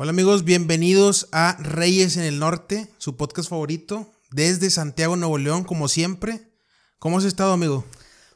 Hola 0.00 0.10
amigos, 0.10 0.44
bienvenidos 0.44 1.26
a 1.32 1.56
Reyes 1.58 2.16
en 2.16 2.22
el 2.22 2.38
Norte, 2.38 2.86
su 2.98 3.16
podcast 3.16 3.50
favorito, 3.50 4.08
desde 4.30 4.70
Santiago, 4.70 5.16
Nuevo 5.16 5.38
León, 5.38 5.64
como 5.64 5.88
siempre. 5.88 6.52
¿Cómo 7.00 7.18
has 7.18 7.24
estado, 7.24 7.52
amigo? 7.52 7.84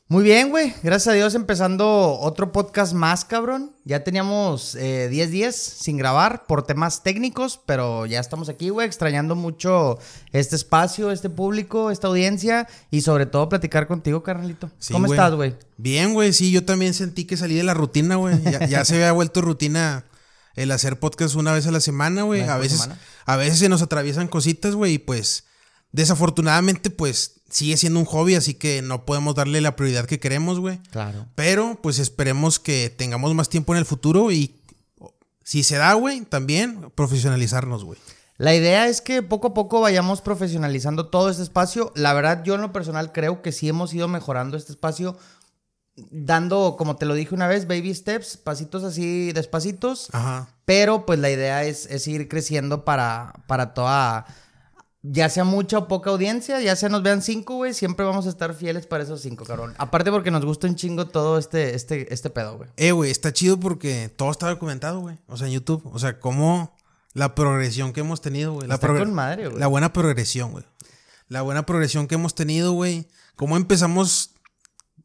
Muy 0.09 0.25
bien, 0.25 0.51
güey. 0.51 0.75
Gracias 0.83 1.13
a 1.13 1.17
Dios 1.17 1.37
empezando 1.37 2.19
otro 2.19 2.51
podcast 2.51 2.95
más, 2.95 3.25
cabrón. 3.25 3.77
Ya 3.85 4.03
teníamos 4.03 4.73
10 4.73 4.83
eh, 4.85 5.27
días 5.29 5.55
sin 5.55 5.97
grabar 5.97 6.47
por 6.49 6.65
temas 6.65 7.05
técnicos, 7.05 7.61
pero 7.65 8.07
ya 8.07 8.19
estamos 8.19 8.49
aquí, 8.49 8.71
güey, 8.71 8.89
extrañando 8.89 9.37
mucho 9.37 10.01
este 10.33 10.57
espacio, 10.57 11.13
este 11.13 11.31
público, 11.31 11.93
esta 11.93 12.09
audiencia 12.09 12.67
y 12.91 13.03
sobre 13.03 13.27
todo 13.27 13.49
platicar 13.49 13.87
contigo, 13.87 14.25
carnalito. 14.25 14.69
¿Cómo 14.91 15.07
estás, 15.07 15.33
güey? 15.33 15.55
Bien, 15.77 16.13
güey. 16.13 16.33
Sí, 16.33 16.51
yo 16.51 16.65
también 16.65 16.93
sentí 16.93 17.25
que 17.25 17.37
salí 17.37 17.55
de 17.55 17.63
la 17.63 17.75
rutina, 17.75 18.17
güey. 18.17 18.35
Ya, 18.69 18.85
se 18.85 18.97
había 18.97 19.13
vuelto 19.13 19.43
rutina 19.43 20.07
el 20.55 20.71
hacer 20.71 20.99
podcast 20.99 21.35
una 21.35 21.53
vez 21.53 21.67
a 21.67 21.71
la 21.71 21.81
semana, 21.81 22.23
güey. 22.23 22.43
A 22.43 22.57
veces, 22.57 22.89
a 23.25 23.37
veces 23.37 23.59
se 23.59 23.69
nos 23.69 23.83
atraviesan 23.83 24.29
cositas, 24.29 24.75
güey, 24.75 24.95
y 24.95 24.99
pues 24.99 25.45
desafortunadamente, 25.93 26.91
pues 26.91 27.41
sigue 27.51 27.77
siendo 27.77 28.01
un 28.01 28.07
hobby, 28.07 28.35
así 28.35 28.55
que 28.55 28.83
no 28.83 29.05
podemos 29.05 29.35
darle 29.35 29.61
la 29.61 29.77
prioridad 29.77 30.07
que 30.07 30.19
queremos, 30.19 30.59
güey. 30.59 30.79
Claro. 30.91 31.27
Pero 31.35 31.79
pues 31.83 31.99
esperemos 31.99 32.59
que 32.59 32.91
tengamos 32.91 33.35
más 33.35 33.49
tiempo 33.49 33.75
en 33.75 33.79
el 33.79 33.85
futuro 33.85 34.33
y 34.33 34.63
si 35.45 35.63
se 35.63 35.77
da, 35.77 35.93
güey, 35.95 36.23
también 36.23 36.91
profesionalizarnos, 36.95 37.85
güey. 37.85 37.99
La 38.39 38.55
idea 38.55 38.89
es 38.89 39.01
que 39.01 39.23
poco 39.23 39.49
a 39.49 39.55
poco 39.55 39.81
vayamos 39.81 40.21
profesionalizando 40.21 41.07
todo 41.07 41.29
este 41.31 41.43
espacio. 41.43 41.93
La 41.95 42.13
verdad, 42.13 42.43
yo 42.43 42.55
en 42.55 42.63
lo 42.63 42.73
personal 42.73 43.13
creo 43.13 43.43
que 43.43 43.53
sí 43.53 43.69
hemos 43.69 43.93
ido 43.95 44.09
mejorando 44.09 44.57
este 44.57 44.73
espacio, 44.73 45.17
dando, 45.97 46.77
como 46.77 46.97
te 46.97 47.07
lo 47.07 47.15
dije 47.15 47.35
una 47.35 47.49
vez, 47.49 47.67
baby 47.67 47.95
steps, 47.95 48.37
pasitos 48.37 48.85
así 48.85 49.33
despacitos. 49.33 50.09
Ajá. 50.13 50.49
Pero 50.65 51.07
pues 51.07 51.19
la 51.19 51.31
idea 51.31 51.65
es, 51.65 51.87
es 51.87 52.07
ir 52.07 52.29
creciendo 52.29 52.85
para, 52.85 53.35
para 53.47 53.75
toda 53.75 54.27
ya 55.03 55.29
sea 55.29 55.43
mucha 55.45 55.79
o 55.79 55.89
poca 55.89 56.11
audiencia, 56.11 56.61
ya 56.61 56.77
sea 56.77 56.89
nos 56.89 57.03
vean 57.03 57.23
cinco, 57.23 57.57
güey, 57.57 57.75
siempre 57.75 58.07
vamos 58.07 58.27
a 58.27 58.29
estar 58.29 58.55
fieles 58.55 58.87
para 58.87 59.03
esos 59.03 59.21
cinco, 59.21 59.45
cabrón. 59.45 59.75
Aparte 59.79 60.11
porque 60.13 60.31
nos 60.31 60.45
gusta 60.45 60.69
un 60.69 60.77
chingo 60.77 61.09
todo 61.09 61.39
este, 61.39 61.75
este, 61.75 62.13
este 62.15 62.31
pedo, 62.31 62.57
güey. 62.57 62.71
Eh, 62.77 62.93
güey, 62.93 63.11
está 63.11 63.33
chido 63.33 63.59
porque 63.59 64.13
todo 64.15 64.31
está 64.31 64.49
documentado, 64.49 65.01
güey. 65.01 65.19
O 65.27 65.37
sea, 65.37 65.49
en 65.49 65.55
YouTube. 65.55 65.83
O 65.93 65.99
sea, 65.99 66.21
cómo 66.21 66.77
la 67.15 67.35
progresión 67.35 67.93
que 67.93 68.01
hemos 68.01 68.21
tenido, 68.21 68.53
güey. 68.53 68.69
La, 68.69 68.79
con 68.79 69.13
madre, 69.13 69.49
güey. 69.49 69.59
la 69.59 69.67
buena 69.67 69.93
progresión, 69.93 70.53
güey. 70.53 70.65
La 71.29 71.43
buena 71.43 71.67
progresión 71.67 72.07
que 72.07 72.15
hemos 72.15 72.35
tenido, 72.35 72.73
güey. 72.73 73.09
Cómo 73.35 73.57
empezamos 73.57 74.32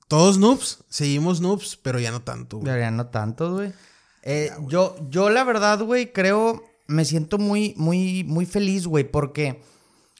todos 0.08 0.38
noobs, 0.38 0.84
seguimos 0.90 1.42
noobs, 1.42 1.78
pero 1.78 2.00
ya 2.00 2.12
no 2.12 2.22
tanto, 2.22 2.60
güey. 2.60 2.80
Ya 2.80 2.92
no 2.92 3.08
tanto, 3.08 3.54
güey. 3.54 3.74
Eh, 4.24 4.52
yo, 4.68 4.96
yo 5.10 5.30
la 5.30 5.44
verdad, 5.44 5.82
güey, 5.82 6.12
creo, 6.12 6.64
me 6.88 7.06
siento 7.06 7.38
muy, 7.38 7.74
muy, 7.78 8.24
muy 8.24 8.46
feliz, 8.46 8.88
güey, 8.88 9.10
porque... 9.10 9.62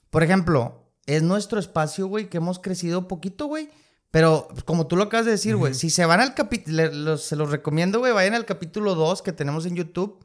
Por 0.10 0.24
ejemplo, 0.24 0.88
es 1.06 1.24
nuestro 1.24 1.60
espacio, 1.60 2.08
güey, 2.08 2.30
que 2.30 2.38
hemos 2.38 2.60
crecido 2.60 3.08
poquito, 3.08 3.48
güey. 3.48 3.70
Pero 4.12 4.48
como 4.66 4.88
tú 4.88 4.96
lo 4.96 5.04
acabas 5.04 5.26
de 5.26 5.34
decir, 5.34 5.56
güey, 5.56 5.74
si 5.74 5.90
se 5.90 6.06
van 6.06 6.22
al 6.22 6.34
capítulo, 6.34 7.18
se 7.18 7.36
los 7.36 7.52
recomiendo, 7.52 8.00
güey, 8.00 8.14
vayan 8.14 8.34
al 8.34 8.46
capítulo 8.46 8.96
2 8.96 9.22
que 9.22 9.34
tenemos 9.34 9.66
en 9.66 9.76
YouTube. 9.76 10.24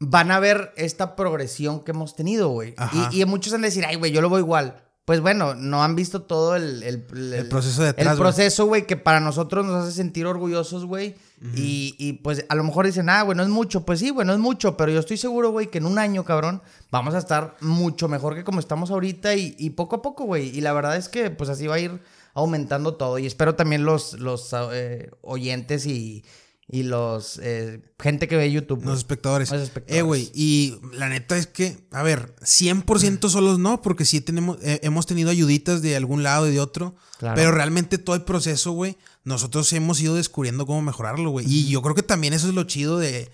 Van 0.00 0.32
a 0.32 0.40
ver 0.40 0.72
esta 0.76 1.14
progresión 1.14 1.84
que 1.84 1.92
hemos 1.92 2.16
tenido, 2.16 2.48
güey. 2.48 2.74
Y, 3.12 3.22
y, 3.22 3.24
muchos 3.24 3.52
van 3.52 3.62
a 3.62 3.68
decir, 3.68 3.84
ay, 3.86 3.96
güey, 3.96 4.10
yo 4.10 4.20
lo 4.20 4.28
voy 4.28 4.40
igual. 4.40 4.82
Pues 5.04 5.20
bueno, 5.20 5.54
no 5.56 5.82
han 5.82 5.96
visto 5.96 6.22
todo 6.22 6.54
el... 6.54 6.84
El, 6.84 7.02
proceso 7.48 7.82
de 7.82 7.94
El 7.96 8.16
proceso, 8.16 8.66
güey, 8.66 8.86
que 8.86 8.96
para 8.96 9.18
nosotros 9.18 9.66
nos 9.66 9.82
hace 9.82 9.96
sentir 9.96 10.26
orgullosos, 10.26 10.84
güey. 10.84 11.16
y, 11.56 12.20
pues 12.22 12.44
a 12.48 12.54
lo 12.54 12.62
mejor 12.62 12.86
dicen, 12.86 13.08
ah, 13.08 13.22
güey, 13.22 13.36
no 13.36 13.42
es 13.42 13.48
mucho. 13.48 13.84
Pues 13.84 13.98
sí, 13.98 14.10
güey, 14.10 14.24
no 14.24 14.32
es 14.32 14.38
mucho. 14.38 14.76
Pero 14.76 14.92
yo 14.92 15.00
estoy 15.00 15.16
seguro, 15.16 15.50
güey, 15.50 15.70
que 15.70 15.78
en 15.78 15.86
un 15.86 15.98
año, 15.98 16.24
cabrón, 16.24 16.62
vamos 16.92 17.14
a 17.14 17.18
estar 17.18 17.56
mucho 17.60 18.06
mejor 18.06 18.36
que 18.36 18.44
como 18.44 18.60
estamos 18.60 18.92
ahorita. 18.92 19.34
Y, 19.34 19.70
poco 19.70 19.96
a 19.96 20.02
poco, 20.02 20.24
güey. 20.24 20.56
Y 20.56 20.60
la 20.60 20.72
verdad 20.72 20.96
es 20.96 21.08
que 21.08 21.30
pues 21.30 21.50
así 21.50 21.66
va 21.66 21.74
a 21.74 21.80
ir 21.80 22.00
aumentando 22.32 22.94
todo. 22.94 23.18
Y 23.18 23.26
espero 23.26 23.56
también 23.56 23.84
los, 23.84 24.14
los 24.20 24.54
eh, 24.72 25.10
oyentes 25.22 25.84
y 25.84 26.24
y 26.72 26.84
los 26.84 27.38
eh, 27.42 27.82
gente 28.00 28.26
que 28.26 28.34
ve 28.34 28.50
YouTube. 28.50 28.82
Los 28.82 28.96
espectadores. 28.96 29.50
Los 29.50 29.60
espectadores. 29.60 29.98
Eh, 29.98 30.02
güey, 30.02 30.30
y 30.32 30.78
la 30.94 31.10
neta 31.10 31.36
es 31.36 31.46
que, 31.46 31.86
a 31.90 32.02
ver, 32.02 32.34
100% 32.40 33.28
solos 33.28 33.58
no, 33.58 33.82
porque 33.82 34.06
sí 34.06 34.22
tenemos, 34.22 34.56
eh, 34.62 34.80
hemos 34.82 35.04
tenido 35.04 35.28
ayuditas 35.28 35.82
de 35.82 35.96
algún 35.96 36.22
lado 36.22 36.48
y 36.48 36.52
de 36.52 36.60
otro. 36.60 36.96
Pero 37.20 37.52
realmente 37.52 37.98
todo 37.98 38.16
el 38.16 38.22
proceso, 38.22 38.72
güey, 38.72 38.96
nosotros 39.22 39.70
hemos 39.74 40.00
ido 40.00 40.14
descubriendo 40.14 40.64
cómo 40.64 40.80
mejorarlo, 40.80 41.30
güey. 41.30 41.46
Y 41.46 41.68
yo 41.68 41.82
creo 41.82 41.94
que 41.94 42.02
también 42.02 42.32
eso 42.32 42.48
es 42.48 42.54
lo 42.54 42.64
chido 42.64 42.98
de. 42.98 43.30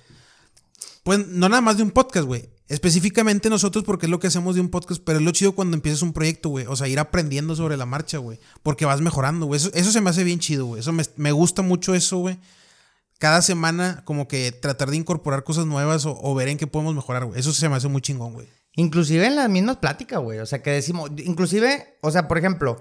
Pues 1.05 1.27
no 1.29 1.49
nada 1.49 1.63
más 1.63 1.77
de 1.77 1.85
un 1.85 1.93
podcast, 1.93 2.27
güey. 2.27 2.51
Específicamente 2.67 3.49
nosotros, 3.49 3.85
porque 3.85 4.07
es 4.07 4.11
lo 4.11 4.19
que 4.19 4.27
hacemos 4.27 4.57
de 4.57 4.61
un 4.61 4.69
podcast, 4.69 5.01
pero 5.03 5.21
es 5.21 5.25
lo 5.25 5.31
chido 5.31 5.53
cuando 5.53 5.77
empiezas 5.77 6.03
un 6.03 6.13
proyecto, 6.13 6.49
güey. 6.49 6.67
O 6.67 6.75
sea, 6.75 6.89
ir 6.89 6.99
aprendiendo 6.99 7.55
sobre 7.55 7.77
la 7.77 7.87
marcha, 7.87 8.19
güey. 8.19 8.41
Porque 8.65 8.85
vas 8.85 9.01
mejorando, 9.01 9.47
güey. 9.47 9.59
Eso, 9.59 9.71
eso, 9.75 9.93
se 9.93 10.01
me 10.01 10.11
hace 10.11 10.25
bien 10.25 10.41
chido, 10.41 10.67
güey. 10.67 10.81
Eso 10.81 10.93
me, 10.93 11.05
me 11.17 11.31
gusta 11.31 11.63
mucho 11.63 11.95
eso, 11.95 12.19
güey 12.19 12.37
cada 13.19 13.43
semana 13.43 14.03
como 14.05 14.29
que 14.29 14.53
tratar 14.53 14.91
de 14.91 14.97
incorporar 14.97 15.45
cosas 15.45 15.67
nuevas 15.67 16.07
o, 16.07 16.35
ver 16.35 16.49
en 16.49 16.57
qué 16.57 16.67
podemos 16.67 16.95
mejorar, 16.95 17.25
güey. 17.25 17.39
Eso 17.39 17.53
se 17.53 17.69
me 17.69 17.77
hace 17.77 17.89
muy 17.89 18.01
chingón, 18.01 18.33
güey. 18.33 18.49
Inclusive 18.75 19.27
en 19.27 19.37
las 19.37 19.51
mismas 19.51 19.79
pláticas, 19.79 20.21
güey. 20.21 20.39
O 20.39 20.47
sea, 20.47 20.63
que 20.63 20.71
decimos, 20.71 21.11
inclusive, 21.19 21.99
o 22.01 22.13
sea, 22.13 22.29
por 22.29 22.39
ejemplo, 22.39 22.81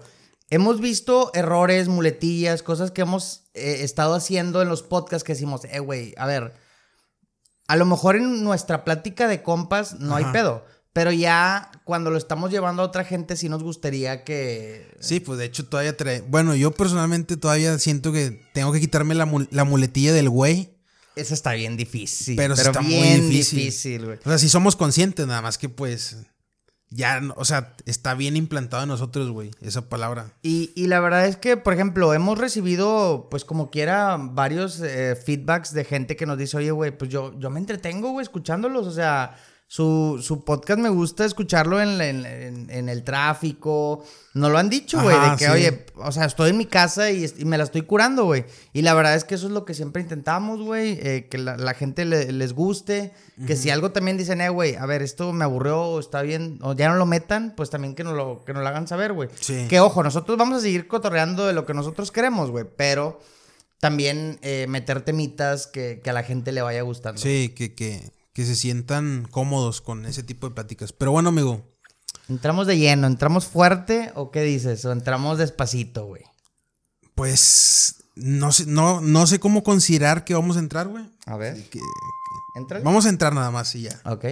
hemos 0.51 0.79
visto 0.79 1.31
errores, 1.33 1.87
muletillas, 1.87 2.61
cosas 2.61 2.91
que 2.91 3.01
hemos 3.01 3.45
eh, 3.55 3.79
estado 3.81 4.13
haciendo 4.13 4.61
en 4.61 4.69
los 4.69 4.83
podcasts 4.83 5.23
que 5.23 5.33
decimos, 5.33 5.65
eh, 5.65 5.79
güey, 5.79 6.13
a 6.17 6.27
ver, 6.27 6.53
a 7.67 7.75
lo 7.75 7.85
mejor 7.85 8.15
en 8.15 8.43
nuestra 8.43 8.85
plática 8.85 9.27
de 9.27 9.41
compas 9.41 9.99
no 9.99 10.15
hay 10.15 10.25
pedo. 10.25 10.63
Pero 10.97 11.11
ya 11.11 11.69
cuando 11.83 12.09
lo 12.09 12.17
estamos 12.17 12.49
llevando 12.49 12.81
a 12.81 12.85
otra 12.85 13.03
gente, 13.03 13.37
sí 13.37 13.49
nos 13.49 13.61
gustaría 13.61 14.23
que. 14.23 14.97
Sí, 14.99 15.19
pues 15.19 15.37
de 15.37 15.45
hecho 15.45 15.67
todavía 15.67 15.95
trae. 15.95 16.21
Bueno, 16.21 16.55
yo 16.55 16.71
personalmente 16.71 17.37
todavía 17.37 17.77
siento 17.77 18.11
que 18.11 18.41
tengo 18.51 18.71
que 18.71 18.79
quitarme 18.79 19.13
la, 19.13 19.27
muletilla 19.27 20.11
del 20.11 20.27
güey. 20.27 20.71
Eso 21.15 21.35
está 21.35 21.53
bien 21.53 21.77
difícil. 21.77 22.35
Pero, 22.35 22.55
está 22.55 22.81
muy 22.81 23.19
difícil. 23.29 24.05
güey. 24.05 24.17
O 24.25 24.27
sea, 24.27 24.39
si 24.39 24.49
somos 24.49 24.75
conscientes, 24.75 25.27
nada 25.27 25.43
más 25.43 25.59
que 25.59 25.69
pues. 25.69 26.17
Ya, 26.89 27.21
o 27.35 27.45
sea, 27.45 27.75
está 27.85 28.15
bien 28.15 28.35
implantado 28.35 28.81
en 28.81 28.89
nosotros, 28.89 29.29
güey, 29.29 29.51
esa 29.61 29.89
palabra. 29.89 30.33
Y, 30.41 30.71
la 30.87 30.99
verdad 30.99 31.27
es 31.27 31.37
que, 31.37 31.57
por 31.57 31.73
ejemplo, 31.73 32.11
hemos 32.15 32.39
recibido, 32.39 33.27
pues 33.29 33.45
como 33.45 33.69
quiera, 33.69 34.17
varios 34.17 34.79
eh, 34.79 35.15
feedbacks 35.15 35.73
de 35.73 35.83
gente 35.83 36.15
que 36.15 36.25
nos 36.25 36.39
dice, 36.39 36.57
oye, 36.57 36.71
güey, 36.71 36.97
pues 36.97 37.11
yo, 37.11 37.37
yo 37.37 37.51
me 37.51 37.59
entretengo, 37.59 38.13
güey, 38.13 38.23
escuchándolos. 38.23 38.87
O 38.87 38.91
sea, 38.91 39.35
su, 39.69 40.19
su 40.23 40.45
podcast 40.45 40.79
me 40.79 40.87
gusta 40.87 41.25
escucharlo 41.25 41.81
en, 41.81 41.99
en, 41.99 42.89
el 42.89 43.03
tráfico. 43.03 44.01
No 44.33 44.49
lo 44.49 44.57
han 44.59 44.69
dicho, 44.69 45.01
güey, 45.01 45.17
de 45.19 45.35
que, 45.35 45.49
oye, 45.49 45.85
o 45.95 46.09
sea, 46.13 46.23
estoy 46.23 46.51
en 46.51 46.57
mi 46.57 46.65
casa 46.65 47.11
y, 47.11 47.27
me 47.43 47.57
la 47.57 47.65
estoy 47.65 47.81
curando, 47.81 48.23
güey. 48.23 48.45
Y 48.71 48.81
la 48.81 48.93
verdad 48.93 49.15
es 49.15 49.25
que 49.25 49.35
eso 49.35 49.47
es 49.47 49.51
lo 49.51 49.65
que 49.65 49.73
siempre 49.73 50.01
intentamos, 50.01 50.61
güey, 50.61 50.97
eh, 51.01 51.27
que 51.29 51.37
la, 51.37 51.73
gente 51.73 52.05
les 52.05 52.53
guste. 52.53 53.11
Que 53.45 53.57
si 53.57 53.69
algo 53.69 53.91
también 53.91 54.15
dicen, 54.15 54.39
eh, 54.39 54.47
güey, 54.47 54.75
a 54.75 54.85
ver, 54.85 55.01
esto 55.01 55.33
me 55.33 55.43
aburrió, 55.43 55.99
está 55.99 56.21
bien, 56.21 56.59
o 56.61 56.73
ya 56.73 56.87
no 56.87 56.95
lo 56.95 57.05
metan, 57.05 57.53
pues 57.57 57.69
también 57.69 57.93
que 57.93 58.05
nos 58.05 58.13
lo, 58.13 58.45
que 58.45 58.53
nos 58.53 58.63
lo 58.63 58.69
hagan 58.69 58.87
saber, 58.87 59.11
güey. 59.11 59.27
Que 59.67 59.81
ojo, 59.81 60.01
nosotros 60.01 60.37
vamos 60.37 60.59
a 60.59 60.61
seguir 60.61 60.87
cotorreando 60.87 61.45
de 61.45 61.51
lo 61.51 61.65
que 61.65 61.73
nosotros 61.73 62.09
queremos, 62.13 62.51
güey, 62.51 62.65
pero 62.77 63.19
también 63.81 64.39
eh, 64.43 64.65
meter 64.69 65.01
temitas 65.01 65.67
que, 65.67 65.99
que, 66.01 66.09
a 66.09 66.13
la 66.13 66.23
gente 66.23 66.53
le 66.53 66.61
vaya 66.61 66.81
gustando. 66.83 67.21
Sí, 67.21 67.53
que, 67.55 67.75
que, 67.75 68.16
que 68.37 68.45
se 68.45 68.55
sientan 68.55 69.27
cómodos 69.31 69.81
con 69.81 70.05
ese 70.05 70.21
tipo 70.21 70.47
de 70.47 70.53
pláticas. 70.53 70.93
Pero 70.93 71.11
bueno, 71.11 71.29
amigo. 71.29 71.75
¿Entramos 72.29 72.67
de 72.67 72.77
lleno? 72.77 73.07
¿Entramos 73.07 73.47
fuerte 73.47 74.11
o 74.13 74.29
qué 74.29 74.43
dices? 74.43 74.85
¿O 74.85 74.91
entramos 74.91 75.39
despacito, 75.39 76.05
güey? 76.05 76.21
Pues 77.15 77.95
no 78.13 78.51
sé, 78.51 78.67
no, 78.67 79.01
no 79.01 79.25
sé 79.25 79.39
cómo 79.39 79.63
considerar 79.63 80.23
que 80.23 80.35
vamos 80.35 80.55
a 80.55 80.59
entrar, 80.59 80.87
güey. 80.87 81.09
A 81.25 81.35
ver. 81.35 81.67
Vamos 82.83 83.07
a 83.07 83.09
entrar 83.09 83.33
nada 83.33 83.49
más 83.49 83.73
y 83.73 83.81
ya. 83.81 83.99
Ok. 84.05 84.25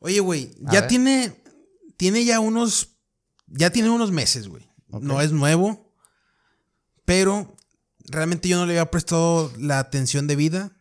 Oye, 0.00 0.20
güey, 0.20 0.54
ya 0.60 0.86
tiene, 0.86 1.42
tiene 1.96 2.26
ya 2.26 2.40
unos, 2.40 2.98
ya 3.46 3.70
tiene 3.70 3.88
unos 3.88 4.12
meses, 4.12 4.48
güey. 4.48 4.68
No 5.00 5.22
es 5.22 5.32
nuevo, 5.32 5.94
pero 7.06 7.56
realmente 8.00 8.50
yo 8.50 8.58
no 8.58 8.66
le 8.66 8.74
había 8.74 8.90
prestado 8.90 9.50
la 9.56 9.78
atención 9.78 10.26
debida. 10.26 10.73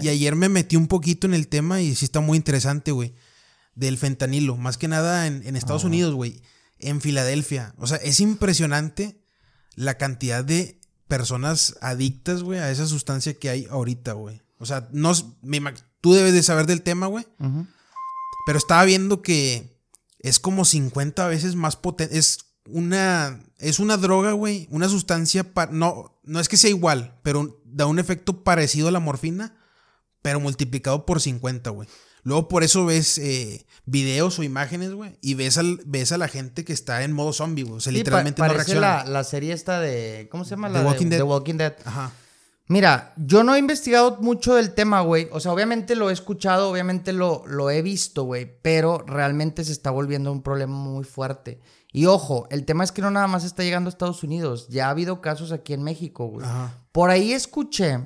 Y 0.00 0.08
ayer 0.08 0.36
me 0.36 0.48
metí 0.48 0.76
un 0.76 0.86
poquito 0.86 1.26
en 1.26 1.34
el 1.34 1.48
tema 1.48 1.80
y 1.80 1.94
sí 1.94 2.04
está 2.04 2.20
muy 2.20 2.36
interesante, 2.36 2.92
güey. 2.92 3.14
Del 3.74 3.98
fentanilo. 3.98 4.56
Más 4.56 4.78
que 4.78 4.88
nada 4.88 5.26
en, 5.26 5.56
Estados 5.56 5.84
Unidos, 5.84 6.14
güey. 6.14 6.42
En 6.78 7.00
Filadelfia. 7.00 7.74
O 7.78 7.86
sea, 7.86 7.96
es 7.98 8.20
impresionante 8.20 9.20
la 9.74 9.98
cantidad 9.98 10.44
de 10.44 10.80
personas 11.08 11.76
adictas, 11.80 12.42
güey, 12.42 12.60
a 12.60 12.70
esa 12.70 12.86
sustancia 12.86 13.34
que 13.34 13.50
hay 13.50 13.66
ahorita, 13.68 14.12
güey. 14.12 14.42
O 14.58 14.66
sea, 14.66 14.88
no, 14.92 15.12
tú 16.00 16.14
debes 16.14 16.32
de 16.32 16.42
saber 16.42 16.66
del 16.66 16.82
tema, 16.82 17.06
güey. 17.08 17.26
Pero 18.46 18.58
estaba 18.58 18.84
viendo 18.84 19.22
que 19.22 19.76
es 20.20 20.38
como 20.38 20.64
50 20.64 21.26
veces 21.26 21.56
más 21.56 21.76
potente. 21.76 22.16
Es 22.16 22.38
una, 22.66 23.42
es 23.58 23.80
una 23.80 23.96
droga, 23.96 24.32
güey. 24.32 24.68
Una 24.70 24.88
sustancia, 24.88 25.50
no, 25.72 26.16
no 26.22 26.38
es 26.38 26.48
que 26.48 26.56
sea 26.56 26.70
igual, 26.70 27.18
pero 27.24 27.60
da 27.64 27.86
un 27.86 27.98
efecto 27.98 28.44
parecido 28.44 28.86
a 28.86 28.92
la 28.92 29.00
morfina 29.00 29.56
pero 30.24 30.40
multiplicado 30.40 31.04
por 31.04 31.20
50, 31.20 31.68
güey. 31.68 31.86
Luego 32.22 32.48
por 32.48 32.64
eso 32.64 32.86
ves 32.86 33.18
eh, 33.18 33.66
videos 33.84 34.38
o 34.38 34.42
imágenes, 34.42 34.94
güey, 34.94 35.18
y 35.20 35.34
ves, 35.34 35.58
al, 35.58 35.82
ves 35.84 36.12
a 36.12 36.16
la 36.16 36.28
gente 36.28 36.64
que 36.64 36.72
está 36.72 37.04
en 37.04 37.12
modo 37.12 37.34
zombie, 37.34 37.62
güey. 37.62 37.76
O 37.76 37.80
sea, 37.80 37.92
literalmente 37.92 38.40
no 38.40 38.48
reacciona. 38.48 38.80
La, 38.80 39.04
la 39.04 39.24
serie 39.24 39.52
esta 39.52 39.80
de... 39.80 40.28
¿Cómo 40.30 40.44
se 40.44 40.52
llama? 40.52 40.70
La 40.70 40.80
The 40.80 40.86
Walking 40.86 41.04
de, 41.04 41.10
Dead. 41.10 41.18
The 41.18 41.22
Walking 41.24 41.54
Dead. 41.56 41.76
Ajá. 41.84 42.12
Mira, 42.68 43.12
yo 43.18 43.44
no 43.44 43.54
he 43.54 43.58
investigado 43.58 44.16
mucho 44.22 44.54
del 44.54 44.72
tema, 44.72 45.02
güey. 45.02 45.28
O 45.30 45.40
sea, 45.40 45.52
obviamente 45.52 45.94
lo 45.94 46.08
he 46.08 46.14
escuchado, 46.14 46.70
obviamente 46.70 47.12
lo, 47.12 47.44
lo 47.46 47.70
he 47.70 47.82
visto, 47.82 48.22
güey. 48.22 48.50
Pero 48.62 49.04
realmente 49.06 49.62
se 49.62 49.72
está 49.72 49.90
volviendo 49.90 50.32
un 50.32 50.42
problema 50.42 50.74
muy 50.74 51.04
fuerte. 51.04 51.60
Y 51.92 52.06
ojo, 52.06 52.46
el 52.50 52.64
tema 52.64 52.82
es 52.82 52.92
que 52.92 53.02
no 53.02 53.10
nada 53.10 53.26
más 53.26 53.44
está 53.44 53.62
llegando 53.62 53.88
a 53.88 53.92
Estados 53.92 54.22
Unidos. 54.22 54.68
Ya 54.70 54.86
ha 54.86 54.90
habido 54.90 55.20
casos 55.20 55.52
aquí 55.52 55.74
en 55.74 55.82
México, 55.82 56.28
güey. 56.28 56.46
Por 56.92 57.10
ahí 57.10 57.34
escuché 57.34 58.00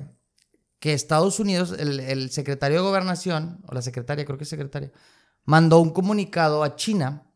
que 0.79 0.93
Estados 0.93 1.39
Unidos, 1.39 1.75
el, 1.77 2.31
secretario 2.31 2.77
de 2.77 2.83
Gobernación, 2.83 3.61
o 3.67 3.73
la 3.73 3.81
secretaria, 3.81 4.25
creo 4.25 4.37
que 4.37 4.45
es 4.45 4.49
secretaria, 4.49 4.91
mandó 5.43 5.79
un 5.79 5.91
comunicado 5.91 6.63
a 6.63 6.75
China 6.75 7.31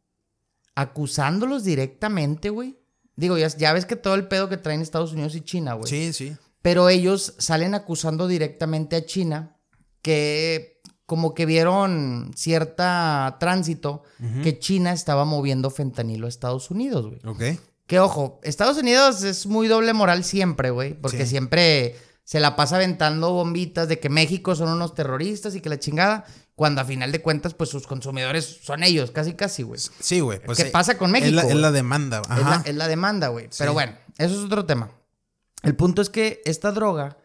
acusándolos 0.76 1.64
directamente, 1.64 2.50
güey. 2.50 2.80
Digo, 3.16 3.38
ya, 3.38 3.48
ya 3.50 3.74
ves 3.74 3.86
que 3.86 3.96
todo 3.96 4.16
el 4.16 4.28
pedo 4.28 4.50
que 4.50 4.58
traen 4.58 4.82
Estados 4.82 5.14
Unidos 5.14 5.36
y 5.36 5.42
China, 5.42 5.74
güey. 5.74 5.90
Sí, 5.90 6.14
sí. 6.14 6.36
Pero 6.62 6.88
ellos 6.90 7.36
salen 7.38 7.76
acusando 7.76 8.28
directamente 8.28 8.96
a 8.96 9.06
China 9.06 9.58
que 10.02 10.82
como 11.06 11.34
que 11.34 11.46
vieron 11.46 12.32
cierta 12.36 13.38
tránsito 13.40 14.04
que 14.42 14.58
China 14.58 14.94
estaba 14.94 15.26
moviendo 15.26 15.70
fentanilo 15.70 16.26
a 16.26 16.30
Estados 16.30 16.72
Unidos, 16.72 17.08
güey. 17.08 17.20
Ok. 17.26 17.60
Que 17.86 18.00
ojo, 18.00 18.40
Estados 18.44 18.78
Unidos 18.78 19.24
es 19.24 19.46
muy 19.46 19.68
doble 19.68 19.94
moral 19.94 20.24
siempre, 20.24 20.70
güey, 20.70 20.94
porque 20.94 21.26
siempre 21.26 21.98
se 22.24 22.40
la 22.40 22.56
pasa 22.56 22.78
aventando 22.78 23.32
bombitas 23.32 23.88
de 23.88 24.00
que 24.00 24.10
México 24.10 24.56
son 24.56 24.70
unos 24.70 24.96
terroristas 24.96 25.56
y 25.56 25.62
que 25.62 25.70
la 25.70 25.80
chingada, 25.80 26.26
cuando 26.56 26.82
a 26.82 26.86
final 26.86 27.12
de 27.12 27.22
cuentas, 27.22 27.54
pues 27.54 27.70
sus 27.70 27.86
consumidores 27.86 28.60
son 28.62 28.84
ellos, 28.84 29.12
casi, 29.12 29.34
casi, 29.34 29.64
güey. 29.64 29.80
Sí, 30.00 30.20
güey. 30.22 30.40
Pues, 30.44 30.58
¿Qué 30.58 30.70
eh, 30.70 30.72
pasa 30.72 30.98
con 30.98 31.12
México? 31.12 31.40
Es 31.40 31.56
la, 31.56 31.72
demanda. 31.72 32.22
Ajá. 32.28 32.64
Es, 32.66 32.76
la, 32.76 32.88
demanda, 32.88 33.28
güey. 33.28 33.50
Pero 33.58 33.74
bueno, 33.74 33.94
eso 34.18 34.36
es 34.36 34.46
otro 34.46 34.66
tema. 34.66 34.92
El 35.64 35.76
punto 35.76 36.02
es 36.02 36.10
que 36.10 36.42
esta 36.46 36.72
droga 36.72 37.18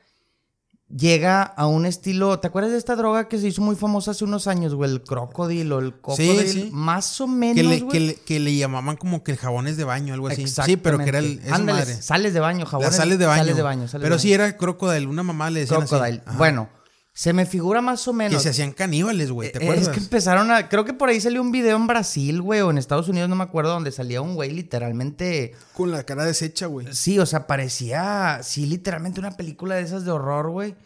llega 0.95 1.43
a 1.43 1.67
un 1.67 1.87
estilo. 1.87 2.39
¿Te 2.41 2.49
acuerdas 2.49 2.73
de 2.73 2.79
esta 2.79 2.97
droga 2.97 3.29
que 3.29 3.39
se 3.39 3.49
hizo 3.49 3.63
muy 3.63 3.77
famosa 3.77 4.13
hace 4.13 4.25
unos 4.25 4.47
años, 4.47 4.75
güey? 4.75 4.91
El 4.91 5.03
crocodile 5.03 5.75
o 5.75 5.79
el 5.79 5.95
cocodrilo. 5.95 6.43
Sí, 6.43 6.49
sí. 6.49 6.71
Más 6.73 7.21
o 7.21 7.27
menos. 7.27 7.57
Que 7.57 8.01
le, 8.01 8.15
que, 8.17 8.41
le, 8.41 8.57
llamaban 8.57 8.97
como 8.97 9.23
que 9.23 9.33
el 9.33 9.39
jabones 9.39 9.77
de 9.77 9.85
baño, 9.85 10.15
algo 10.15 10.29
así. 10.29 10.47
Sí, 10.47 10.77
pero 10.77 10.99
que 10.99 11.09
era 11.09 11.19
el. 11.19 11.41
Ándale, 11.51 11.85
sales 11.87 12.35
de 12.35 12.41
baño, 12.41 12.67
jabones. 12.67 12.95
sales 12.95 13.19
de 13.19 13.27
baño. 13.27 13.43
Sales 13.43 13.57
de 13.57 13.63
baño. 13.63 13.87
pero 13.93 14.19
sí 14.19 14.33
era 14.33 14.57
crocodile. 14.57 15.07
Una 15.07 15.23
mamá 15.23 15.51
le 15.51 15.61
decía. 15.61 15.77
Crocodile. 15.77 16.23
Bueno. 16.37 16.69
Se 17.19 17.33
me 17.33 17.47
figura 17.47 17.81
más 17.81 18.07
o 18.07 18.13
menos. 18.13 18.37
Que 18.37 18.41
se 18.45 18.51
hacían 18.51 18.71
caníbales, 18.71 19.33
güey, 19.33 19.51
¿te 19.51 19.59
acuerdas? 19.59 19.89
Es 19.89 19.93
que 19.93 19.99
empezaron 19.99 20.53
a. 20.53 20.69
Creo 20.69 20.85
que 20.85 20.93
por 20.93 21.09
ahí 21.09 21.21
salió 21.21 21.43
un 21.43 21.51
video 21.51 21.77
en 21.77 21.89
Brasil, 21.89 22.41
güey, 22.41 22.61
o 22.61 22.71
en 22.71 22.79
Estados 22.79 23.09
Unidos, 23.09 23.29
no 23.29 23.35
me 23.35 23.43
acuerdo, 23.43 23.73
donde 23.73 23.91
salía 23.91 24.21
un 24.21 24.37
güey 24.37 24.53
literalmente. 24.53 25.57
Con 25.73 25.91
la 25.91 26.05
cara 26.05 26.25
deshecha, 26.25 26.67
güey. 26.67 26.95
Sí, 26.95 27.19
o 27.19 27.27
sea, 27.27 27.49
parecía. 27.49 28.39
Sí, 28.45 28.67
literalmente 28.67 29.19
una 29.19 29.37
película 29.37 29.75
de 29.75 29.83
esas 29.83 30.05
de 30.05 30.13
horror, 30.13 30.51
güey. 30.51 30.77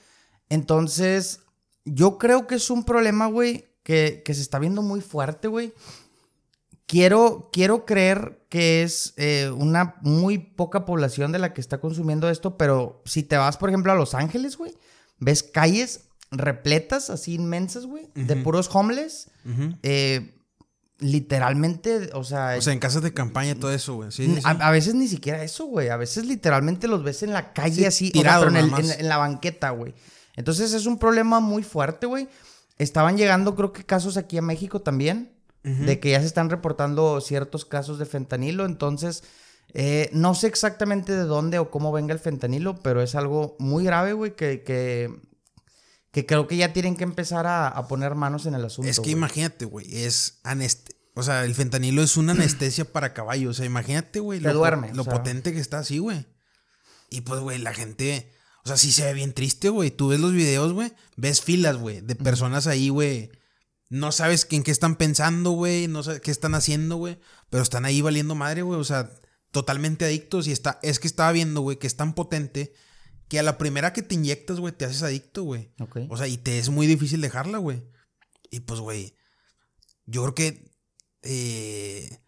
Entonces, 0.49 1.41
yo 1.85 2.17
creo 2.17 2.47
que 2.47 2.55
es 2.55 2.71
un 2.71 2.85
problema, 2.85 3.27
güey, 3.27 3.67
que, 3.83 4.23
se 4.25 4.33
está 4.33 4.59
viendo 4.59 4.81
muy 4.81 5.03
fuerte, 5.03 5.49
güey. 5.49 5.75
Quiero, 6.87 7.51
quiero 7.53 7.85
creer 7.85 8.47
que 8.49 8.83
es 8.83 9.13
eh, 9.19 9.53
una 9.55 9.97
muy 10.01 10.39
poca 10.39 10.87
población 10.87 11.31
de 11.31 11.41
la 11.41 11.53
que 11.53 11.61
está 11.61 11.79
consumiendo 11.79 12.31
esto, 12.31 12.57
pero 12.57 13.03
si 13.05 13.23
te 13.23 13.37
vas, 13.37 13.59
por 13.59 13.69
ejemplo, 13.69 13.93
a 13.93 13.97
Los 13.97 14.15
Ángeles, 14.15 14.57
güey, 14.57 14.75
ves 15.19 15.43
calles 15.43 16.09
repletas, 16.33 17.11
así 17.11 17.35
inmensas, 17.35 17.87
güey, 17.87 18.09
de 18.15 18.37
puros 18.37 18.69
homeless. 18.73 19.31
Eh, 19.83 20.35
literalmente, 20.99 22.11
o 22.15 22.25
sea... 22.25 22.55
O 22.57 22.63
sea, 22.63 22.73
en 22.73 22.79
casas 22.79 23.03
de 23.03 23.13
campaña, 23.13 23.55
todo 23.55 23.73
eso, 23.73 23.95
güey. 23.95 24.09
A, 24.45 24.71
veces 24.71 24.95
ni 24.95 25.09
siquiera 25.09 25.43
eso, 25.43 25.67
güey. 25.67 25.89
A 25.89 25.97
veces 25.97 26.27
literalmente 26.27 26.89
los 26.89 27.03
ves 27.03 27.23
en 27.23 27.33
la 27.33 27.53
calle 27.53 27.87
así, 27.87 28.11
tirado, 28.11 28.49
en, 28.49 28.57
en, 28.57 29.09
la 29.09 29.19
banqueta, 29.19 29.71
güey. 29.71 29.95
Entonces 30.37 30.73
es 30.73 30.87
un 30.87 30.99
problema 30.99 31.41
muy 31.41 31.63
fuerte, 31.63 32.07
güey. 32.07 32.29
Estaban 32.79 33.17
llegando, 33.17 33.55
creo 33.55 33.73
que 33.73 33.85
casos 33.85 34.17
aquí 34.17 34.39
a 34.39 34.43
México 34.43 34.81
también, 34.81 35.33
de 35.63 36.01
que 36.01 36.11
ya 36.11 36.21
se 36.21 36.27
están 36.27 36.51
reportando 36.51 37.21
ciertos 37.21 37.65
casos 37.65 37.99
de 37.99 38.07
fentanilo. 38.07 38.65
Entonces, 38.65 39.23
eh, 39.75 40.11
no 40.13 40.35
sé 40.35 40.49
exactamente 40.49 41.13
de 41.13 41.23
dónde 41.23 41.59
o 41.59 41.71
cómo 41.71 41.93
venga 41.93 42.13
el 42.13 42.19
fentanilo, 42.19 42.81
pero 42.81 43.03
es 43.03 43.15
algo 43.15 43.57
muy 43.59 43.85
grave, 43.85 44.13
güey, 44.13 44.35
que, 44.35 44.63
que 44.63 45.21
que 46.13 46.27
creo 46.27 46.47
que 46.47 46.59
ya 46.59 46.73
tienen 46.75 46.97
que 46.97 47.05
empezar 47.05 47.47
a, 47.47 47.89
poner 47.89 48.15
manos 48.15 48.45
en 48.45 48.55
el 48.55 48.65
asunto. 48.65 48.91
Es 48.91 49.01
que 49.01 49.11
imagínate, 49.11 49.65
güey, 49.65 50.05
es 50.05 50.41
anestesia. 50.45 51.01
O 51.15 51.23
sea, 51.23 51.45
el 51.45 51.55
fentanilo 51.55 52.03
es 52.03 52.17
una 52.17 52.33
anestesia 52.33 52.91
para 52.91 53.13
caballos. 53.13 53.51
O 53.51 53.55
sea, 53.55 53.67
imagínate, 53.67 54.21
güey. 54.21 54.41
Lo, 54.41 54.53
duerme, 54.53 54.95
lo 54.95 55.05
potente 55.05 55.53
que 55.53 55.61
está 55.61 55.79
así, 55.81 55.99
güey. 55.99 56.27
Y 57.11 57.23
pues, 57.23 57.41
güey, 57.41 57.59
la 57.59 57.75
gente. 57.75 58.31
O 58.65 58.69
sea, 58.69 58.77
sí 58.77 58.93
se 58.93 59.05
ve 59.05 59.15
bien 59.15 59.33
triste, 59.33 59.69
güey. 59.69 59.91
Tú 59.91 60.09
ves 60.09 60.21
los 60.21 60.33
videos, 60.33 60.73
güey. 60.73 60.93
Ves 61.17 61.43
filas, 61.43 61.77
güey, 61.77 62.01
de 62.01 62.15
personas 62.15 62.67
ahí, 62.67 62.89
güey. 62.89 63.31
No 63.89 64.13
sabes 64.13 64.47
en 64.51 64.63
qué 64.63 64.71
están 64.71 64.97
pensando, 64.97 65.51
güey. 65.51 65.89
No 65.89 66.03
sabes 66.03 66.21
qué 66.21 66.31
están 66.31 66.55
haciendo, 66.55 66.97
güey. 66.97 67.19
Pero 67.51 67.63
están 67.63 67.85
ahí 67.85 68.01
valiendo 68.01 68.35
madre, 68.35 68.63
güey. 68.63 68.81
O 68.81 68.85
sea, 68.85 69.11
totalmente 69.51 70.07
adictos. 70.07 70.47
Y 70.47 70.53
está. 70.53 70.79
Es 70.83 70.99
que 70.99 71.09
estaba 71.09 71.33
viendo, 71.33 71.61
güey, 71.61 71.79
que 71.79 71.87
es 71.87 71.97
tan 71.97 72.15
potente 72.15 72.73
que 73.33 73.39
a 73.39 73.43
la 73.43 73.57
primera 73.57 73.95
que 73.95 74.03
te 74.03 74.15
inyectas, 74.15 74.61
güey, 74.61 74.75
te 74.75 74.85
haces 74.85 75.03
adicto, 75.03 75.43
güey. 75.43 75.71
O 76.11 76.19
sea, 76.19 76.29
y 76.29 76.37
te 76.37 76.59
es 76.59 76.69
muy 76.69 76.87
difícil 76.87 77.23
dejarla, 77.23 77.57
güey. 77.57 77.83
Y 78.51 78.61
pues, 78.61 78.79
güey, 78.79 79.15
yo 80.05 80.21
creo 80.21 80.35
que, 80.35 80.71
eh, 81.23 82.19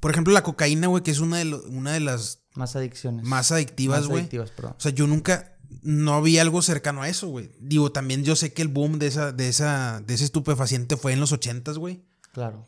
por 0.00 0.10
ejemplo, 0.10 0.32
la 0.32 0.42
cocaína, 0.42 0.86
güey, 0.86 1.02
que 1.02 1.10
es 1.10 1.18
una 1.18 1.36
de, 1.36 1.54
una 1.54 1.92
de 1.92 2.00
las... 2.00 2.42
Más 2.54 2.74
adicciones. 2.74 3.26
Más 3.26 3.52
adictivas, 3.52 4.06
güey. 4.06 4.26
O 4.38 4.74
sea, 4.78 4.92
yo 4.92 5.06
nunca, 5.06 5.58
no 5.82 6.22
vi 6.22 6.38
algo 6.38 6.62
cercano 6.62 7.02
a 7.02 7.10
eso, 7.10 7.28
güey. 7.28 7.50
Digo, 7.60 7.92
también 7.92 8.24
yo 8.24 8.34
sé 8.34 8.54
que 8.54 8.62
el 8.62 8.68
boom 8.68 8.98
de 8.98 9.08
esa, 9.08 9.30
de 9.30 9.50
esa, 9.50 10.00
de 10.00 10.14
ese 10.14 10.24
estupefaciente 10.24 10.96
fue 10.96 11.12
en 11.12 11.20
los 11.20 11.32
ochentas, 11.32 11.76
güey. 11.76 12.02
Claro. 12.32 12.66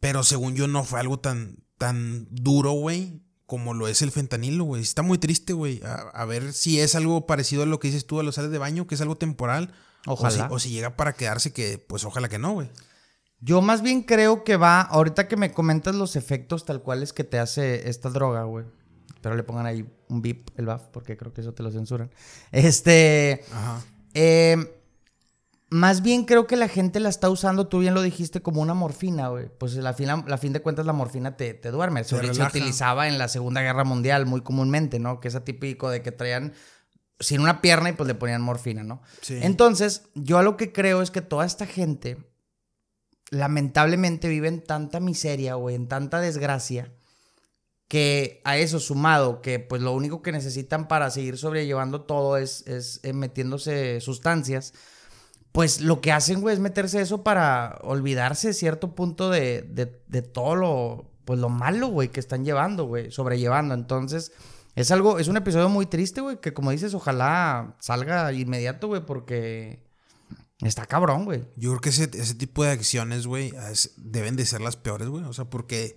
Pero 0.00 0.22
según 0.22 0.54
yo 0.54 0.68
no 0.68 0.84
fue 0.84 1.00
algo 1.00 1.18
tan, 1.18 1.64
tan 1.78 2.28
duro, 2.30 2.72
güey 2.72 3.22
como 3.50 3.74
lo 3.74 3.88
es 3.88 4.00
el 4.00 4.12
fentanilo, 4.12 4.62
güey. 4.62 4.80
Está 4.80 5.02
muy 5.02 5.18
triste, 5.18 5.54
güey. 5.54 5.82
A, 5.82 6.24
ver 6.24 6.52
si 6.52 6.78
es 6.78 6.94
algo 6.94 7.26
parecido 7.26 7.64
a 7.64 7.66
lo 7.66 7.80
que 7.80 7.88
dices 7.88 8.06
tú 8.06 8.20
a 8.20 8.22
los 8.22 8.36
sales 8.36 8.52
de 8.52 8.58
baño, 8.58 8.86
que 8.86 8.94
es 8.94 9.00
algo 9.00 9.16
temporal. 9.16 9.72
Ojalá. 10.06 10.46
O 10.52 10.60
si, 10.60 10.70
llega 10.70 10.94
para 10.94 11.14
quedarse, 11.14 11.52
que 11.52 11.76
pues 11.84 12.04
ojalá 12.04 12.28
que 12.28 12.38
no, 12.38 12.52
güey. 12.52 12.70
Yo 13.40 13.60
más 13.60 13.82
bien 13.82 14.02
creo 14.02 14.44
que 14.44 14.56
va, 14.56 14.82
ahorita 14.82 15.26
que 15.26 15.36
me 15.36 15.50
comentas 15.50 15.96
los 15.96 16.14
efectos 16.14 16.64
tal 16.64 16.80
cual 16.80 17.02
es 17.02 17.12
que 17.12 17.24
te 17.24 17.40
hace 17.40 17.88
esta 17.88 18.08
droga, 18.08 18.44
güey. 18.44 18.66
Pero 19.20 19.34
le 19.34 19.42
pongan 19.42 19.66
ahí 19.66 19.84
un 20.08 20.22
bip, 20.22 20.50
el 20.56 20.66
BAF, 20.66 20.82
porque 20.92 21.16
creo 21.16 21.32
que 21.32 21.40
eso 21.40 21.52
te 21.52 21.64
lo 21.64 21.72
censuran. 21.72 22.08
Este. 22.52 23.44
Ajá. 23.52 23.82
Eh, 24.14 24.79
más 25.70 26.02
bien 26.02 26.24
creo 26.24 26.48
que 26.48 26.56
la 26.56 26.66
gente 26.66 26.98
la 26.98 27.08
está 27.08 27.30
usando, 27.30 27.68
tú 27.68 27.78
bien 27.78 27.94
lo 27.94 28.02
dijiste, 28.02 28.42
como 28.42 28.60
una 28.60 28.74
morfina, 28.74 29.28
güey. 29.28 29.48
Pues 29.56 29.74
la 29.76 29.94
fin, 29.94 30.08
la, 30.26 30.36
fin 30.36 30.52
de 30.52 30.60
cuentas 30.60 30.84
la 30.84 30.92
morfina 30.92 31.36
te, 31.36 31.54
te 31.54 31.70
duerme. 31.70 32.02
Se, 32.02 32.34
se 32.34 32.42
utilizaba 32.42 33.06
en 33.06 33.18
la 33.18 33.28
Segunda 33.28 33.62
Guerra 33.62 33.84
Mundial 33.84 34.26
muy 34.26 34.40
comúnmente, 34.40 34.98
¿no? 34.98 35.20
Que 35.20 35.28
es 35.28 35.44
típico 35.44 35.88
de 35.88 36.02
que 36.02 36.10
traían 36.10 36.54
sin 37.20 37.40
una 37.40 37.60
pierna 37.60 37.90
y 37.90 37.92
pues 37.92 38.08
le 38.08 38.16
ponían 38.16 38.42
morfina, 38.42 38.82
¿no? 38.82 39.00
Sí. 39.20 39.38
Entonces, 39.42 40.02
yo 40.14 40.38
a 40.38 40.42
lo 40.42 40.56
que 40.56 40.72
creo 40.72 41.02
es 41.02 41.12
que 41.12 41.20
toda 41.20 41.46
esta 41.46 41.66
gente 41.66 42.18
lamentablemente 43.30 44.28
vive 44.28 44.48
en 44.48 44.64
tanta 44.64 44.98
miseria, 44.98 45.54
güey, 45.54 45.76
en 45.76 45.86
tanta 45.86 46.20
desgracia, 46.20 46.92
que 47.86 48.40
a 48.44 48.56
eso 48.56 48.80
sumado, 48.80 49.40
que 49.40 49.60
pues 49.60 49.82
lo 49.82 49.92
único 49.92 50.20
que 50.20 50.32
necesitan 50.32 50.88
para 50.88 51.10
seguir 51.10 51.38
sobrellevando 51.38 52.02
todo 52.02 52.38
es, 52.38 52.66
es 52.66 52.98
eh, 53.04 53.12
metiéndose 53.12 54.00
sustancias 54.00 54.74
pues 55.52 55.80
lo 55.80 56.00
que 56.00 56.12
hacen, 56.12 56.40
güey, 56.40 56.54
es 56.54 56.60
meterse 56.60 57.00
eso 57.00 57.22
para 57.22 57.78
olvidarse 57.82 58.52
cierto 58.52 58.94
punto 58.94 59.30
de, 59.30 59.62
de, 59.62 60.22
todo 60.22 60.54
lo, 60.54 61.10
pues 61.24 61.38
lo 61.38 61.48
malo, 61.48 61.88
güey, 61.88 62.08
que 62.08 62.20
están 62.20 62.44
llevando, 62.44 62.84
güey, 62.84 63.10
sobrellevando. 63.10 63.74
Entonces, 63.74 64.32
es 64.76 64.90
algo, 64.90 65.18
es 65.18 65.28
un 65.28 65.36
episodio 65.36 65.68
muy 65.68 65.86
triste, 65.86 66.20
güey, 66.20 66.40
que 66.40 66.52
como 66.52 66.70
dices, 66.70 66.94
ojalá 66.94 67.76
salga 67.80 68.32
inmediato, 68.32 68.86
güey, 68.86 69.04
porque 69.04 69.90
está 70.62 70.86
cabrón, 70.86 71.24
güey. 71.24 71.44
Yo 71.56 71.70
creo 71.70 71.80
que 71.80 71.88
ese, 71.88 72.10
ese 72.14 72.34
tipo 72.34 72.62
de 72.62 72.70
acciones, 72.70 73.26
güey, 73.26 73.52
deben 73.96 74.36
de 74.36 74.46
ser 74.46 74.60
las 74.60 74.76
peores, 74.76 75.08
güey. 75.08 75.24
O 75.24 75.32
sea, 75.32 75.46
porque 75.46 75.96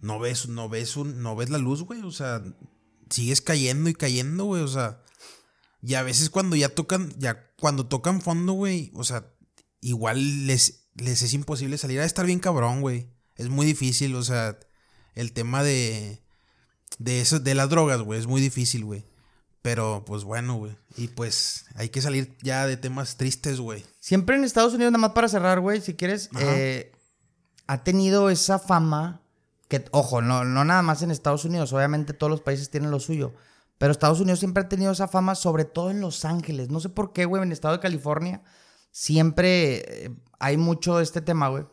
no 0.00 0.20
ves, 0.20 0.48
no 0.48 0.68
ves 0.68 0.96
un, 0.96 1.22
no 1.22 1.34
ves 1.34 1.50
la 1.50 1.58
luz, 1.58 1.82
güey. 1.82 2.02
O 2.02 2.12
sea, 2.12 2.42
sigues 3.10 3.40
cayendo 3.40 3.90
y 3.90 3.94
cayendo, 3.94 4.44
güey. 4.44 4.62
O 4.62 4.68
sea, 4.68 5.02
y 5.80 5.94
a 5.94 6.02
veces 6.02 6.30
cuando 6.30 6.54
ya 6.56 6.68
tocan, 6.68 7.12
ya 7.18 7.51
cuando 7.62 7.86
tocan 7.86 8.20
fondo, 8.20 8.54
güey, 8.54 8.90
o 8.92 9.04
sea, 9.04 9.32
igual 9.80 10.48
les, 10.48 10.88
les 10.96 11.22
es 11.22 11.32
imposible 11.32 11.78
salir 11.78 12.00
a 12.00 12.04
estar 12.04 12.26
bien 12.26 12.40
cabrón, 12.40 12.80
güey. 12.80 13.08
Es 13.36 13.50
muy 13.50 13.64
difícil, 13.64 14.16
o 14.16 14.24
sea, 14.24 14.58
el 15.14 15.32
tema 15.32 15.62
de, 15.62 16.20
de 16.98 17.20
eso, 17.20 17.38
de 17.38 17.54
las 17.54 17.70
drogas, 17.70 18.02
güey, 18.02 18.18
es 18.18 18.26
muy 18.26 18.40
difícil, 18.40 18.84
güey. 18.84 19.04
Pero 19.62 20.02
pues 20.04 20.24
bueno, 20.24 20.56
güey. 20.56 20.76
Y 20.96 21.06
pues 21.06 21.66
hay 21.76 21.90
que 21.90 22.02
salir 22.02 22.36
ya 22.42 22.66
de 22.66 22.76
temas 22.76 23.16
tristes, 23.16 23.60
güey. 23.60 23.86
Siempre 24.00 24.34
en 24.34 24.42
Estados 24.42 24.74
Unidos, 24.74 24.90
nada 24.90 25.02
más 25.02 25.12
para 25.12 25.28
cerrar, 25.28 25.60
güey, 25.60 25.80
si 25.80 25.94
quieres, 25.94 26.30
eh, 26.40 26.90
ha 27.68 27.84
tenido 27.84 28.28
esa 28.28 28.58
fama 28.58 29.22
que, 29.68 29.84
ojo, 29.92 30.20
no, 30.20 30.44
no 30.44 30.64
nada 30.64 30.82
más 30.82 31.02
en 31.02 31.12
Estados 31.12 31.44
Unidos, 31.44 31.72
obviamente 31.72 32.12
todos 32.12 32.28
los 32.28 32.40
países 32.40 32.70
tienen 32.70 32.90
lo 32.90 32.98
suyo. 32.98 33.32
Pero 33.78 33.92
Estados 33.92 34.20
Unidos 34.20 34.38
siempre 34.38 34.62
ha 34.62 34.68
tenido 34.68 34.92
esa 34.92 35.08
fama, 35.08 35.34
sobre 35.34 35.64
todo 35.64 35.90
en 35.90 36.00
Los 36.00 36.24
Ángeles. 36.24 36.70
No 36.70 36.80
sé 36.80 36.88
por 36.88 37.12
qué, 37.12 37.24
güey, 37.24 37.42
en 37.42 37.48
el 37.48 37.52
estado 37.52 37.74
de 37.74 37.80
California 37.80 38.42
siempre 38.92 40.04
eh, 40.04 40.10
hay 40.38 40.56
mucho 40.56 41.00
este 41.00 41.20
tema, 41.20 41.48
güey. 41.48 41.64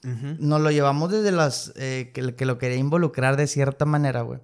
Nos 0.00 0.60
lo 0.60 0.70
llevamos 0.70 1.10
desde 1.10 1.32
las 1.32 1.72
eh, 1.74 2.12
que, 2.14 2.34
que, 2.36 2.46
lo 2.46 2.56
quería 2.56 2.78
involucrar 2.78 3.36
de 3.36 3.48
cierta 3.48 3.84
manera, 3.84 4.22
güey. 4.22 4.40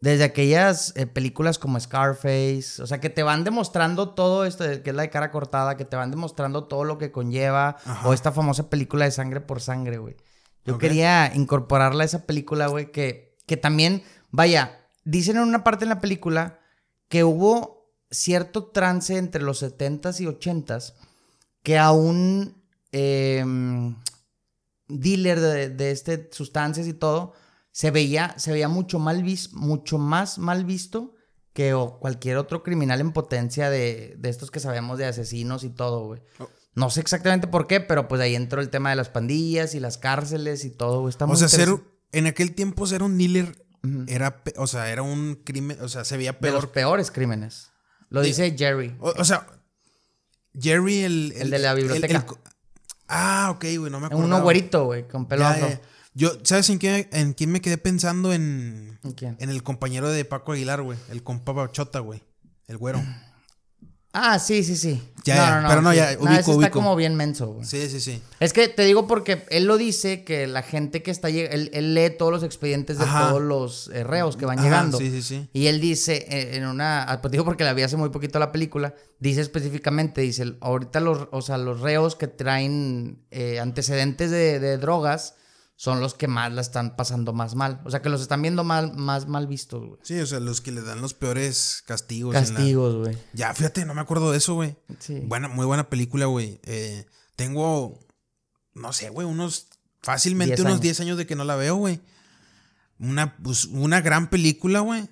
Desde 0.00 0.24
aquellas 0.24 0.94
eh, 0.96 1.06
películas 1.06 1.58
como 1.58 1.78
Scarface, 1.78 2.82
o 2.82 2.86
sea, 2.86 2.98
que 2.98 3.10
te 3.10 3.22
van 3.22 3.44
demostrando 3.44 4.14
todo 4.14 4.46
esto, 4.46 4.64
que 4.82 4.90
es 4.90 4.96
la 4.96 5.02
de 5.02 5.10
cara 5.10 5.30
cortada, 5.30 5.76
que 5.76 5.84
te 5.84 5.96
van 5.96 6.10
demostrando 6.10 6.64
todo 6.64 6.84
lo 6.84 6.96
que 6.96 7.12
conlleva, 7.12 7.76
o 8.04 8.14
esta 8.14 8.32
famosa 8.32 8.70
película 8.70 9.04
de 9.04 9.10
sangre 9.10 9.42
por 9.42 9.60
sangre, 9.60 9.98
güey. 9.98 10.16
Yo 10.64 10.78
quería 10.78 11.30
incorporarla 11.34 12.02
a 12.02 12.06
esa 12.06 12.24
película, 12.24 12.66
güey, 12.68 12.90
que, 12.90 13.36
que 13.46 13.58
también, 13.58 14.02
vaya, 14.30 14.79
dicen 15.10 15.36
en 15.36 15.42
una 15.42 15.64
parte 15.64 15.84
en 15.84 15.90
la 15.90 16.00
película 16.00 16.60
que 17.08 17.24
hubo 17.24 17.92
cierto 18.10 18.66
trance 18.66 19.16
entre 19.16 19.42
los 19.42 19.62
70s 19.62 20.20
y 20.20 20.26
80s 20.26 20.94
que 21.62 21.78
a 21.78 21.92
un 21.92 22.62
em, 22.92 23.96
dealer 24.88 25.40
de, 25.40 25.68
de 25.70 25.90
este 25.90 26.28
sustancias 26.32 26.86
y 26.86 26.94
todo 26.94 27.34
se 27.72 27.90
veía, 27.90 28.34
se 28.38 28.52
veía 28.52 28.68
mucho, 28.68 28.98
mal 28.98 29.22
vis, 29.22 29.52
mucho 29.52 29.98
más 29.98 30.38
mal 30.38 30.64
visto 30.64 31.14
que 31.52 31.74
cualquier 31.98 32.36
otro 32.36 32.62
criminal 32.62 33.00
en 33.00 33.12
potencia 33.12 33.70
de, 33.70 34.14
de 34.18 34.28
estos 34.28 34.50
que 34.50 34.60
sabemos 34.60 34.98
de 34.98 35.06
asesinos 35.06 35.64
y 35.64 35.70
todo, 35.70 36.06
güey. 36.06 36.22
Oh. 36.38 36.48
No 36.74 36.90
sé 36.90 37.00
exactamente 37.00 37.48
por 37.48 37.66
qué, 37.66 37.80
pero 37.80 38.06
pues 38.06 38.20
ahí 38.20 38.36
entró 38.36 38.60
el 38.60 38.70
tema 38.70 38.90
de 38.90 38.96
las 38.96 39.08
pandillas 39.08 39.74
y 39.74 39.80
las 39.80 39.98
cárceles 39.98 40.64
y 40.64 40.70
todo. 40.70 41.08
Está 41.08 41.24
o 41.24 41.36
sea, 41.36 41.48
ser, 41.48 41.68
en 42.12 42.26
aquel 42.26 42.54
tiempo 42.54 42.86
ser 42.86 43.02
un 43.02 43.18
dealer 43.18 43.66
era, 44.06 44.42
o 44.56 44.66
sea, 44.66 44.90
era 44.90 45.02
un 45.02 45.40
crimen, 45.44 45.78
o 45.80 45.88
sea, 45.88 46.04
se 46.04 46.16
veía 46.16 46.38
peor. 46.38 46.54
De 46.54 46.60
los 46.60 46.70
peores 46.70 47.10
crímenes. 47.10 47.70
Lo 48.08 48.22
dice 48.22 48.54
Jerry. 48.56 48.96
O, 48.98 49.24
sea, 49.24 49.46
Jerry, 50.58 51.00
el, 51.00 51.32
el, 51.36 51.50
de 51.50 51.58
la 51.58 51.74
biblioteca. 51.74 52.26
ah, 53.08 53.50
ok, 53.54 53.64
güey, 53.78 53.90
no 53.90 54.00
me 54.00 54.06
acuerdo. 54.06 54.36
Un 54.36 54.42
güerito, 54.42 54.84
güey, 54.86 55.06
con 55.06 55.26
pelo 55.26 55.46
afro. 55.46 55.68
Yo, 56.12 56.32
¿sabes 56.42 56.68
en 56.70 56.78
quién, 56.78 57.08
en 57.12 57.32
quién 57.34 57.52
me 57.52 57.60
quedé 57.60 57.78
pensando? 57.78 58.32
En, 58.32 58.98
¿En 59.04 59.12
quién? 59.12 59.36
En 59.38 59.48
el 59.48 59.62
compañero 59.62 60.10
de 60.10 60.24
Paco 60.24 60.52
Aguilar, 60.52 60.82
güey. 60.82 60.98
El 61.08 61.22
compa 61.22 61.70
Chota, 61.70 62.00
güey. 62.00 62.22
El 62.66 62.78
güero. 62.78 63.00
Ah, 64.12 64.38
sí, 64.38 64.64
sí, 64.64 64.76
sí. 64.76 65.00
Ya, 65.24 65.56
no, 65.56 65.62
no, 65.62 65.68
pero 65.68 65.82
no, 65.82 65.94
ya, 65.94 66.16
ubico, 66.18 66.24
no, 66.24 66.34
está 66.34 66.70
como 66.70 66.96
bien 66.96 67.14
menso, 67.14 67.48
güey. 67.48 67.66
Sí, 67.66 67.88
sí, 67.88 68.00
sí. 68.00 68.22
Es 68.40 68.52
que 68.52 68.68
te 68.68 68.84
digo 68.84 69.06
porque 69.06 69.44
él 69.50 69.66
lo 69.66 69.76
dice 69.76 70.24
que 70.24 70.46
la 70.46 70.62
gente 70.62 71.02
que 71.02 71.10
está 71.10 71.28
él, 71.28 71.70
él 71.72 71.94
lee 71.94 72.10
todos 72.10 72.32
los 72.32 72.42
expedientes 72.42 72.98
de 72.98 73.04
todos 73.04 73.40
los 73.40 73.90
eh, 73.92 74.02
reos 74.02 74.36
que 74.36 74.46
van 74.46 74.62
llegando. 74.62 74.98
Sí, 74.98 75.10
sí, 75.10 75.22
sí. 75.22 75.48
Y 75.52 75.66
él 75.66 75.80
dice 75.80 76.26
eh, 76.28 76.56
en 76.56 76.66
una, 76.66 77.02
ah, 77.04 77.20
pues 77.20 77.32
digo 77.32 77.44
porque 77.44 77.64
la 77.64 77.74
vi 77.74 77.82
hace 77.82 77.96
muy 77.96 78.08
poquito 78.08 78.38
la 78.38 78.50
película, 78.50 78.94
dice 79.18 79.42
específicamente, 79.42 80.22
dice, 80.22 80.54
ahorita 80.60 81.00
los, 81.00 81.28
o 81.30 81.42
sea, 81.42 81.58
los 81.58 81.80
reos 81.80 82.16
que 82.16 82.26
traen 82.26 83.22
eh, 83.30 83.60
antecedentes 83.60 84.30
de, 84.30 84.58
de 84.58 84.78
drogas 84.78 85.34
son 85.80 85.98
los 85.98 86.12
que 86.12 86.28
más 86.28 86.52
la 86.52 86.60
están 86.60 86.94
pasando 86.94 87.32
más 87.32 87.54
mal. 87.54 87.80
O 87.86 87.90
sea, 87.90 88.02
que 88.02 88.10
los 88.10 88.20
están 88.20 88.42
viendo 88.42 88.64
mal, 88.64 88.92
más 88.96 89.28
mal 89.28 89.46
vistos, 89.46 89.82
güey. 89.82 89.98
Sí, 90.02 90.20
o 90.20 90.26
sea, 90.26 90.38
los 90.38 90.60
que 90.60 90.72
le 90.72 90.82
dan 90.82 91.00
los 91.00 91.14
peores 91.14 91.82
castigos. 91.86 92.34
Castigos, 92.34 92.96
güey. 92.96 93.16
Ya, 93.32 93.54
fíjate, 93.54 93.86
no 93.86 93.94
me 93.94 94.02
acuerdo 94.02 94.30
de 94.30 94.36
eso, 94.36 94.52
güey. 94.52 94.76
Sí. 94.98 95.20
Buena, 95.24 95.48
muy 95.48 95.64
buena 95.64 95.88
película, 95.88 96.26
güey. 96.26 96.60
Eh, 96.64 97.06
tengo, 97.34 97.98
no 98.74 98.92
sé, 98.92 99.08
güey, 99.08 99.26
unos, 99.26 99.68
fácilmente 100.02 100.60
unos 100.60 100.82
10 100.82 101.00
años 101.00 101.16
de 101.16 101.26
que 101.26 101.34
no 101.34 101.44
la 101.44 101.56
veo, 101.56 101.76
güey. 101.76 102.02
Una, 102.98 103.38
pues, 103.38 103.64
una 103.64 104.02
gran 104.02 104.28
película, 104.28 104.80
güey. 104.80 105.08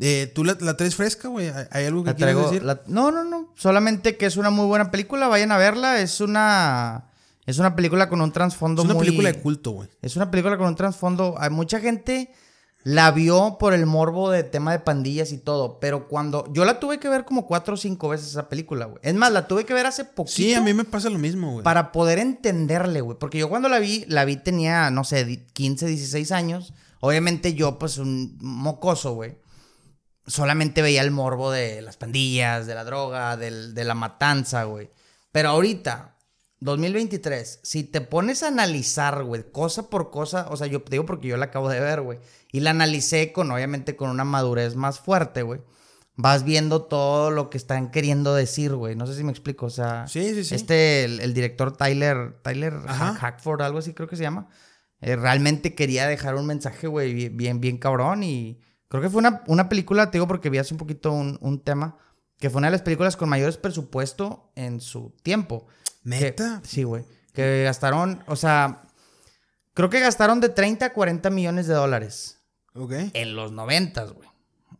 Eh, 0.00 0.30
¿Tú 0.34 0.44
la, 0.44 0.54
traes 0.76 0.96
fresca, 0.96 1.28
güey? 1.28 1.50
¿Hay 1.70 1.86
algo 1.86 2.04
que 2.04 2.14
quieras 2.14 2.36
decir? 2.36 2.62
No, 2.88 3.10
no, 3.10 3.24
no. 3.24 3.54
Solamente 3.56 4.18
que 4.18 4.26
es 4.26 4.36
una 4.36 4.50
muy 4.50 4.66
buena 4.66 4.90
película. 4.90 5.28
Vayan 5.28 5.50
a 5.50 5.56
verla. 5.56 6.02
Es 6.02 6.20
una 6.20 7.09
es 7.46 7.58
una 7.58 7.74
película 7.74 8.08
con 8.08 8.20
un 8.20 8.32
trasfondo 8.32 8.84
muy... 8.84 8.90
Es 8.90 8.94
una 8.94 9.04
película 9.04 9.32
de 9.32 9.40
culto, 9.40 9.70
güey. 9.72 9.88
Es 10.02 10.16
una 10.16 10.30
película 10.30 10.56
con 10.56 10.68
un 10.68 10.76
trasfondo... 10.76 11.34
Hay 11.38 11.50
mucha 11.50 11.80
gente 11.80 12.30
la 12.82 13.10
vio 13.10 13.58
por 13.58 13.74
el 13.74 13.84
morbo 13.84 14.30
de 14.30 14.42
tema 14.42 14.72
de 14.72 14.78
pandillas 14.78 15.32
y 15.32 15.38
todo, 15.38 15.80
pero 15.80 16.08
cuando... 16.08 16.50
Yo 16.52 16.64
la 16.64 16.80
tuve 16.80 16.98
que 16.98 17.08
ver 17.08 17.24
como 17.24 17.46
cuatro 17.46 17.74
o 17.74 17.76
cinco 17.76 18.08
veces 18.08 18.28
esa 18.28 18.48
película, 18.48 18.86
güey. 18.86 19.00
Es 19.02 19.14
más, 19.14 19.32
la 19.32 19.46
tuve 19.46 19.66
que 19.66 19.74
ver 19.74 19.86
hace 19.86 20.04
poquito. 20.04 20.36
Sí, 20.36 20.54
a 20.54 20.60
mí 20.62 20.72
me 20.72 20.84
pasa 20.84 21.10
lo 21.10 21.18
mismo, 21.18 21.52
güey. 21.52 21.64
Para 21.64 21.92
poder 21.92 22.18
entenderle, 22.18 23.00
güey. 23.02 23.18
Porque 23.18 23.38
yo 23.38 23.48
cuando 23.50 23.68
la 23.68 23.78
vi, 23.78 24.04
la 24.08 24.24
vi 24.24 24.36
tenía, 24.36 24.90
no 24.90 25.04
sé, 25.04 25.46
15, 25.52 25.86
16 25.86 26.32
años. 26.32 26.72
Obviamente 27.00 27.54
yo, 27.54 27.78
pues, 27.78 27.98
un 27.98 28.38
mocoso, 28.40 29.12
güey. 29.14 29.36
Solamente 30.26 30.80
veía 30.80 31.02
el 31.02 31.10
morbo 31.10 31.50
de 31.50 31.82
las 31.82 31.96
pandillas, 31.96 32.66
de 32.66 32.74
la 32.74 32.84
droga, 32.84 33.36
de 33.36 33.84
la 33.84 33.94
matanza, 33.94 34.64
güey. 34.64 34.90
Pero 35.32 35.50
ahorita, 35.50 36.16
2023, 36.60 37.60
si 37.62 37.84
te 37.84 38.02
pones 38.02 38.42
a 38.42 38.48
analizar, 38.48 39.24
güey, 39.24 39.50
cosa 39.50 39.88
por 39.88 40.10
cosa, 40.10 40.46
o 40.50 40.56
sea, 40.56 40.66
yo 40.66 40.82
te 40.82 40.90
digo 40.92 41.06
porque 41.06 41.28
yo 41.28 41.38
la 41.38 41.46
acabo 41.46 41.70
de 41.70 41.80
ver, 41.80 42.02
güey, 42.02 42.18
y 42.52 42.60
la 42.60 42.70
analicé 42.70 43.32
con, 43.32 43.50
obviamente, 43.50 43.96
con 43.96 44.10
una 44.10 44.24
madurez 44.24 44.76
más 44.76 45.00
fuerte, 45.00 45.42
güey. 45.42 45.60
Vas 46.16 46.44
viendo 46.44 46.82
todo 46.82 47.30
lo 47.30 47.48
que 47.48 47.56
están 47.56 47.90
queriendo 47.90 48.34
decir, 48.34 48.74
güey. 48.74 48.94
No 48.94 49.06
sé 49.06 49.14
si 49.14 49.24
me 49.24 49.30
explico, 49.30 49.66
o 49.66 49.70
sea. 49.70 50.06
Sí, 50.06 50.34
sí, 50.34 50.44
sí. 50.44 50.54
Este, 50.54 51.04
el, 51.04 51.32
director 51.32 51.74
Tyler, 51.74 52.34
Tyler 52.42 52.74
Hackford, 52.74 53.62
algo 53.62 53.78
así 53.78 53.94
creo 53.94 54.06
que 54.06 54.16
se 54.16 54.24
llama. 54.24 54.48
Eh, 55.00 55.16
realmente 55.16 55.74
quería 55.74 56.06
dejar 56.06 56.34
un 56.34 56.44
mensaje, 56.44 56.88
güey, 56.88 57.30
bien, 57.30 57.60
bien 57.62 57.78
cabrón. 57.78 58.22
Y 58.22 58.60
creo 58.88 59.00
que 59.00 59.08
fue 59.08 59.20
una, 59.20 59.42
una 59.46 59.70
película, 59.70 60.10
te 60.10 60.18
digo 60.18 60.26
porque 60.26 60.50
vi 60.50 60.58
hace 60.58 60.74
un 60.74 60.78
poquito 60.78 61.10
un, 61.10 61.38
un 61.40 61.60
tema, 61.60 61.96
que 62.38 62.50
fue 62.50 62.58
una 62.58 62.66
de 62.66 62.72
las 62.72 62.82
películas 62.82 63.16
con 63.16 63.30
mayores 63.30 63.56
presupuesto 63.56 64.52
en 64.56 64.82
su 64.82 65.14
tiempo. 65.22 65.68
¿Neta? 66.02 66.60
sí, 66.64 66.82
güey. 66.82 67.04
Que 67.32 67.62
gastaron, 67.64 68.24
o 68.26 68.36
sea, 68.36 68.82
creo 69.74 69.90
que 69.90 70.00
gastaron 70.00 70.40
de 70.40 70.48
30 70.48 70.86
a 70.86 70.92
40 70.92 71.30
millones 71.30 71.66
de 71.66 71.74
dólares. 71.74 72.40
Ok. 72.74 72.92
En 73.14 73.34
los 73.36 73.52
90, 73.52 74.04
güey. 74.04 74.28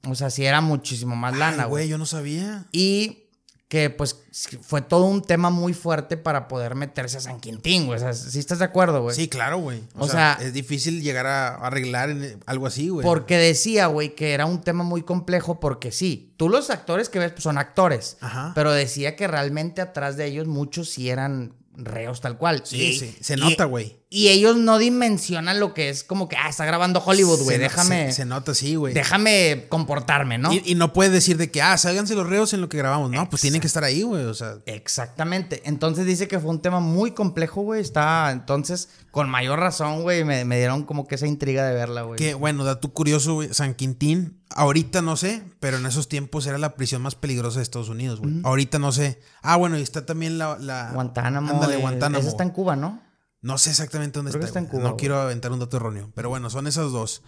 O 0.08 0.14
sea, 0.14 0.30
sí 0.30 0.44
era 0.44 0.60
muchísimo 0.60 1.14
más 1.16 1.36
lana, 1.36 1.66
güey. 1.66 1.88
yo 1.88 1.98
no 1.98 2.06
sabía. 2.06 2.66
Y 2.72 3.29
que 3.70 3.88
pues 3.88 4.24
fue 4.62 4.82
todo 4.82 5.04
un 5.04 5.22
tema 5.22 5.48
muy 5.48 5.74
fuerte 5.74 6.16
para 6.16 6.48
poder 6.48 6.74
meterse 6.74 7.18
a 7.18 7.20
San 7.20 7.38
Quintín, 7.38 7.86
güey. 7.86 7.98
O 7.98 8.00
sea, 8.00 8.14
¿sí 8.14 8.40
estás 8.40 8.58
de 8.58 8.64
acuerdo, 8.64 9.00
güey? 9.00 9.14
Sí, 9.14 9.28
claro, 9.28 9.58
güey. 9.58 9.84
O, 9.96 10.08
sea, 10.08 10.36
es 10.42 10.52
difícil 10.52 11.00
llegar 11.00 11.26
a 11.26 11.54
arreglar 11.54 12.12
algo 12.46 12.66
así, 12.66 12.88
güey. 12.88 13.04
Porque 13.06 13.36
decía, 13.36 13.86
güey, 13.86 14.16
que 14.16 14.32
era 14.32 14.44
un 14.44 14.60
tema 14.62 14.82
muy 14.82 15.04
complejo 15.04 15.60
porque 15.60 15.92
sí, 15.92 16.34
tú 16.36 16.48
los 16.48 16.68
actores 16.68 17.08
que 17.08 17.20
ves 17.20 17.30
pues, 17.30 17.44
son 17.44 17.58
actores, 17.58 18.16
Ajá. 18.20 18.50
pero 18.56 18.72
decía 18.72 19.14
que 19.14 19.28
realmente 19.28 19.80
atrás 19.80 20.16
de 20.16 20.26
ellos 20.26 20.48
muchos 20.48 20.90
sí 20.90 21.08
eran 21.08 21.54
reos 21.76 22.20
tal 22.20 22.38
cual. 22.38 22.62
Sí, 22.64 22.98
sí, 22.98 23.16
se 23.20 23.36
nota, 23.36 23.66
güey. 23.66 23.99
Y 24.12 24.26
ellos 24.26 24.56
no 24.56 24.78
dimensionan 24.78 25.60
lo 25.60 25.72
que 25.72 25.88
es 25.88 26.02
como 26.02 26.28
que, 26.28 26.36
ah, 26.36 26.48
está 26.48 26.64
grabando 26.64 27.00
Hollywood, 27.00 27.44
güey, 27.44 27.58
déjame... 27.58 28.10
Se, 28.10 28.24
nota, 28.24 28.54
sí, 28.56 28.74
güey. 28.74 28.92
Déjame 28.92 29.66
comportarme, 29.68 30.36
¿no? 30.36 30.50
Y, 30.52 30.74
no 30.74 30.92
puede 30.92 31.10
decir 31.10 31.36
de 31.36 31.52
que, 31.52 31.62
ah, 31.62 31.78
sálganse 31.78 32.16
los 32.16 32.26
reos 32.26 32.52
en 32.52 32.60
lo 32.60 32.68
que 32.68 32.76
grabamos. 32.76 33.08
No, 33.12 33.30
pues 33.30 33.40
tienen 33.40 33.60
que 33.60 33.68
estar 33.68 33.84
ahí, 33.84 34.02
güey, 34.02 34.24
o 34.24 34.34
sea... 34.34 34.56
Exactamente. 34.66 35.62
Entonces 35.64 36.06
dice 36.06 36.26
que 36.26 36.40
fue 36.40 36.50
un 36.50 36.60
tema 36.60 36.80
muy 36.80 37.12
complejo, 37.12 37.62
güey. 37.62 37.80
Está, 37.80 38.32
entonces, 38.32 38.88
con 39.12 39.30
mayor 39.30 39.60
razón, 39.60 40.02
güey, 40.02 40.24
me, 40.24 40.44
dieron 40.44 40.82
como 40.82 41.06
que 41.06 41.14
esa 41.14 41.28
intriga 41.28 41.64
de 41.64 41.74
verla, 41.74 42.02
güey. 42.02 42.18
Que, 42.18 42.34
bueno, 42.34 42.64
dato 42.64 42.92
curioso, 42.92 43.34
güey, 43.34 43.54
San 43.54 43.74
Quintín, 43.74 44.40
ahorita 44.50 45.02
no 45.02 45.16
sé, 45.16 45.44
pero 45.60 45.76
en 45.76 45.86
esos 45.86 46.08
tiempos 46.08 46.48
era 46.48 46.58
la 46.58 46.74
prisión 46.74 47.00
más 47.00 47.14
peligrosa 47.14 47.60
de 47.60 47.62
Estados 47.62 47.88
Unidos, 47.88 48.18
güey. 48.18 48.40
Ahorita 48.42 48.80
no 48.80 48.90
sé. 48.90 49.20
Ah, 49.40 49.54
bueno, 49.54 49.78
y 49.78 49.82
está 49.82 50.04
también 50.04 50.36
la... 50.36 50.58
la... 50.58 50.90
Guantánamo. 50.94 51.52
Ándale, 51.52 51.76
Guantánamo. 51.76 52.18
Esa 52.18 52.30
está 52.30 52.42
en 52.42 52.50
Cuba, 52.50 52.74
¿no? 52.74 53.08
No 53.42 53.56
sé 53.58 53.70
exactamente 53.70 54.18
dónde 54.18 54.38
está. 54.38 54.60
no 54.60 54.96
quiero 54.96 55.18
aventar 55.18 55.52
un 55.52 55.60
dato 55.60 55.76
erróneo. 55.76 56.12
Pero 56.14 56.28
bueno, 56.28 56.50
son 56.50 56.66
esas 56.66 56.92
dos. 56.92 57.22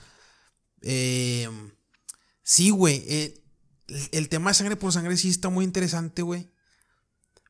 Eh, 0.82 1.48
sí, 2.42 2.70
güey. 2.70 3.04
Eh, 3.06 3.42
el, 4.12 4.28
tema 4.28 4.50
de 4.50 4.54
sangre 4.54 4.76
por 4.76 4.92
sangre 4.92 5.16
sí 5.16 5.30
está 5.30 5.48
muy 5.48 5.64
interesante, 5.64 6.22
güey. 6.22 6.50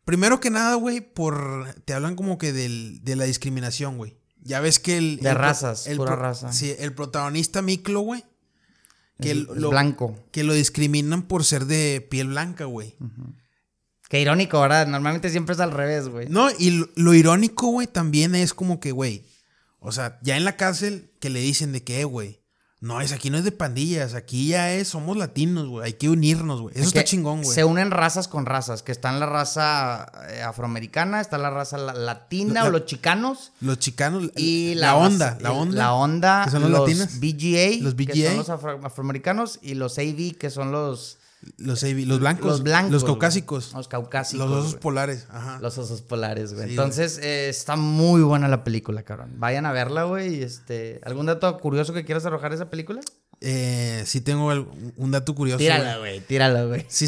Primero 0.04 0.40
que 0.40 0.50
nada, 0.50 0.74
güey, 0.76 1.00
por. 1.00 1.74
Te 1.84 1.94
hablan 1.94 2.16
como 2.16 2.38
que 2.38 2.52
de 2.52 3.16
la 3.16 3.24
discriminación, 3.24 3.96
güey. 3.96 4.16
Ya 4.44 4.60
ves 4.60 4.78
que 4.78 4.98
el. 4.98 5.18
De 5.18 5.34
razas, 5.34 5.86
el, 5.86 5.96
pura 5.96 6.16
raza. 6.16 6.52
Sí, 6.52 6.74
el 6.78 6.94
protagonista 6.94 7.62
Miklo, 7.62 8.00
güey. 8.00 8.24
Que 9.20 9.34
lo, 9.34 9.70
blanco. 9.70 10.18
Que 10.32 10.42
lo 10.42 10.52
discriminan 10.52 11.22
por 11.22 11.44
ser 11.44 11.66
de 11.66 12.06
piel 12.10 12.28
blanca, 12.28 12.64
güey. 12.64 12.96
Qué 14.12 14.20
irónico, 14.20 14.60
¿verdad? 14.60 14.86
Normalmente 14.88 15.30
siempre 15.30 15.54
es 15.54 15.60
al 15.60 15.70
revés, 15.70 16.10
güey. 16.10 16.28
No, 16.28 16.50
y 16.58 16.86
lo, 16.96 17.14
irónico, 17.14 17.68
güey, 17.68 17.86
también 17.86 18.34
es 18.34 18.52
como 18.52 18.78
que, 18.78 18.92
güey, 18.92 19.24
o 19.78 19.90
sea, 19.90 20.18
ya 20.20 20.36
en 20.36 20.44
la 20.44 20.58
cárcel 20.58 21.10
que 21.18 21.30
le 21.30 21.40
dicen 21.40 21.72
de 21.72 21.82
que, 21.82 22.04
güey, 22.04 22.42
No, 22.80 23.00
es 23.00 23.12
aquí 23.12 23.30
no 23.30 23.38
es 23.38 23.44
de 23.44 23.52
pandillas, 23.52 24.12
aquí 24.12 24.48
ya 24.48 24.70
es, 24.70 24.88
somos 24.88 25.16
latinos, 25.16 25.66
güey. 25.66 25.86
Hay 25.86 25.92
que 25.94 26.10
unirnos, 26.10 26.60
güey. 26.60 26.74
Eso 26.76 26.88
está 26.88 27.04
chingón, 27.04 27.40
güey. 27.40 27.54
Se 27.54 27.64
unen 27.64 27.90
razas 27.90 28.28
con 28.28 28.44
razas, 28.44 28.82
que 28.82 28.92
están 28.92 29.18
la 29.18 29.24
raza 29.24 30.12
eh, 30.28 30.42
afroamericana, 30.42 31.22
está 31.22 31.38
la 31.38 31.48
raza 31.48 31.78
latina 31.78 32.64
o 32.64 32.70
los 32.70 32.84
chicanos. 32.84 33.52
Los 33.62 33.78
chicanos 33.78 34.30
y 34.36 34.74
la, 34.74 34.94
onda, 34.94 35.38
la 35.40 35.52
onda. 35.52 35.74
La 35.74 35.94
onda, 35.94 36.42
que 36.44 36.50
son 36.50 36.70
los, 36.70 36.70
latinos. 36.70 37.18
BGA, 37.18 37.82
los 37.82 37.96
BGA, 37.96 38.12
que 38.12 38.26
son 38.26 38.36
los 38.36 38.50
afroamericanos, 38.50 39.58
y 39.62 39.72
los 39.72 39.96
AV, 39.98 40.36
que 40.36 40.50
son 40.50 40.70
los 40.70 41.16
los, 41.58 41.82
los 41.82 42.20
blancos. 42.20 42.46
Los 42.46 42.62
blancos. 42.62 42.92
Los 42.92 43.04
caucásicos. 43.04 43.72
Los 43.74 43.88
caucásicos. 43.88 44.48
Los 44.48 44.64
osos 44.64 44.74
polares. 44.76 45.26
Ajá. 45.30 45.58
Los 45.60 45.76
osos 45.78 46.02
polares, 46.02 46.54
güey. 46.54 46.70
Entonces, 46.70 47.18
eh, 47.18 47.48
está 47.48 47.76
muy 47.76 48.22
buena 48.22 48.48
la 48.48 48.64
película, 48.64 49.02
cabrón. 49.02 49.32
Vayan 49.36 49.66
a 49.66 49.72
verla, 49.72 50.04
güey. 50.04 50.42
Este, 50.42 51.00
¿Algún 51.04 51.26
dato 51.26 51.58
curioso 51.58 51.92
que 51.92 52.04
quieras 52.04 52.24
arrojar 52.26 52.50
de 52.50 52.56
esa 52.56 52.70
película? 52.70 53.00
Eh, 53.44 54.04
sí 54.06 54.20
tengo 54.20 54.52
un 54.96 55.10
dato 55.10 55.34
curioso. 55.34 55.58
Tírala, 55.58 55.98
güey. 55.98 56.20
Tírala, 56.20 56.64
güey. 56.64 56.86
Sí, 56.88 57.06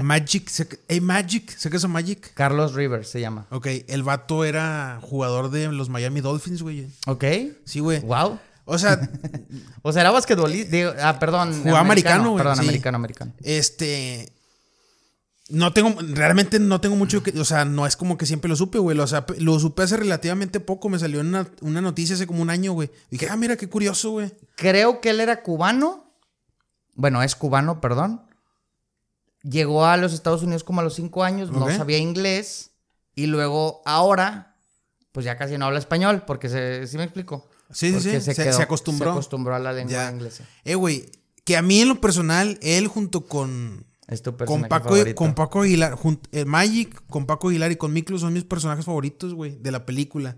Magic. 0.00 0.48
Hey, 0.86 1.00
Magic. 1.00 1.50
¿Sé 1.56 1.70
que 1.70 1.76
es 1.76 1.88
Magic? 1.88 2.32
Carlos 2.34 2.74
Rivers 2.74 3.08
se 3.08 3.20
llama. 3.20 3.46
Ok. 3.50 3.66
El 3.88 4.04
vato 4.04 4.44
era 4.44 5.00
jugador 5.02 5.50
de 5.50 5.72
los 5.72 5.88
Miami 5.88 6.20
Dolphins, 6.20 6.62
güey. 6.62 6.86
Ok. 7.06 7.24
Sí, 7.64 7.80
güey. 7.80 8.00
Wow. 8.00 8.38
O 8.66 8.78
sea. 8.78 9.00
o 9.82 9.92
sea, 9.92 10.02
era 10.02 10.10
basquetbolista. 10.10 10.76
Ah, 11.00 11.18
perdón. 11.18 11.62
Jugaba 11.62 11.80
americano, 11.80 12.32
güey. 12.32 12.42
Perdón, 12.42 12.60
americano, 12.60 12.96
americano. 12.96 13.32
Este. 13.42 14.32
No 15.48 15.72
tengo, 15.72 15.94
realmente 16.00 16.58
no 16.58 16.80
tengo 16.80 16.96
mucho 16.96 17.22
que, 17.22 17.30
o 17.38 17.44
sea, 17.44 17.64
no 17.64 17.86
es 17.86 17.96
como 17.96 18.18
que 18.18 18.26
siempre 18.26 18.48
lo 18.48 18.56
supe, 18.56 18.78
güey. 18.78 18.98
O 18.98 19.06
sea, 19.06 19.24
lo 19.38 19.58
supe 19.60 19.84
hace 19.84 19.96
relativamente 19.96 20.58
poco, 20.58 20.88
me 20.88 20.98
salió 20.98 21.20
una, 21.20 21.48
una 21.60 21.80
noticia 21.80 22.16
hace 22.16 22.26
como 22.26 22.42
un 22.42 22.50
año, 22.50 22.72
güey. 22.72 22.90
Dije, 23.12 23.28
ah, 23.30 23.36
mira 23.36 23.56
qué 23.56 23.68
curioso, 23.68 24.10
güey. 24.10 24.32
Creo 24.56 25.00
que 25.00 25.10
él 25.10 25.20
era 25.20 25.42
cubano. 25.44 26.12
Bueno, 26.94 27.22
es 27.22 27.36
cubano, 27.36 27.80
perdón. 27.80 28.22
Llegó 29.44 29.86
a 29.86 29.96
los 29.96 30.12
Estados 30.12 30.42
Unidos 30.42 30.64
como 30.64 30.80
a 30.80 30.84
los 30.84 30.94
cinco 30.94 31.22
años, 31.22 31.52
no 31.52 31.70
sabía 31.70 31.98
inglés. 31.98 32.72
Y 33.14 33.26
luego, 33.26 33.82
ahora, 33.84 34.56
pues 35.12 35.24
ya 35.24 35.36
casi 35.36 35.56
no 35.56 35.66
habla 35.66 35.78
español, 35.78 36.24
porque 36.26 36.48
se, 36.48 36.88
¿sí 36.88 36.98
me 36.98 37.04
explico? 37.04 37.48
Sí, 37.72 37.92
sí, 38.00 38.20
sí. 38.20 38.34
Se, 38.34 38.62
acostumbró. 38.62 39.06
Se 39.06 39.12
acostumbró 39.12 39.54
a 39.54 39.58
la 39.58 39.72
lengua 39.72 40.10
inglesa. 40.10 40.44
Eh, 40.64 40.74
güey, 40.74 41.06
que 41.44 41.56
a 41.56 41.62
mí 41.62 41.80
en 41.80 41.88
lo 41.88 42.00
personal, 42.00 42.58
él 42.62 42.88
junto 42.88 43.26
con. 43.26 43.86
Es 44.08 44.22
tu 44.22 44.36
con 44.36 44.62
Paco, 44.64 44.94
con 45.16 45.34
Paco 45.34 45.62
Aguilar, 45.62 45.98
eh, 46.30 46.44
Magic, 46.44 47.02
con 47.08 47.26
Paco 47.26 47.48
Aguilar 47.48 47.72
y 47.72 47.76
con 47.76 47.92
Miklo 47.92 48.18
son 48.20 48.34
mis 48.34 48.44
personajes 48.44 48.84
favoritos, 48.84 49.34
güey, 49.34 49.56
de 49.56 49.72
la 49.72 49.84
película. 49.84 50.36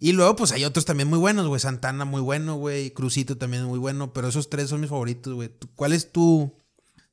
Y 0.00 0.12
luego, 0.12 0.36
pues 0.36 0.52
hay 0.52 0.64
otros 0.64 0.86
también 0.86 1.08
muy 1.08 1.18
buenos, 1.18 1.46
güey. 1.46 1.60
Santana 1.60 2.06
muy 2.06 2.22
bueno, 2.22 2.56
güey. 2.56 2.92
Crucito 2.92 3.36
también 3.36 3.64
muy 3.64 3.78
bueno. 3.78 4.14
Pero 4.14 4.28
esos 4.28 4.48
tres 4.48 4.70
son 4.70 4.80
mis 4.80 4.88
favoritos, 4.88 5.34
güey. 5.34 5.50
¿Cuál 5.74 5.92
es 5.92 6.12
tu. 6.12 6.54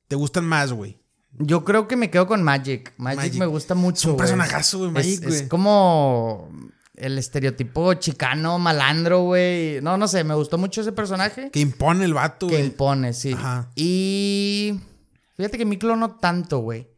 ¿Te 0.07 0.15
gustan 0.15 0.45
más, 0.45 0.71
güey? 0.71 0.97
Yo 1.39 1.65
creo 1.65 1.87
que 1.87 1.97
me 1.97 2.09
quedo 2.09 2.27
con 2.27 2.43
Magic. 2.43 2.93
Magic, 2.97 3.35
me 3.35 3.45
gusta 3.45 3.75
mucho. 3.75 4.09
Es 4.09 4.11
un 4.11 4.17
personajazo, 4.17 4.79
güey, 4.79 4.91
Magic, 4.91 5.23
güey. 5.23 5.35
es 5.35 5.43
como 5.43 6.49
el 6.95 7.17
estereotipo 7.17 7.93
chicano, 7.95 8.59
malandro, 8.59 9.23
güey. 9.23 9.81
No, 9.81 9.97
no 9.97 10.07
sé, 10.07 10.23
me 10.23 10.35
gustó 10.35 10.57
mucho 10.57 10.81
ese 10.81 10.91
personaje. 10.91 11.49
Que 11.51 11.59
impone 11.59 12.05
el 12.05 12.13
vato, 12.13 12.47
güey. 12.47 12.59
Que 12.59 12.65
impone, 12.65 13.13
sí. 13.13 13.33
Ajá. 13.33 13.69
Y 13.75 14.79
fíjate 15.35 15.57
que 15.57 15.65
Miklo 15.65 15.95
no 15.95 16.15
tanto, 16.15 16.59
güey. 16.59 16.89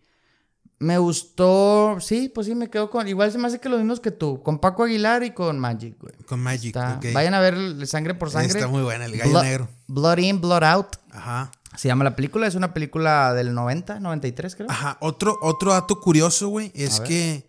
Me 0.79 0.97
gustó, 0.97 1.97
sí, 2.01 2.29
pues 2.33 2.47
sí, 2.47 2.55
me 2.55 2.69
quedo 2.69 2.89
con. 2.89 3.07
Igual 3.07 3.31
se 3.31 3.37
me 3.37 3.47
hace 3.47 3.59
que 3.59 3.69
los 3.69 3.79
mismos 3.79 4.01
que 4.01 4.11
tú, 4.11 4.43
con 4.43 4.59
Paco 4.59 4.83
Aguilar 4.83 5.23
y 5.23 5.31
con 5.31 5.57
Magic, 5.57 5.97
güey. 5.97 6.13
Con 6.25 6.41
Magic, 6.41 6.75
ok. 6.75 7.05
Vayan 7.13 7.33
a 7.35 7.39
ver 7.39 7.87
Sangre 7.87 8.15
por 8.15 8.29
Sangre. 8.29 8.59
Está 8.59 8.67
muy 8.67 8.81
buena, 8.81 9.05
el 9.05 9.15
gallo 9.15 9.41
negro. 9.41 9.69
Blood 9.87 10.17
In, 10.17 10.41
Blood 10.41 10.63
Out. 10.63 10.95
Ajá. 11.11 11.51
Se 11.77 11.87
llama 11.87 12.03
la 12.03 12.15
película, 12.15 12.47
es 12.47 12.55
una 12.55 12.73
película 12.73 13.33
del 13.33 13.53
90, 13.53 13.99
93, 13.99 14.55
creo. 14.55 14.69
Ajá. 14.69 14.97
Otro, 14.99 15.37
otro 15.41 15.71
dato 15.71 15.99
curioso, 16.01 16.49
güey, 16.49 16.71
es 16.75 16.99
que 16.99 17.47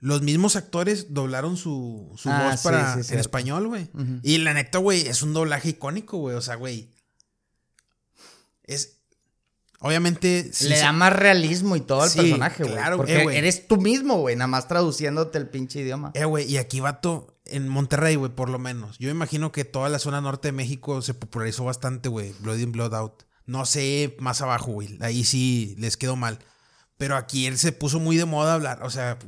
los 0.00 0.22
mismos 0.22 0.54
actores 0.56 1.12
doblaron 1.12 1.56
su, 1.56 2.12
su 2.16 2.30
ah, 2.30 2.50
voz 2.50 2.62
para 2.62 2.94
en 2.94 3.18
español, 3.18 3.66
güey. 3.66 3.90
Y 4.22 4.38
la 4.38 4.54
neta, 4.54 4.78
güey, 4.78 5.06
es 5.08 5.22
un 5.22 5.32
doblaje 5.32 5.70
icónico, 5.70 6.18
güey. 6.18 6.36
O 6.36 6.40
sea, 6.40 6.54
güey. 6.54 6.94
Es. 8.64 9.00
Obviamente. 9.80 10.50
Le 10.60 10.78
da 10.78 10.92
más 10.92 11.12
realismo 11.12 11.74
y 11.74 11.80
todo 11.80 12.02
al 12.02 12.12
personaje, 12.12 12.62
güey. 12.62 12.74
Claro, 12.76 12.96
Porque 12.96 13.16
eh, 13.16 13.38
eres 13.38 13.66
tú 13.66 13.78
mismo, 13.78 14.20
güey. 14.20 14.36
Nada 14.36 14.46
más 14.46 14.68
traduciéndote 14.68 15.38
el 15.38 15.48
pinche 15.48 15.80
idioma. 15.80 16.12
Eh, 16.14 16.24
güey. 16.24 16.48
Y 16.48 16.58
aquí, 16.58 16.78
vato, 16.78 17.36
en 17.46 17.66
Monterrey, 17.68 18.14
güey, 18.14 18.30
por 18.30 18.50
lo 18.50 18.60
menos. 18.60 18.98
Yo 18.98 19.10
imagino 19.10 19.50
que 19.50 19.64
toda 19.64 19.88
la 19.88 19.98
zona 19.98 20.20
norte 20.20 20.48
de 20.48 20.52
México 20.52 21.02
se 21.02 21.14
popularizó 21.14 21.64
bastante, 21.64 22.08
güey. 22.08 22.34
Blood 22.40 22.58
in, 22.58 22.70
Blood 22.70 22.94
out. 22.94 23.22
No 23.46 23.66
sé 23.66 24.16
más 24.20 24.42
abajo, 24.42 24.72
güey. 24.72 24.96
Ahí 25.00 25.24
sí 25.24 25.74
les 25.78 25.96
quedó 25.96 26.14
mal. 26.14 26.38
Pero 26.98 27.16
aquí 27.16 27.46
él 27.46 27.58
se 27.58 27.72
puso 27.72 27.98
muy 27.98 28.16
de 28.16 28.26
moda 28.26 28.54
hablar. 28.54 28.84
O 28.84 28.90
sea 28.90 29.18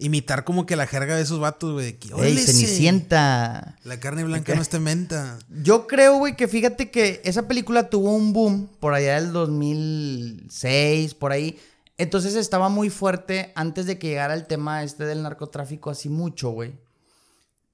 imitar 0.00 0.44
como 0.44 0.66
que 0.66 0.76
la 0.76 0.86
jerga 0.86 1.14
de 1.14 1.22
esos 1.22 1.38
vatos, 1.38 1.72
güey. 1.72 1.96
¡Ey, 2.18 2.36
cenicienta! 2.36 3.76
La 3.84 4.00
carne 4.00 4.24
blanca 4.24 4.54
no 4.54 4.62
está 4.62 4.80
menta. 4.80 5.38
Yo 5.62 5.86
creo, 5.86 6.16
güey, 6.16 6.36
que 6.36 6.48
fíjate 6.48 6.90
que 6.90 7.20
esa 7.24 7.46
película 7.46 7.90
tuvo 7.90 8.14
un 8.14 8.32
boom 8.32 8.68
por 8.80 8.94
allá 8.94 9.20
del 9.20 9.32
2006, 9.32 11.14
por 11.14 11.32
ahí. 11.32 11.58
Entonces 11.98 12.34
estaba 12.34 12.70
muy 12.70 12.88
fuerte 12.88 13.52
antes 13.54 13.86
de 13.86 13.98
que 13.98 14.08
llegara 14.08 14.34
el 14.34 14.46
tema 14.46 14.82
este 14.82 15.04
del 15.04 15.22
narcotráfico 15.22 15.90
así 15.90 16.08
mucho, 16.08 16.50
güey. 16.50 16.72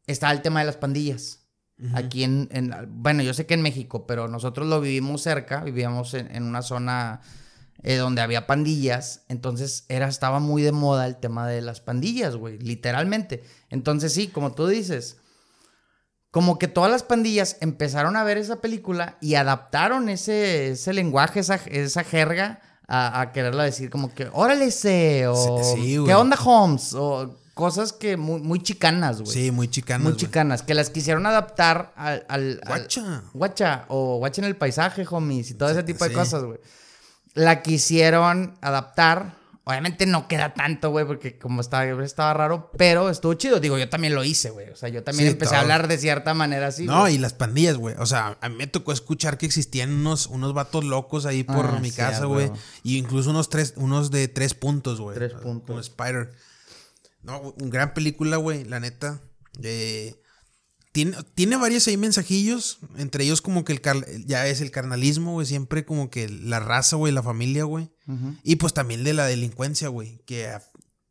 Estaba 0.07 0.33
el 0.33 0.43
tema 0.43 0.61
de 0.61 0.67
las 0.67 0.77
pandillas. 0.77 1.41
Aquí 1.93 2.25
en, 2.25 2.49
Bueno, 2.89 3.23
yo 3.23 3.35
sé 3.35 3.47
que 3.47 3.55
en 3.55 3.63
México, 3.63 4.07
pero 4.07 4.29
nosotros 4.29 4.67
lo 4.67 4.81
vivimos 4.81 5.23
cerca, 5.23 5.63
vivíamos 5.63 6.15
en 6.15 6.43
una 6.43 6.63
zona 6.63 7.21
eh, 7.83 7.97
donde 7.97 8.23
había 8.23 8.47
pandillas. 8.47 9.23
Entonces 9.29 9.85
era, 9.89 10.09
estaba 10.09 10.41
muy 10.41 10.63
de 10.63 10.73
moda 10.73 11.07
el 11.07 11.17
tema 11.17 11.47
de 11.47 11.61
las 11.63 11.81
pandillas, 11.81 12.37
güey, 12.37 12.59
literalmente. 12.59 13.45
Entonces 13.71 14.13
sí, 14.13 14.29
como 14.29 14.53
tú 14.55 14.67
dices, 14.67 15.19
como 16.31 16.59
que 16.59 16.69
todas 16.69 16.91
las 16.91 17.03
pandillas 17.03 17.59
empezaron 17.61 18.17
a 18.17 18.25
ver 18.25 18.39
esa 18.39 18.61
película 18.61 19.19
y 19.21 19.35
adaptaron 19.35 20.09
ese, 20.09 20.71
ese 20.71 20.93
lenguaje, 20.93 21.41
esa, 21.41 21.57
esa 21.67 22.05
jerga 22.05 22.61
a, 22.89 23.21
a, 23.21 23.33
quererla 23.33 23.65
decir 23.65 23.91
como 23.91 24.13
que, 24.13 24.29
órale, 24.33 24.71
se, 24.71 25.27
o 25.27 25.61
¿qué 26.07 26.15
onda, 26.15 26.37
Holmes? 26.43 26.95
O 26.95 27.37
cosas 27.55 27.93
que 27.93 28.17
muy, 28.17 28.41
muy 28.41 28.63
chicanas, 28.63 29.23
güey. 29.23 29.33
Sí, 29.33 29.51
muy 29.51 29.69
chicanas. 29.69 30.03
Muy 30.03 30.17
chicanas, 30.17 30.63
que 30.63 30.75
las 30.75 30.91
quisieron 30.91 31.25
adaptar 31.27 31.93
al... 31.97 32.27
al, 32.29 32.61
guacha. 32.67 33.23
guacha, 33.33 33.85
o 33.89 34.19
guacha 34.19 34.43
en 34.43 34.49
el 34.49 34.57
paisaje, 34.57 35.07
homies, 35.09 35.51
y 35.51 35.55
todo 35.55 35.71
ese 35.71 35.83
tipo 35.83 36.05
de 36.05 36.13
cosas, 36.13 36.45
güey 36.45 36.59
la 37.37 37.63
quisieron 37.63 38.57
adaptar. 38.61 39.37
Obviamente 39.65 40.07
no 40.07 40.29
queda 40.29 40.55
tanto, 40.55 40.91
güey, 40.91 41.05
porque 41.05 41.39
como 41.39 41.61
estaba, 41.61 41.85
estaba 42.05 42.33
raro, 42.33 42.71
pero 42.79 43.11
estuvo 43.11 43.35
chido. 43.35 43.59
Digo, 43.59 43.77
yo 43.77 43.89
también 43.89 44.15
lo 44.15 44.23
hice, 44.23 44.51
güey. 44.51 44.71
O 44.71 44.77
sea, 44.77 44.89
yo 44.89 45.03
también 45.03 45.29
empecé 45.29 45.57
a 45.57 45.61
hablar 45.61 45.89
de 45.89 45.99
cierta 45.99 46.35
manera 46.35 46.69
así. 46.69 46.85
No, 46.85 47.09
y 47.09 47.19
las 47.19 47.35
pandillas, 47.35 47.77
güey. 47.77 47.97
O 47.99 48.07
sea, 48.07 48.39
a 48.41 48.49
mí 48.49 48.55
me 48.55 48.69
tocó 48.69 48.93
escuchar 48.93 49.39
que 49.39 49.47
existían 49.47 49.93
unos, 49.93 50.29
unos 50.29 50.55
vatos 50.55 50.85
locos 50.85 51.27
ahí 51.27 51.43
por 51.43 51.67
ah, 51.67 51.81
mi 51.81 51.91
casa, 51.91 52.27
güey. 52.27 52.51
Y 52.85 52.97
incluso 52.97 53.31
unos, 53.31 53.51
tres, 53.51 53.75
unos 53.77 54.13
de 54.13 54.29
tres 54.29 54.55
puntos, 54.55 55.01
güey. 55.01 55.17
Tres 55.17 55.33
puntos. 55.33 55.67
Como 55.67 55.81
Spider. 55.81 56.33
No, 57.23 57.41
una 57.41 57.71
gran 57.71 57.93
película, 57.93 58.37
güey, 58.37 58.65
la 58.65 58.79
neta. 58.79 59.21
Eh, 59.63 60.15
tiene, 61.35 61.57
varios 61.57 61.87
ahí 61.89 61.97
mensajillos, 61.97 62.79
entre 62.97 63.25
ellos 63.25 63.43
como 63.43 63.65
que 63.65 63.73
el 63.73 64.27
ya 64.27 64.47
es 64.47 64.61
el 64.61 64.71
carnalismo, 64.71 65.33
güey, 65.33 65.47
siempre 65.47 65.85
como 65.85 66.09
que 66.09 66.29
la 66.29 66.61
raza, 66.61 66.97
güey, 66.97 67.13
la 67.13 67.23
familia, 67.23 67.65
güey. 67.65 67.91
Y 68.43 68.57
pues 68.57 68.73
también 68.73 69.05
de 69.05 69.13
la 69.13 69.27
delincuencia, 69.27 69.89
güey, 69.89 70.19
que 70.27 70.51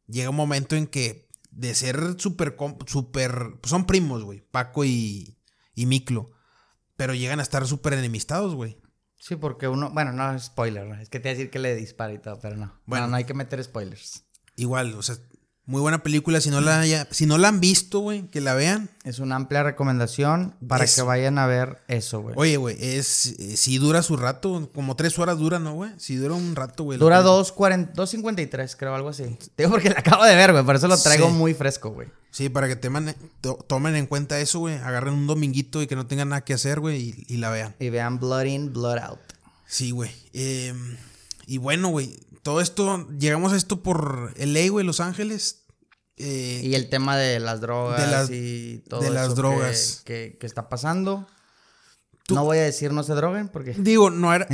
llega 0.07 0.29
un 0.29 0.35
momento 0.35 0.75
en 0.75 0.87
que 0.87 1.27
de 1.51 1.75
ser 1.75 2.15
súper, 2.17 2.57
súper, 2.87 3.57
pues 3.61 3.69
son 3.69 3.85
primos, 3.85 4.23
güey, 4.23 4.41
Paco 4.41 4.85
y, 4.85 5.37
y 5.75 5.85
Miklo, 5.85 6.31
pero 6.95 7.13
llegan 7.13 7.39
a 7.39 7.43
estar 7.43 7.67
súper 7.67 7.93
enemistados, 7.93 8.55
güey. 8.55 8.81
Sí, 9.15 9.35
porque 9.35 9.67
uno, 9.67 9.91
bueno, 9.91 10.11
no 10.11 10.33
es 10.33 10.43
spoiler, 10.43 10.87
es 10.99 11.09
que 11.09 11.19
te 11.19 11.29
voy 11.29 11.35
a 11.35 11.37
decir 11.37 11.51
que 11.51 11.59
le 11.59 11.75
dispara 11.75 12.13
y 12.13 12.19
todo, 12.19 12.39
pero 12.39 12.57
no. 12.57 12.81
Bueno, 12.85 13.07
no 13.07 13.15
hay 13.15 13.25
que 13.25 13.33
meter 13.33 13.63
spoilers. 13.63 14.23
Igual, 14.55 14.93
o 14.93 15.01
sea, 15.01 15.17
muy 15.67 15.81
buena 15.81 16.03
película. 16.03 16.41
Si 16.41 16.49
no 16.49 16.61
la, 16.61 16.81
haya, 16.81 17.07
si 17.09 17.25
no 17.25 17.37
la 17.37 17.47
han 17.47 17.59
visto, 17.59 17.99
güey, 17.99 18.27
que 18.27 18.41
la 18.41 18.53
vean. 18.53 18.89
Es 19.03 19.19
una 19.19 19.35
amplia 19.35 19.63
recomendación 19.63 20.55
para 20.67 20.85
que 20.85 21.01
vayan 21.01 21.37
a 21.37 21.47
ver 21.47 21.81
eso, 21.87 22.21
güey. 22.21 22.35
Oye, 22.37 22.57
güey, 22.57 22.77
es. 22.79 23.35
Eh, 23.39 23.57
si 23.57 23.77
dura 23.77 24.03
su 24.03 24.15
rato, 24.17 24.69
como 24.73 24.95
tres 24.95 25.17
horas 25.17 25.39
dura, 25.39 25.59
¿no, 25.59 25.73
güey? 25.73 25.91
Si 25.97 26.15
dura 26.15 26.35
un 26.35 26.55
rato, 26.55 26.83
güey. 26.83 26.99
Dura 26.99 27.23
2.53, 27.23 28.75
creo, 28.77 28.95
algo 28.95 29.09
así. 29.09 29.37
Digo 29.57 29.71
porque 29.71 29.89
la 29.89 29.99
acabo 29.99 30.23
de 30.23 30.35
ver, 30.35 30.51
güey. 30.51 30.63
Por 30.63 30.75
eso 30.75 30.87
lo 30.87 30.97
traigo 30.97 31.29
muy 31.29 31.53
fresco, 31.53 31.89
güey. 31.89 32.07
Sí, 32.29 32.49
para 32.49 32.67
que 32.67 32.75
teman, 32.75 33.15
tomen 33.67 33.95
en 33.95 34.07
cuenta 34.07 34.39
eso, 34.39 34.59
güey. 34.59 34.75
Agarren 34.75 35.13
un 35.13 35.25
dominguito 35.25 35.81
y 35.81 35.87
que 35.87 35.95
no 35.95 36.05
tengan 36.05 36.29
nada 36.29 36.43
que 36.43 36.53
hacer, 36.53 36.79
güey, 36.79 37.25
y, 37.27 37.37
la 37.37 37.49
vean. 37.49 37.75
Y 37.79 37.89
vean 37.89 38.19
Blood 38.19 38.43
In, 38.43 38.73
Blood 38.73 38.97
Out. 38.97 39.19
Sí, 39.65 39.91
güey. 39.91 40.11
Em, 40.33 40.97
y 41.47 41.57
bueno, 41.57 41.89
güey, 41.89 42.19
todo 42.45 42.61
esto, 42.61 43.07
llegamos 43.17 43.53
a 43.53 43.55
esto 43.55 43.81
por 43.81 44.31
LA, 44.37 44.69
güey, 44.69 44.85
Los 44.85 44.99
Ángeles. 44.99 45.65
Eh, 46.15 46.61
y 46.63 46.75
el 46.75 46.89
tema 46.89 47.17
de 47.17 47.39
las 47.39 47.59
drogas 47.59 48.29
y 48.29 48.83
todo 48.87 49.01
de 49.01 49.09
las 49.09 49.33
drogas 49.33 50.03
que, 50.05 50.37
está 50.41 50.69
pasando. 50.69 51.27
No 52.29 52.43
voy 52.45 52.59
a 52.59 52.61
decir 52.61 52.93
no 52.93 53.01
se 53.01 53.15
droguen 53.15 53.49
porque... 53.49 53.73
Digo, 53.79 54.11
no 54.11 54.31
era... 54.31 54.47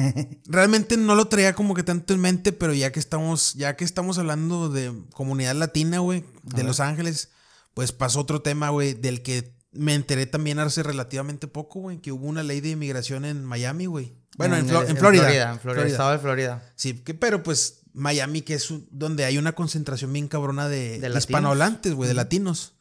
realmente 0.45 0.95
no 0.95 1.15
lo 1.15 1.27
traía 1.27 1.53
como 1.53 1.73
que 1.73 1.83
tanto 1.83 2.13
en 2.13 2.21
mente, 2.21 2.53
pero 2.53 2.73
ya 2.73 2.93
que 2.93 2.99
estamos, 3.01 3.55
ya 3.55 3.75
que 3.75 3.83
estamos 3.83 4.17
hablando 4.17 4.69
de 4.69 4.93
comunidad 5.13 5.55
latina, 5.55 5.99
güey, 5.99 6.23
de 6.43 6.63
Los 6.63 6.79
Ángeles, 6.79 7.31
pues 7.73 7.91
pasó 7.91 8.21
otro 8.21 8.41
tema, 8.41 8.69
güey, 8.69 8.93
del 8.93 9.21
que 9.21 9.53
me 9.73 9.95
enteré 9.95 10.27
también 10.27 10.59
hace 10.59 10.81
relativamente 10.81 11.49
poco, 11.49 11.81
güey, 11.81 11.99
que 11.99 12.13
hubo 12.13 12.25
una 12.25 12.43
ley 12.43 12.61
de 12.61 12.69
inmigración 12.69 13.25
en 13.25 13.43
Miami, 13.43 13.85
güey. 13.85 14.15
Bueno, 14.37 14.55
en, 14.55 14.65
Florida. 14.65 14.89
En 14.89 14.97
Florida, 14.97 15.51
en 15.51 15.59
Florida, 15.59 15.87
estado 15.87 16.11
de 16.11 16.19
Florida. 16.19 16.63
Sí, 16.75 16.93
que, 16.93 17.13
pero 17.13 17.43
pues 17.43 17.80
Miami, 17.93 18.41
que 18.41 18.55
es 18.55 18.73
donde 18.91 19.25
hay 19.25 19.37
una 19.37 19.53
concentración 19.53 20.13
bien 20.13 20.27
cabrona 20.27 20.67
de, 20.67 20.99
de 20.99 21.09
hispanohablantes, 21.09 21.93
güey, 21.93 22.07
de 22.07 22.13
latinos. 22.13 22.73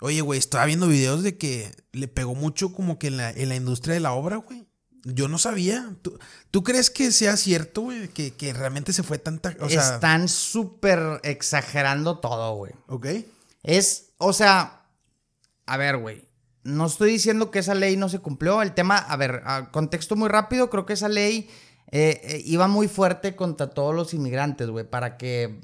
Oye, 0.00 0.20
güey, 0.20 0.38
estaba 0.38 0.64
viendo 0.64 0.86
videos 0.86 1.22
de 1.22 1.36
que 1.36 1.74
le 1.92 2.08
pegó 2.08 2.34
mucho 2.34 2.72
como 2.72 2.98
que 2.98 3.08
en 3.08 3.16
la, 3.16 3.30
en 3.30 3.48
la 3.48 3.56
industria 3.56 3.94
de 3.94 4.00
la 4.00 4.12
obra, 4.12 4.36
güey. 4.36 4.66
Yo 5.04 5.28
no 5.28 5.38
sabía. 5.38 5.90
¿Tú, 6.50 6.62
crees 6.62 6.90
que 6.90 7.10
sea 7.12 7.36
cierto, 7.36 7.82
güey? 7.82 8.08
Que, 8.08 8.52
realmente 8.52 8.92
se 8.92 9.02
fue 9.02 9.18
tanta. 9.18 9.56
O 9.60 9.68
sea... 9.68 9.94
Están 9.94 10.28
súper 10.28 11.20
exagerando 11.22 12.18
todo, 12.18 12.54
güey. 12.56 12.72
Ok. 12.88 13.06
Es, 13.62 14.10
o 14.18 14.32
sea, 14.32 14.82
a 15.66 15.76
ver, 15.76 15.96
güey. 15.96 16.28
No 16.62 16.86
estoy 16.86 17.12
diciendo 17.12 17.50
que 17.50 17.60
esa 17.60 17.74
ley 17.74 17.96
no 17.96 18.08
se 18.08 18.18
cumplió. 18.18 18.60
El 18.60 18.74
tema, 18.74 18.98
a 18.98 19.16
ver, 19.16 19.42
contexto 19.70 20.16
muy 20.16 20.28
rápido, 20.28 20.68
creo 20.68 20.84
que 20.84 20.92
esa 20.92 21.08
ley 21.08 21.48
eh, 21.90 22.20
eh, 22.22 22.42
iba 22.44 22.68
muy 22.68 22.88
fuerte 22.88 23.34
contra 23.36 23.70
todos 23.70 23.94
los 23.94 24.14
inmigrantes, 24.14 24.68
güey, 24.68 24.84
para 24.88 25.16
que 25.16 25.60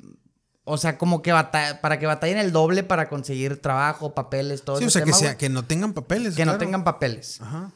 o 0.65 0.79
sea, 0.79 0.97
como 0.97 1.21
que 1.21 1.31
para 1.31 1.99
que 1.99 2.07
batallen 2.07 2.39
el 2.39 2.51
doble 2.51 2.83
para 2.83 3.09
conseguir 3.11 3.61
trabajo, 3.61 4.15
papeles, 4.15 4.63
todo 4.63 4.79
eso. 4.79 4.83
Sí, 4.83 4.87
o 4.87 4.91
sea, 4.91 5.05
que, 5.05 5.13
sea 5.13 5.37
que 5.37 5.51
no 5.51 5.65
tengan 5.65 5.93
papeles. 5.93 6.35
Que 6.35 6.47
no 6.47 6.57
tengan 6.57 6.85
papeles. 6.85 7.41
Ajá. 7.43 7.71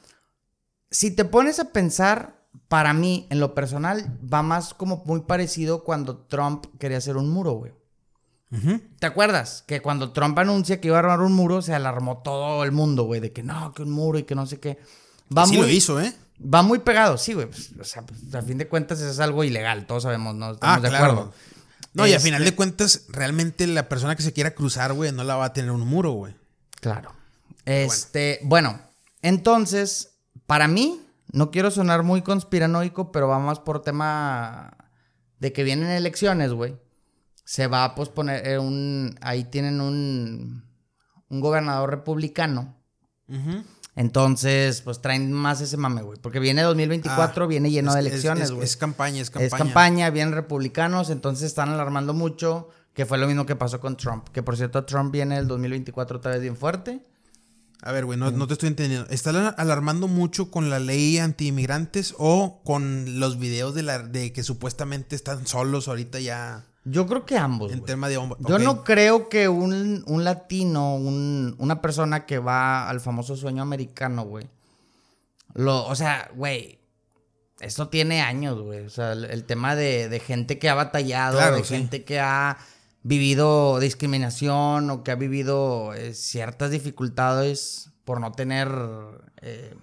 Si 0.91 1.11
te 1.11 1.27
pones 1.27 1.61
a 1.61 1.71
pensar, 1.71 2.49
para 2.69 2.95
mí, 2.95 3.27
en 3.29 3.41
lo 3.41 3.55
personal, 3.55 4.19
va 4.33 4.43
más 4.43 4.73
como 4.73 5.03
muy 5.05 5.21
parecido 5.21 5.85
cuando 5.85 6.17
Trump 6.17 6.65
quería 6.79 6.97
hacer 6.97 7.19
un 7.19 7.29
muro, 7.29 7.53
güey. 7.53 7.73
¿Te 8.99 9.07
acuerdas? 9.07 9.63
Que 9.67 9.83
cuando 9.83 10.13
Trump 10.13 10.39
anuncia 10.39 10.81
que 10.81 10.89
iba 10.89 10.97
a 10.97 11.01
armar 11.01 11.21
un 11.21 11.35
muro, 11.35 11.61
se 11.61 11.75
alarmó 11.75 12.23
todo 12.23 12.65
el 12.65 12.73
mundo, 12.73 13.05
güey, 13.05 13.21
de 13.21 13.31
que 13.31 13.43
no, 13.43 13.75
que 13.75 13.83
un 13.83 13.91
muro 13.91 14.19
y 14.19 14.23
que 14.23 14.35
no 14.35 14.47
sé 14.47 14.59
qué. 14.59 14.79
Va 15.37 15.45
sí 15.47 15.59
lo 15.59 15.69
hizo, 15.69 16.01
¿eh? 16.01 16.15
Va 16.43 16.63
muy 16.63 16.79
pegado, 16.79 17.19
sí, 17.19 17.35
güey. 17.35 17.47
Pues, 17.47 17.73
o 17.79 17.85
sea, 17.85 18.03
pues, 18.03 18.35
a 18.35 18.43
fin 18.43 18.59
de 18.59 18.69
cuentas 18.69 19.01
es 19.01 19.19
algo 19.19 19.43
ilegal, 19.45 19.87
todos 19.87 20.05
sabemos, 20.05 20.35
¿no? 20.35 20.53
Estamos 20.53 20.79
ah, 20.79 20.81
de 20.81 20.97
acuerdo. 20.97 21.33
No, 21.95 22.07
y 22.07 22.13
a 22.13 22.21
final 22.21 22.41
de 22.41 22.49
este 22.49 22.57
cuentas, 22.57 23.07
realmente 23.09 23.67
la 23.67 23.89
persona 23.89 24.15
que 24.15 24.23
se 24.23 24.33
quiera 24.33 24.55
cruzar, 24.55 24.93
güey, 24.93 25.11
no 25.11 25.25
la 25.25 25.37
va 25.37 25.47
a 25.47 25.53
tener 25.53 25.73
un 25.73 25.81
muro, 25.81 26.13
güey. 26.13 26.35
Claro. 26.81 27.13
Este, 27.65 28.39
bueno. 28.45 28.81
entonces, 29.21 30.21
para 30.47 30.69
mí, 30.69 31.01
no 31.33 31.51
quiero 31.51 31.71
sonar 31.71 32.05
muy 32.05 32.23
conspiranoico, 32.23 33.11
pero 33.11 33.27
vamos 33.27 33.59
por 33.59 33.83
tema 33.83 34.77
de 35.41 35.53
que 35.53 35.65
vienen 35.65 35.91
elecciones, 35.91 36.53
güey. 36.53 36.77
Se 37.45 37.67
va 37.67 37.85
a 37.85 37.95
posponer 37.95 38.47
eh, 38.47 38.59
un. 38.59 39.19
Ahí 39.21 39.45
tienen 39.45 39.81
un. 39.81 40.69
Un 41.31 41.41
gobernador 41.41 41.91
republicano. 41.91 42.77
Ajá. 43.29 43.65
Entonces, 43.99 44.81
pues 44.83 45.03
traen 45.03 45.33
más 45.33 45.61
ese 45.61 45.77
mame, 45.77 46.03
güey. 46.03 46.21
Porque 46.23 46.39
viene 46.39 46.63
2024, 46.63 47.45
ah, 47.45 47.49
viene 47.49 47.69
lleno 47.69 47.93
de 47.93 47.99
elecciones, 47.99 48.53
güey. 48.53 48.63
Es, 48.63 48.77
campaña, 48.77 49.21
es 49.21 49.29
campaña. 49.29 49.47
Es 49.49 49.53
campaña, 49.53 50.11
vienen 50.11 50.35
republicanos, 50.35 51.11
entonces 51.11 51.47
están 51.49 51.71
alarmando 51.71 52.15
mucho. 52.15 52.69
Que 52.95 53.07
fue 53.07 53.19
lo 53.19 53.27
mismo 53.27 53.45
que 53.45 53.57
pasó 53.57 53.81
con 53.81 53.97
Trump. 53.97 54.29
Que 54.29 54.41
por 54.41 54.57
cierto, 54.57 54.85
Trump 54.85 55.11
viene 55.13 55.37
el 55.37 55.49
2024 55.49 56.19
otra 56.19 56.31
vez 56.31 56.41
bien 56.43 56.57
fuerte. 56.57 57.05
A 57.83 57.91
ver, 57.91 58.05
güey, 58.05 58.17
no, 58.17 58.31
no, 58.31 58.47
te 58.47 58.53
estoy 58.53 58.69
entendiendo. 58.69 59.09
¿Están 59.11 59.55
alarmando 59.57 60.07
mucho 60.07 60.53
con 60.53 60.71
la 60.71 60.79
ley 60.79 61.19
anti-inmigrantes 61.19 62.15
o 62.19 62.61
con 62.65 63.19
los 63.19 63.41
videos 63.41 63.75
de, 63.75 63.83
la, 63.83 63.99
de 63.99 64.33
que 64.33 64.45
supuestamente 64.45 65.17
están 65.17 65.45
solos 65.49 65.89
ahorita 65.89 66.21
ya? 66.21 66.68
Yo 66.85 67.07
creo 67.07 67.27
que 67.27 67.37
ambos. 67.37 67.73
En 67.73 67.85
tema 67.85 68.09
de 68.09 68.15
Yo 68.15 68.59
no 68.59 68.85
creo 68.85 69.29
que 69.29 69.49
un, 69.49 70.05
latino, 70.25 70.95
una 70.95 71.83
persona 71.83 72.25
que 72.27 72.39
va 72.39 72.89
al 72.89 73.01
famoso 73.01 73.37
sueño 73.37 73.63
americano, 73.63 74.25
güey. 74.25 74.49
Lo, 75.55 75.87
o 75.87 75.95
sea, 75.95 76.31
güey. 76.35 76.79
Esto 77.61 77.89
tiene 77.89 78.21
años, 78.21 78.61
güey. 78.61 78.87
O 78.87 78.91
sea, 78.91 79.13
el, 79.13 79.45
tema 79.45 79.75
de, 79.75 80.23
gente 80.25 80.59
que 80.59 80.69
ha 80.69 80.75
batallado, 80.75 81.55
de 81.55 81.65
gente 81.65 82.05
que 82.05 82.21
ha 82.21 82.59
vivido 83.03 83.81
discriminación 83.81 84.91
o 84.91 85.03
que 85.03 85.11
ha 85.11 85.17
vivido 85.17 85.93
eh, 85.95 86.15
ciertas 86.15 86.71
dificultades 86.71 87.91
por 88.05 88.21
no 88.21 88.33
tener 88.33 88.69
eh, 89.41 89.75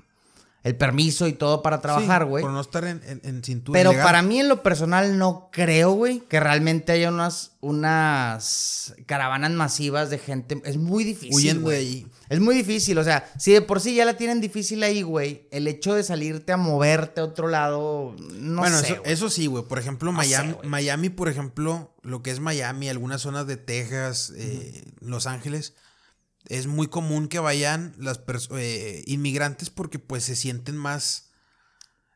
el 0.65 0.75
permiso 0.75 1.27
y 1.27 1.33
todo 1.33 1.61
para 1.61 1.79
trabajar, 1.79 2.25
güey. 2.25 2.41
por 2.41 2.51
no 2.51 2.59
estar 2.59 2.83
en, 2.85 2.99
en, 3.23 3.43
cintura. 3.43 3.79
Pero 3.79 3.93
para 4.01 4.23
mí, 4.23 4.39
en 4.39 4.49
lo 4.49 4.63
personal, 4.63 5.15
no 5.19 5.49
creo, 5.51 5.91
güey, 5.91 6.21
que 6.21 6.39
realmente 6.39 6.91
haya 6.91 7.09
unas, 7.09 7.51
unas 7.61 8.95
caravanas 9.05 9.51
masivas 9.51 10.09
de 10.09 10.17
gente. 10.17 10.59
Es 10.65 10.77
muy 10.77 11.03
difícil. 11.03 11.59
güey. 11.59 12.07
Es 12.29 12.39
muy 12.39 12.55
difícil. 12.55 12.97
O 12.97 13.03
sea, 13.03 13.31
si 13.37 13.53
de 13.53 13.61
por 13.61 13.79
sí 13.79 13.93
ya 13.93 14.05
la 14.05 14.17
tienen 14.17 14.41
difícil 14.41 14.81
ahí, 14.81 15.03
güey, 15.03 15.47
el 15.51 15.67
hecho 15.67 15.93
de 15.93 16.01
salirte 16.01 16.51
a 16.51 16.57
moverte 16.57 17.21
a 17.21 17.25
otro 17.25 17.47
lado, 17.47 18.15
no 18.33 18.61
bueno, 18.61 18.79
sé. 18.79 18.93
Bueno, 18.93 19.03
eso, 19.05 19.29
sí, 19.29 19.45
güey. 19.45 19.65
Por 19.65 19.77
ejemplo, 19.77 20.11
Miami, 20.11 20.55
Miami, 20.63 21.09
por 21.09 21.29
ejemplo, 21.29 21.93
lo 22.01 22.23
que 22.23 22.31
es 22.31 22.39
Miami, 22.39 22.89
algunas 22.89 23.21
zonas 23.21 23.45
de 23.45 23.57
Texas, 23.57 24.33
eh, 24.35 24.83
Los 24.99 25.27
Ángeles 25.27 25.75
es 26.47 26.67
muy 26.67 26.87
común 26.87 27.27
que 27.27 27.39
vayan 27.39 27.95
las 27.97 28.21
eh, 28.51 29.03
inmigrantes 29.07 29.69
porque 29.69 29.99
pues 29.99 30.23
se 30.23 30.35
sienten 30.35 30.77
más 30.77 31.31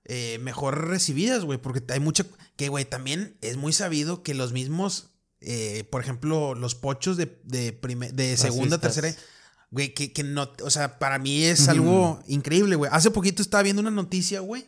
eh, 0.06 0.40
mejor 0.40 0.88
recibidas, 0.88 1.44
güey, 1.44 1.60
porque 1.60 1.84
hay 1.92 2.00
mucha 2.00 2.26
que 2.56 2.70
güey, 2.70 2.86
también 2.86 3.38
es 3.42 3.58
muy 3.58 3.74
sabido 3.74 4.24
que 4.24 4.34
los 4.34 4.54
mismos 4.54 5.12
eh, 5.42 5.86
por 5.90 6.02
ejemplo, 6.02 6.54
los 6.54 6.76
pochos 6.76 7.18
de 7.18 7.40
de, 7.44 7.72
de 8.14 8.38
segunda, 8.38 8.80
tercera 8.80 9.16
güey, 9.72 9.94
que, 9.94 10.12
que, 10.12 10.24
no, 10.24 10.52
o 10.64 10.70
sea, 10.70 10.98
para 10.98 11.20
mí 11.20 11.44
es 11.44 11.70
algo 11.70 12.24
increíble, 12.28 12.76
güey. 12.76 12.90
Hace 12.92 13.12
poquito 13.12 13.44
estaba 13.44 13.62
viendo 13.62 13.82
una 13.82 13.92
noticia, 13.92 14.40
güey, 14.40 14.68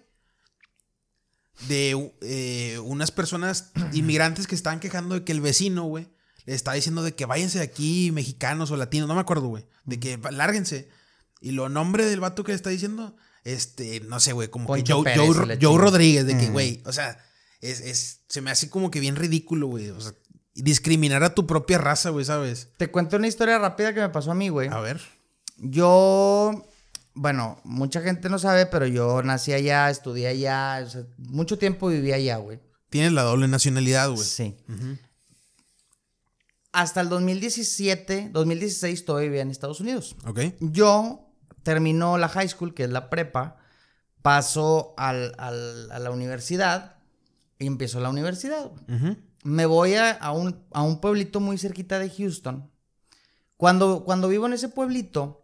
de 1.68 2.80
unas 2.84 3.12
personas 3.12 3.72
inmigrantes 3.94 4.48
que 4.48 4.56
estaban 4.56 4.80
quejando 4.80 5.16
de 5.16 5.24
que 5.24 5.32
el 5.32 5.42
vecino, 5.42 5.84
güey, 5.86 6.08
le 6.46 6.56
está 6.56 6.74
diciendo 6.74 7.04
de 7.04 7.14
que 7.14 7.26
váyanse 7.26 7.60
de 7.60 7.64
aquí, 7.64 8.12
mexicanos 8.12 8.72
o 8.72 8.78
latinos, 8.78 9.08
no 9.08 9.16
me 9.16 9.22
acuerdo, 9.22 9.48
güey. 9.48 9.66
De 9.86 10.00
que 10.00 10.20
lárguense. 10.32 10.90
Y 11.40 11.52
lo 11.52 11.70
nombre 11.70 12.06
del 12.06 12.20
vato 12.20 12.44
que 12.44 12.52
le 12.52 12.56
está 12.56 12.70
diciendo, 12.70 13.16
este, 13.44 14.00
no 14.02 14.20
sé, 14.20 14.34
güey, 14.34 14.48
como 14.48 14.74
que 14.74 14.84
Joe, 14.88 15.04
Joe, 15.60 15.78
Rodríguez, 15.78 16.26
de 16.26 16.38
que, 16.38 16.50
güey, 16.50 16.82
o 16.86 16.92
sea, 16.92 17.18
es, 17.62 17.82
es, 17.82 18.22
se 18.28 18.42
me 18.42 18.52
hace 18.52 18.70
como 18.70 18.92
que 18.92 19.00
bien 19.00 19.16
ridículo, 19.16 19.68
güey. 19.68 19.90
O 19.90 20.00
sea, 20.00 20.14
discriminar 20.54 21.24
a 21.24 21.34
tu 21.34 21.48
propia 21.48 21.78
raza, 21.78 22.10
güey, 22.10 22.26
¿sabes? 22.26 22.70
Te 22.78 22.92
cuento 22.92 23.18
una 23.18 23.28
historia 23.28 23.58
rápida 23.58 23.94
que 23.94 24.02
me 24.02 24.10
pasó 24.10 24.32
a 24.32 24.36
mí, 24.36 24.50
güey. 24.50 24.70
A 24.70 24.80
ver. 24.80 25.02
Yo, 25.58 26.64
bueno, 27.14 27.60
mucha 27.64 28.02
gente 28.02 28.30
no 28.30 28.40
sabe, 28.40 28.68
pero 28.68 28.86
yo 28.86 29.24
nací 29.24 29.54
allá, 29.54 29.90
estudié 29.90 30.28
allá, 30.28 30.84
o 30.86 30.90
sea, 30.90 31.04
mucho 31.18 31.58
tiempo 31.58 31.88
viví 31.88 32.14
allá, 32.14 32.38
güey. 32.38 32.60
Tienes 32.90 33.14
la 33.14 33.24
doble 33.24 33.48
nacionalidad, 33.48 34.10
güey. 34.10 34.28
Sí 34.28 34.56
hasta 36.72 37.02
el 37.02 37.10
2017, 37.10 38.30
2016 38.32 39.06
todavía 39.06 39.30
vivía 39.30 39.42
en 39.42 39.52
Estados 39.52 39.80
Unidos. 39.82 40.16
Ok. 40.26 40.40
Yo 40.60 41.28
terminó 41.64 42.18
la 42.18 42.30
high 42.30 42.48
school, 42.48 42.74
que 42.74 42.84
es 42.84 42.90
la 42.90 43.10
prepa, 43.10 43.58
paso 44.22 44.94
al, 44.98 45.36
a 45.38 46.00
la 46.00 46.12
universidad 46.12 46.98
y 47.60 47.68
empiezo 47.68 48.00
la 48.00 48.10
universidad. 48.10 48.72
Me 49.44 49.66
voy 49.66 49.96
a, 49.96 50.32
un, 50.32 50.64
a, 50.72 50.84
un, 50.84 51.02
pueblito 51.02 51.40
muy 51.40 51.58
cerquita 51.58 52.00
de 52.00 52.10
Houston. 52.10 52.70
Cuando, 53.58 54.04
cuando 54.04 54.28
vivo 54.28 54.46
en 54.46 54.54
ese 54.54 54.70
pueblito, 54.70 55.44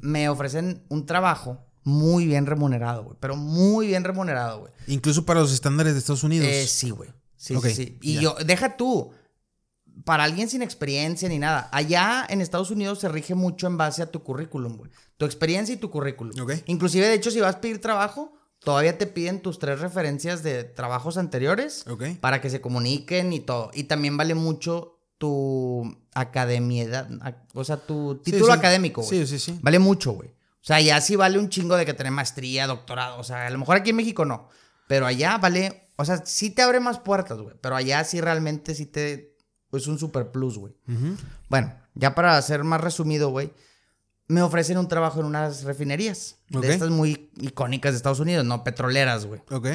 me 0.00 0.28
ofrecen 0.28 0.84
un 0.88 1.06
trabajo 1.06 1.64
muy 1.82 2.26
bien 2.26 2.46
remunerado, 2.46 3.04
güey. 3.04 3.16
Pero 3.20 3.36
muy 3.36 3.86
bien 3.86 4.04
remunerado, 4.04 4.60
güey. 4.60 4.72
Incluso 4.86 5.24
para 5.24 5.40
los 5.40 5.52
estándares 5.52 5.94
de 5.94 6.00
Estados 6.00 6.24
Unidos. 6.24 6.48
Eh, 6.48 6.66
sí, 6.66 6.90
güey. 6.90 7.10
Sí, 7.36 7.56
sí, 7.62 7.74
sí. 7.74 7.98
Y 8.02 8.20
yo, 8.20 8.36
deja 8.44 8.76
tú 8.76 9.12
para 10.04 10.24
alguien 10.24 10.48
sin 10.48 10.62
experiencia 10.62 11.28
ni 11.28 11.38
nada. 11.38 11.68
Allá 11.72 12.26
en 12.28 12.40
Estados 12.40 12.70
Unidos 12.70 13.00
se 13.00 13.08
rige 13.08 13.34
mucho 13.34 13.66
en 13.66 13.76
base 13.76 14.02
a 14.02 14.10
tu 14.10 14.22
currículum, 14.22 14.76
güey. 14.76 14.90
Tu 15.16 15.24
experiencia 15.24 15.74
y 15.74 15.78
tu 15.78 15.90
currículum. 15.90 16.32
Inclusive, 16.66 17.06
de 17.06 17.14
hecho, 17.14 17.30
si 17.30 17.40
vas 17.40 17.56
a 17.56 17.60
pedir 17.60 17.80
trabajo, 17.80 18.32
todavía 18.60 18.96
te 18.96 19.06
piden 19.06 19.40
tus 19.40 19.58
tres 19.58 19.80
referencias 19.80 20.42
de 20.42 20.64
trabajos 20.64 21.16
anteriores 21.16 21.84
para 22.20 22.40
que 22.40 22.50
se 22.50 22.60
comuniquen 22.60 23.32
y 23.32 23.40
todo. 23.40 23.70
Y 23.74 23.84
también 23.84 24.16
vale 24.16 24.34
mucho 24.34 24.98
tu 25.18 25.96
academia, 26.14 27.06
o 27.52 27.62
sea, 27.62 27.76
tu 27.76 28.16
título 28.24 28.52
académico, 28.52 29.02
güey. 29.02 29.20
Sí, 29.20 29.26
sí, 29.26 29.38
sí. 29.38 29.58
Vale 29.62 29.78
mucho, 29.78 30.12
güey. 30.12 30.30
O 30.30 30.64
sea, 30.64 30.76
allá 30.76 31.00
sí 31.00 31.16
vale 31.16 31.38
un 31.38 31.48
chingo 31.48 31.76
de 31.76 31.86
que 31.86 31.94
tener 31.94 32.12
maestría, 32.12 32.66
doctorado. 32.66 33.18
O 33.18 33.24
sea, 33.24 33.46
a 33.46 33.50
lo 33.50 33.58
mejor 33.58 33.76
aquí 33.76 33.90
en 33.90 33.96
México 33.96 34.24
no. 34.24 34.48
Pero 34.88 35.06
allá 35.06 35.38
vale, 35.38 35.88
o 35.96 36.04
sea, 36.04 36.24
sí 36.24 36.50
te 36.50 36.62
abre 36.62 36.80
más 36.80 36.98
puertas, 36.98 37.38
güey. 37.38 37.54
Pero 37.60 37.76
allá 37.76 38.02
sí 38.04 38.20
realmente 38.20 38.74
sí 38.74 38.86
te, 38.86 39.36
es 39.72 39.86
un 39.86 39.98
super 39.98 40.30
plus, 40.30 40.58
güey. 40.58 40.74
Bueno, 41.48 41.72
ya 41.94 42.14
para 42.14 42.40
ser 42.42 42.64
más 42.64 42.80
resumido, 42.80 43.30
güey. 43.30 43.52
me 44.30 44.42
ofrecen 44.42 44.78
un 44.78 44.86
trabajo 44.86 45.20
en 45.20 45.26
unas 45.26 45.64
refinerías. 45.64 46.36
De 46.48 46.72
estas 46.72 46.90
muy 46.90 47.30
icónicas 47.40 47.92
de 47.92 47.96
Estados 47.96 48.20
Unidos, 48.20 48.44
no 48.44 48.62
petroleras, 48.62 49.26
güey. 49.26 49.40
Ok. 49.50 49.68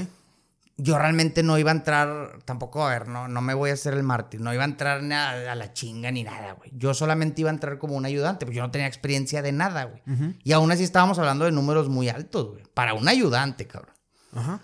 Yo 0.78 0.98
realmente 0.98 1.42
no 1.44 1.58
iba 1.58 1.72
a 1.72 1.74
entrar, 1.76 2.40
tampoco, 2.44 2.86
a 2.86 2.90
ver, 2.90 3.08
no, 3.08 3.30
no 3.30 3.42
me 3.42 3.54
voy 3.54 3.70
a 3.70 3.74
hacer 3.74 3.94
el 3.94 4.04
mártir, 4.04 4.42
no 4.42 4.54
iba 4.54 4.64
a 4.64 4.66
entrar 4.66 5.04
nada 5.04 5.52
a 5.52 5.56
la 5.56 5.72
chinga 5.72 6.12
ni 6.12 6.24
nada, 6.24 6.54
güey. 6.54 6.70
Yo 6.74 6.94
solamente 6.94 7.42
iba 7.42 7.50
a 7.50 7.54
entrar 7.54 7.78
como 7.78 7.96
un 7.96 8.06
ayudante, 8.06 8.46
porque 8.46 8.58
yo 8.58 8.64
no 8.64 8.72
tenía 8.72 8.88
experiencia 8.88 9.42
de 9.42 9.54
nada, 9.54 9.86
güey. 9.86 10.02
Y 10.44 10.52
aún 10.52 10.72
así 10.72 10.84
estábamos 10.84 11.18
hablando 11.20 11.46
de 11.46 11.52
números 11.52 11.88
muy 11.88 12.10
altos, 12.10 12.50
güey. 12.52 12.64
Para 12.74 12.94
un 12.94 13.08
ayudante, 13.08 13.68
cabrón. 13.68 13.96
Ajá. 14.34 14.62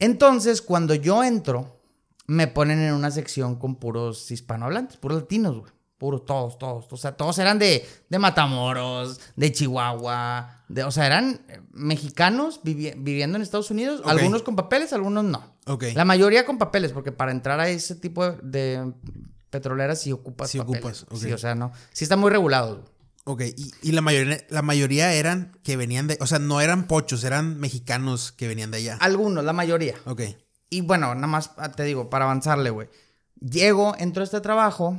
Entonces, 0.00 0.60
cuando 0.62 0.94
yo 0.94 1.22
entro, 1.22 1.77
me 2.28 2.46
ponen 2.46 2.78
en 2.80 2.92
una 2.92 3.10
sección 3.10 3.56
con 3.56 3.76
puros 3.76 4.30
hispanohablantes, 4.30 4.98
puros 4.98 5.22
latinos, 5.22 5.58
güey. 5.58 5.72
Puros, 5.96 6.24
todos, 6.26 6.58
todos. 6.58 6.86
O 6.92 6.96
sea, 6.96 7.16
todos 7.16 7.36
eran 7.40 7.58
de, 7.58 7.84
de 8.08 8.18
Matamoros, 8.20 9.18
de 9.34 9.50
Chihuahua. 9.50 10.62
De, 10.68 10.84
o 10.84 10.92
sea, 10.92 11.06
eran 11.06 11.40
eh, 11.48 11.60
mexicanos 11.72 12.60
viviendo 12.62 13.34
en 13.34 13.42
Estados 13.42 13.72
Unidos. 13.72 14.02
Algunos 14.04 14.44
con 14.44 14.54
papeles, 14.54 14.92
algunos 14.92 15.24
no. 15.24 15.56
La 15.94 16.04
mayoría 16.04 16.46
con 16.46 16.56
papeles, 16.56 16.92
porque 16.92 17.10
para 17.10 17.32
entrar 17.32 17.58
a 17.58 17.68
ese 17.68 17.96
tipo 17.96 18.30
de, 18.30 18.92
petroleras 19.50 20.00
sí 20.00 20.12
ocupas 20.12 20.50
sí 20.50 20.60
Ocupas, 20.60 21.04
Sí, 21.14 21.32
o 21.32 21.38
sea, 21.38 21.56
no. 21.56 21.72
Sí 21.92 22.04
está 22.04 22.16
muy 22.16 22.30
regulado. 22.30 22.84
Ok, 23.24 23.42
y, 23.56 23.72
y, 23.82 23.92
la, 23.92 24.00
mayoría, 24.00 24.38
la 24.50 24.62
mayoría 24.62 25.12
eran 25.14 25.58
que 25.64 25.76
venían 25.76 26.06
de... 26.06 26.16
O 26.20 26.26
sea, 26.26 26.38
no 26.38 26.60
eran 26.60 26.86
pochos, 26.86 27.24
eran 27.24 27.58
mexicanos 27.58 28.30
que 28.32 28.46
venían 28.46 28.70
de 28.70 28.78
allá. 28.78 28.98
Algunos, 29.00 29.44
la 29.44 29.52
mayoría. 29.52 29.96
Ok. 30.04 30.22
Y 30.70 30.82
bueno, 30.82 31.14
nada 31.14 31.26
más 31.26 31.52
ah, 31.56 31.72
te 31.72 31.84
digo, 31.84 32.10
para 32.10 32.24
avanzarle, 32.24 32.70
güey. 32.70 32.88
Llego, 33.40 33.94
entro 33.98 34.22
a 34.22 34.24
este 34.24 34.40
trabajo 34.40 34.98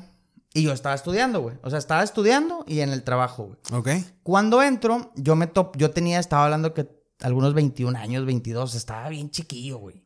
y 0.53 0.63
yo 0.63 0.73
estaba 0.73 0.95
estudiando, 0.95 1.41
güey. 1.41 1.57
O 1.61 1.69
sea, 1.69 1.79
estaba 1.79 2.03
estudiando 2.03 2.63
y 2.67 2.79
en 2.79 2.89
el 2.89 3.03
trabajo, 3.03 3.45
güey. 3.45 3.59
Ok. 3.71 4.05
Cuando 4.23 4.63
entro, 4.63 5.11
yo 5.15 5.35
me 5.35 5.47
top, 5.47 5.77
yo 5.77 5.91
tenía, 5.91 6.19
estaba 6.19 6.45
hablando 6.45 6.73
que 6.73 6.89
algunos 7.21 7.53
21 7.53 7.97
años, 7.97 8.25
22, 8.25 8.75
estaba 8.75 9.09
bien 9.09 9.29
chiquillo, 9.29 9.77
güey. 9.77 10.03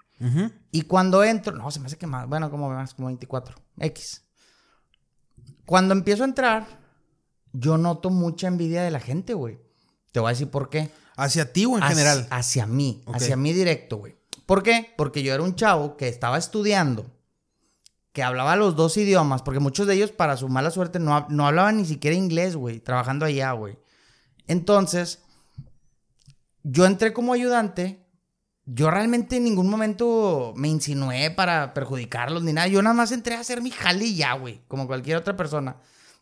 Y 0.71 0.83
cuando 0.83 1.21
entro, 1.21 1.53
no, 1.53 1.69
se 1.69 1.81
me 1.81 1.87
hace 1.87 1.97
que 1.97 2.07
más, 2.07 2.29
bueno, 2.29 2.49
como 2.49 2.69
más, 2.69 2.93
como 2.93 3.07
24, 3.07 3.57
X. 3.79 4.23
Cuando 5.65 5.93
empiezo 5.93 6.23
a 6.23 6.27
entrar, 6.27 6.65
yo 7.51 7.77
noto 7.77 8.09
mucha 8.09 8.47
envidia 8.47 8.83
de 8.83 8.91
la 8.91 9.01
gente, 9.01 9.33
güey. 9.33 9.59
Te 10.13 10.21
voy 10.21 10.29
a 10.29 10.31
decir 10.31 10.49
por 10.49 10.69
qué. 10.69 10.91
¿Hacia 11.17 11.51
ti 11.51 11.65
o 11.65 11.75
en 11.77 11.83
general? 11.83 12.27
Hacia 12.29 12.65
mí, 12.65 13.03
hacia 13.13 13.35
mí 13.35 13.51
directo, 13.51 13.97
güey. 13.97 14.15
¿Por 14.45 14.63
qué? 14.63 14.93
Porque 14.97 15.23
yo 15.23 15.33
era 15.33 15.43
un 15.43 15.55
chavo 15.55 15.97
que 15.97 16.07
estaba 16.07 16.37
estudiando 16.37 17.05
que 18.13 18.21
hablaba 18.21 18.55
los 18.55 18.75
dos 18.75 18.95
idiomas, 18.95 19.41
porque 19.41 19.59
muchos 19.59 19.87
de 19.87 19.95
ellos, 19.95 20.11
para 20.11 20.37
su 20.37 20.47
mala 20.47 20.69
suerte, 20.69 20.99
no, 20.99 21.25
no 21.29 21.47
hablaban 21.47 21.77
ni 21.77 21.85
siquiera 21.85 22.15
inglés, 22.15 22.55
güey, 22.55 22.79
trabajando 22.79 23.25
allá, 23.25 23.51
güey. 23.53 23.79
Entonces, 24.47 25.23
yo 26.61 26.85
entré 26.85 27.11
como 27.11 27.33
ayudante. 27.33 28.05
Yo 28.65 28.89
realmente 28.89 29.37
en 29.37 29.43
ningún 29.43 29.67
momento 29.67 30.53
me 30.55 30.69
insinué 30.69 31.31
para 31.31 31.73
perjudicarlos 31.73 32.43
ni 32.43 32.53
nada. 32.53 32.67
Yo 32.67 32.81
nada 32.81 32.93
más 32.93 33.11
entré 33.11 33.35
a 33.35 33.41
hacer 33.41 33.61
mi 33.61 33.71
jale 33.71 34.13
ya, 34.13 34.33
güey, 34.33 34.61
como 34.67 34.87
cualquier 34.87 35.17
otra 35.17 35.35
persona. 35.35 35.77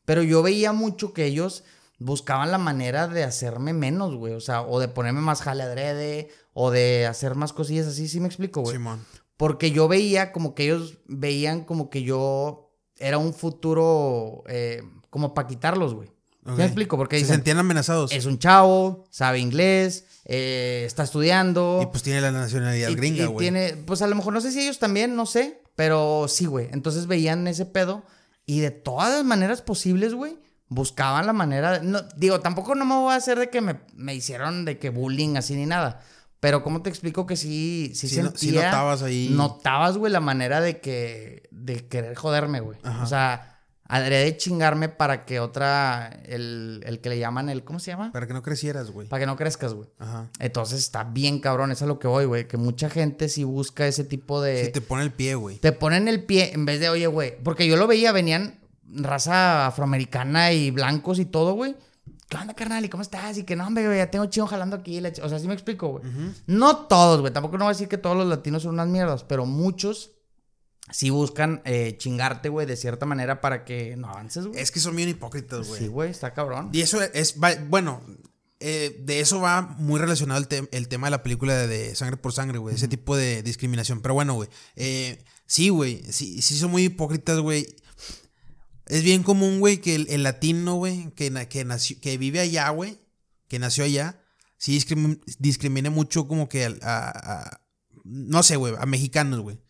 Pero 0.06 0.24
yo 0.24 0.42
veía 0.42 0.72
mucho 0.72 1.14
que 1.14 1.26
ellos 1.26 1.64
buscaban 2.02 2.50
la 2.50 2.58
manera 2.58 3.08
de 3.08 3.24
hacerme 3.24 3.74
menos, 3.74 4.16
güey. 4.16 4.34
O 4.34 4.40
sea, 4.40 4.64
o 4.64 4.80
de 4.80 4.88
ponerme 4.88 5.22
más 5.22 5.42
jale 5.42 5.64
adrede, 5.64 6.30
o 6.54 6.72
de 6.72 7.06
hacer 7.06 7.36
más 7.36 7.54
cosillas 7.54 7.88
así, 7.88 8.08
¿sí 8.08 8.20
me 8.20 8.28
explico, 8.28 8.62
güey? 8.62 8.76
Simón. 8.76 9.06
Porque 9.38 9.72
yo 9.72 9.88
veía 9.88 10.32
como 10.32 10.54
que 10.56 10.66
ellos 10.66 10.98
veían 11.08 11.64
como 11.64 11.90
que 11.90 12.04
yo 12.04 12.72
era 12.98 13.18
un 13.18 13.34
futuro 13.34 14.44
eh, 14.48 14.84
como 15.10 15.34
para 15.34 15.48
quitarlos, 15.48 15.94
güey. 15.94 16.10
me 16.44 16.66
explico? 16.66 16.98
Porque 16.98 17.20
se 17.20 17.26
sentían 17.26 17.60
amenazados. 17.60 18.12
Es 18.12 18.26
un 18.26 18.40
chavo, 18.40 19.06
sabe 19.10 19.40
inglés, 19.40 20.06
eh, 20.26 20.84
está 20.86 21.04
estudiando. 21.04 21.80
Y 21.84 21.86
pues 21.88 22.04
tiene 22.04 22.22
la 22.22 22.32
nacionalidad 22.32 22.92
gringa, 22.94 23.28
güey. 23.28 23.46
tiene, 23.46 23.78
pues 23.86 24.02
a 24.02 24.08
lo 24.08 24.16
mejor 24.16 24.34
no 24.34 24.42
sé 24.42 24.52
si 24.52 24.62
ellos 24.62 24.80
también, 24.80 25.16
no 25.16 25.26
sé, 25.26 25.62
pero 25.76 26.26
sí, 26.28 26.46
güey. 26.46 26.68
Entonces 26.72 27.08
veían 27.08 27.48
ese 27.48 27.66
pedo 27.66 28.04
y 28.46 28.60
de 28.60 28.72
todas 28.72 29.12
las 29.12 29.24
maneras 29.24 29.62
posibles, 29.62 30.14
güey, 30.14 30.38
buscaban 30.72 31.28
la 31.28 31.34
manera. 31.34 31.82
no, 31.84 32.02
digo, 32.16 32.40
tampoco 32.40 32.76
no 32.76 32.86
me 32.86 32.96
voy 32.96 33.14
a 33.14 33.18
hacer 33.18 33.38
de 33.38 33.50
que 33.50 33.60
me, 33.60 33.82
me 33.94 34.16
hicieron 34.16 34.64
de 34.64 34.80
que 34.80 34.90
bullying 34.90 35.36
así 35.36 35.54
ni 35.54 35.66
nada. 35.66 36.00
Pero 36.40 36.64
¿cómo 36.64 36.82
te 36.82 36.90
explico 36.90 37.28
que 37.28 37.36
sí, 37.36 37.92
sí, 37.94 38.08
sentía... 38.08 38.66
notabas 38.66 39.04
ahí... 39.04 39.30
Notabas, 39.32 39.98
güey, 39.98 40.12
la 40.12 40.22
manera 40.22 40.62
de 40.62 40.80
que... 40.80 41.48
De 41.52 41.88
querer 41.88 42.16
joderme, 42.16 42.62
güey. 42.62 42.80
O 43.04 43.06
sea, 43.06 43.60
de 43.90 44.38
chingarme 44.38 44.88
para 44.88 45.26
que 45.26 45.42
otra... 45.42 46.08
El, 46.26 46.82
el, 46.86 47.00
que 47.02 47.10
le 47.10 47.20
llaman 47.20 47.50
el... 47.50 47.64
¿Cómo 47.64 47.80
se 47.80 47.92
llama? 47.92 48.12
Para 48.14 48.26
que 48.26 48.34
no 48.34 48.42
crecieras, 48.42 48.90
güey. 48.90 49.08
Para 49.08 49.20
que 49.20 49.26
no 49.28 49.36
crezcas, 49.36 49.74
güey. 49.74 49.90
Ajá. 50.00 50.32
Entonces 50.40 50.80
está 50.80 51.04
bien 51.04 51.42
cabrón. 51.42 51.72
Eso 51.72 51.84
es 51.84 51.90
lo 51.90 52.00
que 52.00 52.08
voy, 52.08 52.26
güey. 52.26 52.48
Que 52.48 52.58
mucha 52.58 52.90
gente 52.90 53.28
sí 53.28 53.44
busca 53.44 53.86
ese 53.86 54.06
tipo 54.06 54.42
de... 54.42 54.66
Sí, 54.66 54.72
te 54.72 54.82
pone 54.82 55.04
el 55.04 55.12
pie, 55.12 55.36
güey. 55.36 55.58
Te 55.58 55.74
ponen 55.74 56.08
el 56.08 56.24
pie 56.24 56.54
en 56.54 56.66
vez 56.66 56.80
de, 56.80 56.90
oye, 56.90 57.08
güey. 57.08 57.38
Porque 57.44 57.68
yo 57.68 57.76
lo 57.76 57.88
veía, 57.88 58.14
venían 58.14 58.61
raza 58.84 59.68
afroamericana 59.68 60.52
y 60.52 60.72
blancos 60.72 61.20
y 61.20 61.26
todo, 61.26 61.54
güey 61.54 61.76
¿qué 62.32 62.38
onda, 62.38 62.54
carnal? 62.54 62.86
¿Y 62.86 62.90
cómo 62.90 63.04
estás? 63.04 63.38
Y 63.38 63.44
que 63.44 63.56
no, 63.58 63.68
hombre, 63.68 63.86
güey, 63.86 63.98
ya 63.98 64.10
tengo 64.10 64.26
chido 64.28 64.48
jalando 64.48 64.78
aquí. 64.78 65.00
O 65.22 65.30
sea, 65.30 65.38
sí 65.38 65.48
me 65.48 65.54
explico, 65.54 65.90
güey. 65.90 66.04
No 66.48 66.78
todos, 66.88 67.20
güey. 67.20 67.34
Tampoco 67.34 67.58
no 67.58 67.66
voy 67.66 67.72
a 67.72 67.76
decir 67.76 67.90
que 67.90 67.98
todos 67.98 68.16
los 68.16 68.26
latinos 68.26 68.64
son 68.64 68.76
unas 68.76 68.88
mierdas, 68.88 69.26
pero 69.26 69.46
muchos 69.46 70.12
sí 70.90 71.10
buscan 71.10 71.62
eh, 71.66 71.96
chingarte, 71.98 72.48
güey, 72.48 72.66
de 72.66 72.78
cierta 72.78 73.06
manera 73.06 73.42
para 73.42 73.66
que 73.66 73.98
no 73.98 74.08
avances, 74.08 74.48
güey. 74.48 74.60
Es 74.60 74.72
que 74.72 74.80
son 74.80 74.96
bien 74.96 75.10
hipócritas, 75.10 75.68
güey. 75.68 75.82
Sí, 75.82 75.88
güey, 75.88 76.10
está 76.10 76.34
cabrón. 76.34 76.70
Y 76.72 76.82
eso 76.82 77.02
es, 77.02 77.36
bueno, 77.68 78.02
eh, 78.62 78.98
de 79.04 79.20
eso 79.20 79.42
va 79.42 79.62
muy 79.62 80.00
relacionado 80.00 80.42
el, 80.72 80.88
tema 80.88 81.08
de 81.08 81.12
la 81.12 81.24
película 81.24 81.68
de, 81.68 81.96
Sangre 81.96 82.16
por 82.16 82.32
Sangre, 82.32 82.60
güey. 82.60 82.76
Ese 82.76 82.88
tipo 82.88 83.18
de 83.18 83.44
discriminación. 83.44 84.02
Pero 84.02 84.14
bueno, 84.14 84.36
güey. 84.36 84.48
Eh, 84.78 85.22
sí, 85.46 85.68
güey. 85.68 86.02
Sí, 86.10 86.42
sí 86.42 86.58
son 86.58 86.72
muy 86.72 86.86
hipócritas, 86.86 87.40
güey. 87.40 87.68
Es 88.92 89.04
bien 89.04 89.24
común, 89.24 89.62
güey, 89.62 89.78
que 89.78 89.96
el, 89.96 90.22
latino, 90.22 90.76
güey, 90.76 91.12
que, 91.12 91.32
que, 91.48 91.64
nació, 91.64 91.96
que 92.02 92.18
vive 92.18 92.42
allá, 92.42 92.68
güey, 92.72 93.00
que 93.48 93.58
nació 93.58 93.86
allá, 93.86 94.22
sí 94.58 94.78
discrimine 95.40 95.90
mucho 95.90 96.28
como 96.28 96.50
que 96.50 96.78
a, 96.82 97.62
no 98.04 98.44
sé, 98.44 98.58
güey, 98.58 98.74
a 98.78 98.86
mexicanos, 98.86 99.40
güey. 99.40 99.62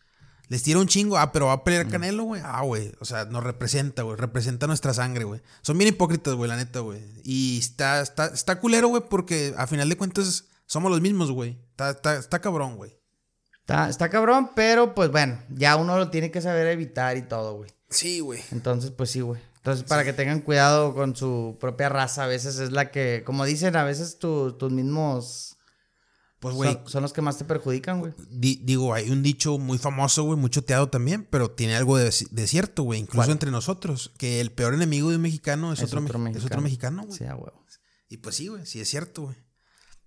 Les 0.48 0.64
tira 0.64 0.80
un 0.80 0.88
chingo, 0.88 1.18
ah, 1.18 1.30
pero 1.30 1.46
va 1.46 1.52
a 1.52 1.62
pelear 1.62 1.86
Canelo, 1.86 2.24
güey. 2.24 2.42
Ah, 2.44 2.62
güey, 2.62 2.92
o 2.98 3.04
sea, 3.04 3.24
nos 3.26 3.44
representa, 3.44 4.02
güey, 4.02 4.16
representa 4.16 4.66
nuestra 4.66 4.92
sangre, 4.92 5.22
güey. 5.22 5.40
Son 5.60 5.78
bien 5.78 5.90
hipócritas, 5.90 6.34
güey, 6.34 6.48
la 6.48 6.56
neta, 6.56 6.80
güey. 6.80 7.00
Y 7.22 7.60
está, 7.60 8.00
está, 8.00 8.26
está 8.26 8.58
culero, 8.58 8.88
güey, 8.88 9.04
porque 9.08 9.54
a 9.56 9.68
final 9.68 9.88
de 9.88 9.96
cuentas 9.96 10.46
somos 10.66 10.90
los 10.90 11.00
mismos, 11.00 11.30
güey. 11.30 11.60
Está, 11.70 11.90
está, 11.90 12.16
está 12.16 12.40
cabrón, 12.40 12.76
güey. 12.76 12.98
Está, 13.60 13.88
está 13.88 14.08
cabrón, 14.08 14.50
pero 14.56 14.96
pues 14.96 15.12
bueno, 15.12 15.40
ya 15.48 15.76
uno 15.76 15.96
lo 15.96 16.10
tiene 16.10 16.32
que 16.32 16.40
saber 16.40 16.66
evitar 16.66 17.16
y 17.16 17.22
todo, 17.22 17.54
güey. 17.58 17.70
Sí, 17.92 18.20
güey. 18.20 18.42
Entonces, 18.50 18.90
pues 18.90 19.10
sí, 19.10 19.20
güey. 19.20 19.40
Entonces, 19.56 19.84
para 19.84 20.04
que 20.04 20.12
tengan 20.12 20.40
cuidado 20.40 20.92
con 20.94 21.14
su 21.14 21.56
propia 21.60 21.88
raza, 21.88 22.24
a 22.24 22.26
veces 22.26 22.58
es 22.58 22.72
la 22.72 22.90
que, 22.90 23.22
como 23.24 23.44
dicen, 23.44 23.76
a 23.76 23.84
veces 23.84 24.18
tus 24.18 24.72
mismos... 24.72 25.56
Pues, 26.40 26.56
güey. 26.56 26.76
Son, 26.86 27.02
los 27.02 27.12
que 27.12 27.22
más 27.22 27.38
te 27.38 27.44
perjudican, 27.44 28.00
güey. 28.00 28.12
digo, 28.28 28.92
hay 28.92 29.10
un 29.10 29.22
dicho 29.22 29.58
muy 29.58 29.78
famoso, 29.78 30.24
güey, 30.24 30.36
muy 30.36 30.50
choteado 30.50 30.88
también, 30.88 31.24
pero 31.30 31.52
tiene 31.52 31.76
algo 31.76 31.96
de, 31.96 32.10
cierto, 32.10 32.82
güey. 32.82 32.98
Incluso 32.98 33.30
entre 33.30 33.52
nosotros. 33.52 34.12
Que 34.18 34.40
el 34.40 34.50
peor 34.50 34.74
enemigo 34.74 35.10
de 35.10 35.16
un 35.16 35.22
mexicano 35.22 35.72
es, 35.72 35.80
otro, 35.80 36.00
mexicano. 36.00 36.36
Es 36.36 36.44
otro 36.44 36.60
mexicano, 36.60 37.04
güey. 37.06 37.16
Sí, 37.16 37.24
güey. 37.24 37.52
Y 38.08 38.16
pues 38.16 38.34
sí, 38.34 38.48
güey, 38.48 38.66
sí 38.66 38.80
es 38.80 38.88
cierto, 38.88 39.22
güey. 39.22 39.36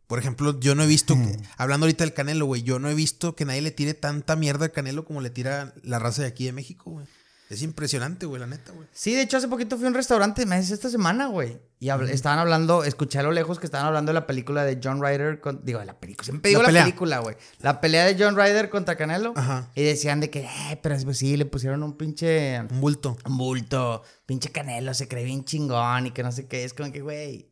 Por 0.08 0.20
ejemplo, 0.20 0.60
yo 0.60 0.76
no 0.76 0.84
he 0.84 0.88
visto, 0.88 1.16
hablando 1.58 1.86
ahorita 1.86 2.04
del 2.04 2.14
Canelo, 2.14 2.46
güey, 2.46 2.64
yo 2.64 2.80
no 2.80 2.90
he 2.90 2.94
visto 2.94 3.36
que 3.36 3.46
nadie 3.46 3.62
le 3.62 3.72
tire 3.72 3.94
tanta 3.94 4.36
mierda 4.36 4.66
al 4.66 4.72
Canelo 4.74 5.06
como 5.06 5.22
le 5.22 5.30
tira 5.30 5.74
la 5.84 6.00
raza 6.00 6.24
de 6.24 6.28
aquí 6.28 6.46
de 6.46 6.52
México, 6.52 6.92
güey. 6.92 7.08
Es 7.50 7.62
impresionante, 7.62 8.26
güey, 8.26 8.40
la 8.40 8.48
neta, 8.48 8.72
güey. 8.72 8.88
Sí, 8.92 9.14
de 9.14 9.22
hecho, 9.22 9.38
hace 9.38 9.48
poquito 9.48 9.78
fui 9.78 9.86
a 9.86 9.90
un 9.90 9.94
restaurante, 9.94 10.46
me 10.48 10.58
esta 10.58 10.90
semana, 10.90 11.28
güey. 11.28 11.60
Y 11.80 11.90
estaban 11.90 12.40
hablando, 12.40 12.84
escuché 12.84 13.20
a 13.20 13.24
lo 13.24 13.32
lejos 13.32 13.60
que 13.60 13.68
estaban 13.68 13.86
hablando 13.86 14.10
de 14.10 14.16
la 14.16 14.26
película 14.26 14.64
de 14.64 14.80
John 14.84 15.00
Ryder. 15.00 15.40
Con, 15.40 15.64
digo, 15.64 15.80
de 15.80 15.86
la 15.86 16.00
película, 16.00 16.24
siempre 16.24 16.50
digo 16.50 16.64
la, 16.64 16.70
película, 16.70 17.20
güey. 17.20 17.36
La 17.60 17.80
pelea 17.82 18.06
de 18.06 18.16
John 18.18 18.36
Ryder 18.36 18.72
contra 18.72 18.96
Canelo. 18.96 19.34
Ajá. 19.36 19.70
Y 19.76 19.84
decían 19.84 20.22
de 20.22 20.32
que, 20.32 20.40
eh, 20.40 20.80
pero 20.82 20.96
es 20.96 21.06
sí, 21.18 21.38
le 21.38 21.46
pusieron 21.46 21.84
un 21.84 21.96
pinche. 21.98 22.60
Un 22.62 22.82
bulto. 22.82 23.18
Un 23.26 23.38
bulto. 23.38 24.02
Pinche 24.26 24.52
Canelo, 24.52 24.96
se 24.96 25.08
cree 25.08 25.24
bien 25.24 25.46
chingón 25.46 26.08
y 26.08 26.12
que 26.12 26.24
no 26.24 26.32
sé 26.32 26.48
qué. 26.48 26.64
Es 26.64 26.74
como 26.74 26.92
que, 26.92 27.02
güey. 27.02 27.48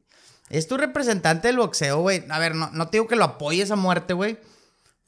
Es 0.49 0.67
tu 0.67 0.77
representante 0.77 1.49
del 1.49 1.57
boxeo, 1.57 1.99
güey. 2.01 2.23
A 2.29 2.39
ver, 2.39 2.55
no, 2.55 2.71
no 2.71 2.87
te 2.87 2.97
digo 2.97 3.07
que 3.07 3.15
lo 3.15 3.25
apoyes 3.25 3.69
a 3.69 3.75
muerte, 3.75 4.13
güey. 4.13 4.39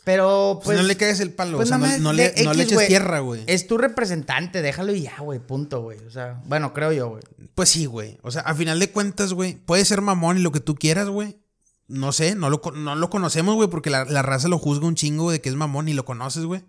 Pero 0.06 0.60
pues, 0.63 0.65
pues, 0.65 0.78
no 0.78 0.84
le 0.84 0.98
caes 0.98 1.20
el 1.20 1.32
palo, 1.32 1.58
pues 1.58 1.72
o 1.72 1.80
sea, 1.80 1.98
no, 1.98 2.13
le, 2.13 2.28
eches 2.28 2.88
tierra, 2.88 3.20
güey. 3.22 3.41
Es 3.48 3.65
tu 3.65 3.80
representante, 3.80 4.62
déjalo 4.62 4.94
y 4.94 5.02
ya, 5.02 5.18
güey, 5.18 5.39
punto, 5.39 5.82
güey. 5.82 5.98
O 6.06 6.12
sea, 6.12 6.44
bueno, 6.46 6.74
creo 6.74 6.91
yo, 6.91 7.10
güey. 7.10 7.24
Pues 7.56 7.70
sí, 7.70 7.88
güey. 7.88 8.20
O 8.22 8.30
sea, 8.30 8.44
a 8.44 8.54
final 8.54 8.80
de 8.80 8.91
cuentas, 8.91 9.34
güey, 9.34 9.56
puede 9.56 9.84
ser 9.84 10.02
mamón 10.02 10.38
y 10.38 10.41
lo 10.41 10.52
que 10.52 10.60
tú 10.60 10.76
quieras, 10.76 11.10
güey. 11.10 11.39
No 11.88 12.12
sé, 12.12 12.36
no 12.36 12.52
lo, 12.52 12.62
no 12.76 12.96
lo 12.96 13.10
conocemos, 13.10 13.56
güey, 13.56 13.68
porque 13.68 13.89
la, 13.89 14.04
raza 14.06 14.48
lo 14.48 14.60
juzga 14.60 14.86
un 14.86 14.94
chingo 14.94 15.32
de 15.32 15.41
que 15.41 15.50
es 15.50 15.56
mamón 15.56 15.89
y 15.89 15.94
lo 15.94 16.06
conoces, 16.06 16.46
güey. 16.46 16.63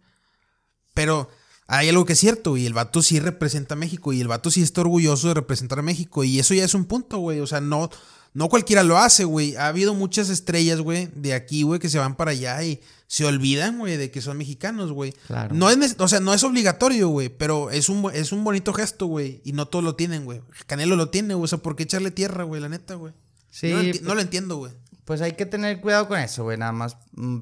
Pero 0.94 1.28
hay 1.66 1.90
algo 1.90 2.06
que 2.06 2.14
es 2.14 2.18
cierto, 2.18 2.56
y 2.56 2.64
el 2.64 2.72
vato 2.72 3.02
sí 3.02 3.20
representa 3.20 3.74
a 3.74 3.78
México, 3.78 4.14
y 4.14 4.20
el 4.22 4.28
vato 4.28 4.50
sí 4.50 4.62
está 4.62 4.80
orgulloso 4.80 5.28
de 5.28 5.34
representar 5.34 5.80
a 5.80 5.82
México, 5.82 6.24
y 6.24 6.38
eso 6.38 6.54
ya 6.54 6.64
es 6.64 6.72
un 6.72 6.86
punto, 6.86 7.18
güey. 7.18 7.40
O 7.40 7.46
sea, 7.46 7.60
no, 7.60 7.90
no 8.36 8.50
cualquiera 8.50 8.82
lo 8.82 8.98
hace, 8.98 9.24
güey. 9.24 9.56
Ha 9.56 9.68
habido 9.68 9.94
muchas 9.94 10.28
estrellas, 10.28 10.82
güey, 10.82 11.08
de 11.14 11.32
aquí, 11.32 11.62
güey, 11.62 11.80
que 11.80 11.88
se 11.88 11.98
van 11.98 12.16
para 12.16 12.32
allá 12.32 12.62
y 12.62 12.82
se 13.06 13.24
olvidan, 13.24 13.78
güey, 13.78 13.96
de 13.96 14.10
que 14.10 14.20
son 14.20 14.36
mexicanos, 14.36 14.92
güey. 14.92 15.12
Claro. 15.26 15.54
No 15.54 15.70
es, 15.70 15.96
o 15.98 16.06
sea, 16.06 16.20
no 16.20 16.34
es 16.34 16.44
obligatorio, 16.44 17.08
güey, 17.08 17.30
pero 17.30 17.70
es 17.70 17.88
un, 17.88 18.10
es 18.12 18.32
un 18.32 18.44
bonito 18.44 18.74
gesto, 18.74 19.06
güey. 19.06 19.40
Y 19.42 19.54
no 19.54 19.68
todos 19.68 19.82
lo 19.82 19.94
tienen, 19.94 20.26
güey. 20.26 20.42
Canelo 20.66 20.96
lo 20.96 21.08
tiene, 21.08 21.32
güey. 21.32 21.44
O 21.44 21.48
sea, 21.48 21.60
¿por 21.60 21.76
qué 21.76 21.84
echarle 21.84 22.10
tierra, 22.10 22.44
güey? 22.44 22.60
La 22.60 22.68
neta, 22.68 22.96
güey. 22.96 23.14
Sí. 23.48 23.70
No 23.70 23.82
lo, 23.82 23.92
no 24.02 24.14
lo 24.16 24.20
entiendo, 24.20 24.58
güey. 24.58 24.72
Pues 25.06 25.22
hay 25.22 25.32
que 25.32 25.46
tener 25.46 25.80
cuidado 25.80 26.06
con 26.06 26.20
eso, 26.20 26.44
güey. 26.44 26.58
Nada 26.58 26.72
más. 26.72 26.98
Mm, 27.12 27.38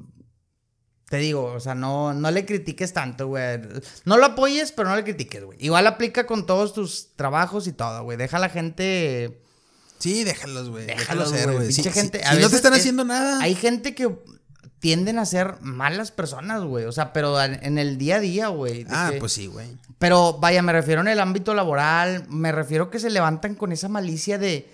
te 1.09 1.17
digo, 1.17 1.43
o 1.43 1.59
sea, 1.59 1.75
no, 1.75 2.13
no 2.13 2.31
le 2.31 2.45
critiques 2.45 2.93
tanto, 2.93 3.27
güey. 3.27 3.59
No 4.05 4.15
lo 4.15 4.27
apoyes, 4.27 4.71
pero 4.71 4.87
no 4.87 4.95
le 4.95 5.03
critiques, 5.03 5.43
güey. 5.43 5.57
Igual 5.61 5.87
aplica 5.87 6.25
con 6.25 6.45
todos 6.45 6.73
tus 6.73 7.17
trabajos 7.17 7.67
y 7.67 7.73
todo, 7.73 8.01
güey. 8.03 8.17
Deja 8.17 8.37
a 8.37 8.39
la 8.39 8.47
gente 8.47 9.41
Sí, 9.99 10.23
déjalos, 10.23 10.69
güey. 10.69 10.85
Déjalos 10.85 11.29
ser, 11.29 11.51
güey. 11.51 11.71
Si, 11.71 11.83
gente, 11.83 12.21
no 12.39 12.49
te 12.49 12.55
están 12.55 12.73
haciendo 12.73 13.03
nada. 13.03 13.41
Hay 13.41 13.55
gente 13.55 13.95
que 13.95 14.09
tienden 14.79 15.17
a 15.17 15.25
ser 15.25 15.55
malas 15.61 16.11
personas, 16.11 16.63
güey. 16.63 16.85
O 16.85 16.91
sea, 16.91 17.11
pero 17.11 17.41
en 17.41 17.77
el 17.77 17.97
día 17.97 18.17
a 18.17 18.19
día, 18.19 18.47
güey. 18.49 18.85
Ah, 18.89 19.11
pues 19.19 19.33
sí, 19.33 19.47
güey. 19.47 19.67
Pero 19.97 20.33
vaya, 20.33 20.61
me 20.61 20.73
refiero 20.73 21.01
en 21.01 21.07
el 21.07 21.19
ámbito 21.19 21.53
laboral. 21.53 22.25
Me 22.29 22.51
refiero 22.51 22.89
que 22.89 22.99
se 22.99 23.09
levantan 23.09 23.55
con 23.55 23.71
esa 23.71 23.89
malicia 23.89 24.37
de. 24.37 24.71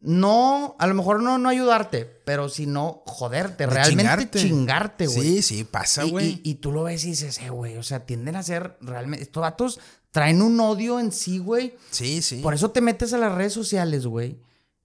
No, 0.00 0.76
a 0.78 0.86
lo 0.86 0.94
mejor 0.94 1.20
no, 1.20 1.38
no 1.38 1.48
ayudarte, 1.48 2.04
pero 2.04 2.48
si 2.48 2.66
no, 2.66 3.02
joderte, 3.04 3.66
realmente 3.66 4.38
chingarte, 4.38 5.08
güey. 5.08 5.20
Sí, 5.20 5.42
sí, 5.42 5.64
pasa, 5.64 6.04
güey. 6.04 6.40
Y, 6.44 6.50
y, 6.50 6.54
tú 6.54 6.70
lo 6.70 6.84
ves 6.84 7.04
y 7.04 7.08
dices, 7.08 7.40
eh, 7.40 7.50
güey, 7.50 7.78
o 7.78 7.82
sea, 7.82 8.06
tienden 8.06 8.36
a 8.36 8.44
ser 8.44 8.76
realmente. 8.80 9.24
Estos 9.24 9.40
datos 9.40 9.80
traen 10.12 10.40
un 10.40 10.60
odio 10.60 11.00
en 11.00 11.10
sí, 11.10 11.38
güey. 11.38 11.74
Sí, 11.90 12.22
sí. 12.22 12.36
Por 12.36 12.54
eso 12.54 12.70
te 12.70 12.80
metes 12.80 13.12
a 13.12 13.18
las 13.18 13.32
redes 13.32 13.54
sociales, 13.54 14.06
güey. 14.06 14.38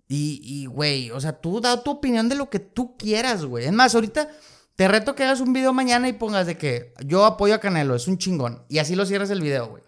Y, 0.07 0.67
güey, 0.67 1.09
o 1.09 1.19
sea, 1.19 1.33
tú 1.33 1.59
da 1.59 1.83
tu 1.83 1.91
opinión 1.91 2.29
de 2.29 2.35
lo 2.35 2.49
que 2.49 2.59
tú 2.59 2.95
quieras, 2.97 3.45
güey. 3.45 3.65
Es 3.65 3.71
más, 3.71 3.95
ahorita 3.95 4.29
te 4.75 4.87
reto 4.87 5.15
que 5.15 5.23
hagas 5.23 5.41
un 5.41 5.53
video 5.53 5.73
mañana 5.73 6.07
y 6.07 6.13
pongas 6.13 6.45
de 6.45 6.57
que 6.57 6.93
yo 7.05 7.25
apoyo 7.25 7.55
a 7.55 7.59
Canelo, 7.59 7.95
es 7.95 8.07
un 8.07 8.17
chingón. 8.17 8.63
Y 8.69 8.77
así 8.77 8.95
lo 8.95 9.05
cierras 9.05 9.31
el 9.31 9.41
video, 9.41 9.69
güey. 9.69 9.83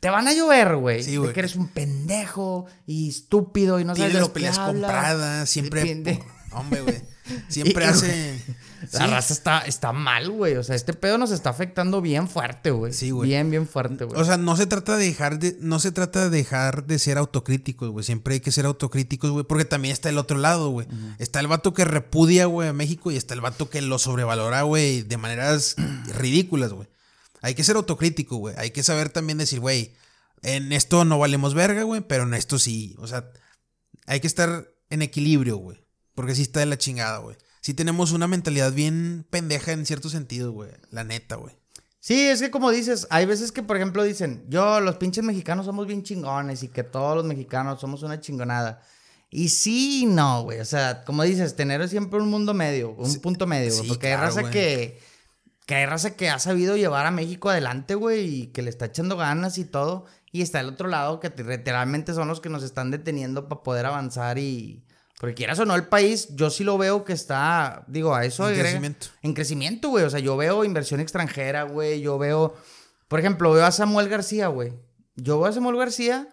Te 0.00 0.10
van 0.10 0.28
a 0.28 0.34
llover, 0.34 0.76
güey. 0.76 1.02
Sí, 1.02 1.16
güey. 1.16 1.28
De 1.28 1.34
que 1.34 1.40
eres 1.40 1.56
un 1.56 1.68
pendejo 1.68 2.66
y 2.86 3.08
estúpido 3.08 3.80
y 3.80 3.84
no 3.84 3.96
sabes 3.96 4.12
de 4.12 4.20
lo 4.20 4.32
peleas 4.32 4.58
compradas, 4.58 5.48
siempre. 5.48 6.22
Hombre, 6.52 6.82
güey. 6.82 7.02
Siempre 7.48 7.84
hace. 7.84 8.40
La 8.92 9.06
raza 9.06 9.32
está, 9.32 9.60
está 9.60 9.92
mal, 9.92 10.30
güey. 10.30 10.56
O 10.56 10.62
sea, 10.62 10.76
este 10.76 10.92
pedo 10.92 11.18
nos 11.18 11.30
está 11.30 11.50
afectando 11.50 12.00
bien 12.00 12.28
fuerte, 12.28 12.70
güey. 12.70 12.92
Sí, 12.92 13.10
güey. 13.10 13.28
Bien, 13.28 13.50
bien 13.50 13.66
fuerte, 13.66 14.04
güey. 14.04 14.20
O 14.20 14.24
sea, 14.24 14.36
no 14.36 14.56
se 14.56 14.66
trata 14.66 14.96
de 14.96 15.06
dejar 15.06 15.38
de, 15.38 15.56
no 15.60 15.78
se 15.78 15.92
trata 15.92 16.28
de 16.28 16.36
dejar 16.36 16.84
de 16.84 16.98
ser 16.98 17.18
autocríticos, 17.18 17.90
güey. 17.90 18.04
Siempre 18.04 18.34
hay 18.34 18.40
que 18.40 18.52
ser 18.52 18.66
autocríticos, 18.66 19.30
güey. 19.30 19.44
Porque 19.44 19.64
también 19.64 19.92
está 19.92 20.08
el 20.08 20.18
otro 20.18 20.38
lado, 20.38 20.70
güey. 20.70 20.86
Está 21.18 21.40
el 21.40 21.46
vato 21.46 21.74
que 21.74 21.84
repudia, 21.84 22.46
güey, 22.46 22.68
a 22.68 22.72
México 22.72 23.10
y 23.10 23.16
está 23.16 23.34
el 23.34 23.40
vato 23.40 23.70
que 23.70 23.82
lo 23.82 23.98
sobrevalora, 23.98 24.62
güey, 24.62 25.02
de 25.02 25.16
maneras 25.16 25.76
ridículas, 26.18 26.72
güey. 26.72 26.88
Hay 27.42 27.54
que 27.54 27.64
ser 27.64 27.76
autocrítico, 27.76 28.36
güey. 28.36 28.54
Hay 28.58 28.70
que 28.70 28.82
saber 28.82 29.10
también 29.10 29.38
decir, 29.38 29.60
güey, 29.60 29.94
en 30.42 30.72
esto 30.72 31.04
no 31.04 31.18
valemos 31.18 31.54
verga, 31.54 31.82
güey, 31.82 32.00
pero 32.00 32.24
en 32.24 32.34
esto 32.34 32.58
sí. 32.58 32.94
O 32.98 33.06
sea, 33.06 33.30
hay 34.06 34.20
que 34.20 34.26
estar 34.26 34.68
en 34.90 35.02
equilibrio, 35.02 35.56
güey. 35.56 35.80
Porque 36.14 36.34
sí 36.34 36.42
está 36.42 36.60
de 36.60 36.66
la 36.66 36.78
chingada, 36.78 37.18
güey. 37.18 37.36
Sí 37.66 37.74
tenemos 37.74 38.12
una 38.12 38.28
mentalidad 38.28 38.72
bien 38.72 39.26
pendeja 39.28 39.72
en 39.72 39.86
cierto 39.86 40.08
sentido, 40.08 40.52
güey. 40.52 40.70
La 40.92 41.02
neta, 41.02 41.34
güey. 41.34 41.56
Sí, 41.98 42.28
es 42.28 42.40
que 42.40 42.52
como 42.52 42.70
dices, 42.70 43.08
hay 43.10 43.26
veces 43.26 43.50
que, 43.50 43.64
por 43.64 43.74
ejemplo, 43.74 44.04
dicen, 44.04 44.44
yo, 44.48 44.80
los 44.80 44.98
pinches 44.98 45.24
mexicanos 45.24 45.66
somos 45.66 45.88
bien 45.88 46.04
chingones 46.04 46.62
y 46.62 46.68
que 46.68 46.84
todos 46.84 47.16
los 47.16 47.24
mexicanos 47.24 47.80
somos 47.80 48.04
una 48.04 48.20
chingonada. 48.20 48.82
Y 49.30 49.48
sí 49.48 50.02
y 50.02 50.06
no, 50.06 50.44
güey. 50.44 50.60
O 50.60 50.64
sea, 50.64 51.02
como 51.02 51.24
dices, 51.24 51.56
tener 51.56 51.88
siempre 51.88 52.20
un 52.20 52.30
mundo 52.30 52.54
medio, 52.54 52.90
un 52.90 53.16
punto 53.16 53.48
medio, 53.48 53.74
güey. 53.74 53.88
porque 53.88 54.12
hay 54.12 54.16
raza 54.16 54.48
que. 54.48 55.00
Que 55.66 55.74
hay 55.74 55.86
raza 55.86 56.14
que 56.14 56.30
ha 56.30 56.38
sabido 56.38 56.76
llevar 56.76 57.04
a 57.06 57.10
México 57.10 57.50
adelante, 57.50 57.96
güey, 57.96 58.42
y 58.42 58.46
que 58.52 58.62
le 58.62 58.70
está 58.70 58.84
echando 58.84 59.16
ganas 59.16 59.58
y 59.58 59.64
todo. 59.64 60.04
Y 60.30 60.42
está 60.42 60.60
el 60.60 60.68
otro 60.68 60.86
lado 60.86 61.18
que 61.18 61.30
literalmente 61.30 62.14
son 62.14 62.28
los 62.28 62.40
que 62.40 62.48
nos 62.48 62.62
están 62.62 62.92
deteniendo 62.92 63.48
para 63.48 63.64
poder 63.64 63.86
avanzar 63.86 64.38
y, 64.38 64.85
porque 65.18 65.34
quieras 65.34 65.58
o 65.58 65.64
no, 65.64 65.74
el 65.74 65.86
país, 65.86 66.28
yo 66.34 66.50
sí 66.50 66.62
lo 66.62 66.76
veo 66.76 67.04
que 67.04 67.14
está, 67.14 67.84
digo, 67.86 68.14
a 68.14 68.26
eso. 68.26 68.48
En 68.50 68.58
crecimiento. 68.58 69.06
En 69.22 69.32
crecimiento, 69.32 69.88
güey. 69.88 70.04
O 70.04 70.10
sea, 70.10 70.20
yo 70.20 70.36
veo 70.36 70.62
inversión 70.62 71.00
extranjera, 71.00 71.62
güey. 71.62 72.02
Yo 72.02 72.18
veo, 72.18 72.54
por 73.08 73.18
ejemplo, 73.18 73.50
veo 73.52 73.64
a 73.64 73.72
Samuel 73.72 74.10
García, 74.10 74.48
güey. 74.48 74.74
Yo 75.14 75.40
veo 75.40 75.48
a 75.48 75.52
Samuel 75.52 75.78
García. 75.78 76.28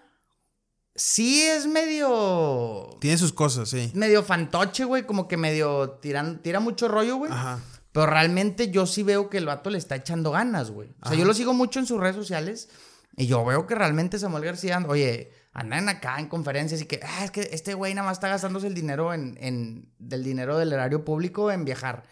Sí 0.95 1.43
es 1.43 1.65
medio... 1.65 2.97
Tiene 2.99 3.17
sus 3.17 3.31
cosas, 3.31 3.69
sí. 3.69 3.89
Medio 3.93 4.21
fantoche, 4.21 4.83
güey. 4.83 5.03
Como 5.03 5.29
que 5.29 5.37
medio 5.37 5.91
tiran, 6.01 6.41
tira 6.41 6.59
mucho 6.59 6.89
rollo, 6.89 7.15
güey. 7.15 7.31
Ajá. 7.31 7.61
Pero 7.93 8.07
realmente 8.07 8.69
yo 8.69 8.85
sí 8.85 9.01
veo 9.01 9.29
que 9.29 9.37
el 9.37 9.45
vato 9.45 9.69
le 9.69 9.77
está 9.77 9.95
echando 9.95 10.31
ganas, 10.31 10.71
güey. 10.71 10.89
O 11.01 11.07
sea, 11.07 11.17
yo 11.17 11.23
lo 11.23 11.33
sigo 11.33 11.53
mucho 11.53 11.79
en 11.79 11.85
sus 11.85 12.01
redes 12.01 12.17
sociales. 12.17 12.67
Y 13.15 13.27
yo 13.27 13.45
veo 13.45 13.65
que 13.65 13.75
realmente 13.75 14.19
Samuel 14.19 14.43
García, 14.43 14.83
oye 14.89 15.31
andan 15.53 15.87
acá 15.87 16.19
en 16.19 16.27
conferencias 16.27 16.81
y 16.81 16.85
que, 16.85 16.99
ah, 17.03 17.25
es 17.25 17.31
que 17.31 17.49
este 17.51 17.73
güey 17.75 17.93
nada 17.93 18.07
más 18.07 18.17
está 18.17 18.27
gastándose 18.27 18.67
el 18.67 18.73
dinero 18.73 19.13
en, 19.13 19.37
en 19.39 19.89
del 19.99 20.23
dinero 20.23 20.57
del 20.57 20.73
erario 20.73 21.05
público 21.05 21.51
en 21.51 21.63
viajar. 21.63 22.03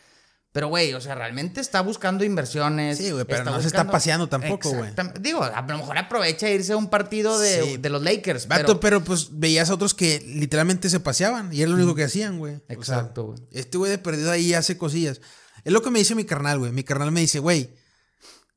Pero, 0.53 0.67
güey, 0.67 0.93
o 0.93 0.99
sea, 0.99 1.15
realmente 1.15 1.61
está 1.61 1.79
buscando 1.79 2.25
inversiones. 2.25 2.97
Sí, 2.97 3.11
güey, 3.11 3.23
pero 3.23 3.45
no 3.45 3.61
se 3.61 3.67
está 3.67 3.89
paseando 3.89 4.27
tampoco, 4.27 4.69
güey. 4.69 4.91
Digo, 5.21 5.43
a 5.43 5.61
lo 5.61 5.77
mejor 5.77 5.97
aprovecha 5.97 6.49
irse 6.49 6.73
a 6.73 6.77
un 6.77 6.89
partido 6.89 7.39
de, 7.39 7.77
de 7.77 7.89
los 7.89 8.03
Lakers. 8.03 8.47
pero... 8.47 8.79
pero 8.81 9.01
pues 9.01 9.29
veías 9.31 9.69
a 9.69 9.75
otros 9.75 9.93
que 9.93 10.19
literalmente 10.19 10.89
se 10.89 10.99
paseaban 10.99 11.53
y 11.53 11.61
era 11.61 11.69
lo 11.69 11.77
único 11.77 11.95
que 11.95 12.03
hacían, 12.03 12.37
güey. 12.37 12.61
Exacto, 12.67 13.27
güey. 13.27 13.39
este 13.51 13.77
güey 13.77 13.91
de 13.91 13.97
perdido 13.97 14.29
ahí 14.29 14.53
hace 14.53 14.77
cosillas. 14.77 15.21
Es 15.63 15.71
lo 15.71 15.81
que 15.81 15.89
me 15.89 15.99
dice 15.99 16.15
mi 16.15 16.25
carnal, 16.25 16.59
güey. 16.59 16.73
Mi 16.73 16.83
carnal 16.83 17.13
me 17.13 17.21
dice, 17.21 17.39
güey, 17.39 17.73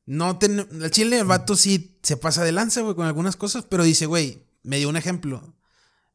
no 0.05 0.37
ten... 0.37 0.67
El 0.69 0.91
chile, 0.91 1.19
el 1.19 1.25
vato 1.25 1.55
sí 1.55 1.97
se 2.03 2.17
pasa 2.17 2.43
de 2.43 2.51
lanza, 2.51 2.81
güey, 2.81 2.95
con 2.95 3.07
algunas 3.07 3.37
cosas, 3.37 3.65
pero 3.69 3.85
dice, 3.85 4.05
güey, 4.05 4.44
me 4.65 4.77
dio 4.77 4.89
un 4.89 4.97
ejemplo. 4.97 5.55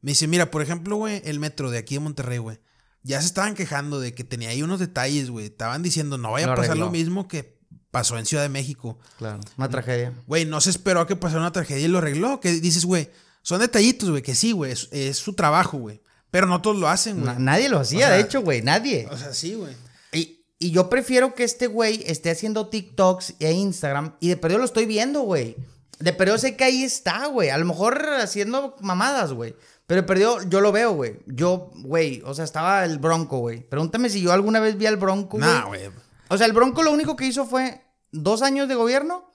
Me 0.01 0.11
dice, 0.11 0.27
mira, 0.27 0.51
por 0.51 0.61
ejemplo, 0.61 0.95
güey, 0.95 1.21
el 1.25 1.39
metro 1.39 1.71
de 1.71 1.77
aquí 1.77 1.95
de 1.95 1.99
Monterrey, 2.01 2.39
güey. 2.39 2.59
Ya 3.03 3.19
se 3.19 3.27
estaban 3.27 3.55
quejando 3.55 3.99
de 3.99 4.13
que 4.13 4.23
tenía 4.23 4.49
ahí 4.49 4.61
unos 4.61 4.79
detalles, 4.79 5.29
güey. 5.29 5.47
Estaban 5.47 5.81
diciendo, 5.81 6.17
no 6.17 6.31
vaya 6.31 6.51
a 6.51 6.55
pasar 6.55 6.77
lo 6.77 6.91
mismo 6.91 7.27
que 7.27 7.59
pasó 7.89 8.17
en 8.17 8.25
Ciudad 8.25 8.43
de 8.43 8.49
México. 8.49 8.99
Claro, 9.17 9.39
una 9.57 9.69
tragedia. 9.69 10.13
Güey, 10.27 10.45
no 10.45 10.61
se 10.61 10.69
esperó 10.69 11.01
a 11.01 11.07
que 11.07 11.15
pasara 11.15 11.41
una 11.41 11.51
tragedia 11.51 11.85
y 11.85 11.87
lo 11.87 11.99
arregló. 11.99 12.39
Que 12.39 12.51
dices, 12.51 12.85
güey, 12.85 13.09
son 13.41 13.59
detallitos, 13.59 14.09
güey, 14.09 14.21
que 14.21 14.35
sí, 14.35 14.51
güey, 14.51 14.73
es, 14.73 15.17
su 15.17 15.33
trabajo, 15.33 15.77
güey. 15.77 16.01
Pero 16.29 16.47
no 16.47 16.61
todos 16.61 16.77
lo 16.77 16.87
hacen, 16.87 17.21
güey. 17.21 17.35
nadie 17.39 17.69
lo 17.69 17.79
hacía, 17.79 18.09
de 18.09 18.21
hecho, 18.21 18.41
güey, 18.41 18.61
nadie. 18.61 19.07
O 19.11 19.17
sea, 19.17 19.33
sí, 19.33 19.55
güey. 19.55 19.75
Y, 20.13 20.45
y 20.59 20.71
yo 20.71 20.89
prefiero 20.89 21.35
que 21.35 21.43
este 21.43 21.67
güey 21.67 22.03
esté 22.05 22.31
haciendo 22.31 22.67
TikToks 22.67 23.35
e 23.39 23.51
Instagram 23.51 24.15
y 24.19 24.29
de 24.29 24.37
perdido 24.37 24.59
lo 24.59 24.65
estoy 24.65 24.85
viendo, 24.85 25.21
güey. 25.21 25.57
De 26.01 26.13
perdió 26.13 26.37
sé 26.37 26.55
que 26.55 26.63
ahí 26.63 26.83
está, 26.83 27.27
güey. 27.27 27.49
A 27.49 27.57
lo 27.57 27.65
mejor 27.65 28.03
haciendo 28.15 28.75
mamadas, 28.79 29.33
güey. 29.33 29.55
Pero 29.87 30.05
perdió, 30.05 30.41
yo 30.43 30.61
lo 30.61 30.71
veo, 30.71 30.93
güey. 30.93 31.19
Yo, 31.27 31.69
güey, 31.75 32.21
o 32.25 32.33
sea, 32.33 32.45
estaba 32.45 32.85
el 32.85 32.97
Bronco, 32.97 33.39
güey. 33.39 33.61
Pregúntame 33.61 34.09
si 34.09 34.21
yo 34.21 34.31
alguna 34.31 34.59
vez 34.59 34.77
vi 34.77 34.85
al 34.85 34.97
Bronco, 34.97 35.37
güey. 35.37 35.49
Nah, 35.49 35.65
güey. 35.65 35.89
O 36.29 36.37
sea, 36.37 36.47
el 36.47 36.53
Bronco 36.53 36.81
lo 36.81 36.91
único 36.91 37.15
que 37.15 37.25
hizo 37.25 37.45
fue 37.45 37.81
dos 38.11 38.41
años 38.41 38.67
de 38.67 38.75
gobierno. 38.75 39.31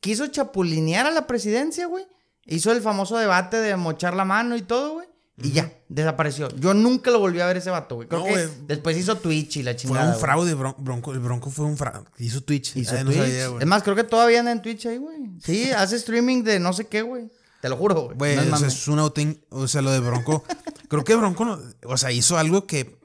Quiso 0.00 0.26
chapulinear 0.26 1.06
a 1.06 1.10
la 1.10 1.26
presidencia, 1.26 1.86
güey. 1.86 2.06
Hizo 2.44 2.72
el 2.72 2.82
famoso 2.82 3.16
debate 3.16 3.56
de 3.56 3.74
mochar 3.76 4.14
la 4.14 4.24
mano 4.24 4.56
y 4.56 4.62
todo, 4.62 4.92
güey. 4.94 5.05
Y 5.42 5.52
ya, 5.52 5.70
desapareció. 5.88 6.48
Yo 6.56 6.72
nunca 6.72 7.10
lo 7.10 7.18
volví 7.18 7.40
a 7.40 7.46
ver 7.46 7.58
ese 7.58 7.68
vato, 7.68 7.96
güey. 7.96 8.08
Creo 8.08 8.24
que 8.24 8.48
después 8.66 8.96
hizo 8.96 9.16
Twitch 9.16 9.58
y 9.58 9.62
la 9.62 9.76
chingada. 9.76 10.06
Fue 10.06 10.14
un 10.14 10.20
fraude, 10.20 10.54
Bronco. 10.54 11.12
El 11.12 11.20
Bronco 11.20 11.50
fue 11.50 11.66
un 11.66 11.76
fraude. 11.76 12.06
Hizo 12.18 12.42
Twitch. 12.42 12.74
Hizo 12.76 12.96
Twitch. 13.04 13.18
es 13.60 13.66
más, 13.66 13.82
creo 13.82 13.94
que 13.94 14.04
todavía 14.04 14.40
anda 14.40 14.52
en 14.52 14.62
Twitch 14.62 14.86
ahí, 14.86 14.96
güey. 14.96 15.18
Sí, 15.42 15.70
hace 15.70 15.96
streaming 15.96 16.42
de 16.42 16.58
no 16.58 16.72
sé 16.72 16.86
qué, 16.86 17.02
güey. 17.02 17.30
Te 17.60 17.68
lo 17.68 17.76
juro, 17.76 18.02
güey. 18.02 18.16
Güey, 18.16 18.38
o 18.38 18.56
sea, 18.56 18.68
es 18.68 18.88
un 18.88 18.98
O 19.50 19.68
sea, 19.68 19.82
lo 19.82 19.90
de 19.90 20.00
Bronco. 20.00 20.44
creo 20.88 21.04
que 21.04 21.14
Bronco, 21.14 21.58
o 21.84 21.96
sea, 21.98 22.12
hizo 22.12 22.38
algo 22.38 22.66
que. 22.66 22.98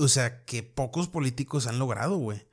o 0.00 0.08
sea, 0.08 0.44
que 0.44 0.64
pocos 0.64 1.06
políticos 1.08 1.68
han 1.68 1.78
logrado, 1.78 2.16
güey 2.16 2.44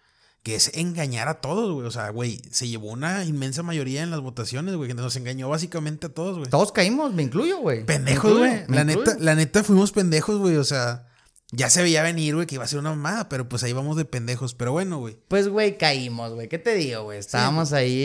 que 0.44 0.56
es 0.56 0.72
engañar 0.76 1.28
a 1.28 1.42
todos, 1.42 1.72
güey. 1.74 1.86
O 1.86 1.92
sea, 1.92 2.10
güey, 2.10 2.42
se 2.52 2.68
llevó 2.68 2.90
una 2.90 3.24
inmensa 3.26 3.64
mayoría 3.64 4.02
en 4.02 4.12
las 4.12 4.22
votaciones, 4.22 4.76
güey, 4.76 4.88
que 4.88 4.96
nos 4.96 5.16
engañó 5.16 5.50
básicamente 5.50 6.08
a 6.08 6.10
todos, 6.10 6.38
güey. 6.38 6.50
Todos 6.50 6.72
caímos, 6.72 7.14
me 7.14 7.24
incluyo, 7.24 7.60
güey. 7.60 7.86
Pendejos, 7.86 8.38
güey. 8.38 8.64
La 8.68 8.84
neta, 8.84 9.16
la 9.20 9.36
neta 9.36 9.64
fuimos 9.64 9.92
pendejos, 9.92 10.39
güey. 10.39 10.56
O 10.58 10.64
sea, 10.64 11.08
ya 11.52 11.70
se 11.70 11.84
veía 11.84 12.02
venir, 12.02 12.36
güey, 12.36 12.48
que 12.48 12.56
iba 12.56 12.64
a 12.64 12.68
ser 12.68 12.80
una 12.80 12.89
mamada, 12.89 13.30
pero 13.30 13.48
pues 13.48 13.64
ahí 13.64 13.74
vamos 13.74 13.98
de 13.98 14.06
pendejos. 14.06 14.56
Pero 14.56 14.72
bueno, 14.72 14.98
güey. 14.98 15.18
Pues, 15.28 15.48
güey, 15.48 15.78
caímos, 15.78 16.34
güey. 16.34 16.48
¿Qué 16.48 16.58
te 16.58 16.74
digo, 16.74 17.04
güey? 17.04 17.20
Estábamos 17.20 17.74
ahí, 17.74 18.00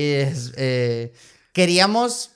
eh, 0.56 1.12
queríamos 1.52 2.32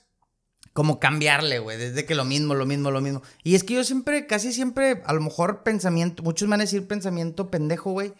como 0.72 1.00
cambiarle, 1.00 1.58
güey, 1.58 1.76
desde 1.76 2.06
que 2.06 2.14
lo 2.14 2.24
mismo, 2.24 2.54
lo 2.54 2.64
mismo, 2.64 2.90
lo 2.90 3.00
mismo. 3.00 3.22
Y 3.42 3.54
es 3.54 3.64
que 3.64 3.74
yo 3.74 3.84
siempre, 3.84 4.26
casi 4.26 4.52
siempre, 4.52 5.02
a 5.04 5.12
lo 5.12 5.20
mejor 5.20 5.62
pensamiento, 5.62 6.22
muchos 6.22 6.48
van 6.48 6.60
a 6.60 6.64
decir 6.64 6.86
pensamiento 6.86 7.50
pendejo, 7.50 7.90
güey. 7.90 8.14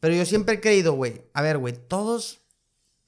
Pero 0.00 0.14
yo 0.14 0.24
siempre 0.26 0.56
he 0.56 0.60
creído, 0.60 0.92
güey, 0.92 1.22
a 1.32 1.42
ver, 1.42 1.58
güey, 1.58 1.74
todos, 1.74 2.42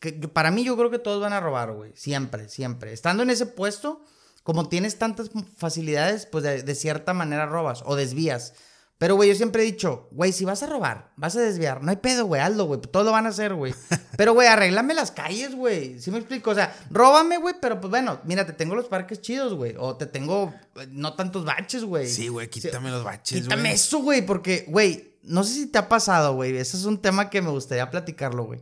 que, 0.01 0.13
para 0.13 0.51
mí 0.51 0.65
yo 0.65 0.77
creo 0.77 0.91
que 0.91 0.99
todos 0.99 1.21
van 1.21 1.33
a 1.33 1.41
robar, 1.41 1.73
güey, 1.73 1.93
siempre, 1.95 2.49
siempre. 2.49 2.93
Estando 2.93 3.23
en 3.23 3.31
ese 3.31 3.47
puesto, 3.47 4.03
como 4.43 4.69
tienes 4.69 4.99
tantas 4.99 5.31
facilidades, 5.57 6.27
pues 6.27 6.45
de, 6.45 6.63
de 6.63 6.75
cierta 6.75 7.13
manera 7.15 7.47
robas 7.47 7.83
o 7.85 7.97
desvías. 7.97 8.55
Pero, 8.99 9.15
güey, 9.15 9.29
yo 9.29 9.37
siempre 9.37 9.63
he 9.63 9.65
dicho, 9.65 10.09
güey, 10.11 10.33
si 10.33 10.45
vas 10.45 10.65
a 10.65 10.67
robar, 10.67 11.13
vas 11.17 11.37
a 11.37 11.41
desviar, 11.41 11.85
no 11.85 11.91
hay 11.91 11.99
pedo, 11.99 12.27
güey, 12.27 12.41
hazlo, 12.41 12.65
güey, 12.65 12.81
todo 12.81 13.05
lo 13.05 13.13
van 13.13 13.27
a 13.27 13.29
hacer, 13.29 13.55
güey. 13.55 13.73
Pero, 14.17 14.35
güey, 14.35 14.49
arréglame 14.49 14.93
las 14.93 15.13
calles, 15.13 15.55
güey. 15.55 16.01
¿Sí 16.01 16.11
me 16.11 16.19
explico? 16.19 16.51
O 16.51 16.55
sea, 16.55 16.77
róbame, 16.91 17.39
güey, 17.39 17.55
pero 17.61 17.81
pues 17.81 17.89
bueno, 17.91 18.21
mira, 18.25 18.45
te 18.45 18.53
tengo 18.53 18.75
los 18.75 18.87
parques 18.87 19.21
chidos, 19.21 19.55
güey. 19.55 19.77
O 19.79 19.95
te 19.95 20.07
tengo 20.07 20.53
eh, 20.75 20.89
no 20.91 21.15
tantos 21.15 21.45
baches, 21.45 21.85
güey. 21.85 22.09
Sí, 22.09 22.27
güey, 22.27 22.49
quítame 22.51 22.91
los 22.91 23.05
baches, 23.05 23.43
Quítame 23.43 23.63
güey. 23.63 23.75
eso, 23.75 23.99
güey, 23.99 24.27
porque, 24.27 24.65
güey, 24.67 25.18
no 25.29 25.45
sé 25.45 25.55
si 25.55 25.67
te 25.67 25.79
ha 25.79 25.89
pasado, 25.89 26.35
güey. 26.35 26.57
Ese 26.57 26.77
es 26.77 26.85
un 26.85 27.01
tema 27.01 27.31
que 27.31 27.43
me 27.43 27.51
gustaría 27.51 27.91
platicarlo, 27.91 28.45
güey. 28.45 28.61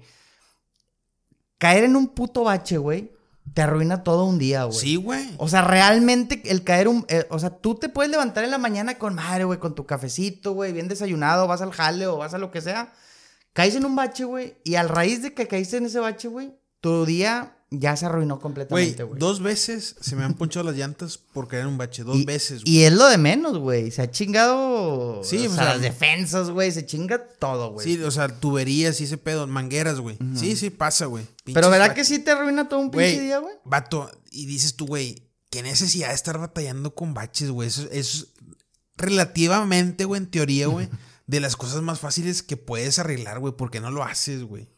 Caer 1.59 1.85
en 1.85 1.97
un 1.97 2.09
puto 2.09 2.45
bache, 2.45 2.77
güey, 2.77 3.13
te 3.55 3.63
arruina 3.63 4.03
todo 4.03 4.25
un 4.25 4.39
día, 4.39 4.65
güey. 4.65 4.79
Sí, 4.79 4.97
güey. 4.97 5.35
O 5.39 5.49
sea, 5.49 5.63
realmente 5.63 6.43
el 6.47 6.65
caer 6.65 6.89
un... 6.89 7.07
eh, 7.09 7.27
o 7.31 7.39
sea, 7.39 7.51
tú 7.51 7.75
te 7.77 7.89
puedes 7.89 8.11
levantar 8.11 8.45
en 8.45 8.51
la 8.51 8.59
mañana 8.59 8.99
con 8.99 9.15
madre, 9.15 9.45
güey, 9.45 9.59
con 9.59 9.75
tu 9.75 9.87
cafecito, 9.87 10.53
güey, 10.53 10.73
bien 10.73 10.89
desayunado, 10.89 11.47
vas 11.47 11.63
al 11.63 11.73
jale 11.73 12.07
o 12.07 12.19
vas 12.19 12.35
a 12.35 12.39
lo 12.39 12.51
que 12.51 12.61
sea. 12.61 12.93
Caes 13.53 13.75
en 13.75 13.87
un 13.87 13.97
bache, 13.97 14.25
güey, 14.25 14.59
y 14.65 14.75
al 14.75 14.89
raíz 14.89 15.23
de 15.23 15.33
que 15.33 15.49
caíste 15.49 15.79
en 15.79 15.87
ese 15.87 15.99
bache, 15.99 16.29
güey, 16.29 16.55
tu 16.81 17.07
día 17.07 17.56
ya 17.71 17.97
se 17.97 18.07
arruinó 18.07 18.39
completamente, 18.39 19.03
güey. 19.03 19.19
dos 19.19 19.43
veces 19.43 19.97
se 20.01 20.15
me 20.15 20.23
han 20.23 20.35
ponchado 20.35 20.65
las 20.67 20.77
llantas 20.77 21.19
por 21.19 21.49
caer 21.49 21.63
en 21.63 21.69
un 21.71 21.79
bache. 21.79 22.05
Dos 22.05 22.17
Y- 22.17 22.25
veces, 22.25 22.63
güey. 22.63 22.73
Y 22.75 22.85
es 22.85 22.93
lo 22.93 23.07
de 23.09 23.19
menos, 23.19 23.59
güey. 23.59 23.91
Se 23.91 24.03
ha 24.03 24.11
chingado. 24.11 25.23
Sí, 25.25 25.47
o 25.47 25.51
o 25.51 25.55
sea, 25.55 25.65
sea, 25.65 25.73
las 25.73 25.81
defensas, 25.83 26.51
güey. 26.51 26.71
Se 26.71 26.87
chinga 26.87 27.19
todo, 27.39 27.73
güey. 27.73 27.85
Sí, 27.85 28.01
o 28.03 28.11
sea, 28.11 28.29
tuberías 28.29 29.01
y 29.01 29.05
ese 29.05 29.19
pedo, 29.19 29.47
mangueras, 29.49 29.99
güey. 30.01 30.17
Sí, 30.37 30.55
sí, 30.57 30.71
pasa, 30.71 31.07
güey. 31.07 31.27
Pero 31.45 31.69
¿verdad 31.71 31.89
baches. 31.89 32.09
que 32.09 32.15
sí 32.15 32.21
te 32.23 32.31
arruina 32.31 32.69
todo 32.69 32.79
un 32.81 32.91
pinche 32.91 33.21
día, 33.21 33.39
güey? 33.39 33.55
Vato, 33.65 34.11
y 34.31 34.47
dices 34.47 34.77
tú, 34.77 34.87
güey, 34.87 35.25
qué 35.51 35.63
necesidad 35.63 36.09
de 36.11 36.15
estar 36.15 36.39
batallando 36.39 36.95
con 36.95 37.15
baches, 37.15 37.51
güey. 37.51 37.69
Eso 37.69 37.89
es 37.91 38.29
relativamente, 38.97 40.05
güey, 40.05 40.21
en 40.23 40.31
teoría, 40.31 40.67
güey, 40.69 40.89
de 41.27 41.41
las 41.41 41.57
cosas 41.57 41.83
más 41.83 42.01
fáciles 42.01 42.43
que 42.43 42.57
puedes 42.57 42.99
arreglar, 42.99 43.39
güey, 43.41 43.55
porque 43.57 43.81
no 43.81 43.91
lo 43.91 44.05
haces, 44.05 44.43
güey. 44.45 44.69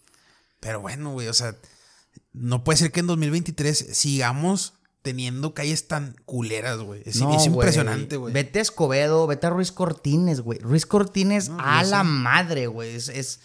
Pero 0.60 0.80
bueno, 0.80 1.12
güey, 1.12 1.28
o 1.28 1.34
sea, 1.34 1.54
no 2.32 2.64
puede 2.64 2.78
ser 2.78 2.92
que 2.92 3.00
en 3.00 3.06
2023 3.06 3.88
sigamos 3.92 4.74
teniendo 5.02 5.54
calles 5.54 5.88
tan 5.88 6.16
culeras, 6.24 6.78
güey. 6.80 7.02
Es, 7.06 7.16
No, 7.16 7.30
es 7.32 7.36
güey. 7.38 7.46
impresionante, 7.48 8.16
güey. 8.16 8.32
Vete 8.34 8.58
a 8.58 8.62
Escobedo, 8.62 9.26
vete 9.26 9.46
a 9.46 9.50
Ruiz 9.50 9.72
Cortines, 9.72 10.40
güey. 10.40 10.58
Ruiz 10.58 10.86
Cortines 10.86 11.48
No, 11.48 11.58
a 11.60 11.82
la 11.84 11.98
sé. 12.00 12.04
madre, 12.04 12.66
güey. 12.66 12.94
Es, 12.96 13.40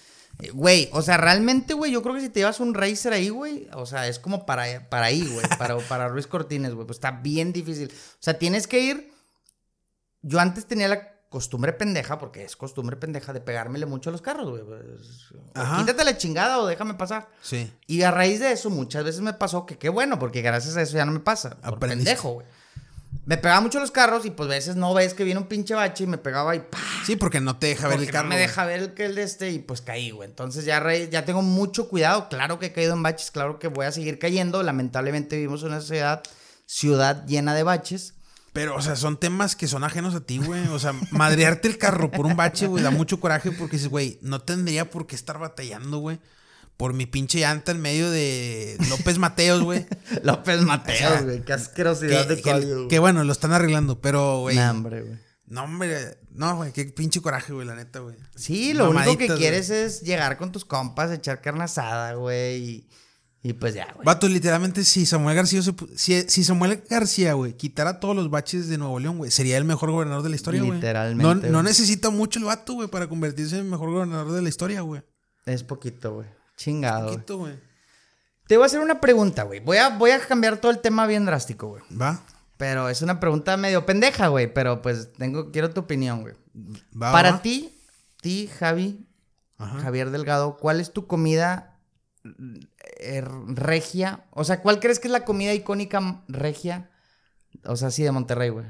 Güey, 0.53 0.89
o 0.93 1.03
sea, 1.03 1.17
realmente, 1.17 1.75
güey, 1.75 1.91
yo 1.91 2.01
creo 2.01 2.15
que 2.15 2.21
si 2.21 2.29
te 2.29 2.39
llevas 2.39 2.59
un 2.59 2.73
Racer 2.73 3.13
ahí, 3.13 3.29
güey, 3.29 3.67
o 3.75 3.85
sea, 3.85 4.07
es 4.07 4.17
como 4.17 4.47
para, 4.47 4.89
para 4.89 5.05
ahí, 5.05 5.21
güey, 5.31 5.45
para, 5.59 5.77
para 5.87 6.09
Ruiz 6.09 6.25
Cortines, 6.25 6.73
güey, 6.73 6.87
pues 6.87 6.97
está 6.97 7.11
bien 7.11 7.53
difícil. 7.53 7.89
O 7.93 8.17
sea, 8.19 8.39
tienes 8.39 8.65
que 8.65 8.79
ir. 8.79 9.13
Yo 10.23 10.39
antes 10.39 10.65
tenía 10.65 10.87
la 10.87 11.12
costumbre 11.33 11.73
pendeja, 11.73 12.19
porque 12.19 12.43
es 12.43 12.55
costumbre 12.55 12.95
pendeja 12.95 13.33
de 13.33 13.41
pegármele 13.41 13.87
mucho 13.87 14.11
a 14.11 14.13
los 14.13 14.21
carros, 14.21 14.51
güey. 14.51 14.61
pues, 14.63 15.31
quítate 15.79 16.03
la 16.05 16.15
chingada 16.15 16.59
o 16.59 16.67
déjame 16.67 16.93
pasar. 16.93 17.27
Sí. 17.41 17.73
Y 17.87 18.03
a 18.03 18.11
raíz 18.11 18.39
de 18.39 18.51
eso, 18.51 18.69
muchas 18.69 19.03
veces 19.03 19.21
me 19.21 19.33
pasó 19.33 19.65
que 19.65 19.79
qué 19.79 19.89
bueno, 19.89 20.19
porque 20.19 20.43
gracias 20.43 20.77
a 20.77 20.83
eso 20.83 20.95
ya 20.95 21.05
no 21.05 21.11
me 21.11 21.19
pasa. 21.21 21.57
Por 21.59 21.79
pendejo, 21.79 22.33
güey. 22.33 22.47
Me 23.25 23.37
pegaba 23.37 23.61
mucho 23.61 23.79
los 23.79 23.89
carros 23.89 24.25
y 24.25 24.29
pues 24.31 24.47
a 24.47 24.53
veces 24.53 24.75
no 24.75 24.93
ves 24.93 25.15
que 25.15 25.23
viene 25.23 25.39
un 25.39 25.47
pinche 25.47 25.73
bache 25.73 26.03
y 26.03 26.07
me 26.07 26.17
pegaba 26.19 26.55
y 26.55 26.59
¡pah! 26.59 26.77
Sí, 27.05 27.15
porque 27.15 27.39
no 27.41 27.57
te 27.57 27.67
deja 27.67 27.87
ver 27.87 27.99
el 27.99 28.11
carro. 28.11 28.25
no 28.25 28.29
me 28.29 28.35
güey. 28.35 28.47
deja 28.47 28.65
ver 28.65 28.79
el 28.81 28.93
que 28.93 29.05
el 29.05 29.15
de 29.15 29.23
este 29.23 29.49
y 29.51 29.59
pues 29.59 29.81
caí, 29.81 30.11
güey. 30.11 30.29
Entonces 30.29 30.65
ya, 30.65 30.79
raíz- 30.79 31.09
ya 31.09 31.25
tengo 31.25 31.41
mucho 31.41 31.89
cuidado. 31.89 32.27
Claro 32.29 32.59
que 32.59 32.67
he 32.67 32.71
caído 32.73 32.93
en 32.93 33.01
baches, 33.01 33.31
claro 33.31 33.57
que 33.59 33.69
voy 33.69 33.85
a 33.87 33.91
seguir 33.91 34.19
cayendo. 34.19 34.61
Lamentablemente 34.61 35.35
vivimos 35.37 35.61
en 35.63 35.69
una 35.69 35.81
ciudad, 35.81 36.21
ciudad 36.65 37.25
llena 37.25 37.53
de 37.55 37.63
baches. 37.63 38.13
Pero, 38.53 38.75
o 38.75 38.81
sea, 38.81 38.95
son 38.95 39.19
temas 39.19 39.55
que 39.55 39.67
son 39.67 39.83
ajenos 39.83 40.13
a 40.13 40.21
ti, 40.21 40.37
güey. 40.37 40.67
O 40.67 40.77
sea, 40.79 40.93
madrearte 41.11 41.67
el 41.67 41.77
carro 41.79 42.11
por 42.11 42.27
un 42.27 42.35
bache, 42.35 42.67
güey, 42.67 42.83
da 42.83 42.91
mucho 42.91 43.19
coraje 43.19 43.51
porque 43.51 43.77
dices, 43.77 43.89
güey, 43.89 44.19
no 44.21 44.41
tendría 44.41 44.89
por 44.91 45.07
qué 45.07 45.15
estar 45.15 45.39
batallando, 45.39 45.97
güey. 45.97 46.19
Por 46.77 46.93
mi 46.93 47.05
pinche 47.05 47.39
llanta 47.39 47.71
en 47.71 47.81
medio 47.81 48.09
de 48.11 48.77
López 48.89 49.17
Mateos, 49.17 49.61
güey. 49.63 49.85
López 50.23 50.61
Mateos, 50.61 51.23
güey. 51.23 51.43
Qué 51.43 51.53
asquerosidad 51.53 52.27
que, 52.27 52.35
de 52.35 52.41
que- 52.41 52.51
código, 52.51 52.87
que, 52.87 52.99
bueno, 52.99 53.23
lo 53.23 53.31
están 53.31 53.53
arreglando, 53.53 53.99
pero, 54.01 54.41
güey. 54.41 54.55
Nah, 54.55 54.71
hombre, 54.71 55.01
güey. 55.01 55.19
No, 55.47 55.63
hombre. 55.63 56.17
No, 56.31 56.55
güey, 56.55 56.71
qué 56.71 56.85
pinche 56.85 57.21
coraje, 57.21 57.53
güey, 57.53 57.67
la 57.67 57.75
neta, 57.75 57.99
güey. 57.99 58.15
Sí, 58.35 58.73
lo 58.73 58.89
único 58.89 59.17
que 59.17 59.27
quieres 59.35 59.69
es 59.69 60.01
llegar 60.01 60.37
con 60.37 60.51
tus 60.51 60.65
compas, 60.65 61.11
echar 61.11 61.41
carne 61.41 61.63
asada, 61.63 62.13
güey. 62.13 62.63
Y, 62.63 62.89
y 63.45 63.51
pues 63.53 63.73
ya, 63.73 63.91
güey. 63.93 64.05
Vato, 64.05 64.29
literalmente, 64.29 64.85
si 64.85 65.05
Samuel 65.05 65.35
García 65.35 65.61
se 65.61 65.73
si, 65.95 66.21
si 66.29 66.43
Samuel 66.45 66.81
García, 66.89 67.33
güey, 67.33 67.53
quitara 67.57 67.99
todos 67.99 68.15
los 68.15 68.29
baches 68.29 68.69
de 68.69 68.77
Nuevo 68.77 68.99
León, 68.99 69.17
güey, 69.17 69.31
sería 69.31 69.57
el 69.57 69.65
mejor 69.65 69.91
gobernador 69.91 70.23
de 70.23 70.29
la 70.29 70.35
historia, 70.37 70.61
güey. 70.61 70.75
Literalmente, 70.75 71.47
No, 71.47 71.51
no 71.51 71.63
necesita 71.63 72.09
mucho 72.09 72.39
el 72.39 72.45
vato, 72.45 72.73
güey, 72.73 72.87
para 72.87 73.07
convertirse 73.07 73.55
en 73.55 73.65
el 73.65 73.67
mejor 73.69 73.91
gobernador 73.91 74.31
de 74.31 74.41
la 74.41 74.47
historia, 74.49 74.79
güey. 74.81 75.01
Es 75.45 75.61
poquito, 75.63 76.13
güey. 76.15 76.27
Chingado, 76.55 77.03
güey. 77.03 77.15
Poquito, 77.15 77.37
güey. 77.37 77.53
Te 78.47 78.55
voy 78.55 78.63
a 78.63 78.65
hacer 78.67 78.79
una 78.79 79.01
pregunta, 79.01 79.43
güey. 79.43 79.59
Voy 79.59 79.77
a, 79.77 79.89
voy 79.89 80.11
a 80.11 80.19
cambiar 80.25 80.57
todo 80.57 80.71
el 80.71 80.79
tema 80.79 81.05
bien 81.05 81.25
drástico, 81.25 81.67
güey. 81.67 81.83
Va. 82.01 82.21
Pero 82.55 82.87
es 82.87 83.01
una 83.01 83.19
pregunta 83.19 83.57
medio 83.57 83.85
pendeja, 83.85 84.27
güey. 84.27 84.53
Pero 84.53 84.81
pues 84.81 85.11
tengo, 85.17 85.51
quiero 85.51 85.69
tu 85.71 85.81
opinión, 85.81 86.21
güey. 86.21 86.35
Va, 86.93 87.11
Para 87.11 87.31
va. 87.33 87.41
ti, 87.41 87.73
ti, 88.21 88.49
Javi, 88.59 89.05
Ajá. 89.57 89.79
Javier 89.79 90.11
Delgado, 90.11 90.55
¿cuál 90.57 90.79
es 90.79 90.93
tu 90.93 91.07
comida 91.07 91.77
eh, 93.03 93.23
regia? 93.47 94.25
O 94.31 94.43
sea, 94.43 94.61
¿cuál 94.61 94.79
crees 94.79 94.99
que 94.99 95.07
es 95.07 95.11
la 95.11 95.25
comida 95.25 95.53
icónica 95.53 96.23
regia? 96.27 96.89
O 97.65 97.75
sea, 97.75 97.91
sí, 97.91 98.03
de 98.03 98.11
Monterrey, 98.11 98.49
güey. 98.49 98.65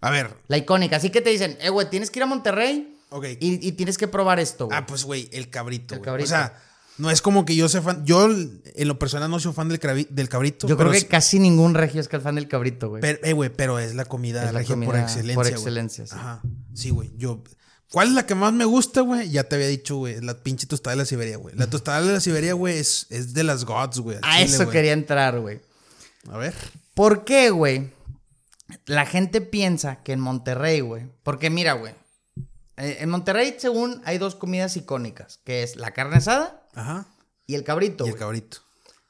A 0.00 0.10
ver, 0.10 0.36
La 0.46 0.56
icónica. 0.56 0.96
Así 0.96 1.10
que 1.10 1.20
te 1.20 1.30
dicen, 1.30 1.58
eh, 1.60 1.70
güey, 1.70 1.90
tienes 1.90 2.10
que 2.10 2.20
ir 2.20 2.22
a 2.22 2.26
Monterrey 2.26 2.98
ok. 3.10 3.24
y, 3.40 3.66
y 3.66 3.72
tienes 3.72 3.98
que 3.98 4.08
probar 4.08 4.38
esto, 4.38 4.66
güey. 4.66 4.78
Ah, 4.78 4.86
pues, 4.86 5.04
güey, 5.04 5.28
el 5.32 5.50
cabrito. 5.50 5.94
El 5.94 6.00
güey. 6.00 6.04
cabrito. 6.04 6.26
O 6.26 6.28
sea, 6.28 6.54
no 6.98 7.10
es 7.10 7.22
como 7.22 7.44
que 7.44 7.54
yo 7.54 7.68
sea 7.68 7.80
fan. 7.80 8.04
Yo, 8.04 8.28
en 8.28 8.88
lo 8.88 8.98
personal, 8.98 9.30
no 9.30 9.38
soy 9.38 9.52
fan 9.52 9.68
del, 9.68 9.78
cabrito. 9.78 10.66
Yo 10.66 10.76
creo 10.76 10.90
que 10.90 11.06
casi 11.06 11.38
ningún 11.38 11.74
regio 11.74 12.00
es 12.00 12.08
que 12.08 12.16
el 12.16 12.22
fan 12.22 12.34
del 12.34 12.48
cabrito, 12.48 12.88
güey. 12.88 13.00
Pero, 13.00 13.20
eh, 13.22 13.32
güey, 13.32 13.50
pero 13.50 13.78
es 13.78 13.94
la 13.94 14.04
comida 14.04 14.44
Es 14.44 14.52
la 14.52 14.58
regia 14.58 14.76
por 14.76 14.96
excelencia. 14.96 15.34
por 15.34 15.46
excelencia, 15.46 16.06
sí. 16.06 16.14
Ajá. 16.14 16.42
Sí, 16.74 16.90
güey. 16.90 17.12
Yo. 17.16 17.44
¿Cuál 17.90 18.08
es 18.08 18.14
la 18.14 18.26
que 18.26 18.34
más 18.34 18.52
me 18.52 18.64
gusta, 18.66 19.00
güey? 19.00 19.30
Ya 19.30 19.44
te 19.44 19.54
había 19.56 19.68
dicho, 19.68 19.96
güey. 19.96 20.20
La 20.20 20.34
pinche 20.34 20.66
tostada 20.66 20.94
de 20.94 21.02
la 21.02 21.06
Siberia, 21.06 21.38
güey. 21.38 21.54
La 21.56 21.68
tostada 21.70 22.02
de 22.02 22.12
la 22.12 22.20
Siberia, 22.20 22.52
güey, 22.52 22.76
es, 22.78 23.06
es 23.10 23.32
de 23.32 23.44
las 23.44 23.64
gods, 23.64 24.00
güey. 24.00 24.18
A 24.22 24.38
chile, 24.38 24.44
eso 24.44 24.68
quería 24.68 24.92
entrar, 24.92 25.40
güey. 25.40 25.60
A 26.30 26.36
ver. 26.36 26.54
¿Por 26.94 27.24
qué, 27.24 27.50
güey? 27.50 27.90
La 28.84 29.06
gente 29.06 29.40
piensa 29.40 30.02
que 30.02 30.12
en 30.12 30.20
Monterrey, 30.20 30.80
güey. 30.80 31.06
Porque 31.22 31.48
mira, 31.48 31.72
güey. 31.72 31.94
eh, 32.76 32.98
En 33.00 33.08
Monterrey, 33.08 33.56
según, 33.58 34.02
hay 34.04 34.18
dos 34.18 34.34
comidas 34.34 34.76
icónicas, 34.76 35.40
que 35.44 35.62
es 35.62 35.76
la 35.76 35.92
carne 35.92 36.16
asada 36.16 36.62
Ajá. 36.74 37.06
y 37.46 37.54
el 37.54 37.64
cabrito. 37.64 38.04
y 38.06 38.10
el 38.10 38.16
cabrito. 38.16 38.58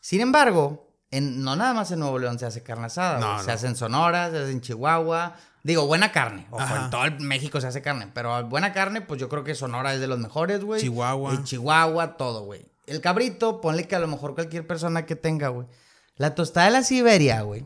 Sin 0.01 0.21
embargo, 0.21 0.89
en, 1.11 1.43
no 1.43 1.57
nada 1.57 1.75
más 1.75 1.91
en 1.91 1.99
Nuevo 1.99 2.19
León 2.21 2.39
se 2.39 2.47
hace 2.47 2.63
carne 2.63 2.87
asada. 2.87 3.19
No, 3.19 3.33
güey. 3.33 3.41
Se 3.41 3.47
no. 3.49 3.53
hace 3.55 3.67
en 3.67 3.77
Sonora, 3.77 4.31
se 4.31 4.39
hace 4.39 4.53
en 4.53 4.61
Chihuahua. 4.61 5.37
Digo, 5.65 5.87
buena 5.87 6.13
carne. 6.13 6.47
Ojo, 6.51 6.63
Ajá. 6.63 6.85
en 6.85 6.91
todo 6.91 7.05
el 7.05 7.21
México 7.21 7.61
se 7.61 7.67
hace 7.67 7.83
carne. 7.83 8.09
Pero 8.15 8.47
buena 8.49 8.73
carne, 8.73 9.01
pues 9.01 9.21
yo 9.21 9.29
creo 9.29 9.45
que 9.45 9.55
Sonora 9.55 9.93
es 9.95 10.01
de 10.01 10.07
los 10.07 10.19
mejores, 10.19 10.63
güey. 10.65 10.81
Chihuahua. 10.81 11.43
Chihuahua, 11.45 12.17
todo, 12.17 12.45
güey. 12.45 12.65
El 12.87 13.01
cabrito, 13.01 13.61
ponle 13.61 13.87
que 13.87 13.97
a 13.97 13.99
lo 13.99 14.07
mejor 14.09 14.35
cualquier 14.35 14.67
persona 14.67 15.05
que 15.05 15.17
tenga, 15.17 15.49
güey. 15.49 15.67
La 16.17 16.35
tostada 16.35 16.67
de 16.67 16.73
la 16.73 16.83
Siberia, 16.83 17.43
güey. 17.43 17.65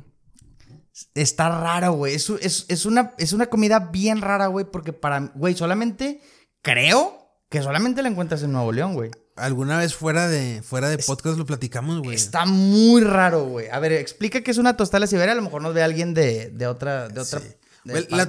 Está 1.15 1.49
raro, 1.49 1.93
güey. 1.93 2.15
Es, 2.15 2.29
es- 2.31 2.67
es 2.69 2.87
una, 2.87 3.15
es 3.19 3.33
una 3.33 3.47
comida 3.47 3.79
bien 3.93 4.21
rara, 4.21 4.47
güey. 4.49 4.65
Porque 4.65 4.93
para, 4.93 5.21
güey, 5.35 5.55
solamente 5.55 6.21
creo 6.61 7.19
que 7.49 7.63
solamente 7.63 8.03
la 8.03 8.09
encuentras 8.09 8.43
en 8.43 8.53
Nuevo 8.53 8.73
León, 8.73 8.95
güey. 8.95 9.11
Alguna 9.37 9.79
vez 9.79 9.95
fuera 9.95 10.29
de, 10.29 10.61
fuera 10.63 10.91
de 10.91 10.99
podcast 10.99 11.39
lo 11.39 11.47
platicamos, 11.47 12.01
güey. 12.03 12.15
Está 12.15 12.45
muy 12.45 13.03
raro, 13.03 13.45
güey. 13.47 13.69
A 13.71 13.79
ver, 13.79 13.93
explica 13.93 14.43
qué 14.43 14.51
es 14.51 14.59
una 14.59 14.77
tostada 14.77 14.99
de 14.99 15.01
la 15.01 15.07
Siberia. 15.07 15.33
A 15.33 15.37
lo 15.37 15.43
mejor 15.43 15.63
nos 15.63 15.73
ve 15.73 15.83
alguien 15.83 16.13
de, 16.13 16.51
de 16.51 16.67
otra, 16.67 17.09
de 17.09 17.21
otra 17.21 17.41
Sí. 17.41 17.47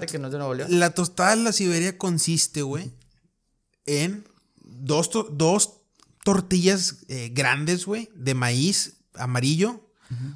Que 0.08 0.20
no 0.20 0.28
es 0.28 0.32
de 0.34 0.38
Nuevo 0.40 0.54
León. 0.54 0.80
La 0.80 0.92
tostada 0.92 1.36
de 1.36 1.44
la 1.44 1.52
Siberia 1.52 1.98
consiste, 1.98 2.62
güey, 2.62 2.94
en 3.86 4.28
dos, 4.64 5.10
to- 5.10 5.28
dos 5.32 5.82
tortillas 6.24 6.98
eh, 7.10 7.30
grandes, 7.34 7.86
güey, 7.86 8.10
de 8.16 8.34
maíz 8.34 8.98
amarillo. 9.16 9.80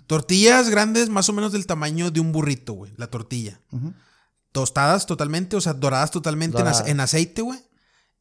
Tortillas 0.07 0.70
grandes, 0.70 1.09
más 1.09 1.30
o 1.30 1.34
menos 1.34 1.51
del 1.51 1.68
tamaño 1.68 2.09
de 2.09 2.20
un 2.20 2.32
burrito, 2.32 2.74
güey, 2.74 2.91
la 2.97 3.07
tortilla. 3.11 3.59
Tostadas 4.51 5.05
totalmente, 5.05 5.55
o 5.55 5.61
sea, 5.61 5.74
doradas 5.74 6.09
totalmente 6.09 6.57
en. 6.59 6.68
En, 6.88 6.99
aceite, 6.99 7.43
güey. 7.43 7.59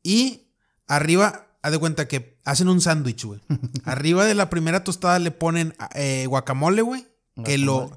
Y 0.03 0.49
arriba, 0.87 1.47
haz 1.63 1.73
de 1.73 1.79
cuenta 1.79 2.09
que 2.09 2.39
hacen 2.45 2.69
un 2.69 2.83
sándwich, 2.83 3.25
güey. 3.25 3.41
arriba 3.85 4.27
de 4.27 4.35
la 4.35 4.51
primera 4.51 4.85
tostada 4.85 5.19
le 5.19 5.31
ponen 5.31 5.75
eh, 5.95 6.27
guacamole, 6.29 6.83
güey. 6.83 7.07
Que 7.45 7.57
lo... 7.59 7.97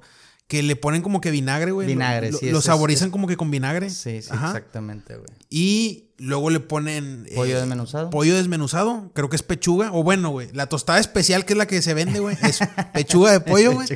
Que 0.50 0.62
le 0.64 0.76
ponen 0.76 1.02
como 1.02 1.22
que 1.22 1.32
vinagre, 1.32 1.72
güey. 1.72 1.88
Vinagre, 1.88 2.32
lo, 2.32 2.38
sí, 2.40 2.50
Lo 2.50 2.60
saborizan 2.62 3.08
es- 3.08 3.12
como 3.14 3.28
que 3.28 3.38
con 3.38 3.50
vinagre. 3.52 3.90
Sí, 3.90 4.22
sí, 4.22 4.30
Ajá. 4.32 4.48
exactamente, 4.48 5.16
güey. 5.16 5.30
Y 5.50 6.06
Luego 6.22 6.50
le 6.50 6.60
ponen. 6.60 7.28
Pollo 7.34 7.58
desmenuzado. 7.58 8.10
Pollo 8.10 8.36
desmenuzado. 8.36 9.10
Creo 9.14 9.30
que 9.30 9.38
es 9.38 9.42
pechuga. 9.44 9.94
O 9.94 10.04
bueno, 10.04 10.32
güey. 10.32 10.50
La 10.52 10.68
tostada 10.68 11.00
especial, 11.00 11.46
que 11.46 11.54
es 11.54 11.58
la 11.58 11.66
que 11.66 11.82
se 11.82 11.94
vende, 11.94 12.20
güey. 12.20 12.36
Es 12.44 12.60
pechuga 12.94 13.32
de 13.32 13.40
pollo, 13.50 13.72
güey. 13.74 13.88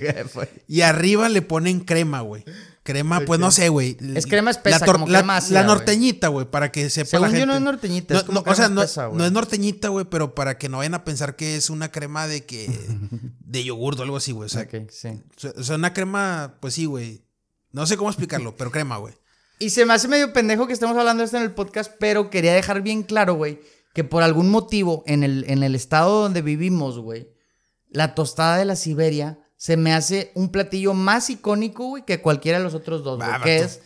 y 0.70 0.82
arriba 0.82 1.28
le 1.28 1.42
ponen 1.42 1.82
crema, 1.82 2.22
güey. 2.22 2.46
Crema, 2.84 3.22
pues 3.22 3.40
no 3.40 3.50
sé, 3.50 3.70
güey. 3.70 3.98
Es 4.14 4.28
crema 4.28 4.52
espesa, 4.52 4.80
la, 4.80 4.86
como 4.86 5.06
crema 5.06 5.40
la, 5.40 5.50
la 5.50 5.64
norteñita, 5.64 6.28
güey, 6.28 6.46
para 6.46 6.70
que 6.70 6.90
sepa 6.90 7.12
Según 7.12 7.22
la 7.22 7.28
gente. 7.30 7.40
yo 7.40 7.46
no 7.46 7.56
es 7.56 7.62
norteñita, 7.62 8.18
es 8.18 8.24
como 8.24 8.44
o 8.46 8.56
sea, 8.56 8.68
no, 8.68 8.82
espesa, 8.82 9.10
no, 9.14 9.26
es 9.26 9.32
norteñita, 9.32 9.88
güey, 9.88 10.06
pero 10.06 10.36
para 10.36 10.58
que 10.58 10.68
no 10.68 10.80
vayan 10.80 10.94
a 10.94 11.06
pensar 11.06 11.38
que 11.38 11.56
es 11.56 11.70
una 11.70 11.92
crema 11.92 12.28
de 12.28 12.46
que 12.46 12.68
de 13.40 13.64
yogur 13.64 13.98
o 13.98 14.04
algo 14.04 14.18
así, 14.18 14.34
güey. 14.34 14.48
O 14.48 14.50
sea, 14.50 14.64
Ok, 14.64 14.90
sí. 14.92 15.22
o 15.56 15.64
sea, 15.64 15.76
una 15.76 15.94
crema, 15.94 16.56
pues 16.60 16.74
sí, 16.74 16.86
güey. 16.86 17.24
No 17.72 17.88
sé 17.88 17.96
cómo 17.96 18.10
explicarlo, 18.10 18.56
pero 18.58 18.70
crema, 18.70 18.98
güey. 18.98 19.14
Y 19.60 19.70
se 19.70 19.86
me 19.86 19.94
hace 19.94 20.10
medio 20.10 20.34
pendejo 20.34 20.68
que 20.68 20.74
estemos 20.74 20.98
hablando 20.98 21.22
de 21.22 21.26
esto 21.26 21.38
en 21.38 21.44
el 21.44 21.52
podcast, 21.52 21.92
pero 22.00 22.30
quería 22.30 22.54
dejar 22.54 22.82
bien 22.82 23.04
claro, 23.04 23.36
güey, 23.36 23.62
que 23.94 24.04
por 24.04 24.24
algún 24.24 24.50
motivo 24.50 25.04
en 25.08 25.24
el, 25.24 25.46
en 25.48 25.64
el 25.64 25.74
estado 25.74 26.22
donde 26.24 26.42
vivimos, 26.42 27.00
güey, 27.00 27.30
la 27.90 28.14
tostada 28.14 28.58
de 28.58 28.66
la 28.66 28.76
Siberia 28.76 29.40
se 29.64 29.78
me 29.78 29.94
hace 29.94 30.34
un 30.36 30.50
platillo 30.50 30.94
más 30.94 31.30
icónico, 31.30 31.86
güey, 31.86 32.04
que 32.04 32.20
cualquiera 32.22 32.58
de 32.58 32.66
los 32.66 32.74
otros 32.74 33.02
dos, 33.02 33.18
güey. 33.18 33.42
Que 33.44 33.60
es. 33.60 33.80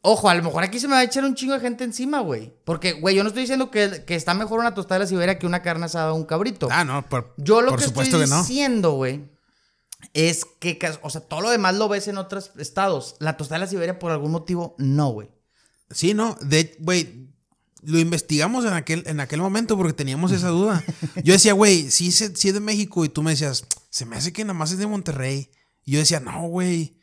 Ojo, 0.00 0.30
a 0.30 0.34
lo 0.34 0.42
mejor 0.42 0.62
aquí 0.62 0.80
se 0.80 0.88
me 0.88 0.94
va 0.94 1.00
a 1.00 1.04
echar 1.04 1.22
un 1.26 1.34
chingo 1.34 1.52
de 1.52 1.60
gente 1.60 1.84
encima, 1.84 2.20
güey. 2.20 2.54
Porque, 2.64 2.92
güey, 2.92 3.14
yo 3.14 3.22
no 3.22 3.28
estoy 3.28 3.42
diciendo 3.42 3.70
que, 3.70 4.06
que 4.06 4.14
está 4.14 4.32
mejor 4.32 4.58
una 4.60 4.72
tostada 4.72 5.00
de 5.00 5.04
la 5.04 5.08
Siberia 5.10 5.38
que 5.38 5.46
una 5.46 5.60
carne 5.60 5.84
asada 5.84 6.14
o 6.14 6.16
un 6.16 6.24
cabrito. 6.24 6.66
Ah, 6.70 6.84
no, 6.84 7.06
por, 7.10 7.34
Yo 7.36 7.60
lo 7.60 7.72
por 7.72 7.80
que 7.80 7.84
supuesto 7.84 8.16
estoy 8.16 8.24
que 8.24 8.30
no. 8.34 8.40
diciendo, 8.40 8.92
güey, 8.92 9.28
es 10.14 10.46
que, 10.46 10.78
o 11.02 11.10
sea, 11.10 11.20
todo 11.20 11.42
lo 11.42 11.50
demás 11.50 11.74
lo 11.74 11.90
ves 11.90 12.08
en 12.08 12.16
otros 12.16 12.50
estados. 12.56 13.16
La 13.18 13.36
tostada 13.36 13.58
de 13.58 13.66
la 13.66 13.70
Siberia, 13.70 13.98
por 13.98 14.12
algún 14.12 14.30
motivo, 14.30 14.74
no, 14.78 15.10
güey. 15.10 15.28
Sí, 15.90 16.14
no, 16.14 16.38
de, 16.40 16.74
güey, 16.80 17.31
lo 17.82 17.98
investigamos 17.98 18.64
en 18.64 18.72
aquel, 18.72 19.02
en 19.06 19.20
aquel 19.20 19.40
momento 19.40 19.76
porque 19.76 19.92
teníamos 19.92 20.32
esa 20.32 20.48
duda. 20.48 20.84
Yo 21.24 21.32
decía, 21.32 21.52
güey, 21.54 21.90
sí, 21.90 22.10
sí 22.12 22.24
es 22.24 22.54
de 22.54 22.60
México 22.60 23.04
y 23.04 23.08
tú 23.08 23.22
me 23.22 23.32
decías, 23.32 23.64
se 23.90 24.06
me 24.06 24.16
hace 24.16 24.32
que 24.32 24.44
nada 24.44 24.54
más 24.54 24.72
es 24.72 24.78
de 24.78 24.86
Monterrey. 24.86 25.50
Y 25.84 25.92
yo 25.92 25.98
decía, 25.98 26.20
no, 26.20 26.46
güey. 26.46 26.96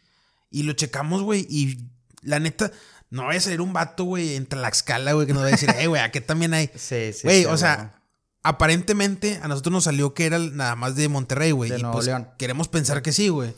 Y 0.50 0.64
lo 0.64 0.74
checamos, 0.74 1.22
güey, 1.22 1.46
y 1.48 1.90
la 2.22 2.40
neta, 2.40 2.72
no 3.10 3.26
vaya 3.26 3.40
a 3.40 3.42
salir 3.42 3.62
un 3.62 3.74
vato, 3.74 4.04
güey, 4.04 4.36
en 4.36 4.46
Tlaxcala, 4.46 5.14
güey, 5.14 5.28
que 5.28 5.34
nos 5.34 5.44
va 5.44 5.48
a 5.48 5.52
decir, 5.52 5.70
hey, 5.76 5.88
güey, 5.88 6.02
aquí 6.02 6.22
también 6.22 6.54
hay. 6.54 6.70
Sí, 6.76 7.14
sí. 7.14 7.22
Güey, 7.24 7.42
sí, 7.42 7.46
o 7.46 7.58
sea, 7.58 8.02
aparentemente 8.42 9.40
a 9.44 9.48
nosotros 9.48 9.72
nos 9.72 9.84
salió 9.84 10.14
que 10.14 10.26
era 10.26 10.40
nada 10.40 10.76
más 10.76 10.96
de 10.96 11.08
Monterrey, 11.08 11.52
güey. 11.52 11.72
Y 11.72 11.82
Nuevo 11.82 11.94
pues 11.94 12.08
León. 12.08 12.30
queremos 12.38 12.68
pensar 12.68 13.02
que 13.02 13.12
sí, 13.12 13.30
güey. 13.30 13.54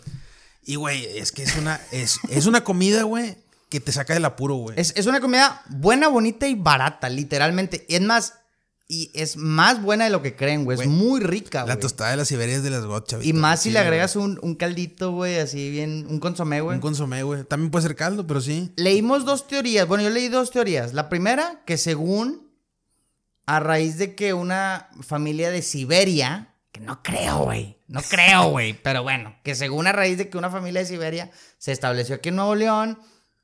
Y, 0.64 0.76
güey, 0.76 1.06
es 1.18 1.32
que 1.32 1.44
es 1.44 1.56
una, 1.56 1.80
es, 1.92 2.20
es 2.30 2.46
una 2.46 2.64
comida, 2.64 3.04
güey, 3.04 3.38
que 3.72 3.80
te 3.80 3.92
saca 3.92 4.14
del 4.14 4.26
apuro, 4.26 4.56
güey. 4.56 4.80
Es, 4.80 4.94
es 4.96 5.08
una 5.08 5.20
comida 5.22 5.64
buena, 5.70 6.10
bonita 6.10 6.48
y 6.48 6.54
barata, 6.54 7.10
literalmente. 7.10 7.86
Y 7.90 7.96
es 7.96 8.02
más, 8.02 8.34
y 8.88 9.10
es 9.14 9.38
más 9.38 9.82
buena 9.82 10.04
de 10.04 10.10
lo 10.12 10.22
que 10.22 10.36
creen, 10.36 10.66
güey. 10.66 10.78
Es 10.80 10.86
muy 10.88 11.22
rica, 11.22 11.60
La 11.60 11.74
güey. 11.76 11.80
tostada 11.80 12.12
de 12.12 12.18
las 12.18 12.28
Siberias 12.28 12.62
de 12.62 12.70
las 12.70 12.84
God, 12.86 13.06
chavito. 13.06 13.28
Y 13.30 13.32
más 13.34 13.62
si 13.62 13.70
Sí, 13.70 13.74
le 13.74 13.80
agregas 13.80 14.18
un, 14.18 14.38
un 14.44 14.56
caldito, 14.56 15.14
güey, 15.14 15.40
así 15.40 15.72
bien, 15.72 16.06
un 16.10 16.20
consomé, 16.20 16.60
güey. 16.60 16.76
Un 16.76 16.82
consomé, 16.82 17.24
güey. 17.24 17.46
También 17.46 17.72
puede 17.72 17.84
ser 17.88 17.96
caldo, 17.96 18.28
pero 18.28 18.42
sí. 18.42 18.74
Leímos 18.76 19.24
dos 19.24 19.48
teorías. 19.48 19.88
Bueno, 19.88 20.04
yo 20.04 20.10
leí 20.10 20.28
dos 20.28 20.52
teorías. 20.52 20.94
La 20.94 21.08
primera, 21.08 21.64
que 21.66 21.78
según 21.78 22.52
a 23.46 23.60
raíz 23.62 23.98
de 23.98 24.16
que 24.16 24.34
una 24.34 24.90
familia 25.02 25.50
de 25.50 25.62
Siberia, 25.62 26.54
que 26.74 26.82
no 26.82 27.02
creo, 27.04 27.46
güey, 27.46 27.78
no 27.88 28.02
creo, 28.02 28.50
güey, 28.50 28.74
pero 28.74 29.04
bueno, 29.04 29.36
que 29.44 29.56
según 29.56 29.88
a 29.88 29.92
raíz 29.92 30.18
de 30.18 30.30
que 30.30 30.38
una 30.38 30.50
familia 30.50 30.82
de 30.82 30.88
Siberia 30.88 31.32
se 31.58 31.72
estableció 31.72 32.16
aquí 32.16 32.30
en 32.30 32.36
Nuevo 32.36 32.56
León, 32.56 33.00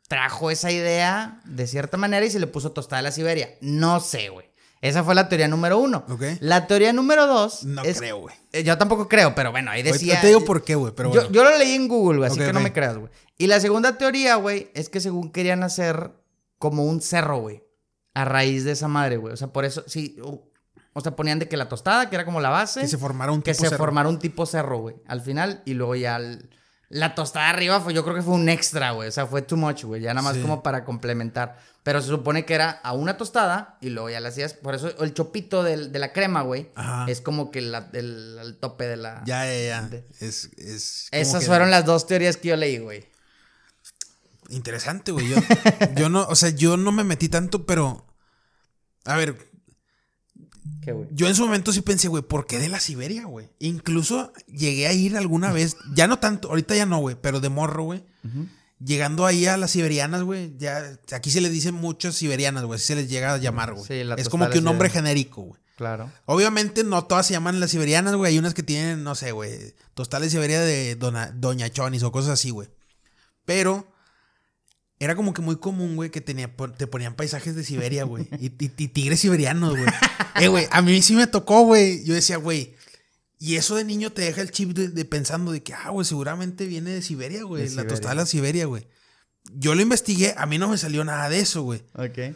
trajo 0.07 0.51
esa 0.51 0.71
idea 0.71 1.41
de 1.45 1.67
cierta 1.67 1.97
manera 1.97 2.25
y 2.25 2.29
se 2.29 2.39
le 2.39 2.47
puso 2.47 2.71
tostada 2.71 2.99
a 2.99 3.03
la 3.03 3.11
Siberia. 3.11 3.49
No 3.61 3.99
sé, 3.99 4.29
güey. 4.29 4.47
Esa 4.79 5.03
fue 5.03 5.15
la 5.15 5.27
teoría 5.27 5.47
número 5.47 5.79
uno. 5.79 6.05
Ok. 6.07 6.21
La 6.39 6.67
teoría 6.67 6.93
número 6.93 7.25
dos. 7.25 7.63
No 7.63 7.83
es- 7.83 7.97
creo, 7.97 8.19
güey. 8.19 8.35
Eh, 8.53 8.63
Yo 8.63 8.77
tampoco 8.77 9.07
creo, 9.09 9.33
pero 9.33 9.51
bueno, 9.51 9.71
ahí 9.71 9.81
decía. 9.81 10.21
te 10.21 10.27
digo 10.27 10.45
por 10.45 10.63
qué, 10.63 10.75
güey, 10.75 10.93
pero 10.95 11.09
Yo- 11.11 11.21
bueno. 11.21 11.33
yo, 11.33 11.43
lo 11.43 11.57
leí 11.57 11.73
en 11.73 11.87
Google, 11.87 12.19
güey, 12.19 12.29
así 12.29 12.39
que 12.39 12.53
no 12.53 12.59
me 12.59 12.71
creas, 12.71 12.97
güey. 12.97 13.11
Y 13.39 13.47
la 13.47 13.59
segunda 13.59 13.97
teoría, 13.97 14.35
güey, 14.35 14.69
es 14.75 14.89
que 14.89 14.99
según 14.99 15.31
querían 15.31 15.63
hacer 15.63 16.11
como 16.59 16.85
un 16.85 17.01
cerro, 17.01 17.39
güey. 17.39 17.63
A 18.13 18.23
raíz 18.25 18.63
de 18.65 18.71
esa 18.71 18.87
madre, 18.87 19.17
güey. 19.17 19.33
O 19.33 19.37
sea, 19.37 19.47
por 19.47 19.65
eso, 19.65 19.83
sí. 19.87 20.15
O, 20.93 21.01
sea, 21.01 21.15
ponían 21.15 21.37
de 21.39 21.47
que 21.47 21.57
la 21.57 21.69
tostada, 21.69 22.09
que 22.09 22.15
era 22.15 22.25
como 22.25 22.39
la 22.41 22.49
base. 22.49 22.81
Que 22.81 22.87
se 22.87 22.97
formara 22.97 23.31
un 23.31 23.41
que 23.43 23.51
tipo 23.53 23.63
se 23.63 23.69
cerro. 23.69 23.77
formara 23.77 24.09
un 24.09 24.17
tipo 24.19 24.45
cerro, 24.47 24.79
güey. 24.79 24.95
Al 25.07 25.21
final, 25.21 25.61
y 25.65 25.73
luego 25.75 25.95
ya 25.95 26.15
el- 26.17 26.49
la 26.89 27.15
tostada 27.15 27.49
arriba 27.49 27.81
fue, 27.81 27.93
yo 27.93 28.03
creo 28.03 28.15
que 28.15 28.21
fue 28.21 28.33
un 28.33 28.47
extra, 28.49 28.91
güey. 28.91 29.09
O 29.09 29.11
sea, 29.11 29.25
fue 29.27 29.41
too 29.41 29.57
much, 29.57 29.83
güey. 29.83 30.01
Ya 30.01 30.13
nada 30.13 30.23
más 30.23 30.35
Sí. 30.35 30.41
como 30.41 30.63
para 30.63 30.85
complementar. 30.85 31.57
Pero 31.83 32.01
se 32.01 32.07
supone 32.09 32.45
que 32.45 32.53
era 32.53 32.69
a 32.69 32.93
una 32.93 33.15
tostada 33.17 33.77
y 33.81 33.89
luego 33.89 34.09
ya 34.09 34.19
la 34.19 34.29
hacías. 34.29 34.53
Por 34.53 34.75
eso 34.75 34.89
el 35.03 35.13
chopito 35.13 35.63
del- 35.63 35.91
de 35.91 35.99
la 35.99 36.11
crema, 36.13 36.41
güey. 36.41 36.69
Ajá. 36.75 37.05
Es 37.09 37.21
como 37.21 37.49
que 37.51 37.61
la- 37.61 37.89
el, 37.93 38.37
el 38.41 38.57
tope 38.57 38.85
de 38.87 38.97
la. 38.97 39.23
Ya, 39.25 39.45
ya, 39.45 39.67
ya. 39.67 39.81
De- 39.83 40.05
Es, 40.19 40.49
es 40.57 41.07
Esas 41.11 41.41
que- 41.41 41.47
fueron 41.47 41.71
las 41.71 41.85
dos 41.85 42.05
teorías 42.07 42.35
que 42.37 42.49
yo 42.49 42.55
leí, 42.57 42.77
güey. 42.79 43.07
Interesante, 44.49 45.11
güey. 45.11 45.27
Yo, 45.29 45.35
yo 45.95 46.09
no, 46.09 46.25
o 46.27 46.35
sea, 46.35 46.49
yo 46.49 46.77
no 46.77 46.91
me 46.91 47.03
metí 47.03 47.27
tanto, 47.29 47.65
pero. 47.65 48.05
A 49.05 49.15
ver, 49.15 49.37
¿Qué, 50.81 50.91
güey? 50.91 51.07
yo 51.11 51.27
en 51.27 51.35
su 51.35 51.43
momento 51.45 51.73
sí 51.73 51.81
pensé, 51.81 52.07
güey, 52.07 52.23
¿por 52.23 52.45
qué 52.47 52.59
de 52.59 52.69
la 52.69 52.79
Siberia, 52.79 53.25
güey? 53.25 53.49
Incluso 53.59 54.31
llegué 54.47 54.87
a 54.87 54.93
ir 54.93 55.17
alguna 55.17 55.51
vez, 55.51 55.75
ya 55.93 56.07
no 56.07 56.19
tanto, 56.19 56.49
ahorita 56.49 56.75
ya 56.75 56.85
no, 56.85 56.99
güey, 56.99 57.15
pero 57.21 57.39
de 57.39 57.49
morro, 57.49 57.83
güey. 57.83 58.03
Llegando 58.79 59.25
ahí 59.25 59.47
a 59.47 59.57
las 59.57 59.71
siberianas, 59.71 60.21
güey, 60.23 60.53
ya 60.57 60.99
aquí 61.11 61.31
se 61.31 61.41
les 61.41 61.51
dicen 61.51 61.73
muchas 61.73 62.15
siberianas, 62.15 62.63
güey, 62.63 62.77
así 62.77 62.85
se 62.87 62.95
les 62.95 63.09
llega 63.09 63.33
a 63.33 63.37
llamar, 63.37 63.73
güey. 63.73 63.85
Sí, 63.85 63.93
es 64.17 64.29
como 64.29 64.49
que 64.49 64.59
un 64.59 64.63
nombre 64.65 64.87
siberiana. 64.89 65.09
genérico, 65.09 65.41
güey. 65.41 65.61
Claro. 65.77 66.11
Obviamente 66.25 66.83
no 66.83 67.03
todas 67.05 67.25
se 67.27 67.33
llaman 67.33 67.59
las 67.59 67.69
siberianas, 67.71 68.15
güey. 68.15 68.31
Hay 68.33 68.39
unas 68.39 68.53
que 68.55 68.63
tienen, 68.63 69.03
no 69.03 69.13
sé, 69.15 69.31
güey, 69.31 69.75
tostales 69.93 70.31
Siberia 70.31 70.59
de 70.61 70.95
Dona- 70.97 71.31
Doña 71.31 71.69
Chonis 71.69 72.01
o 72.03 72.11
cosas 72.11 72.31
así, 72.31 72.49
güey. 72.49 72.67
Pero 73.45 73.87
era 74.99 75.15
como 75.15 75.33
que 75.33 75.41
muy 75.43 75.57
común, 75.57 75.95
güey, 75.95 76.09
que 76.09 76.21
tenía, 76.21 76.51
te 76.77 76.87
ponían 76.87 77.13
paisajes 77.15 77.55
de 77.55 77.63
Siberia, 77.63 78.03
güey. 78.05 78.27
Y, 78.39 78.47
y- 78.47 78.71
y 78.77 78.87
tigres 78.87 79.19
siberianos, 79.19 79.71
güey. 79.77 79.85
Eh, 80.39 80.47
güey, 80.47 80.67
a 80.71 80.81
mí 80.81 81.01
sí 81.01 81.15
me 81.15 81.27
tocó, 81.27 81.61
güey. 81.61 82.03
Yo 82.03 82.13
decía, 82.13 82.37
güey. 82.37 82.75
Y 83.39 83.55
eso 83.55 83.75
de 83.75 83.83
niño 83.83 84.11
te 84.11 84.23
deja 84.23 84.41
el 84.41 84.51
chip 84.51 84.71
de, 84.71 84.87
de 84.89 85.05
pensando 85.05 85.51
de 85.51 85.61
que, 85.61 85.73
ah, 85.73 85.89
güey, 85.89 86.05
seguramente 86.05 86.65
viene 86.65 86.91
de 86.91 87.01
Siberia, 87.01 87.43
güey. 87.43 87.63
De 87.63 87.69
La 87.69 87.71
Siberia. 87.71 87.89
tostada 87.89 88.15
de 88.15 88.21
la 88.21 88.25
Siberia, 88.25 88.65
güey. 88.65 88.87
Yo 89.53 89.75
lo 89.75 89.81
investigué, 89.81 90.33
a 90.37 90.45
mí 90.45 90.57
no 90.57 90.69
me 90.69 90.77
salió 90.77 91.03
nada 91.03 91.29
de 91.29 91.39
eso, 91.39 91.61
güey. 91.61 91.81
Ok. 91.93 92.35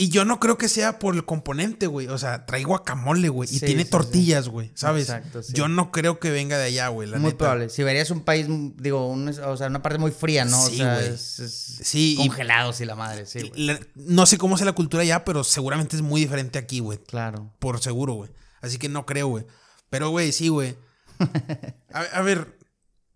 Y 0.00 0.08
yo 0.08 0.24
no 0.24 0.40
creo 0.40 0.56
que 0.56 0.68
sea 0.68 0.98
por 0.98 1.14
el 1.14 1.24
componente, 1.26 1.86
güey. 1.86 2.06
O 2.08 2.16
sea, 2.16 2.46
trae 2.46 2.62
guacamole, 2.64 3.28
güey. 3.28 3.48
Y 3.54 3.60
tiene 3.60 3.84
sí, 3.84 3.90
tortillas, 3.90 4.48
güey. 4.48 4.72
¿Sabes? 4.74 5.10
Exacto, 5.10 5.42
sí. 5.42 5.52
Yo 5.54 5.68
no 5.68 5.92
creo 5.92 6.18
que 6.18 6.30
venga 6.30 6.56
de 6.56 6.64
allá, 6.64 6.88
güey. 6.88 7.10
Muy 7.10 7.18
neta. 7.20 7.36
probable. 7.36 7.68
Siberia 7.68 8.00
es 8.00 8.10
un 8.10 8.20
país, 8.22 8.46
digo, 8.76 9.06
un- 9.08 9.28
o 9.28 9.56
sea, 9.58 9.66
una 9.66 9.82
parte 9.82 9.98
muy 9.98 10.10
fría, 10.10 10.44
¿no? 10.46 10.58
Sí, 10.66 10.74
o 10.74 10.76
sea, 10.84 10.94
güey. 10.94 11.08
es, 11.08 11.38
es 11.40 11.80
Sí, 11.82 12.14
y- 12.18 12.28
congelados 12.28 12.80
y 12.80 12.86
la 12.86 12.94
madre, 12.94 13.26
sí, 13.26 13.40
güey. 13.48 13.52
La- 13.66 13.80
no 13.94 14.24
sé 14.24 14.38
cómo 14.38 14.56
sea 14.56 14.64
la 14.66 14.72
cultura 14.72 15.02
allá, 15.02 15.24
pero 15.24 15.44
seguramente 15.44 15.96
es 15.96 16.02
muy 16.02 16.20
diferente 16.22 16.58
aquí, 16.58 16.80
güey. 16.80 16.98
Claro. 17.04 17.52
Por 17.58 17.78
seguro, 17.80 18.14
güey. 18.14 18.30
Así 18.62 18.78
que 18.78 18.88
no 18.88 19.04
creo, 19.04 19.28
güey. 19.28 19.44
Pero, 19.90 20.08
güey, 20.10 20.32
sí, 20.32 20.48
güey. 20.48 20.76
A, 21.92 22.00
a 22.00 22.22
ver, 22.22 22.58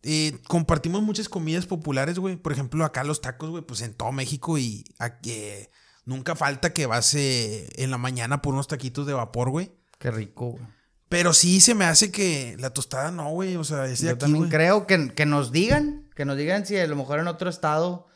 eh, 0.02 0.36
compartimos 0.48 1.02
muchas 1.02 1.28
comidas 1.28 1.64
populares, 1.66 2.18
güey. 2.18 2.36
Por 2.36 2.52
ejemplo, 2.52 2.84
acá 2.84 3.04
los 3.04 3.20
tacos, 3.20 3.50
güey, 3.50 3.62
pues 3.62 3.80
en 3.80 3.94
todo 3.94 4.12
México 4.12 4.58
y 4.58 4.84
aquí, 4.98 5.30
eh, 5.30 5.70
nunca 6.04 6.34
falta 6.36 6.72
que 6.72 6.86
vas 6.86 7.14
eh, 7.14 7.68
en 7.76 7.90
la 7.90 7.98
mañana 7.98 8.42
por 8.42 8.54
unos 8.54 8.68
taquitos 8.68 9.06
de 9.06 9.12
vapor, 9.12 9.50
güey. 9.50 9.72
Qué 9.98 10.10
rico, 10.10 10.52
güey. 10.52 10.64
Pero 11.08 11.32
sí 11.32 11.60
se 11.60 11.74
me 11.74 11.84
hace 11.84 12.10
que 12.10 12.56
la 12.58 12.70
tostada 12.70 13.10
no, 13.10 13.30
güey. 13.30 13.56
O 13.56 13.64
sea, 13.64 13.86
es 13.86 14.00
de 14.00 14.06
Yo 14.08 14.12
aquí, 14.12 14.20
también 14.20 14.42
güey. 14.44 14.50
creo 14.50 14.86
que, 14.86 15.12
que 15.14 15.26
nos 15.26 15.52
digan, 15.52 16.08
que 16.16 16.24
nos 16.24 16.36
digan 16.36 16.66
si 16.66 16.76
a 16.76 16.86
lo 16.86 16.96
mejor 16.96 17.20
en 17.20 17.28
otro 17.28 17.48
estado 17.50 18.06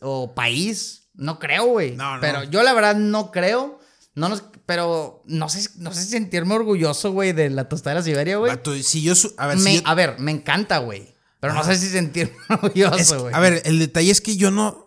o 0.00 0.34
país, 0.34 1.08
no 1.14 1.38
creo, 1.38 1.66
güey. 1.66 1.96
No, 1.96 2.14
no. 2.14 2.20
Pero 2.20 2.44
yo 2.44 2.62
la 2.62 2.72
verdad 2.72 2.96
no 2.96 3.30
creo. 3.30 3.80
No 4.14 4.28
nos, 4.28 4.44
pero 4.64 5.22
no 5.26 5.48
sé, 5.48 5.68
no 5.78 5.92
sé 5.92 6.04
sentirme 6.04 6.54
orgulloso, 6.54 7.10
güey, 7.10 7.32
de 7.32 7.50
la 7.50 7.68
tostada 7.68 7.94
de 7.96 8.00
la 8.00 8.04
Siberia, 8.04 8.36
güey. 8.36 8.52
Si 8.84 9.02
yo, 9.02 9.12
a 9.38 9.48
ver, 9.48 9.56
Me- 9.58 9.62
si 9.62 9.76
yo- 9.80 9.88
A 9.88 9.94
ver, 9.96 10.20
me 10.20 10.30
encanta, 10.30 10.78
güey. 10.78 11.16
Pero 11.40 11.52
no 11.52 11.60
Ajá. 11.60 11.74
sé 11.74 11.80
si 11.80 11.88
sentirme 11.88 12.32
es 12.48 12.50
orgulloso, 12.62 13.16
que- 13.16 13.22
güey. 13.22 13.34
a 13.34 13.40
ver, 13.40 13.62
el 13.64 13.80
detalle 13.80 14.12
es 14.12 14.20
que 14.20 14.36
yo 14.36 14.52
no, 14.52 14.83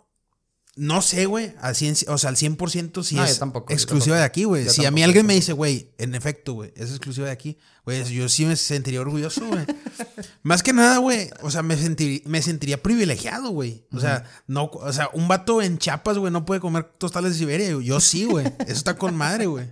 no 0.77 1.01
sé, 1.01 1.25
güey, 1.25 1.53
al 1.59 1.75
100, 1.75 1.95
o 2.07 2.17
sea, 2.17 2.29
al 2.29 2.35
100% 2.37 3.03
si 3.03 3.15
No, 3.15 3.25
es 3.25 3.39
tampoco, 3.39 3.73
exclusiva 3.73 4.15
tampoco. 4.15 4.19
de 4.19 4.23
aquí, 4.25 4.43
güey. 4.45 4.69
Si 4.69 4.85
a 4.85 4.91
mí 4.91 5.03
alguien 5.03 5.25
me 5.25 5.33
dice, 5.33 5.51
güey, 5.53 5.91
en 5.97 6.15
efecto, 6.15 6.53
güey, 6.53 6.71
es 6.75 6.89
exclusiva 6.91 7.25
de 7.27 7.33
aquí, 7.33 7.57
güey, 7.83 8.03
yo 8.05 8.29
sí 8.29 8.45
me 8.45 8.55
sentiría 8.55 9.01
orgulloso, 9.01 9.45
güey. 9.47 9.65
Más 10.43 10.63
que 10.63 10.73
nada, 10.73 10.99
güey, 10.99 11.29
o 11.41 11.51
sea, 11.51 11.63
me, 11.63 11.75
sentiri- 11.77 12.23
me 12.25 12.41
sentiría 12.41 12.81
privilegiado, 12.81 13.49
güey. 13.49 13.85
O 13.91 13.99
sea, 13.99 14.23
no, 14.47 14.65
o 14.71 14.93
sea, 14.93 15.09
un 15.13 15.27
vato 15.27 15.61
en 15.61 15.77
Chiapas, 15.77 16.17
güey, 16.17 16.31
no 16.31 16.45
puede 16.45 16.61
comer 16.61 16.83
tostales 16.97 17.33
de 17.33 17.39
Siberia. 17.39 17.69
Yo, 17.69 17.81
yo 17.81 17.99
sí, 17.99 18.25
güey. 18.25 18.45
Eso 18.59 18.73
está 18.73 18.97
con 18.97 19.15
madre, 19.15 19.47
güey. 19.47 19.65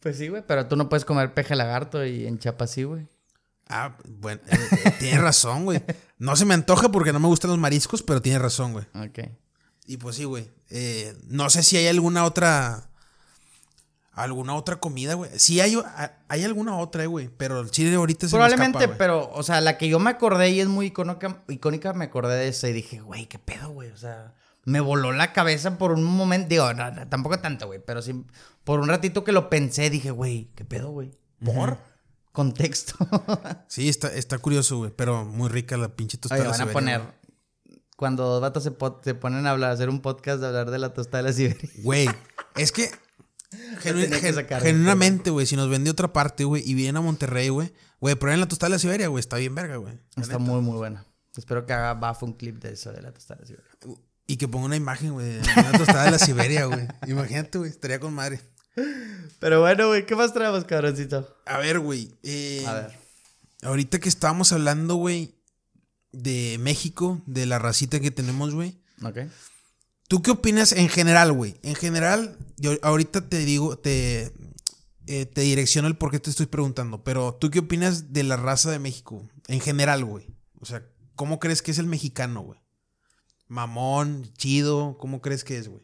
Pues 0.00 0.16
sí, 0.16 0.28
güey, 0.28 0.42
pero 0.46 0.66
tú 0.66 0.76
no 0.76 0.88
puedes 0.88 1.04
comer 1.04 1.34
peje 1.34 1.54
lagarto 1.56 2.04
y 2.04 2.26
en 2.26 2.38
Chiapas 2.38 2.70
sí, 2.70 2.84
güey. 2.84 3.06
Ah, 3.68 3.98
bueno, 4.08 4.40
eh, 4.48 4.56
eh, 4.86 4.92
tienes 4.98 5.20
razón, 5.20 5.64
güey. 5.66 5.82
No 6.16 6.34
se 6.36 6.46
me 6.46 6.54
antoja 6.54 6.88
porque 6.90 7.12
no 7.12 7.20
me 7.20 7.26
gustan 7.26 7.50
los 7.50 7.58
mariscos, 7.58 8.02
pero 8.02 8.22
tienes 8.22 8.40
razón, 8.40 8.72
güey. 8.72 8.86
Ok. 8.94 9.28
Y 9.88 9.96
pues 9.96 10.14
sí, 10.14 10.24
güey. 10.24 10.48
Eh, 10.70 11.16
no 11.26 11.50
sé 11.50 11.64
si 11.64 11.76
hay 11.76 11.88
alguna 11.88 12.24
otra 12.24 12.88
¿Alguna 14.18 14.56
otra 14.56 14.80
comida, 14.80 15.14
güey? 15.14 15.30
Sí, 15.36 15.60
hay, 15.60 15.78
hay 16.26 16.42
alguna 16.42 16.76
otra, 16.76 17.06
güey. 17.06 17.30
Pero 17.36 17.60
el 17.60 17.70
chile 17.70 17.94
ahorita 17.94 18.26
se 18.26 18.32
Probablemente, 18.32 18.78
escapa, 18.78 18.98
pero, 18.98 19.30
o 19.32 19.44
sea, 19.44 19.60
la 19.60 19.78
que 19.78 19.88
yo 19.88 20.00
me 20.00 20.10
acordé 20.10 20.50
y 20.50 20.60
es 20.60 20.66
muy 20.66 20.86
icónica, 20.86 21.44
icónica 21.46 21.92
me 21.92 22.06
acordé 22.06 22.34
de 22.34 22.48
esa 22.48 22.68
y 22.68 22.72
dije, 22.72 22.98
güey, 22.98 23.26
qué 23.26 23.38
pedo, 23.38 23.70
güey. 23.70 23.90
O 23.90 23.96
sea, 23.96 24.34
me 24.64 24.80
voló 24.80 25.12
la 25.12 25.32
cabeza 25.32 25.78
por 25.78 25.92
un 25.92 26.02
momento. 26.02 26.48
Digo, 26.48 26.74
no, 26.74 27.08
tampoco 27.08 27.38
tanto, 27.38 27.68
güey. 27.68 27.78
Pero 27.78 28.02
sí, 28.02 28.24
por 28.64 28.80
un 28.80 28.88
ratito 28.88 29.22
que 29.22 29.30
lo 29.30 29.48
pensé, 29.48 29.88
dije, 29.88 30.10
güey, 30.10 30.50
qué 30.56 30.64
pedo, 30.64 30.90
güey. 30.90 31.12
¿Por? 31.44 31.78
Contexto. 32.32 32.96
sí, 33.68 33.88
está, 33.88 34.12
está 34.12 34.38
curioso, 34.38 34.78
güey. 34.78 34.90
Pero 34.96 35.26
muy 35.26 35.48
rica 35.48 35.76
la 35.76 35.90
pinche 35.90 36.18
tostada. 36.18 36.40
Oye, 36.40 36.50
van 36.50 36.68
a 36.68 36.72
poner. 36.72 37.02
Cuando 37.98 38.26
dos 38.26 38.40
vatos 38.40 38.62
se, 38.62 38.70
se, 39.02 39.14
ponen 39.16 39.44
a 39.48 39.50
hablar, 39.50 39.70
a 39.70 39.72
hacer 39.72 39.88
un 39.88 40.00
podcast 40.00 40.40
de 40.40 40.46
hablar 40.46 40.70
de 40.70 40.78
la 40.78 40.94
tostada 40.94 41.20
de 41.20 41.30
la 41.30 41.32
Siberia. 41.32 41.68
Güey, 41.82 42.08
es 42.54 42.70
que 42.70 42.92
genuinamente, 43.80 45.30
güey, 45.30 45.46
si 45.46 45.56
nos 45.56 45.68
vende 45.68 45.90
otra 45.90 46.12
parte, 46.12 46.44
güey, 46.44 46.62
y 46.64 46.74
viene 46.74 46.96
a 46.96 47.02
Monterrey, 47.02 47.48
güey, 47.48 47.72
güey, 47.98 48.16
en 48.20 48.38
la 48.38 48.46
tostada 48.46 48.68
de 48.68 48.76
la 48.76 48.78
Siberia, 48.78 49.08
güey, 49.08 49.18
está 49.18 49.36
bien 49.38 49.52
verga, 49.52 49.78
güey. 49.78 49.98
Está 50.16 50.38
muy, 50.38 50.60
muy 50.60 50.76
buena. 50.76 51.04
Espero 51.36 51.66
que 51.66 51.72
haga 51.72 51.94
Baf 51.94 52.22
un 52.22 52.34
clip 52.34 52.62
de 52.62 52.74
eso, 52.74 52.92
de 52.92 53.02
la 53.02 53.12
tostada 53.12 53.40
de 53.40 53.42
la 53.42 53.46
Siberia. 53.48 54.00
Y 54.28 54.36
que 54.36 54.46
ponga 54.46 54.66
una 54.66 54.76
imagen, 54.76 55.14
güey, 55.14 55.26
de 55.26 55.40
una 55.40 55.72
tostada 55.72 56.04
de 56.04 56.12
la 56.12 56.18
Siberia, 56.20 56.66
güey. 56.66 56.86
Imagínate, 57.08 57.58
güey, 57.58 57.68
estaría 57.68 57.98
con 57.98 58.14
madre. 58.14 58.40
Pero 59.40 59.60
bueno, 59.60 59.88
güey, 59.88 60.06
¿qué 60.06 60.14
más 60.14 60.32
traemos, 60.32 60.62
cabroncito? 60.62 61.36
A 61.46 61.58
ver, 61.58 61.80
güey. 61.80 62.16
Eh, 62.22 62.64
a 62.64 62.74
ver. 62.74 62.98
Ahorita 63.62 63.98
que 63.98 64.08
estábamos 64.08 64.52
hablando, 64.52 64.94
güey, 64.94 65.34
de 66.18 66.58
México, 66.60 67.22
de 67.26 67.46
la 67.46 67.58
racita 67.58 68.00
que 68.00 68.10
tenemos, 68.10 68.54
güey. 68.54 68.78
Ok. 69.02 69.18
¿Tú 70.08 70.22
qué 70.22 70.30
opinas 70.30 70.72
en 70.72 70.88
general, 70.88 71.32
güey? 71.32 71.58
En 71.62 71.74
general, 71.74 72.38
yo 72.56 72.72
ahorita 72.82 73.28
te 73.28 73.38
digo, 73.38 73.78
te, 73.78 74.32
eh, 75.06 75.26
te 75.26 75.42
direcciono 75.42 75.86
el 75.86 75.96
por 75.96 76.10
qué 76.10 76.18
te 76.18 76.30
estoy 76.30 76.46
preguntando, 76.46 77.04
pero 77.04 77.34
¿tú 77.34 77.50
qué 77.50 77.60
opinas 77.60 78.12
de 78.12 78.22
la 78.22 78.36
raza 78.36 78.70
de 78.70 78.78
México? 78.78 79.28
En 79.46 79.60
general, 79.60 80.04
güey. 80.04 80.26
O 80.60 80.66
sea, 80.66 80.82
¿cómo 81.14 81.38
crees 81.38 81.62
que 81.62 81.70
es 81.70 81.78
el 81.78 81.86
mexicano, 81.86 82.40
güey? 82.40 82.60
Mamón, 83.48 84.32
chido, 84.36 84.96
¿cómo 84.98 85.20
crees 85.20 85.44
que 85.44 85.58
es, 85.58 85.68
güey? 85.68 85.82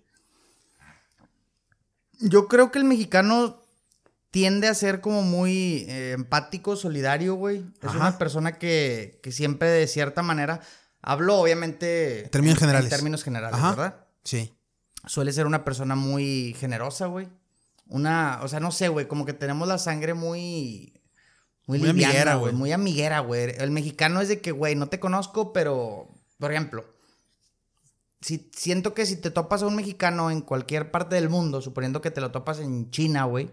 Yo 2.20 2.48
creo 2.48 2.70
que 2.70 2.78
el 2.78 2.84
mexicano 2.84 3.63
tiende 4.34 4.66
a 4.66 4.74
ser 4.74 5.00
como 5.00 5.22
muy 5.22 5.86
eh, 5.88 6.10
empático, 6.10 6.74
solidario, 6.74 7.36
güey. 7.36 7.64
Es 7.80 7.94
una 7.94 8.18
persona 8.18 8.58
que, 8.58 9.20
que, 9.22 9.30
siempre 9.30 9.68
de 9.68 9.86
cierta 9.86 10.22
manera, 10.22 10.60
hablo 11.00 11.36
obviamente... 11.36 12.28
Términos 12.32 12.58
generales. 12.58 12.90
En 12.90 12.96
términos 12.96 13.22
generales, 13.22 13.62
¿verdad? 13.62 14.06
Sí. 14.24 14.52
Suele 15.06 15.32
ser 15.32 15.46
una 15.46 15.64
persona 15.64 15.94
muy 15.94 16.56
generosa, 16.58 17.06
güey. 17.06 17.28
Una, 17.86 18.40
o 18.42 18.48
sea, 18.48 18.58
no 18.58 18.72
sé, 18.72 18.88
güey, 18.88 19.06
como 19.06 19.24
que 19.24 19.34
tenemos 19.34 19.68
la 19.68 19.78
sangre 19.78 20.14
muy... 20.14 21.00
Muy, 21.66 21.78
muy 21.78 21.90
amiguera, 21.90 22.34
güey. 22.34 22.52
Muy 22.52 22.72
amiguera, 22.72 23.20
güey. 23.20 23.54
El 23.56 23.70
mexicano 23.70 24.20
es 24.20 24.26
de 24.26 24.40
que, 24.40 24.50
güey, 24.50 24.74
no 24.74 24.88
te 24.88 24.98
conozco, 24.98 25.52
pero, 25.52 26.08
por 26.40 26.50
ejemplo, 26.50 26.84
si, 28.20 28.50
siento 28.52 28.94
que 28.94 29.06
si 29.06 29.14
te 29.14 29.30
topas 29.30 29.62
a 29.62 29.68
un 29.68 29.76
mexicano 29.76 30.32
en 30.32 30.40
cualquier 30.40 30.90
parte 30.90 31.14
del 31.14 31.28
mundo, 31.28 31.62
suponiendo 31.62 32.00
que 32.00 32.10
te 32.10 32.20
lo 32.20 32.32
topas 32.32 32.58
en 32.58 32.90
China, 32.90 33.26
güey, 33.26 33.52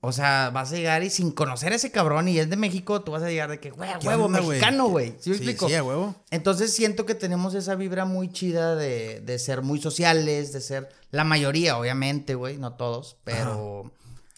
o 0.00 0.12
sea, 0.12 0.50
vas 0.50 0.72
a 0.72 0.76
llegar 0.76 1.02
y 1.02 1.10
sin 1.10 1.32
conocer 1.32 1.72
a 1.72 1.76
ese 1.76 1.90
cabrón 1.90 2.28
y 2.28 2.38
es 2.38 2.50
de 2.50 2.56
México, 2.56 3.02
tú 3.02 3.12
vas 3.12 3.22
a 3.22 3.28
llegar 3.28 3.50
de 3.50 3.60
que, 3.60 3.70
güey, 3.70 3.90
huevo, 4.04 4.28
mexicano, 4.28 4.88
güey. 4.88 5.14
¿Sí 5.18 5.30
me 5.30 5.36
explico? 5.36 5.68
Sí, 5.68 5.74
a 5.74 5.82
huevo. 5.82 6.14
Entonces 6.30 6.72
siento 6.72 7.06
que 7.06 7.14
tenemos 7.14 7.54
esa 7.54 7.74
vibra 7.74 8.04
muy 8.04 8.30
chida 8.30 8.76
de, 8.76 9.20
de 9.20 9.38
ser 9.38 9.62
muy 9.62 9.80
sociales, 9.80 10.52
de 10.52 10.60
ser 10.60 10.88
la 11.10 11.24
mayoría, 11.24 11.78
obviamente, 11.78 12.34
güey, 12.34 12.58
no 12.58 12.74
todos, 12.74 13.16
pero 13.24 13.90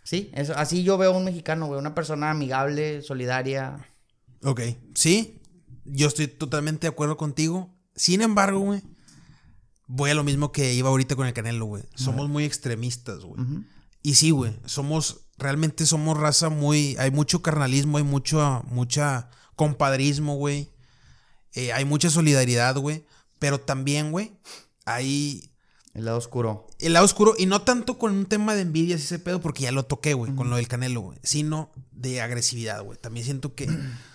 sí, 0.05 0.31
eso, 0.35 0.55
así 0.57 0.85
yo 0.85 0.97
veo 0.97 1.13
a 1.13 1.17
un 1.17 1.25
mexicano, 1.25 1.67
güey, 1.67 1.79
una 1.79 1.95
persona 1.95 2.31
amigable, 2.31 3.03
solidaria. 3.03 3.87
Ok, 4.45 4.61
sí, 4.95 5.43
yo 5.85 6.07
estoy 6.07 6.29
totalmente 6.29 6.87
de 6.87 6.93
acuerdo 6.93 7.17
contigo. 7.17 7.75
Sin 7.97 8.23
embargo, 8.23 8.61
güey, 8.61 8.83
voy 9.87 10.11
a 10.11 10.15
lo 10.15 10.23
mismo 10.23 10.53
que 10.53 10.73
iba 10.75 10.89
ahorita 10.89 11.17
con 11.17 11.27
el 11.27 11.33
Canelo, 11.33 11.67
güey. 11.67 11.83
Somos 11.97 12.29
muy 12.29 12.45
extremistas, 12.45 13.25
güey. 13.25 13.43
Y 14.03 14.15
sí, 14.15 14.31
güey, 14.31 14.57
somos 14.65 15.28
realmente 15.39 15.86
somos 15.86 16.18
raza 16.18 16.49
muy. 16.49 16.97
Hay 16.99 17.11
mucho 17.11 17.43
carnalismo, 17.43 17.99
hay 17.99 18.05
mucho, 18.05 18.62
mucha 18.68 19.30
compadrismo, 19.57 20.36
güey. 20.36 20.70
Eh, 21.55 21.72
hay 21.72 21.84
mucha 21.84 22.11
solidaridad, 22.11 22.76
güey. 22.76 23.05
Pero 23.39 23.61
también, 23.61 24.11
güey, 24.11 24.32
hay. 24.84 25.51
El 25.95 26.05
lado 26.05 26.18
oscuro. 26.18 26.66
El 26.78 26.93
lado 26.93 27.07
oscuro, 27.07 27.34
y 27.36 27.47
no 27.47 27.62
tanto 27.62 27.99
con 27.99 28.12
un 28.12 28.26
tema 28.26 28.55
de 28.55 28.62
envidia, 28.62 28.97
ese 28.97 29.18
pedo, 29.18 29.41
porque 29.41 29.64
ya 29.64 29.72
lo 29.72 29.84
toqué, 29.84 30.14
güey, 30.14 30.32
con 30.34 30.49
lo 30.49 30.57
del 30.57 30.68
canelo, 30.68 31.01
güey. 31.01 31.18
Sino 31.22 31.72
de 31.91 32.20
agresividad, 32.20 32.84
güey. 32.84 32.99
También 32.99 33.24
siento 33.24 33.55
que 33.55 33.68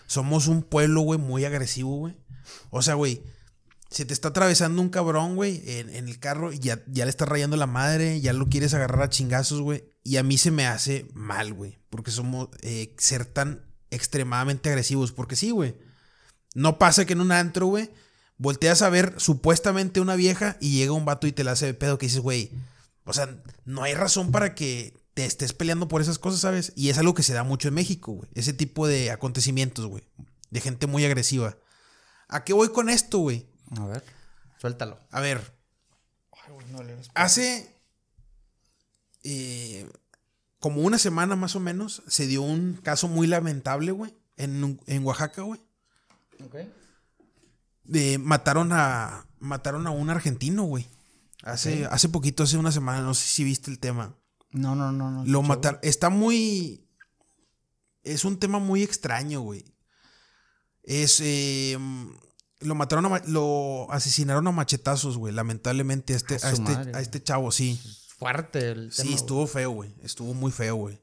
somos 0.05 0.47
un 0.47 0.63
pueblo, 0.63 1.01
güey, 1.01 1.19
muy 1.19 1.43
agresivo, 1.43 1.97
güey. 1.97 2.15
O 2.69 2.81
sea, 2.81 2.93
güey, 2.93 3.23
se 3.89 4.05
te 4.05 4.13
está 4.13 4.29
atravesando 4.29 4.81
un 4.81 4.89
cabrón, 4.89 5.35
güey, 5.35 5.61
en, 5.65 5.89
el 5.89 6.19
carro 6.19 6.53
y 6.53 6.59
ya, 6.59 6.81
ya 6.87 7.05
le 7.05 7.09
está 7.09 7.25
rayando 7.25 7.57
la 7.57 7.67
madre, 7.67 8.21
ya 8.21 8.33
lo 8.33 8.47
quieres 8.47 8.73
agarrar 8.73 9.03
a 9.03 9.09
chingazos, 9.09 9.61
güey. 9.61 9.83
Y 10.03 10.17
a 10.17 10.23
mí 10.23 10.37
se 10.37 10.51
me 10.51 10.67
hace 10.67 11.07
mal, 11.13 11.53
güey, 11.53 11.79
porque 11.89 12.11
somos 12.11 12.49
eh, 12.61 12.93
ser 12.97 13.25
tan 13.25 13.65
extremadamente 13.89 14.69
agresivos. 14.69 15.11
Porque 15.11 15.35
sí, 15.35 15.51
güey. 15.51 15.75
No 16.55 16.77
pasa 16.77 17.05
que 17.05 17.13
en 17.13 17.21
un 17.21 17.31
antro, 17.31 17.67
güey, 17.67 17.89
volteas 18.37 18.81
a 18.81 18.89
ver 18.89 19.15
supuestamente 19.17 20.01
una 20.01 20.15
vieja 20.15 20.57
y 20.59 20.77
llega 20.77 20.91
un 20.91 21.05
vato 21.05 21.25
y 21.25 21.31
te 21.31 21.43
la 21.43 21.53
hace 21.53 21.67
de 21.67 21.73
pedo 21.73 21.97
que 21.97 22.05
dices, 22.05 22.21
güey, 22.21 22.51
o 23.05 23.13
sea, 23.13 23.41
no 23.65 23.83
hay 23.83 23.93
razón 23.93 24.31
para 24.31 24.53
que 24.53 24.93
te 25.13 25.25
estés 25.25 25.53
peleando 25.53 25.87
por 25.87 26.01
esas 26.01 26.19
cosas, 26.19 26.41
¿sabes? 26.41 26.73
Y 26.75 26.89
es 26.89 26.97
algo 26.97 27.13
que 27.13 27.23
se 27.23 27.33
da 27.33 27.43
mucho 27.43 27.67
en 27.67 27.73
México, 27.75 28.13
güey. 28.13 28.29
Ese 28.33 28.53
tipo 28.53 28.87
de 28.87 29.11
acontecimientos, 29.11 29.85
güey. 29.85 30.03
De 30.49 30.61
gente 30.61 30.87
muy 30.87 31.05
agresiva. 31.05 31.57
¿A 32.27 32.43
qué 32.43 32.53
voy 32.53 32.69
con 32.69 32.89
esto, 32.89 33.19
güey? 33.19 33.47
A 33.77 33.85
ver, 33.85 34.03
suéltalo. 34.59 34.99
A 35.11 35.21
ver. 35.21 35.53
hace 37.13 37.75
eh, 39.23 39.89
como 40.59 40.81
una 40.81 40.97
semana 40.97 41.35
más 41.35 41.55
o 41.55 41.59
menos 41.59 42.03
se 42.07 42.27
dio 42.27 42.41
un 42.41 42.73
caso 42.73 43.07
muy 43.07 43.27
lamentable, 43.27 43.91
güey, 43.91 44.13
en, 44.37 44.79
en 44.87 45.05
Oaxaca, 45.05 45.41
güey. 45.41 45.61
Ok. 46.43 46.55
mataron 48.19 48.71
a 48.71 49.25
mataron 49.39 49.87
a 49.87 49.91
un 49.91 50.09
argentino, 50.09 50.63
güey. 50.63 50.87
Hace, 51.43 51.85
hace 51.85 52.07
poquito, 52.07 52.43
hace 52.43 52.57
una 52.57 52.71
semana, 52.71 53.01
no 53.01 53.13
sé 53.13 53.27
si 53.27 53.43
viste 53.43 53.69
el 53.69 53.79
tema. 53.79 54.15
No, 54.51 54.75
no, 54.75 54.91
no, 54.91 55.11
no. 55.11 55.25
Lo 55.25 55.41
mataron. 55.41 55.79
Está 55.83 56.09
muy. 56.09 56.87
Es 58.03 58.23
un 58.23 58.39
tema 58.39 58.59
muy 58.59 58.81
extraño, 58.83 59.41
güey. 59.41 59.65
Es. 60.83 61.19
Eh, 61.21 61.77
lo 62.61 62.75
mataron, 62.75 63.11
lo 63.27 63.91
asesinaron 63.91 64.47
a 64.47 64.51
machetazos, 64.51 65.17
güey, 65.17 65.33
lamentablemente 65.33 66.13
a 66.13 66.15
este, 66.15 66.35
a, 66.35 66.51
este, 66.51 66.71
a 66.71 67.01
este 67.01 67.21
chavo, 67.21 67.51
sí. 67.51 67.79
Fuerte 68.23 68.71
el 68.71 68.95
tema, 68.95 69.09
Sí, 69.09 69.13
estuvo 69.13 69.45
feo, 69.47 69.71
güey. 69.71 69.93
Estuvo 70.01 70.33
muy 70.33 70.49
feo, 70.51 70.75
güey. 70.75 71.01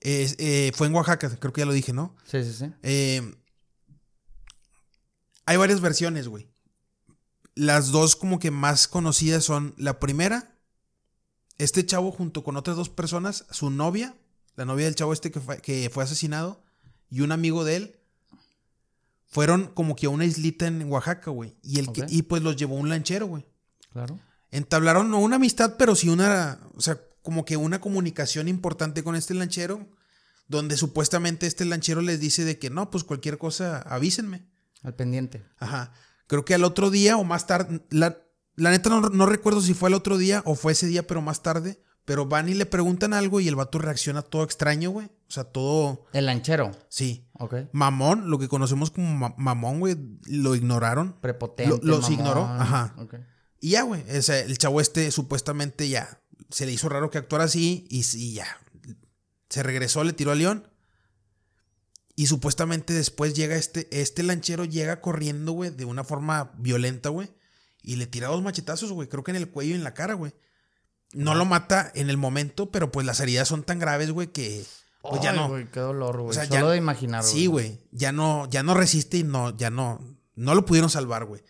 Eh, 0.00 0.70
fue 0.76 0.86
en 0.86 0.94
Oaxaca, 0.94 1.36
creo 1.40 1.52
que 1.52 1.60
ya 1.60 1.66
lo 1.66 1.72
dije, 1.72 1.92
¿no? 1.92 2.14
Sí, 2.24 2.44
sí, 2.44 2.52
sí. 2.52 2.72
Eh, 2.84 3.34
hay 5.44 5.56
varias 5.56 5.80
versiones, 5.80 6.28
güey. 6.28 6.48
Las 7.56 7.90
dos 7.90 8.14
como 8.14 8.38
que 8.38 8.52
más 8.52 8.86
conocidas 8.86 9.42
son 9.42 9.74
la 9.76 9.98
primera, 9.98 10.56
este 11.58 11.84
chavo 11.84 12.12
junto 12.12 12.44
con 12.44 12.56
otras 12.56 12.76
dos 12.76 12.88
personas, 12.88 13.44
su 13.50 13.70
novia, 13.70 14.14
la 14.54 14.64
novia 14.64 14.84
del 14.84 14.94
chavo 14.94 15.12
este 15.12 15.32
que 15.32 15.40
fue, 15.40 15.60
que 15.60 15.90
fue 15.90 16.04
asesinado, 16.04 16.62
y 17.10 17.22
un 17.22 17.32
amigo 17.32 17.64
de 17.64 17.76
él, 17.76 17.96
fueron 19.26 19.66
como 19.66 19.96
que 19.96 20.06
a 20.06 20.10
una 20.10 20.26
islita 20.26 20.68
en 20.68 20.88
Oaxaca, 20.90 21.32
güey. 21.32 21.56
Y, 21.62 21.80
el 21.80 21.88
y 22.08 22.22
pues 22.22 22.42
los 22.42 22.54
llevó 22.54 22.76
un 22.76 22.88
lanchero, 22.88 23.26
güey. 23.26 23.44
Claro. 23.92 24.20
Entablaron 24.52 25.10
no 25.10 25.18
una 25.18 25.36
amistad, 25.36 25.76
pero 25.78 25.96
sí 25.96 26.10
una, 26.10 26.60
o 26.76 26.80
sea, 26.80 27.00
como 27.22 27.44
que 27.44 27.56
una 27.56 27.80
comunicación 27.80 28.48
importante 28.48 29.02
con 29.02 29.16
este 29.16 29.32
lanchero, 29.34 29.88
donde 30.46 30.76
supuestamente 30.76 31.46
este 31.46 31.64
lanchero 31.64 32.02
les 32.02 32.20
dice 32.20 32.44
de 32.44 32.58
que 32.58 32.68
no, 32.68 32.90
pues 32.90 33.02
cualquier 33.02 33.38
cosa 33.38 33.78
avísenme. 33.80 34.46
Al 34.82 34.94
pendiente. 34.94 35.42
Ajá. 35.58 35.94
Creo 36.26 36.44
que 36.44 36.54
al 36.54 36.64
otro 36.64 36.90
día 36.90 37.16
o 37.16 37.24
más 37.24 37.46
tarde, 37.46 37.82
la, 37.90 38.18
la 38.54 38.70
neta 38.70 38.90
no, 38.90 39.00
no, 39.00 39.26
recuerdo 39.26 39.62
si 39.62 39.72
fue 39.72 39.88
el 39.88 39.94
otro 39.94 40.18
día 40.18 40.42
o 40.44 40.54
fue 40.54 40.72
ese 40.72 40.86
día, 40.86 41.06
pero 41.06 41.22
más 41.22 41.42
tarde, 41.42 41.82
pero 42.04 42.26
van 42.26 42.48
y 42.50 42.54
le 42.54 42.66
preguntan 42.66 43.14
algo 43.14 43.40
y 43.40 43.48
el 43.48 43.56
vato 43.56 43.78
reacciona 43.78 44.20
todo 44.20 44.42
extraño, 44.42 44.90
güey. 44.90 45.06
O 45.06 45.30
sea, 45.30 45.44
todo. 45.44 46.06
El 46.12 46.26
lanchero. 46.26 46.72
Sí. 46.88 47.30
Ok. 47.38 47.54
Mamón, 47.72 48.28
lo 48.28 48.38
que 48.38 48.48
conocemos 48.48 48.90
como 48.90 49.34
mamón, 49.38 49.80
güey, 49.80 49.96
lo 50.26 50.54
ignoraron. 50.54 51.14
Prepotente. 51.20 51.78
los 51.82 52.10
ignoró. 52.10 52.44
Ajá. 52.44 52.94
Ok. 52.98 53.14
Y 53.62 53.70
ya, 53.70 53.82
güey. 53.82 54.04
El 54.08 54.58
chavo 54.58 54.80
este 54.80 55.10
supuestamente 55.12 55.88
ya 55.88 56.20
se 56.50 56.66
le 56.66 56.72
hizo 56.72 56.88
raro 56.88 57.10
que 57.10 57.18
actuara 57.18 57.44
así 57.44 57.86
y, 57.88 58.04
y 58.18 58.34
ya. 58.34 58.58
Se 59.48 59.62
regresó, 59.62 60.02
le 60.02 60.12
tiró 60.12 60.32
a 60.32 60.34
León. 60.34 60.68
Y 62.16 62.26
supuestamente 62.26 62.92
después 62.92 63.34
llega 63.34 63.54
este, 63.54 63.88
este 63.92 64.24
lanchero, 64.24 64.64
llega 64.64 65.00
corriendo, 65.00 65.52
güey, 65.52 65.70
de 65.70 65.84
una 65.84 66.02
forma 66.02 66.52
violenta, 66.58 67.08
güey. 67.08 67.30
Y 67.82 67.96
le 67.96 68.06
tira 68.06 68.28
dos 68.28 68.42
machetazos, 68.42 68.90
güey. 68.90 69.08
Creo 69.08 69.22
que 69.22 69.30
en 69.30 69.36
el 69.36 69.48
cuello 69.48 69.70
y 69.70 69.76
en 69.76 69.84
la 69.84 69.94
cara, 69.94 70.14
güey. 70.14 70.34
No 71.12 71.36
lo 71.36 71.44
mata 71.44 71.92
en 71.94 72.10
el 72.10 72.16
momento, 72.16 72.72
pero 72.72 72.90
pues 72.90 73.06
las 73.06 73.20
heridas 73.20 73.46
son 73.46 73.62
tan 73.62 73.78
graves, 73.78 74.10
güey, 74.10 74.32
que 74.32 74.64
pues 75.02 75.22
ya 75.22 75.32
no. 75.32 75.52
qué 75.70 75.80
dolor, 75.80 76.16
güey. 76.20 76.30
O 76.30 76.32
sea, 76.32 76.46
Solo 76.46 76.70
de 76.70 76.78
imaginar, 76.78 77.22
Sí, 77.22 77.46
güey. 77.46 77.80
Ya 77.92 78.10
no, 78.10 78.50
ya 78.50 78.64
no 78.64 78.74
resiste 78.74 79.18
y 79.18 79.22
no, 79.22 79.56
ya 79.56 79.70
no, 79.70 80.00
no 80.34 80.54
lo 80.56 80.64
pudieron 80.64 80.90
salvar, 80.90 81.26
güey. 81.26 81.42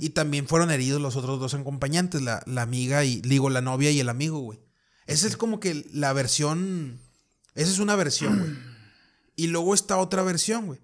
Y 0.00 0.10
también 0.10 0.48
fueron 0.48 0.70
heridos 0.70 1.00
los 1.00 1.16
otros 1.16 1.38
dos 1.38 1.54
acompañantes, 1.54 2.22
la, 2.22 2.42
la 2.46 2.62
amiga 2.62 3.04
y, 3.04 3.20
digo, 3.20 3.50
la 3.50 3.60
novia 3.60 3.90
y 3.90 4.00
el 4.00 4.08
amigo, 4.08 4.40
güey. 4.40 4.58
Esa 5.06 5.26
es 5.26 5.36
como 5.36 5.60
que 5.60 5.86
la 5.92 6.12
versión, 6.12 7.00
esa 7.54 7.70
es 7.70 7.78
una 7.78 7.96
versión, 7.96 8.38
güey. 8.38 8.52
y 9.36 9.46
luego 9.46 9.74
está 9.74 9.98
otra 9.98 10.22
versión, 10.22 10.66
güey. 10.66 10.80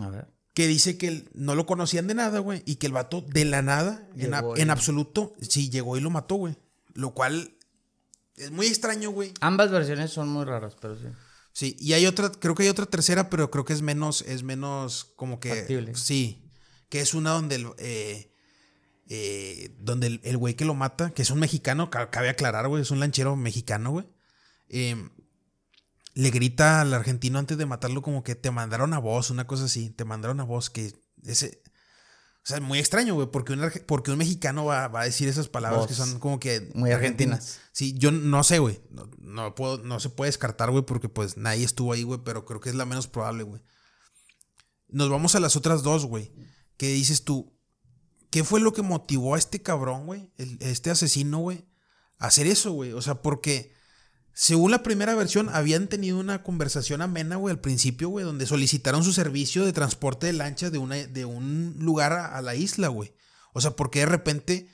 A 0.00 0.08
ver. 0.08 0.28
Que 0.52 0.66
dice 0.68 0.98
que 0.98 1.28
no 1.34 1.54
lo 1.54 1.66
conocían 1.66 2.06
de 2.06 2.14
nada, 2.14 2.38
güey. 2.38 2.62
Y 2.66 2.76
que 2.76 2.86
el 2.86 2.92
vato 2.92 3.22
de 3.22 3.44
la 3.44 3.62
nada, 3.62 4.06
en, 4.16 4.32
en, 4.34 4.70
absoluto, 4.70 5.34
sí 5.40 5.68
llegó 5.70 5.96
y 5.96 6.00
lo 6.00 6.10
mató, 6.10 6.36
güey. 6.36 6.56
Lo 6.92 7.12
cual 7.12 7.54
es 8.36 8.50
muy 8.50 8.66
extraño, 8.66 9.10
güey. 9.10 9.32
Ambas 9.40 9.70
versiones 9.70 10.10
son 10.10 10.28
muy 10.28 10.44
raras, 10.44 10.76
pero 10.80 10.96
sí. 10.96 11.06
Sí, 11.52 11.76
y 11.78 11.92
hay 11.92 12.06
otra, 12.06 12.30
creo 12.30 12.54
que 12.54 12.64
hay 12.64 12.68
otra 12.68 12.86
tercera, 12.86 13.30
pero 13.30 13.50
creo 13.50 13.64
que 13.64 13.72
es 13.72 13.82
menos, 13.82 14.22
es 14.22 14.42
menos 14.42 15.12
como 15.16 15.38
que. 15.38 15.50
Factible. 15.50 15.94
Sí. 15.94 16.43
Que 16.88 17.00
es 17.00 17.14
una 17.14 17.30
donde 17.30 17.56
el. 17.56 17.68
Eh, 17.78 18.30
eh, 19.08 19.74
donde 19.80 20.20
el 20.22 20.36
güey 20.38 20.54
que 20.54 20.64
lo 20.64 20.74
mata, 20.74 21.10
que 21.10 21.22
es 21.22 21.30
un 21.30 21.38
mexicano, 21.38 21.90
cabe 21.90 22.30
aclarar, 22.30 22.68
güey, 22.68 22.82
es 22.82 22.90
un 22.90 23.00
lanchero 23.00 23.36
mexicano, 23.36 23.90
güey. 23.90 24.06
Em, 24.68 25.10
le 26.14 26.30
grita 26.30 26.80
al 26.80 26.94
argentino 26.94 27.38
antes 27.38 27.58
de 27.58 27.66
matarlo 27.66 28.02
como 28.02 28.22
que 28.22 28.34
te 28.34 28.50
mandaron 28.50 28.94
a 28.94 28.98
vos, 28.98 29.30
una 29.30 29.46
cosa 29.46 29.64
así, 29.64 29.90
te 29.90 30.04
mandaron 30.04 30.40
a 30.40 30.44
vos, 30.44 30.70
que 30.70 30.92
ese... 31.24 31.62
O 32.42 32.46
sea, 32.46 32.60
muy 32.60 32.78
extraño, 32.78 33.14
güey, 33.14 33.30
porque 33.30 33.54
un, 33.54 33.72
porque 33.86 34.10
un 34.10 34.18
mexicano 34.18 34.66
va, 34.66 34.84
a 34.84 35.04
decir 35.04 35.28
esas 35.28 35.48
palabras 35.48 35.86
que 35.86 35.94
son 35.94 36.18
como 36.18 36.38
que... 36.38 36.70
Muy 36.74 36.92
argentinas. 36.92 37.60
Sí, 37.72 37.94
yo 37.96 38.10
no 38.10 38.44
sé, 38.44 38.58
güey. 38.58 38.82
No, 39.18 39.54
puedo, 39.54 39.78
no 39.78 39.98
se 39.98 40.10
puede 40.10 40.28
descartar, 40.28 40.70
güey, 40.70 40.84
porque 40.84 41.08
pues 41.08 41.38
nadie 41.38 41.64
estuvo 41.64 41.94
ahí, 41.94 42.02
güey, 42.02 42.20
pero 42.22 42.44
creo 42.44 42.60
que 42.60 42.68
es 42.68 42.74
la 42.74 42.84
menos 42.84 43.06
probable, 43.06 43.44
güey. 43.44 43.62
Nos 44.88 45.08
vamos 45.08 45.34
a 45.34 45.40
las 45.40 45.56
otras 45.56 45.82
dos, 45.82 46.04
güey. 46.04 46.32
¿Qué 46.76 46.88
dices 46.88 47.24
tú? 47.24 47.54
¿Qué 48.30 48.44
fue 48.44 48.60
lo 48.60 48.72
que 48.72 48.82
motivó 48.82 49.34
a 49.34 49.38
este 49.38 49.62
cabrón, 49.62 50.06
güey? 50.06 50.30
Este 50.58 50.90
asesino, 50.90 51.38
güey, 51.38 51.66
a 52.18 52.26
hacer 52.26 52.46
eso, 52.46 52.72
güey. 52.72 52.92
O 52.92 53.00
sea, 53.00 53.22
porque 53.22 53.72
según 54.32 54.72
la 54.72 54.82
primera 54.82 55.14
versión, 55.14 55.48
habían 55.48 55.86
tenido 55.86 56.18
una 56.18 56.42
conversación 56.42 57.00
amena, 57.00 57.36
güey, 57.36 57.52
al 57.52 57.60
principio, 57.60 58.08
güey, 58.08 58.24
donde 58.24 58.46
solicitaron 58.46 59.04
su 59.04 59.12
servicio 59.12 59.64
de 59.64 59.72
transporte 59.72 60.26
de 60.26 60.32
lanchas 60.32 60.72
de, 60.72 60.78
una, 60.78 60.96
de 60.96 61.24
un 61.24 61.76
lugar 61.78 62.12
a, 62.12 62.42
la 62.42 62.56
isla, 62.56 62.88
güey. 62.88 63.14
O 63.52 63.60
sea, 63.60 63.76
porque 63.76 64.00
de 64.00 64.06
repente, 64.06 64.68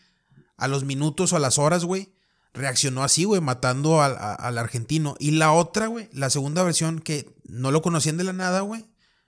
a 0.56 0.66
los 0.66 0.84
minutos 0.84 1.32
o 1.32 1.36
a 1.36 1.40
las 1.40 1.58
horas, 1.58 1.84
güey, 1.84 2.14
reaccionó 2.54 3.04
así, 3.04 3.24
güey, 3.24 3.42
matando 3.42 4.00
al, 4.00 4.16
al 4.18 4.56
argentino. 4.56 5.14
Y 5.18 5.32
la 5.32 5.52
otra, 5.52 5.88
güey, 5.88 6.08
la 6.14 6.30
segunda 6.30 6.62
versión, 6.62 6.98
que 6.98 7.36
no 7.44 7.70
lo 7.70 7.82
conocían 7.82 8.16
de 8.16 8.24
la 8.24 8.32
nada, 8.32 8.62
güey, 8.62 8.86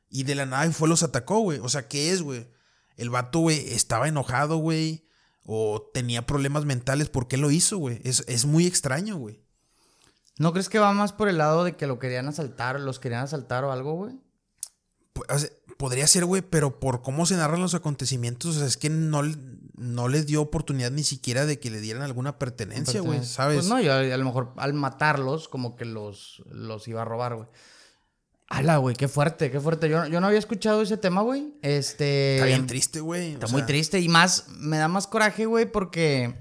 y 0.08 0.22
de 0.22 0.34
la 0.34 0.46
nada 0.46 0.70
fue 0.72 0.88
los 0.88 1.02
atacó, 1.02 1.40
güey. 1.40 1.58
O 1.58 1.68
sea, 1.68 1.88
¿qué 1.88 2.10
es, 2.12 2.22
güey? 2.22 2.48
El 2.96 3.10
vato, 3.10 3.40
güey, 3.40 3.58
estaba 3.72 4.08
enojado, 4.08 4.56
güey, 4.56 5.06
o 5.44 5.90
tenía 5.92 6.26
problemas 6.26 6.64
mentales. 6.64 7.08
¿Por 7.08 7.28
qué 7.28 7.36
lo 7.36 7.50
hizo, 7.50 7.78
güey? 7.78 8.00
Es, 8.04 8.24
es 8.28 8.44
muy 8.44 8.66
extraño, 8.66 9.16
güey. 9.16 9.42
¿No 10.38 10.52
crees 10.52 10.68
que 10.68 10.78
va 10.78 10.92
más 10.92 11.12
por 11.12 11.28
el 11.28 11.38
lado 11.38 11.64
de 11.64 11.76
que 11.76 11.86
lo 11.86 11.98
querían 11.98 12.28
asaltar, 12.28 12.80
los 12.80 12.98
querían 12.98 13.24
asaltar 13.24 13.64
o 13.64 13.72
algo, 13.72 13.94
güey? 13.94 14.18
podría 15.76 16.06
ser, 16.06 16.24
güey, 16.24 16.42
pero 16.42 16.78
por 16.78 17.02
cómo 17.02 17.26
se 17.26 17.36
narran 17.36 17.60
los 17.60 17.74
acontecimientos, 17.74 18.56
o 18.56 18.58
sea, 18.58 18.68
es 18.68 18.76
que 18.76 18.88
no, 18.88 19.22
no 19.74 20.08
les 20.08 20.26
dio 20.26 20.40
oportunidad 20.40 20.90
ni 20.90 21.02
siquiera 21.02 21.44
de 21.44 21.58
que 21.58 21.70
le 21.70 21.80
dieran 21.80 22.02
alguna 22.02 22.38
pertenencia, 22.38 23.00
güey, 23.00 23.24
¿sabes? 23.24 23.58
Pues 23.58 23.68
no, 23.68 23.80
yo 23.80 23.92
a 23.92 24.16
lo 24.16 24.24
mejor 24.24 24.52
al 24.56 24.74
matarlos, 24.74 25.48
como 25.48 25.76
que 25.76 25.84
los, 25.84 26.42
los 26.50 26.86
iba 26.88 27.02
a 27.02 27.04
robar, 27.04 27.34
güey. 27.34 27.48
Ala, 28.52 28.76
güey, 28.76 28.94
qué 28.94 29.08
fuerte, 29.08 29.50
qué 29.50 29.60
fuerte. 29.60 29.88
Yo, 29.88 30.04
yo 30.08 30.20
no 30.20 30.26
había 30.26 30.38
escuchado 30.38 30.82
ese 30.82 30.98
tema, 30.98 31.22
güey. 31.22 31.54
Este. 31.62 32.34
Está 32.34 32.46
bien 32.46 32.66
triste, 32.66 33.00
güey. 33.00 33.32
Está 33.32 33.46
muy 33.46 33.62
triste. 33.62 33.98
Y 33.98 34.10
más, 34.10 34.46
me 34.58 34.76
da 34.76 34.88
más 34.88 35.06
coraje, 35.06 35.46
güey, 35.46 35.64
porque. 35.64 36.34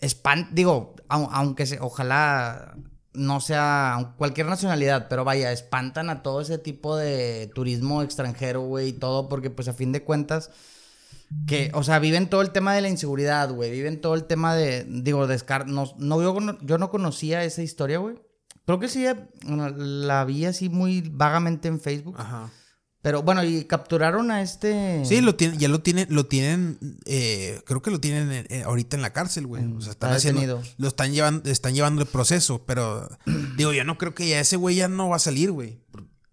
Espan 0.00 0.48
digo, 0.50 0.96
aunque 1.08 1.66
se, 1.66 1.78
ojalá 1.80 2.74
no 3.12 3.40
sea 3.40 4.14
cualquier 4.18 4.48
nacionalidad, 4.48 5.06
pero 5.08 5.24
vaya, 5.24 5.52
espantan 5.52 6.10
a 6.10 6.24
todo 6.24 6.40
ese 6.40 6.58
tipo 6.58 6.96
de 6.96 7.48
turismo 7.54 8.02
extranjero, 8.02 8.62
güey, 8.62 8.88
y 8.88 8.92
todo, 8.92 9.28
porque 9.28 9.50
pues 9.50 9.68
a 9.68 9.72
fin 9.72 9.92
de 9.92 10.02
cuentas, 10.02 10.50
que, 11.46 11.70
o 11.74 11.84
sea, 11.84 12.00
viven 12.00 12.28
todo 12.28 12.42
el 12.42 12.50
tema 12.50 12.74
de 12.74 12.82
la 12.82 12.88
inseguridad, 12.88 13.50
güey, 13.50 13.70
viven 13.70 14.00
todo 14.00 14.16
el 14.16 14.24
tema 14.24 14.54
de, 14.54 14.84
digo, 14.84 15.28
descar 15.28 15.66
no, 15.68 15.94
no, 15.96 16.20
yo, 16.20 16.36
yo 16.60 16.76
no 16.76 16.90
conocía 16.90 17.44
esa 17.44 17.62
historia, 17.62 17.98
güey. 17.98 18.16
Creo 18.66 18.78
que 18.80 18.88
sí, 18.88 19.06
la 19.46 20.24
vi 20.24 20.44
así 20.44 20.68
muy 20.68 21.00
vagamente 21.00 21.68
en 21.68 21.80
Facebook. 21.80 22.16
Ajá. 22.18 22.50
Pero 23.06 23.22
bueno, 23.22 23.44
y 23.44 23.64
capturaron 23.66 24.32
a 24.32 24.42
este. 24.42 25.04
Sí, 25.04 25.20
lo 25.20 25.36
tienen, 25.36 25.60
ya 25.60 25.68
lo 25.68 25.80
tienen, 25.80 26.08
lo 26.10 26.26
tienen, 26.26 26.98
eh, 27.04 27.62
creo 27.64 27.80
que 27.80 27.92
lo 27.92 28.00
tienen 28.00 28.46
eh, 28.50 28.64
ahorita 28.64 28.96
en 28.96 29.02
la 29.02 29.12
cárcel, 29.12 29.46
güey. 29.46 29.64
O 29.72 29.80
sea, 29.80 29.92
están 29.92 30.12
haciendo, 30.12 30.60
lo 30.76 30.88
están 30.88 31.12
llevando, 31.12 31.48
están 31.48 31.72
llevando 31.72 32.02
el 32.02 32.08
proceso, 32.08 32.64
pero 32.66 33.08
digo, 33.56 33.72
yo 33.72 33.84
no 33.84 33.96
creo 33.96 34.12
que 34.12 34.28
ya 34.28 34.40
ese 34.40 34.56
güey 34.56 34.74
ya 34.74 34.88
no 34.88 35.08
va 35.08 35.16
a 35.16 35.20
salir, 35.20 35.52
güey. 35.52 35.78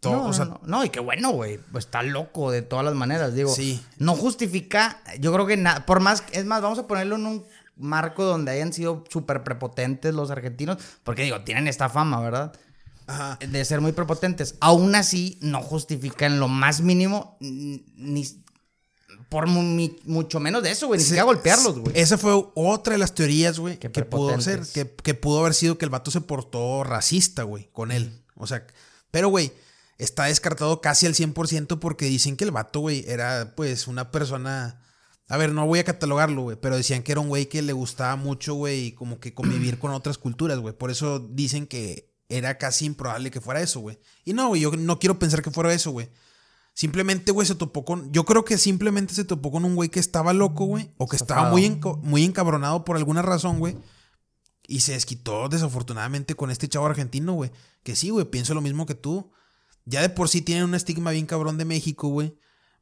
No, 0.02 0.32
no, 0.66 0.84
y 0.84 0.90
qué 0.90 1.00
bueno, 1.00 1.30
güey. 1.32 1.60
Pues 1.72 1.86
está 1.86 2.02
loco 2.02 2.50
de 2.50 2.64
todas 2.64 2.84
las 2.84 2.96
maneras. 2.96 3.36
Digo, 3.36 3.54
sí. 3.54 3.80
no 4.00 4.16
justifica, 4.16 5.02
yo 5.20 5.32
creo 5.32 5.46
que 5.46 5.58
nada, 5.58 5.86
por 5.86 6.00
más, 6.00 6.24
es 6.32 6.46
más, 6.46 6.64
vamos 6.64 6.80
a 6.80 6.88
ponerlo 6.88 7.16
en 7.18 7.26
un 7.28 7.46
marco 7.76 8.24
donde 8.24 8.52
hayan 8.52 8.74
sido 8.74 9.04
súper 9.10 9.44
prepotentes 9.44 10.14
los 10.14 10.32
argentinos, 10.32 10.78
porque 11.04 11.24
digo, 11.24 11.42
tienen 11.42 11.68
esta 11.68 11.90
fama, 11.90 12.20
¿verdad? 12.20 12.54
de 13.40 13.66
ser 13.66 13.82
muy 13.82 13.92
prepotentes. 13.92 14.56
Aún 14.62 14.96
así, 14.96 15.38
no 15.42 15.62
justifica 15.62 16.26
en 16.26 16.40
lo 16.40 16.48
más 16.48 16.80
mínimo 16.80 17.38
ni 17.42 18.24
por 19.34 19.48
mucho 19.48 20.40
menos 20.40 20.62
de 20.62 20.70
eso, 20.70 20.86
güey. 20.88 21.00
Ni 21.00 21.04
siquiera 21.04 21.24
golpearlos, 21.24 21.80
güey. 21.80 22.00
Esa 22.00 22.20
fue 22.20 22.34
otra 22.54 22.94
de 22.94 23.00
las 23.00 23.16
teorías, 23.16 23.58
güey, 23.58 23.80
que 23.80 23.90
pudo 23.90 24.40
ser, 24.40 24.62
que, 24.72 25.14
pudo 25.16 25.40
haber 25.40 25.56
sido 25.56 25.80
que 25.80 25.86
el 25.86 25.90
vato 25.90 26.12
se 26.12 26.22
portó 26.22 26.84
racista, 26.84 27.42
güey, 27.42 27.68
con 27.72 27.92
él. 27.92 28.22
O 28.36 28.46
sea, 28.46 28.68
pero, 29.10 29.30
güey, 29.30 29.52
está 29.98 30.26
descartado 30.26 30.82
casi 30.82 31.08
al 31.08 31.16
100% 31.16 31.80
porque 31.80 32.06
dicen 32.06 32.38
que 32.38 32.44
el 32.44 32.52
vato, 32.52 32.82
güey, 32.82 33.06
era, 33.08 33.54
pues, 33.56 33.88
una 33.88 34.12
persona... 34.12 34.80
A 35.30 35.38
ver, 35.38 35.52
no 35.52 35.66
voy 35.66 35.80
a 35.80 35.84
catalogarlo, 35.84 36.42
güey, 36.44 36.58
pero 36.60 36.76
decían 36.76 37.02
que 37.02 37.14
era 37.14 37.22
un 37.22 37.30
güey 37.30 37.48
que 37.48 37.62
le 37.62 37.74
gustaba 37.74 38.16
mucho, 38.16 38.56
güey, 38.56 38.92
como 38.92 39.20
que 39.20 39.34
convivir 39.34 39.80
con 39.80 39.92
otras 39.92 40.18
culturas, 40.18 40.60
güey. 40.60 40.78
Por 40.78 40.92
eso 40.92 41.20
dicen 41.20 41.66
que 41.66 42.14
era 42.30 42.58
casi 42.58 42.86
improbable 42.86 43.32
que 43.32 43.42
fuera 43.42 43.62
eso, 43.62 43.80
güey. 43.80 44.00
Y 44.26 44.34
no, 44.34 44.50
güey, 44.50 44.62
yo 44.62 44.72
no 44.72 45.00
quiero 45.00 45.20
pensar 45.20 45.42
que 45.42 45.52
fuera 45.52 45.74
eso, 45.74 45.92
güey. 45.92 46.10
Simplemente, 46.74 47.32
güey, 47.32 47.48
se 47.48 47.56
topó 47.56 47.86
con. 47.86 48.12
Yo 48.12 48.26
creo 48.26 48.44
que 48.44 48.58
simplemente 48.58 49.14
se 49.14 49.24
topó 49.24 49.52
con 49.52 49.64
un 49.64 49.76
güey 49.76 49.90
que 49.90 50.00
estaba 50.00 50.34
loco, 50.34 50.66
güey. 50.66 50.92
O 50.98 51.08
que 51.08 51.16
estaba 51.16 51.50
muy, 51.50 51.80
muy 52.02 52.24
encabronado 52.24 52.84
por 52.84 52.98
alguna 52.98 53.22
razón, 53.22 53.60
güey. 53.60 53.78
Y 54.68 54.80
se 54.80 54.94
desquitó 54.94 55.50
desafortunadamente 55.50 56.36
con 56.36 56.50
este 56.50 56.68
chavo 56.68 56.88
argentino, 56.88 57.34
güey. 57.34 57.52
Que 57.84 57.96
sí, 57.96 58.10
güey, 58.10 58.26
pienso 58.26 58.56
lo 58.56 58.62
mismo 58.62 58.86
que 58.86 58.96
tú. 58.96 59.32
Ya 59.86 60.02
de 60.02 60.10
por 60.10 60.30
sí 60.30 60.42
tienen 60.42 60.64
un 60.64 60.74
estigma 60.74 61.12
bien 61.12 61.28
cabrón 61.28 61.58
de 61.58 61.66
México, 61.66 62.08
güey. 62.08 62.36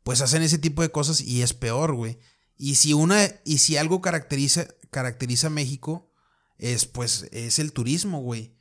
Pues 0.03 0.21
hacen 0.21 0.41
ese 0.41 0.57
tipo 0.57 0.81
de 0.81 0.89
cosas 0.89 1.19
y 1.21 1.41
es 1.41 1.53
peor, 1.53 1.93
güey. 1.93 2.17
Y 2.57 2.75
si 2.75 2.93
una. 2.93 3.27
Y 3.45 3.57
si 3.59 3.77
algo 3.77 4.01
caracteriza, 4.01 4.67
caracteriza 4.89 5.47
a 5.47 5.51
México, 5.51 6.11
es 6.57 6.85
pues. 6.85 7.27
es 7.31 7.59
el 7.59 7.73
turismo, 7.73 8.21
güey 8.21 8.55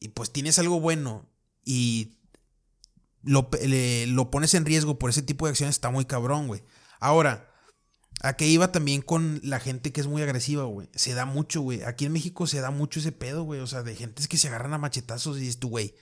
y 0.00 0.08
pues 0.08 0.32
tienes 0.32 0.58
algo 0.58 0.80
bueno 0.80 1.28
y 1.64 2.16
lo, 3.22 3.50
lo, 4.08 4.30
pones 4.30 4.54
en 4.54 4.64
riesgo 4.64 4.98
por 4.98 5.10
ese 5.10 5.22
tipo 5.22 5.44
de 5.44 5.50
acciones, 5.50 5.76
está 5.76 5.90
muy 5.90 6.06
cabrón, 6.06 6.48
güey. 6.48 6.64
Ahora, 7.00 7.52
¿a 8.22 8.32
qué 8.32 8.46
iba 8.46 8.72
también 8.72 9.02
con 9.02 9.40
la 9.44 9.60
gente 9.60 9.92
que 9.92 10.00
es 10.00 10.06
muy 10.06 10.22
agresiva, 10.22 10.64
güey? 10.64 10.88
Se 10.94 11.12
da 11.12 11.26
mucho, 11.26 11.60
güey. 11.60 11.82
Aquí 11.82 12.06
en 12.06 12.12
México 12.12 12.46
se 12.46 12.60
da 12.60 12.70
mucho 12.70 12.98
ese 12.98 13.12
pedo, 13.12 13.42
güey. 13.42 13.60
O 13.60 13.66
sea, 13.66 13.82
de 13.82 13.94
gentes 13.94 14.26
que 14.26 14.38
se 14.38 14.48
agarran 14.48 14.72
a 14.72 14.78
machetazos 14.78 15.36
y 15.36 15.40
dices 15.40 15.58
tú, 15.58 15.68
güey. 15.68 15.94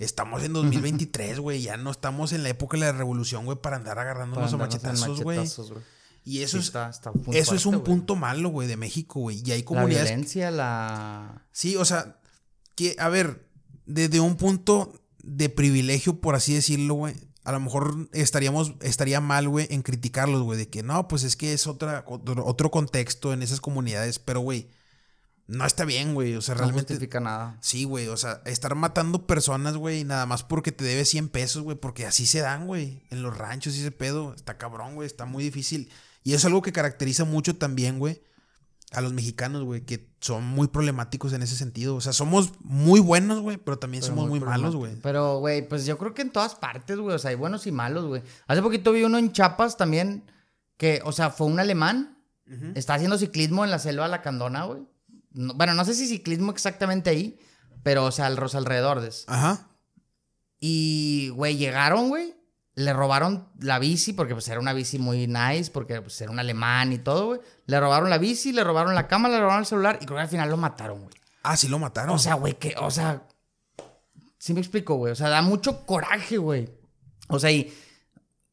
Estamos 0.00 0.42
en 0.42 0.52
2023, 0.52 1.38
güey. 1.38 1.62
Ya 1.62 1.76
no 1.76 1.92
estamos 1.92 2.32
en 2.32 2.42
la 2.42 2.48
época 2.48 2.76
de 2.76 2.84
la 2.84 2.92
revolución, 2.92 3.44
güey, 3.44 3.58
para 3.58 3.76
andar 3.76 4.00
agarrándonos 4.00 4.52
a 4.52 4.56
machetazos, 4.56 5.22
güey. 5.22 5.48
Y 6.26 6.42
eso 6.42 6.58
es, 6.58 6.72
eso 7.32 7.54
es 7.54 7.66
un 7.66 7.84
punto 7.84 8.16
malo, 8.16 8.48
güey, 8.48 8.66
de 8.66 8.76
México, 8.76 9.20
güey. 9.20 9.40
Y 9.44 9.52
hay 9.52 9.62
comunidades. 9.62 10.10
La 10.10 10.16
violencia, 10.16 10.50
la. 10.50 11.46
Sí, 11.52 11.76
o 11.76 11.84
sea, 11.84 12.18
que, 12.74 12.96
a 12.98 13.08
ver, 13.08 13.48
desde 13.86 14.18
un 14.18 14.36
punto 14.36 15.00
de 15.22 15.48
privilegio, 15.48 16.20
por 16.20 16.34
así 16.34 16.52
decirlo, 16.52 16.94
güey, 16.94 17.14
a 17.44 17.52
lo 17.52 17.60
mejor 17.60 18.08
estaríamos, 18.12 18.74
estaría 18.80 19.20
mal, 19.20 19.48
güey, 19.48 19.68
en 19.70 19.82
criticarlos, 19.82 20.42
güey, 20.42 20.58
de 20.58 20.68
que 20.68 20.82
no, 20.82 21.06
pues 21.06 21.22
es 21.22 21.36
que 21.36 21.52
es 21.52 21.68
otra, 21.68 22.04
otro, 22.08 22.72
contexto 22.72 23.32
en 23.32 23.42
esas 23.42 23.60
comunidades, 23.60 24.18
pero, 24.18 24.40
güey, 24.40 24.68
no 25.46 25.64
está 25.64 25.84
bien, 25.84 26.14
güey, 26.14 26.34
o 26.34 26.42
sea, 26.42 26.56
realmente... 26.56 26.94
No 26.94 26.96
justifica 26.96 27.20
nada. 27.20 27.56
Sí, 27.60 27.84
güey, 27.84 28.08
o 28.08 28.16
sea, 28.16 28.42
estar 28.46 28.74
matando 28.74 29.28
personas, 29.28 29.76
güey, 29.76 30.02
nada 30.02 30.26
más 30.26 30.42
porque 30.42 30.72
te 30.72 30.84
debe 30.84 31.04
100 31.04 31.28
pesos, 31.28 31.62
güey, 31.62 31.76
porque 31.76 32.04
así 32.04 32.26
se 32.26 32.40
dan, 32.40 32.66
güey, 32.66 33.04
en 33.10 33.22
los 33.22 33.38
ranchos 33.38 33.76
y 33.76 33.80
ese 33.80 33.92
pedo, 33.92 34.34
está 34.34 34.58
cabrón, 34.58 34.96
güey, 34.96 35.06
está 35.06 35.24
muy 35.24 35.44
difícil. 35.44 35.88
Y 36.26 36.34
es 36.34 36.44
algo 36.44 36.60
que 36.60 36.72
caracteriza 36.72 37.24
mucho 37.24 37.54
también, 37.54 38.00
güey, 38.00 38.20
a 38.90 39.00
los 39.00 39.12
mexicanos, 39.12 39.62
güey, 39.62 39.82
que 39.82 40.10
son 40.20 40.42
muy 40.42 40.66
problemáticos 40.66 41.32
en 41.32 41.42
ese 41.42 41.54
sentido. 41.54 41.94
O 41.94 42.00
sea, 42.00 42.12
somos 42.12 42.50
muy 42.64 42.98
buenos, 42.98 43.42
güey, 43.42 43.58
pero 43.58 43.78
también 43.78 44.02
somos 44.02 44.28
muy, 44.28 44.40
malos, 44.40 44.74
güey. 44.74 44.96
Pero, 45.04 45.38
güey, 45.38 45.68
pues 45.68 45.86
yo 45.86 45.96
creo 45.98 46.14
que 46.14 46.22
en 46.22 46.32
todas 46.32 46.56
partes, 46.56 46.98
güey, 46.98 47.14
o 47.14 47.18
sea, 47.20 47.30
hay 47.30 47.36
buenos 47.36 47.68
y 47.68 47.70
malos, 47.70 48.06
güey. 48.06 48.24
Hace 48.48 48.60
poquito 48.60 48.90
vi 48.90 49.04
uno 49.04 49.18
en 49.18 49.30
Chiapas 49.30 49.76
también, 49.76 50.28
que, 50.76 51.00
o 51.04 51.12
sea, 51.12 51.30
fue 51.30 51.46
un 51.46 51.60
alemán, 51.60 52.18
está 52.74 52.94
haciendo 52.94 53.18
ciclismo 53.18 53.62
en 53.64 53.70
la 53.70 53.78
selva 53.78 54.08
La 54.08 54.20
Candona, 54.20 54.64
güey. 54.64 54.82
bueno, 55.30 55.74
no 55.74 55.84
sé 55.84 55.94
si 55.94 56.08
ciclismo 56.08 56.50
exactamente 56.50 57.08
ahí, 57.08 57.38
pero, 57.84 58.04
o 58.04 58.10
sea, 58.10 58.30
los 58.30 58.56
alrededores. 58.56 59.26
Ajá. 59.28 59.68
Y, 60.58 61.28
güey, 61.36 61.56
llegaron, 61.56 62.08
güey, 62.08 62.34
le 62.76 62.92
robaron 62.92 63.48
la 63.58 63.78
bici, 63.78 64.12
porque 64.12 64.34
pues 64.34 64.46
era 64.48 64.60
una 64.60 64.74
bici 64.74 64.98
muy 64.98 65.26
nice, 65.26 65.70
porque 65.72 66.02
pues 66.02 66.20
era 66.20 66.30
un 66.30 66.38
alemán 66.38 66.92
y 66.92 66.98
todo, 66.98 67.26
güey. 67.26 67.40
Le 67.64 67.80
robaron 67.80 68.10
la 68.10 68.18
bici, 68.18 68.52
le 68.52 68.62
robaron 68.62 68.94
la 68.94 69.08
cámara, 69.08 69.34
le 69.34 69.40
robaron 69.40 69.60
el 69.60 69.66
celular 69.66 69.98
y 70.00 70.04
creo 70.04 70.18
que 70.18 70.22
al 70.22 70.28
final 70.28 70.50
lo 70.50 70.58
mataron, 70.58 71.00
güey. 71.00 71.14
Ah, 71.42 71.56
sí 71.56 71.68
lo 71.68 71.78
mataron. 71.78 72.14
O 72.14 72.18
sea, 72.18 72.34
güey, 72.34 72.54
que, 72.54 72.74
o 72.78 72.90
sea, 72.90 73.22
sí 74.38 74.52
me 74.52 74.60
explico, 74.60 74.96
güey. 74.96 75.12
O 75.12 75.16
sea, 75.16 75.30
da 75.30 75.40
mucho 75.40 75.86
coraje, 75.86 76.36
güey. 76.36 76.68
O 77.28 77.38
sea, 77.38 77.50
y, 77.50 77.74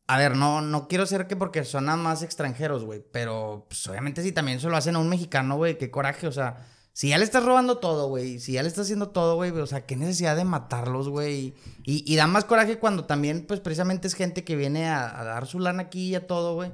a 0.07 0.17
ver, 0.17 0.37
no, 0.37 0.61
no 0.61 0.87
quiero 0.87 1.05
ser 1.05 1.27
que 1.27 1.35
porque 1.35 1.65
son 1.65 1.85
nada 1.85 1.97
más 1.97 2.23
extranjeros, 2.23 2.85
güey, 2.85 3.03
pero 3.11 3.65
pues 3.67 3.85
obviamente 3.87 4.23
si 4.23 4.31
también 4.31 4.61
se 4.61 4.69
lo 4.69 4.77
hacen 4.77 4.95
a 4.95 4.99
un 4.99 5.09
mexicano, 5.09 5.57
güey, 5.57 5.77
qué 5.77 5.91
coraje, 5.91 6.27
o 6.27 6.31
sea 6.31 6.65
si 6.93 7.09
ya 7.09 7.17
le 7.17 7.23
estás 7.23 7.43
robando 7.43 7.79
todo, 7.79 8.07
güey, 8.07 8.39
si 8.39 8.53
ya 8.53 8.61
le 8.61 8.67
estás 8.67 8.83
haciendo 8.83 9.09
todo, 9.09 9.35
güey, 9.35 9.49
o 9.49 9.65
sea, 9.65 9.83
qué 9.87 9.95
necesidad 9.95 10.35
de 10.35 10.43
matarlos, 10.43 11.09
güey. 11.09 11.55
Y, 11.83 12.15
da 12.15 12.27
más 12.27 12.45
coraje 12.45 12.77
cuando 12.77 13.05
también, 13.05 13.45
pues, 13.47 13.59
precisamente 13.59 14.07
es 14.07 14.13
gente 14.13 14.43
que 14.43 14.55
viene 14.55 14.87
a, 14.87 15.23
dar 15.23 15.47
su 15.47 15.59
lana 15.59 15.83
aquí 15.83 16.09
y 16.09 16.15
a 16.15 16.27
todo, 16.27 16.53
güey. 16.53 16.71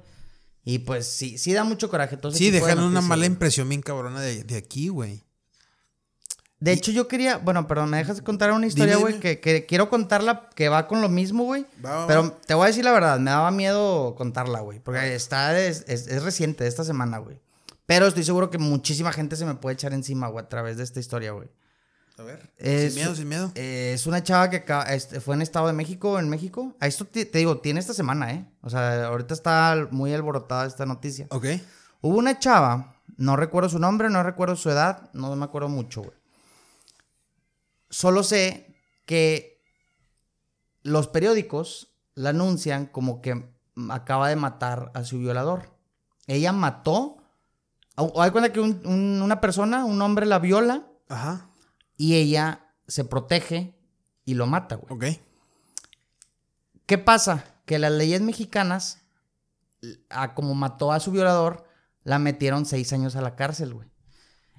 Y 0.66 0.80
pues 0.80 1.08
sí, 1.08 1.38
sí 1.38 1.54
da 1.54 1.64
mucho 1.64 1.90
coraje. 1.90 2.16
Entonces, 2.16 2.38
sí, 2.38 2.52
dejan 2.52 2.80
una 2.80 3.00
mala 3.00 3.26
impresión 3.26 3.70
bien 3.70 3.82
cabrona 3.82 4.20
de, 4.20 4.58
aquí, 4.58 4.90
güey. 4.90 5.24
De 6.60 6.74
hecho, 6.74 6.92
yo 6.92 7.08
quería, 7.08 7.38
bueno, 7.38 7.66
perdón, 7.66 7.90
me 7.90 7.98
dejas 7.98 8.22
contar 8.22 8.52
una 8.52 8.68
historia, 8.68 8.98
güey, 8.98 9.22
que, 9.22 9.66
quiero 9.66 9.90
contarla, 9.90 10.50
que 10.54 10.68
va 10.68 10.86
con 10.88 11.02
lo 11.02 11.08
mismo, 11.08 11.46
güey. 11.46 11.66
Pero 12.08 12.38
te 12.46 12.56
voy 12.56 12.66
a 12.66 12.68
decir 12.68 12.84
la 12.84 12.92
verdad, 12.92 13.20
me 13.20 13.32
daba 13.32 13.52
miedo 13.52 14.16
contarla, 14.16 14.60
güey. 14.60 14.82
Porque 14.82 15.16
está, 15.16 15.58
es, 15.58 15.86
es 15.88 16.24
reciente, 16.24 16.68
esta 16.68 16.84
semana, 16.84 17.20
güey. 17.20 17.40
Pero 17.90 18.06
estoy 18.06 18.24
seguro 18.24 18.52
que 18.52 18.60
muchísima 18.60 19.12
gente 19.12 19.36
se 19.36 19.48
me 19.48 19.56
puede 19.56 19.74
echar 19.74 19.94
encima, 19.94 20.28
güey, 20.28 20.46
a 20.46 20.48
través 20.48 20.78
de 20.78 20.84
esta 20.84 21.00
historia, 21.00 21.32
güey. 21.32 21.50
A 22.20 22.22
ver. 22.22 22.54
sin 22.60 22.94
miedo, 22.94 23.16
sin 23.16 23.28
miedo. 23.28 23.52
es 23.56 24.06
una 24.06 24.22
chava 24.22 24.52
que 24.52 24.64
este, 24.90 25.20
fue 25.20 25.34
en 25.34 25.42
Estado 25.42 25.66
de 25.66 25.74
México, 25.74 26.20
en 26.20 26.30
México. 26.30 26.76
A 26.80 26.86
esto 26.86 27.06
te, 27.06 27.26
digo, 27.26 27.62
tiene 27.62 27.80
esta 27.80 27.96
semana, 27.96 28.32
¿eh? 28.32 28.46
O 28.62 28.70
sea, 28.70 29.08
ahorita 29.08 29.34
está 29.34 29.88
muy 29.90 30.14
alborotada 30.14 30.68
esta 30.68 30.86
noticia. 30.86 31.26
Ok. 31.32 31.46
Hubo 32.02 32.16
una 32.16 32.38
chava, 32.38 32.96
no 33.18 33.36
recuerdo 33.36 33.70
su 33.70 33.80
nombre, 33.80 34.12
no 34.12 34.22
recuerdo 34.22 34.56
su 34.56 34.70
edad, 34.70 35.10
no 35.14 35.36
me 35.36 35.46
acuerdo 35.46 35.70
mucho, 35.70 36.04
güey. 36.04 36.16
Solo 37.90 38.22
sé 38.22 38.76
que 39.08 39.64
los 40.84 41.08
periódicos 41.08 41.92
la 42.14 42.30
anuncian 42.30 42.86
como 42.86 43.20
que 43.24 43.50
acaba 43.90 44.30
de 44.30 44.36
matar 44.36 44.92
a 44.94 45.04
su 45.04 45.18
violador. 45.18 45.76
Ella 46.28 46.52
mató 46.52 47.19
o 48.02 48.22
hay 48.22 48.32
cuenta 48.32 48.52
que 48.52 48.60
una 48.60 49.42
persona, 49.42 49.86
un 49.86 50.02
hombre 50.02 50.26
la 50.26 50.40
viola. 50.40 50.88
Ajá. 51.08 51.50
Y 51.98 52.16
ella 52.16 52.68
se 52.88 53.04
protege 53.04 53.76
y 54.26 54.36
lo 54.36 54.46
mata, 54.48 54.76
güey. 54.76 54.94
Ok. 55.14 55.20
¿Qué 56.86 56.98
pasa? 56.98 57.44
Que 57.66 57.78
las 57.78 57.92
leyes 57.92 58.22
mexicanas, 58.22 59.02
a 60.10 60.34
como 60.34 60.56
mató 60.56 60.92
a 60.92 61.00
su 61.00 61.12
violador, 61.12 61.66
la 62.04 62.20
metieron 62.20 62.66
seis 62.66 62.94
años 62.94 63.16
a 63.16 63.22
la 63.22 63.36
cárcel, 63.36 63.74
güey. 63.74 63.90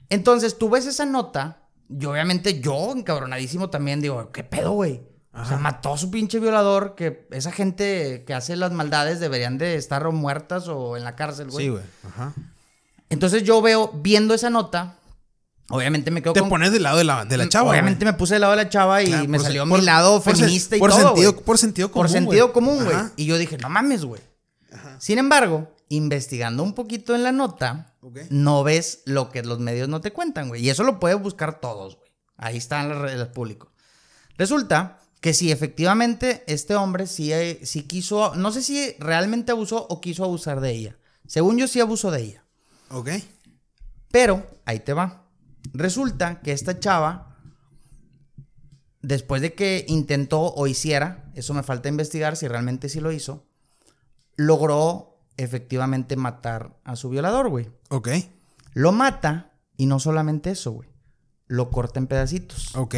Entonces, 0.09 0.59
tú 0.59 0.70
ves 0.70 0.86
esa 0.86 1.07
nota, 1.07 1.68
y 1.88 2.05
obviamente 2.05 2.61
yo, 2.61 2.93
encabronadísimo 2.93 3.70
también, 3.70 4.01
digo, 4.01 4.30
¿qué 4.32 4.45
pedo, 4.45 4.72
güey? 4.72 5.03
O 5.32 5.45
sea, 5.45 5.59
mató 5.59 5.95
a 5.95 5.99
su 5.99 6.11
pinche 6.11 6.41
violador, 6.41 6.97
que 6.97 7.28
esa 7.30 7.53
gente 7.53 8.24
que 8.26 8.34
hace 8.34 8.57
las 8.57 8.72
maldades 8.72 9.20
deberían 9.20 9.59
de 9.59 9.76
estar 9.76 10.09
muertas 10.11 10.66
o 10.68 10.97
en 10.97 11.05
la 11.05 11.14
cárcel, 11.14 11.51
güey. 11.51 11.66
Sí, 11.66 11.70
güey. 11.70 11.84
Ajá. 12.07 12.34
Entonces 13.11 13.42
yo 13.42 13.61
veo, 13.61 13.90
viendo 13.92 14.32
esa 14.34 14.50
nota, 14.50 14.96
obviamente 15.68 16.11
me 16.11 16.22
quedo 16.22 16.32
Te 16.32 16.42
pones 16.42 16.72
del 16.72 16.84
lado 16.84 16.98
de 16.98 17.04
la, 17.04 17.24
de 17.24 17.36
la 17.36 17.48
chava. 17.48 17.70
Obviamente 17.70 18.04
me 18.04 18.12
puse 18.14 18.34
del 18.34 18.42
lado 18.42 18.52
de 18.52 18.64
la 18.64 18.68
chava 18.70 19.02
y 19.02 19.28
me 19.28 19.38
salió 19.38 19.66
mi 19.66 19.80
lado 19.82 20.20
feminista 20.20 20.76
y 20.76 20.80
por 20.80 20.90
todo, 20.90 21.08
sentido, 21.08 21.36
Por 21.42 21.58
sentido 21.58 21.90
común, 21.90 22.02
Por 22.02 22.11
sentido 22.11 22.52
común, 22.52 22.84
güey. 22.84 22.96
Y 23.16 23.26
yo 23.26 23.36
dije, 23.36 23.58
no 23.58 23.68
mames, 23.68 24.04
güey. 24.04 24.22
Sin 24.98 25.18
embargo, 25.18 25.74
investigando 25.88 26.62
un 26.62 26.72
poquito 26.74 27.14
en 27.14 27.24
la 27.24 27.32
nota, 27.32 27.94
no 28.30 28.62
ves 28.62 29.02
lo 29.04 29.28
que 29.30 29.42
los 29.42 29.58
medios 29.58 29.88
no 29.88 30.00
te 30.00 30.12
cuentan, 30.12 30.48
güey. 30.48 30.64
Y 30.64 30.70
eso 30.70 30.84
lo 30.84 31.00
puedes 31.00 31.20
buscar 31.20 31.61
todos, 31.61 31.96
güey. 31.96 32.11
Ahí 32.36 32.56
están 32.56 32.88
las 32.88 32.98
redes 32.98 33.26
públicas. 33.26 33.68
Resulta 34.38 35.00
que 35.20 35.34
sí, 35.34 35.50
efectivamente, 35.50 36.44
este 36.46 36.74
hombre 36.74 37.06
sí, 37.06 37.32
sí 37.62 37.82
quiso, 37.82 38.34
no 38.36 38.52
sé 38.52 38.62
si 38.62 38.94
realmente 38.98 39.52
abusó 39.52 39.86
o 39.88 40.00
quiso 40.00 40.24
abusar 40.24 40.61
de 40.61 40.70
ella. 40.70 40.96
Según 41.26 41.58
yo 41.58 41.68
sí 41.68 41.80
abusó 41.80 42.11
de 42.11 42.22
ella. 42.22 42.39
Ok. 42.91 43.11
Pero, 44.11 44.61
ahí 44.64 44.80
te 44.80 44.93
va. 44.93 45.26
Resulta 45.72 46.41
que 46.41 46.53
esta 46.53 46.80
chava, 46.80 47.36
después 49.03 49.43
de 49.43 49.55
que 49.55 49.84
intentó 49.88 50.41
o 50.41 50.66
hiciera, 50.66 51.30
eso 51.34 51.55
me 51.55 51.62
falta 51.62 51.88
investigar 51.88 52.36
si 52.36 52.49
realmente 52.49 52.88
sí 52.88 53.01
lo 53.01 53.12
hizo, 53.12 53.47
logró 54.36 55.18
efectivamente 55.36 56.16
matar 56.16 56.76
a 56.84 56.97
su 56.97 57.09
violador, 57.09 57.49
güey. 57.49 57.70
Ok. 57.88 58.09
Lo 58.74 58.93
mata 58.93 59.53
y 59.76 59.86
no 59.86 60.01
solamente 60.01 60.51
eso, 60.51 60.72
güey. 60.72 60.88
Lo 61.47 61.70
corta 61.70 61.99
en 61.99 62.07
pedacitos. 62.07 62.74
Ok. 62.76 62.97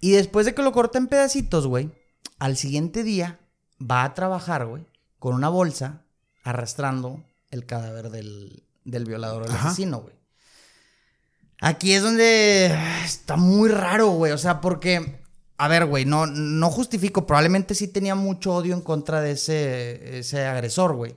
Y 0.00 0.12
después 0.12 0.46
de 0.46 0.54
que 0.54 0.62
lo 0.62 0.72
corta 0.72 0.98
en 0.98 1.06
pedacitos, 1.06 1.66
güey, 1.66 1.92
al 2.38 2.56
siguiente 2.56 3.04
día 3.04 3.38
va 3.80 4.04
a 4.04 4.14
trabajar, 4.14 4.66
güey, 4.66 4.86
con 5.18 5.34
una 5.34 5.48
bolsa 5.48 6.04
arrastrando 6.42 7.22
el 7.50 7.66
cadáver 7.66 8.10
del, 8.10 8.64
del 8.84 9.04
violador 9.04 9.42
o 9.42 9.46
el 9.46 9.52
asesino, 9.52 10.00
güey. 10.00 10.14
Aquí 11.60 11.92
es 11.92 12.02
donde 12.02 12.76
está 13.04 13.36
muy 13.36 13.68
raro, 13.68 14.08
güey. 14.10 14.32
O 14.32 14.38
sea, 14.38 14.60
porque, 14.60 15.20
a 15.58 15.68
ver, 15.68 15.86
güey, 15.86 16.04
no, 16.04 16.26
no 16.26 16.70
justifico. 16.70 17.24
Probablemente 17.24 17.76
sí 17.76 17.86
tenía 17.86 18.16
mucho 18.16 18.52
odio 18.52 18.74
en 18.74 18.80
contra 18.80 19.20
de 19.20 19.32
ese, 19.32 20.18
ese 20.18 20.44
agresor, 20.44 20.94
güey. 20.94 21.14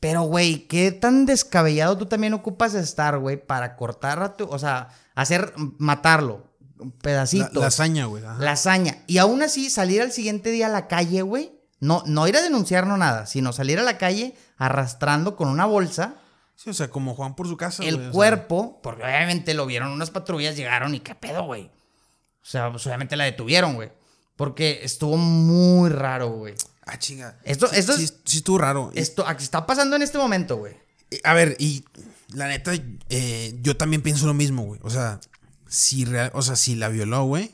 Pero, 0.00 0.20
güey, 0.24 0.68
¿qué 0.68 0.92
tan 0.92 1.24
descabellado 1.24 1.96
tú 1.96 2.04
también 2.04 2.34
ocupas 2.34 2.74
estar, 2.74 3.18
güey, 3.18 3.38
para 3.38 3.74
cortar 3.76 4.22
a 4.22 4.36
tu. 4.36 4.44
O 4.44 4.58
sea, 4.58 4.90
hacer. 5.14 5.54
matarlo. 5.78 6.52
Pedacitos. 7.00 7.54
La, 7.54 7.68
hazaña, 7.68 8.04
güey. 8.04 8.22
La 8.22 8.52
hazaña. 8.52 8.98
Y 9.06 9.16
aún 9.16 9.42
así, 9.42 9.70
salir 9.70 10.02
al 10.02 10.12
siguiente 10.12 10.50
día 10.50 10.66
a 10.66 10.70
la 10.70 10.88
calle, 10.88 11.22
güey. 11.22 11.58
No, 11.80 12.02
no 12.04 12.28
ir 12.28 12.36
a 12.36 12.42
denunciar, 12.42 12.86
no 12.86 12.98
nada, 12.98 13.24
sino 13.24 13.54
salir 13.54 13.78
a 13.78 13.82
la 13.82 13.96
calle 13.96 14.34
arrastrando 14.58 15.36
con 15.36 15.48
una 15.48 15.64
bolsa 15.64 16.16
Sí, 16.56 16.70
o 16.70 16.74
sea, 16.74 16.88
como 16.88 17.14
Juan 17.14 17.34
por 17.34 17.48
su 17.48 17.56
casa. 17.56 17.84
El 17.84 18.10
cuerpo, 18.10 18.80
porque 18.82 19.02
obviamente 19.02 19.54
lo 19.54 19.66
vieron 19.66 19.90
unas 19.90 20.10
patrullas, 20.10 20.56
llegaron 20.56 20.94
y 20.94 21.00
qué 21.00 21.14
pedo, 21.14 21.44
güey. 21.44 21.64
O 21.64 22.46
sea, 22.46 22.70
pues 22.70 22.86
obviamente 22.86 23.16
la 23.16 23.24
detuvieron, 23.24 23.74
güey. 23.74 23.90
Porque 24.36 24.80
estuvo 24.82 25.16
muy 25.16 25.90
raro, 25.90 26.30
güey. 26.30 26.54
Ah, 26.86 26.98
chinga. 26.98 27.38
Esto, 27.44 27.68
sí, 27.68 27.76
esto 27.78 27.96
sí, 27.96 28.08
sí, 28.24 28.38
estuvo 28.38 28.58
raro. 28.58 28.92
Esto 28.94 29.28
está 29.38 29.66
pasando 29.66 29.96
en 29.96 30.02
este 30.02 30.18
momento, 30.18 30.56
güey. 30.56 30.74
A 31.22 31.34
ver, 31.34 31.56
y 31.58 31.84
la 32.28 32.48
neta, 32.48 32.72
eh, 33.08 33.58
yo 33.62 33.76
también 33.76 34.02
pienso 34.02 34.26
lo 34.26 34.34
mismo, 34.34 34.64
güey. 34.64 34.80
O 34.82 34.90
sea, 34.90 35.20
si 35.68 36.04
real, 36.04 36.30
o 36.34 36.42
sea, 36.42 36.56
si 36.56 36.74
la 36.74 36.88
violó, 36.88 37.24
güey, 37.24 37.52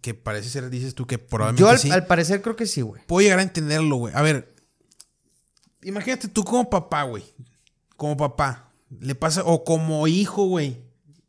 que 0.00 0.14
parece 0.14 0.48
ser, 0.48 0.70
dices 0.70 0.94
tú 0.94 1.06
que 1.06 1.18
probablemente. 1.18 1.62
Yo 1.62 1.68
al, 1.68 1.78
sí, 1.78 1.90
al 1.90 2.06
parecer 2.06 2.42
creo 2.42 2.56
que 2.56 2.66
sí, 2.66 2.80
güey. 2.80 3.02
Puedo 3.06 3.22
llegar 3.22 3.38
a 3.38 3.42
entenderlo, 3.42 3.96
güey. 3.96 4.14
A 4.14 4.22
ver, 4.22 4.54
imagínate 5.82 6.28
tú 6.28 6.44
como 6.44 6.70
papá, 6.70 7.02
güey 7.02 7.24
como 8.00 8.16
papá, 8.16 8.72
le 8.98 9.14
pasa, 9.14 9.42
o 9.44 9.62
como 9.62 10.06
hijo, 10.08 10.46
güey, 10.46 10.82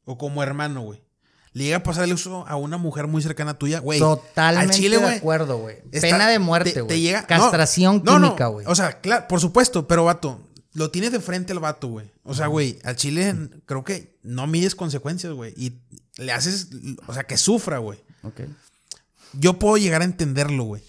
o 0.05 0.17
como 0.17 0.41
hermano, 0.41 0.83
güey. 0.83 1.03
Le 1.51 1.65
llega 1.65 1.75
a 1.75 1.83
pasar 1.83 2.05
el 2.05 2.13
uso 2.13 2.47
a 2.47 2.55
una 2.55 2.77
mujer 2.77 3.07
muy 3.07 3.21
cercana 3.21 3.51
a 3.51 3.53
tuya, 3.59 3.79
güey. 3.79 3.99
Totalmente 3.99 4.89
de 4.89 5.05
acuerdo, 5.05 5.57
güey. 5.57 5.81
Pena 5.91 6.29
de 6.29 6.39
muerte, 6.39 6.79
güey. 6.79 6.87
Te, 6.87 7.01
llega 7.01 7.27
castración 7.27 8.01
química, 8.01 8.47
güey. 8.47 8.65
o 8.69 8.73
sea, 8.73 9.01
claro, 9.01 9.27
por 9.27 9.41
supuesto, 9.41 9.85
pero 9.85 10.05
vato, 10.05 10.47
lo 10.71 10.91
tienes 10.91 11.11
de 11.11 11.19
frente 11.19 11.51
al 11.51 11.59
vato, 11.59 11.89
güey. 11.89 12.09
O 12.23 12.33
sea, 12.33 12.47
güey, 12.47 12.79
al 12.85 12.95
chile 12.95 13.35
creo 13.65 13.83
que 13.83 14.17
no 14.23 14.47
mides 14.47 14.73
consecuencias, 14.73 15.33
güey. 15.33 15.53
Y 15.57 15.81
le 16.15 16.31
haces, 16.31 16.69
o 17.05 17.13
sea, 17.13 17.25
que 17.25 17.35
sufra, 17.35 17.79
güey. 17.79 17.99
Ok. 18.23 18.43
Yo 19.33 19.59
puedo 19.59 19.75
llegar 19.75 20.03
a 20.03 20.05
entenderlo, 20.05 20.63
güey. 20.63 20.83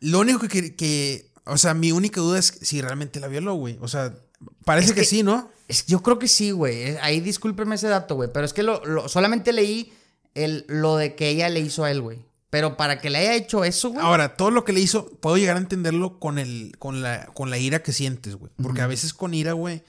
Lo 0.00 0.20
único 0.20 0.48
que, 0.48 0.74
que, 0.74 1.30
o 1.44 1.58
sea, 1.58 1.74
mi 1.74 1.92
única 1.92 2.22
duda 2.22 2.38
es 2.38 2.58
si 2.62 2.80
realmente 2.80 3.20
la 3.20 3.28
violó, 3.28 3.52
güey. 3.52 3.76
O 3.82 3.88
sea, 3.88 4.14
Parece 4.70 4.94
que, 4.94 5.04
sí, 5.04 5.22
¿no? 5.22 5.50
Es, 5.68 5.86
yo 5.86 6.02
creo 6.02 6.18
que 6.18 6.28
sí, 6.28 6.50
güey. 6.50 6.96
Ahí 7.02 7.20
discúlpeme 7.20 7.74
ese 7.74 7.88
dato, 7.88 8.14
güey. 8.14 8.30
Pero 8.32 8.46
es 8.46 8.52
que 8.52 8.62
lo, 8.62 9.08
solamente 9.08 9.52
leí 9.52 9.92
el, 10.34 10.64
lo 10.68 10.96
de 10.96 11.14
que 11.14 11.28
ella 11.28 11.48
le 11.48 11.60
hizo 11.60 11.84
a 11.84 11.90
él, 11.90 12.00
güey. 12.00 12.24
Pero 12.50 12.76
para 12.76 13.00
que 13.00 13.10
le 13.10 13.18
haya 13.18 13.34
hecho 13.34 13.64
eso, 13.64 13.90
güey. 13.90 14.04
Ahora, 14.04 14.36
todo 14.36 14.50
lo 14.50 14.64
que 14.64 14.72
le 14.72 14.80
hizo, 14.80 15.08
puedo 15.20 15.36
llegar 15.36 15.56
a 15.56 15.60
entenderlo 15.60 16.18
con, 16.18 16.38
el, 16.38 16.76
con, 16.78 17.02
la, 17.02 17.26
con 17.26 17.50
la 17.50 17.58
ira 17.58 17.82
que 17.82 17.92
sientes, 17.92 18.36
güey. 18.36 18.52
Porque 18.62 18.80
a 18.80 18.86
veces 18.86 19.14
con 19.14 19.34
ira, 19.34 19.52
güey, 19.52 19.82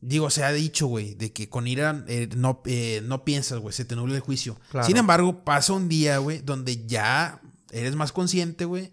Digo, 0.00 0.30
se 0.30 0.44
ha 0.44 0.52
dicho, 0.52 0.86
güey, 0.86 1.14
de 1.14 1.32
que 1.32 1.48
con 1.48 1.66
ira 1.66 2.04
eh, 2.06 2.28
no, 2.36 2.62
eh, 2.66 3.00
no 3.02 3.24
piensas, 3.24 3.58
güey, 3.58 3.72
se 3.72 3.84
te 3.84 3.96
nubla 3.96 4.14
el 4.14 4.20
juicio. 4.20 4.56
Sin 4.84 4.96
embargo, 4.96 5.42
pasa 5.42 5.72
un 5.72 5.88
día, 5.88 6.18
güey, 6.18 6.38
donde 6.38 6.86
ya 6.86 7.40
eres 7.72 7.96
más 7.96 8.12
consciente, 8.12 8.64
güey. 8.64 8.92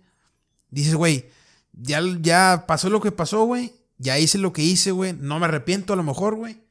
Dices, 0.72 0.96
güey, 0.96 1.30
ya, 1.74 2.02
ya 2.22 2.66
pasó 2.68 2.90
lo 2.90 3.02
que 3.02 3.12
pasó, 3.12 3.46
güey. 3.46 3.72
Ya 3.98 4.20
hice 4.20 4.38
lo 4.38 4.54
que 4.54 4.62
hice, 4.62 4.92
güey. 4.92 5.14
No 5.14 5.40
me 5.40 5.46
arrepiento 5.46 5.94
a 5.94 5.96
lo 5.96 6.04
mejor, 6.04 6.36
güey. 6.36 6.64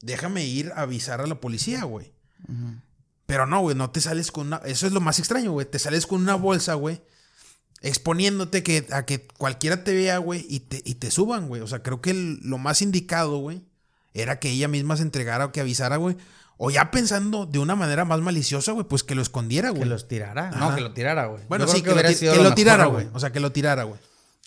Déjame 0.00 0.44
ir 0.46 0.72
a 0.74 0.82
avisar 0.82 1.20
a 1.20 1.26
la 1.26 1.40
policía, 1.40 1.84
güey. 1.84 2.12
Pero 3.26 3.46
no, 3.46 3.60
güey, 3.60 3.76
no 3.76 3.90
te 3.90 4.00
sales 4.00 4.32
con 4.32 4.48
una... 4.48 4.56
Eso 4.64 4.86
es 4.86 4.92
lo 4.92 5.00
más 5.00 5.18
extraño, 5.18 5.52
güey. 5.52 5.66
Te 5.66 5.78
sales 5.78 6.06
con 6.06 6.20
una 6.20 6.34
bolsa, 6.34 6.74
güey. 6.74 7.02
Exponiéndote 7.82 8.62
que, 8.62 8.86
a 8.92 9.04
que 9.06 9.26
cualquiera 9.26 9.84
te 9.84 9.94
vea, 9.94 10.18
güey, 10.18 10.44
y 10.48 10.60
te, 10.60 10.82
y 10.84 10.96
te 10.96 11.10
suban, 11.10 11.48
güey. 11.48 11.62
O 11.62 11.66
sea, 11.66 11.82
creo 11.82 12.00
que 12.00 12.12
lo 12.12 12.58
más 12.58 12.82
indicado, 12.82 13.38
güey, 13.38 13.62
era 14.12 14.38
que 14.38 14.50
ella 14.50 14.68
misma 14.68 14.96
se 14.96 15.02
entregara 15.02 15.46
o 15.46 15.52
que 15.52 15.60
avisara, 15.60 15.96
güey. 15.96 16.16
O 16.58 16.70
ya 16.70 16.90
pensando 16.90 17.46
de 17.46 17.58
una 17.58 17.74
manera 17.74 18.04
más 18.04 18.20
maliciosa, 18.20 18.72
güey, 18.72 18.86
pues 18.86 19.02
que 19.02 19.14
lo 19.14 19.22
escondiera, 19.22 19.70
güey. 19.70 19.84
Que 19.84 19.88
los 19.88 20.08
tirara. 20.08 20.50
No, 20.50 20.74
que 20.74 20.82
lo 20.82 20.92
tirara, 20.92 21.26
güey. 21.26 21.42
Bueno, 21.48 21.66
sí, 21.66 21.80
que, 21.80 21.90
lo, 21.90 22.54
tirara, 22.54 22.84
güey. 22.84 23.08
O 23.14 23.18
sea, 23.18 23.32
que 23.32 23.40
lo 23.40 23.50
tirara, 23.50 23.84
güey. 23.84 23.98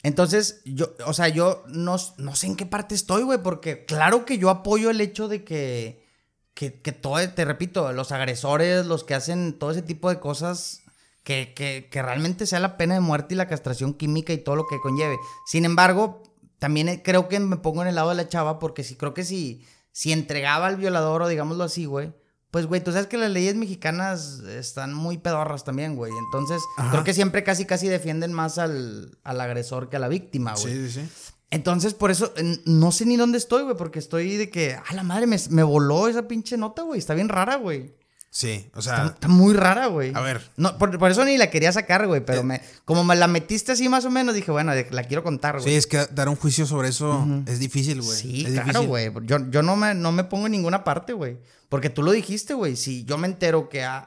Entonces, 0.04 0.62
yo, 0.66 0.94
o 1.06 1.14
sea, 1.14 1.30
yo 1.30 1.64
no, 1.68 1.96
no 2.18 2.36
sé 2.36 2.48
en 2.48 2.58
qué 2.58 2.66
parte 2.66 2.94
estoy, 2.94 3.24
güey, 3.24 3.42
porque 3.42 3.86
claro 3.86 4.26
que 4.26 4.38
yo 4.38 4.50
apoyo 4.50 4.90
el 4.90 5.00
hecho 5.00 5.30
de 5.30 5.46
que, 5.46 6.06
que, 6.54 6.74
que 6.82 6.92
todo, 6.92 7.18
te 7.30 7.46
repito, 7.46 7.92
los 7.94 8.12
agresores, 8.12 8.86
los 8.86 9.06
que 9.06 9.16
hacen 9.16 9.58
todo 9.58 9.72
ese 9.72 9.82
tipo 9.82 10.10
de 10.10 10.20
cosas, 10.20 10.82
que, 11.24 11.54
que, 11.56 11.88
que 11.90 12.02
realmente 12.02 12.46
sea 12.46 12.60
la 12.60 12.76
pena 12.76 12.96
de 12.96 13.00
muerte 13.00 13.34
y 13.34 13.38
la 13.38 13.48
castración 13.48 13.94
química 13.94 14.34
y 14.34 14.38
todo 14.38 14.58
lo 14.58 14.68
que 14.68 14.80
conlleve. 14.82 15.16
Sin 15.46 15.64
embargo, 15.64 16.22
también 16.60 17.02
creo 17.04 17.30
que 17.30 17.40
me 17.40 17.58
pongo 17.58 17.82
en 17.82 17.88
el 17.88 17.96
lado 17.96 18.10
de 18.10 18.16
la 18.16 18.28
chava 18.28 18.60
porque 18.60 18.84
sí, 18.84 18.98
creo 18.98 19.14
que 19.14 19.24
si, 19.24 19.66
si 19.94 20.12
entregaba 20.12 20.68
al 20.68 20.76
violador 20.76 21.22
o 21.22 21.28
digámoslo 21.30 21.64
así, 21.64 21.86
güey, 21.86 22.14
pues, 22.54 22.68
güey, 22.68 22.84
tú 22.84 22.92
sabes 22.92 23.08
que 23.08 23.18
las 23.18 23.32
leyes 23.32 23.56
mexicanas 23.56 24.42
están 24.42 24.94
muy 24.94 25.18
pedorras 25.18 25.64
también, 25.64 25.96
güey. 25.96 26.12
Entonces, 26.28 26.62
creo 26.92 27.04
que 27.04 27.16
siempre 27.16 27.44
casi, 27.44 27.66
casi 27.66 27.88
defienden 27.88 28.32
más 28.32 28.60
al, 28.60 29.18
al 29.24 29.42
agresor 29.42 29.90
que 29.90 29.96
a 29.96 30.00
la 30.00 30.08
víctima, 30.08 30.54
güey. 30.54 30.72
Sí, 30.72 30.90
sí, 30.92 31.02
sí. 31.02 31.32
Entonces, 31.50 31.96
por 31.96 32.12
eso, 32.12 32.32
no 32.66 32.92
sé 32.92 33.08
ni 33.08 33.18
dónde 33.18 33.40
estoy, 33.40 33.64
güey, 33.64 33.76
porque 33.76 33.98
estoy 33.98 34.38
de 34.38 34.52
que, 34.52 34.76
a 34.76 34.94
la 34.94 35.02
madre, 35.02 35.26
me, 35.26 35.38
me 35.50 35.64
voló 35.64 36.08
esa 36.08 36.28
pinche 36.28 36.56
nota, 36.56 36.84
güey. 36.84 37.00
Está 37.00 37.16
bien 37.16 37.28
rara, 37.28 37.56
güey. 37.56 37.96
Sí, 38.36 38.68
o 38.74 38.82
sea. 38.82 39.14
Está, 39.14 39.28
muy 39.28 39.54
rara, 39.54 39.86
güey. 39.86 40.12
A 40.16 40.22
ver. 40.22 40.42
No, 40.58 40.76
por, 40.80 41.12
eso 41.12 41.24
ni 41.24 41.38
la 41.38 41.52
quería 41.52 41.72
sacar, 41.72 42.08
güey. 42.08 42.26
Pero 42.26 42.40
eh. 42.40 42.44
me, 42.44 42.62
como 42.84 43.04
me 43.04 43.16
la 43.16 43.28
metiste 43.28 43.74
así 43.74 43.88
más 43.90 44.06
o 44.06 44.10
menos, 44.10 44.34
dije, 44.34 44.50
bueno, 44.50 44.74
la 44.90 45.04
quiero 45.04 45.24
contar, 45.24 45.60
güey. 45.60 45.70
Sí, 45.70 45.76
es 45.76 45.86
que 45.86 46.08
dar 46.10 46.28
un 46.28 46.36
juicio 46.36 46.66
sobre 46.66 46.90
eso 46.90 47.28
es 47.46 47.60
difícil, 47.60 48.02
güey. 48.02 48.18
Sí, 48.18 48.44
claro, 48.52 48.86
güey. 48.86 49.12
Yo, 49.26 49.38
yo 49.52 49.62
no, 49.62 49.76
me, 49.76 49.94
no 49.94 50.12
me 50.12 50.24
pongo 50.24 50.48
en 50.48 50.54
ninguna 50.54 50.84
parte, 50.84 51.14
güey. 51.14 51.38
Porque 51.70 51.92
tú 51.92 52.02
lo 52.02 52.12
dijiste, 52.12 52.56
güey. 52.56 52.76
Si 52.76 53.06
yo 53.06 53.20
me 53.20 53.28
entero 53.28 53.70
que 53.70 53.84
a, 53.84 54.00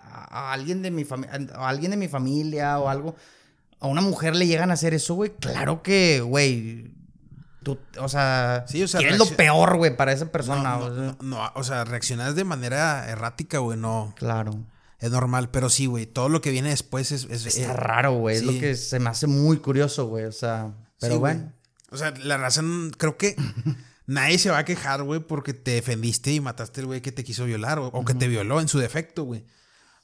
alguien 0.53 0.83
de 0.83 0.91
mi 0.91 1.05
familia, 1.05 1.39
a 1.55 1.69
alguien 1.69 1.93
de 1.93 1.97
mi 1.97 2.09
familia 2.09 2.81
o 2.81 2.89
algo, 2.89 3.15
a 3.79 3.87
una 3.87 4.01
mujer 4.01 4.35
le 4.35 4.49
llegan 4.49 4.73
a 4.73 4.75
hacer 4.75 4.93
eso, 4.93 5.15
güey, 5.15 5.35
claro 5.39 5.83
que, 5.85 6.21
güey, 6.21 6.91
o 7.99 8.09
sea, 8.09 8.65
sí, 8.69 8.83
o 8.83 8.89
sea 8.89 9.01
quieres 9.01 9.19
lo 9.19 9.27
peor, 9.27 9.77
güey, 9.77 9.97
para 9.97 10.13
esa 10.13 10.31
persona. 10.31 10.79
No, 11.21 11.53
o 11.55 11.65
sea, 11.65 11.85
reaccionas 11.85 12.35
de 12.35 12.45
manera 12.45 13.09
errática, 13.09 13.59
güey, 13.59 13.79
no. 13.79 14.15
Claro. 14.17 14.53
Es 14.99 15.11
normal, 15.11 15.51
pero 15.51 15.69
sí, 15.69 15.87
güey, 15.87 16.07
todo 16.07 16.29
lo 16.29 16.41
que 16.41 16.51
viene 16.51 16.71
después 16.71 17.13
es... 17.13 17.25
es 17.25 17.47
Está 17.47 17.75
raro, 17.75 18.15
güey, 18.15 18.37
es 18.37 18.43
lo 18.45 18.53
que 18.53 18.75
se 18.77 18.99
me 18.99 19.11
hace 19.11 19.27
muy 19.27 19.59
curioso, 19.59 20.07
güey, 20.07 20.25
o 20.25 20.33
sea, 20.33 20.73
pero 21.01 21.19
bueno. 21.19 21.53
O 21.91 21.97
sea, 21.97 22.13
la 22.13 22.39
razón, 22.39 22.93
creo 22.97 23.17
que 23.17 23.37
nadie 24.07 24.39
se 24.39 24.51
va 24.51 24.59
a 24.59 24.65
quejar, 24.65 25.03
güey, 25.03 25.21
porque 25.21 25.53
te 25.53 25.73
defendiste 25.73 26.33
y 26.33 26.41
mataste 26.41 26.81
al 26.81 26.87
güey 26.87 27.03
que 27.03 27.13
te 27.13 27.25
quiso 27.25 27.45
violar 27.45 27.79
o, 27.79 28.05
que 28.05 28.15
te 28.15 28.29
violó 28.29 28.61
en 28.61 28.69
su 28.69 28.79
defecto, 28.79 29.25
güey. 29.25 29.45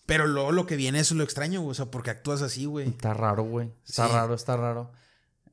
Pero 0.04 0.26
luego 0.26 0.52
lo 0.52 0.66
que 0.66 0.76
viene 0.76 0.98
es 0.98 1.10
lo 1.12 1.24
extraño, 1.24 1.60
güey, 1.60 1.70
o 1.70 1.74
sea, 1.74 1.86
porque 1.86 2.10
actúas 2.10 2.42
así, 2.42 2.66
güey. 2.66 2.88
Está 2.88 3.14
raro, 3.14 3.44
güey. 3.44 3.72
Está 3.86 4.08
raro, 4.08 4.34
está 4.34 4.56
raro. 4.56 4.92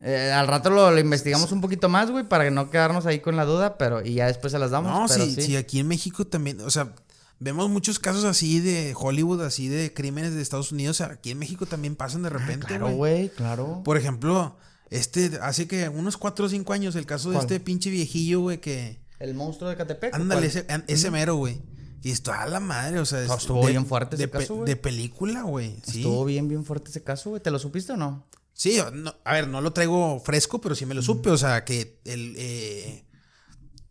Eh, 0.02 0.32
al 0.32 0.48
rato 0.48 0.70
lo, 0.70 0.98
investigamos 0.98 1.52
un 1.52 1.60
poquito 1.60 1.90
más, 1.90 2.10
güey, 2.10 2.24
para 2.24 2.50
no 2.52 2.70
quedarnos 2.70 3.06
ahí 3.06 3.20
con 3.20 3.36
la 3.36 3.46
duda, 3.46 3.78
pero 3.78 4.06
y 4.06 4.14
ya 4.14 4.28
después 4.28 4.52
se 4.52 4.60
las 4.60 4.72
damos. 4.72 4.92
No, 4.92 5.08
sí, 5.08 5.36
sí, 5.42 5.58
aquí 5.58 5.80
en 5.80 5.88
México 5.88 6.26
también, 6.26 6.62
o 6.62 6.70
sea, 6.70 6.94
vemos 7.40 7.70
muchos 7.70 8.00
casos 8.00 8.24
así 8.24 8.62
de 8.62 8.94
Hollywood, 8.96 9.42
así 9.42 9.68
de 9.68 9.94
crímenes 9.94 10.36
de 10.36 10.42
Estados 10.42 10.72
Unidos, 10.72 11.02
aquí 11.02 11.32
en 11.32 11.40
México 11.40 11.66
también 11.66 11.96
pasan 11.98 12.24
de 12.24 12.30
repente, 12.30 12.66
ah, 12.66 12.78
claro, 12.78 12.92
güey, 12.92 13.30
claro. 13.30 13.82
Por 13.84 13.98
ejemplo, 13.98 14.56
este, 14.90 15.32
hace 15.42 15.68
que 15.68 15.90
unos 15.90 16.16
4 16.16 16.46
o 16.46 16.50
5 16.50 16.74
años, 16.74 16.96
el 16.96 17.06
caso 17.06 17.32
de 17.32 17.40
este 17.40 17.60
pinche 17.60 17.90
viejillo, 17.90 18.40
güey, 18.42 18.60
que... 18.60 19.00
El 19.20 19.34
monstruo 19.36 19.70
de 19.70 19.76
Catepec. 19.76 20.14
Ándale, 20.14 20.50
ese, 20.88 21.12
mero, 21.12 21.36
güey. 21.36 21.62
Y 22.02 22.12
esto 22.12 22.32
a 22.32 22.46
la 22.46 22.62
madre, 22.62 23.00
o 23.00 23.06
sea... 23.06 23.22
estuvo 23.26 23.68
bien 23.68 23.86
fuerte 23.86 24.16
ese 24.16 24.30
caso, 24.30 24.56
güey. 24.56 24.66
De 24.66 24.78
película, 24.78 25.42
güey. 25.42 25.76
Estuvo 25.86 26.24
bien, 26.24 26.48
bien 26.48 26.64
fuerte 26.64 26.90
ese 26.90 27.04
caso, 27.04 27.32
güey. 27.32 27.42
¿Te 27.42 27.52
lo 27.52 27.60
supiste 27.60 27.92
o 27.92 27.98
no? 27.98 28.26
Sí, 28.60 28.78
a 28.78 29.32
ver, 29.32 29.48
no 29.48 29.62
lo 29.62 29.72
traigo 29.72 30.20
fresco, 30.20 30.60
pero 30.60 30.76
sí 30.76 30.86
me 30.86 30.94
lo 30.94 31.02
supe. 31.02 31.30
O 31.30 31.38
sea, 31.38 31.64
que 31.64 32.02
él 32.04 32.36
eh, 32.38 33.06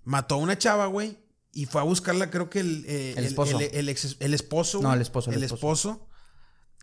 mató 0.04 0.34
a 0.34 0.38
una 0.38 0.58
chava, 0.58 0.84
güey, 0.88 1.16
y 1.54 1.64
fue 1.64 1.80
a 1.80 1.84
buscarla, 1.84 2.28
creo 2.28 2.50
que 2.50 2.60
el, 2.60 2.84
eh, 2.86 3.14
el 3.16 3.24
esposo. 3.24 3.58
El, 3.58 3.88
esposo. 4.34 4.82
No, 4.82 4.92
el 4.92 5.00
esposo. 5.00 5.32
El, 5.32 5.42
esposo. 5.42 6.06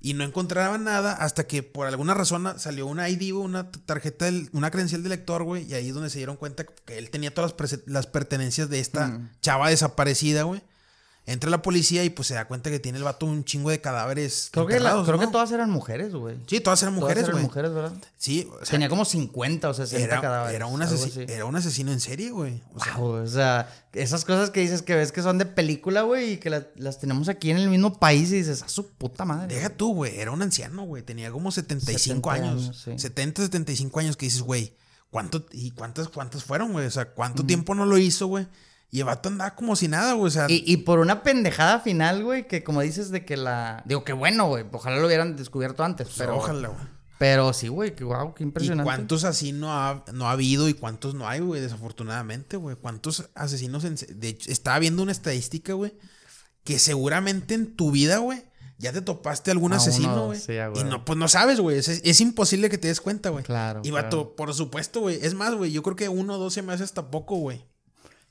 Y 0.01 0.15
no 0.15 0.23
encontraba 0.23 0.79
nada 0.79 1.13
hasta 1.13 1.45
que 1.45 1.61
por 1.61 1.85
alguna 1.85 2.15
razón 2.15 2.57
salió 2.57 2.87
una 2.87 3.07
ID, 3.07 3.35
una 3.35 3.69
tarjeta, 3.69 4.31
una 4.51 4.71
credencial 4.71 5.03
de 5.03 5.09
lector, 5.09 5.43
güey. 5.43 5.69
Y 5.69 5.75
ahí 5.75 5.89
es 5.89 5.93
donde 5.93 6.09
se 6.09 6.17
dieron 6.17 6.37
cuenta 6.37 6.65
que 6.65 6.97
él 6.97 7.11
tenía 7.11 7.35
todas 7.35 7.53
las, 7.85 8.07
pertenencias 8.07 8.67
de 8.67 8.79
esta 8.79 9.09
mm. 9.09 9.29
chava 9.41 9.69
desaparecida, 9.69 10.41
güey. 10.41 10.63
Entra 11.27 11.49
la 11.49 11.63
policía 11.63 12.03
y 12.03 12.11
pues 12.11 12.27
se 12.27 12.35
da 12.35 12.47
cuenta 12.47 12.69
que 12.69 12.79
tiene 12.79 12.99
el 12.99 13.03
vato 13.03 13.25
un 13.25 13.43
chingo 13.43 13.71
de 13.71 13.81
cadáveres. 13.81 14.49
Creo, 14.51 14.67
que, 14.67 14.77
creo 14.77 15.19
que 15.19 15.25
todas 15.25 15.51
eran 15.51 15.71
mujeres, 15.71 16.13
güey. 16.13 16.37
Sí, 16.45 16.59
todas 16.59 16.79
eran 16.83 16.93
mujeres, 16.93 17.23
güey. 17.31 17.43
Todas 17.43 17.57
eran 17.57 17.71
mujeres, 17.71 17.73
¿verdad? 17.73 17.93
Sí. 18.15 18.47
O 18.53 18.57
sea, 18.63 18.73
Tenía 18.73 18.89
como 18.89 19.05
50 19.05 19.67
o 19.67 19.73
60 19.73 20.05
era, 20.05 20.21
cadáveres. 20.21 20.55
Era 20.55 20.67
un, 20.67 20.83
asesino, 20.83 21.25
era 21.27 21.45
un 21.45 21.55
asesino 21.55 21.91
en 21.91 21.99
serie, 21.99 22.29
güey. 22.29 22.61
O 22.75 22.79
sea, 22.79 22.99
o 22.99 23.27
sea, 23.27 23.87
esas 23.93 24.23
cosas 24.23 24.51
que 24.51 24.59
dices 24.59 24.83
que 24.83 24.93
ves 24.93 25.11
que 25.11 25.23
son 25.23 25.39
de 25.39 25.47
película, 25.47 26.03
güey, 26.03 26.33
y 26.33 26.37
que 26.37 26.51
las 26.75 26.99
tenemos 26.99 27.27
aquí 27.27 27.49
en 27.49 27.57
el 27.57 27.71
mismo 27.71 27.97
país 27.97 28.31
y 28.31 28.35
dices, 28.35 28.61
a 28.61 28.69
su 28.69 28.91
puta 28.91 29.25
madre. 29.25 29.55
Deja 29.55 29.69
tú, 29.71 29.95
güey. 29.95 30.19
Era 30.19 30.29
un 30.29 30.43
anciano, 30.43 30.83
güey. 30.83 31.01
Tenía 31.01 31.31
como 31.31 31.51
75 31.51 32.29
años. 32.29 32.85
70, 32.97 33.41
75 33.41 33.99
años 33.99 34.15
que 34.15 34.27
dices, 34.27 34.43
güey. 34.43 34.75
¿Cuánto, 35.09 35.43
¿Y 35.53 35.71
cuántas, 35.71 36.07
cuántas 36.09 36.43
fueron, 36.43 36.71
güey? 36.71 36.85
O 36.85 36.91
sea, 36.91 37.05
¿cuánto 37.13 37.43
tiempo 37.45 37.73
no 37.73 37.87
lo 37.87 37.97
hizo, 37.97 38.27
güey? 38.27 38.47
Y 38.95 38.99
el 38.99 39.05
vato 39.07 39.27
andaba 39.27 39.55
como 39.55 39.75
si 39.75 39.89
nada, 39.89 40.13
güey. 40.13 40.27
O 40.27 40.31
sea. 40.31 40.45
Y, 40.47 40.77
por 40.77 40.99
una 40.99 41.21
pendejada 41.21 41.81
final, 41.81 42.23
güey, 42.23 42.47
que 42.47 42.63
como 42.63 42.79
dices 42.79 43.11
de 43.11 43.25
que 43.25 43.35
la. 43.35 43.83
Digo, 43.85 44.05
que 44.05 44.13
bueno, 44.13 44.47
güey. 44.47 44.63
Ojalá 44.71 44.99
lo 44.99 45.07
hubieran 45.07 45.35
descubierto 45.35 45.83
antes. 45.83 46.07
Pues 46.07 46.17
pero. 46.17 46.37
Ojalá, 46.37 46.69
güey. 46.69 46.87
Pero 47.17 47.51
sí, 47.51 47.67
güey, 47.67 47.93
que 47.93 48.05
wow, 48.05 48.33
qué 48.33 48.43
impresionante. 48.43 48.83
¿Y 48.83 48.85
cuántos 48.85 49.25
así 49.25 49.51
no 49.51 49.73
ha, 49.73 50.05
no 50.13 50.29
ha 50.29 50.31
habido 50.31 50.69
y 50.69 50.75
cuántos 50.75 51.13
no 51.13 51.27
hay, 51.27 51.41
güey? 51.41 51.59
Desafortunadamente, 51.59 52.55
güey. 52.55 52.77
¿Cuántos 52.77 53.29
asesinos 53.35 53.83
en... 53.83 53.95
De 54.17 54.29
hecho, 54.29 54.49
estaba 54.49 54.79
viendo 54.79 55.03
una 55.03 55.11
estadística, 55.11 55.73
güey, 55.73 55.97
que 56.63 56.79
seguramente 56.79 57.53
en 57.53 57.75
tu 57.75 57.91
vida, 57.91 58.19
güey, 58.19 58.45
ya 58.77 58.93
te 58.93 59.01
topaste 59.01 59.51
algún 59.51 59.73
asesino, 59.73 60.27
güey. 60.27 60.39
y 60.75 60.83
no, 60.85 61.03
pues 61.03 61.19
no 61.19 61.27
sabes, 61.27 61.59
güey. 61.59 61.79
Es, 61.79 62.21
imposible 62.21 62.69
que 62.69 62.77
te 62.77 62.87
des 62.87 63.01
cuenta, 63.01 63.29
güey. 63.29 63.43
Claro. 63.43 63.81
Y 63.83 63.91
vato, 63.91 64.37
por 64.37 64.53
supuesto, 64.53 65.01
güey. 65.01 65.19
Es 65.21 65.33
más, 65.33 65.53
güey, 65.53 65.73
yo 65.73 65.83
creo 65.83 65.97
que 65.97 66.07
uno 66.07 66.35
o 66.35 66.37
dos 66.37 66.53
se 66.53 66.61
me 66.61 66.71
hace 66.71 66.85
hasta 66.85 67.11
poco, 67.11 67.35
güey. 67.35 67.65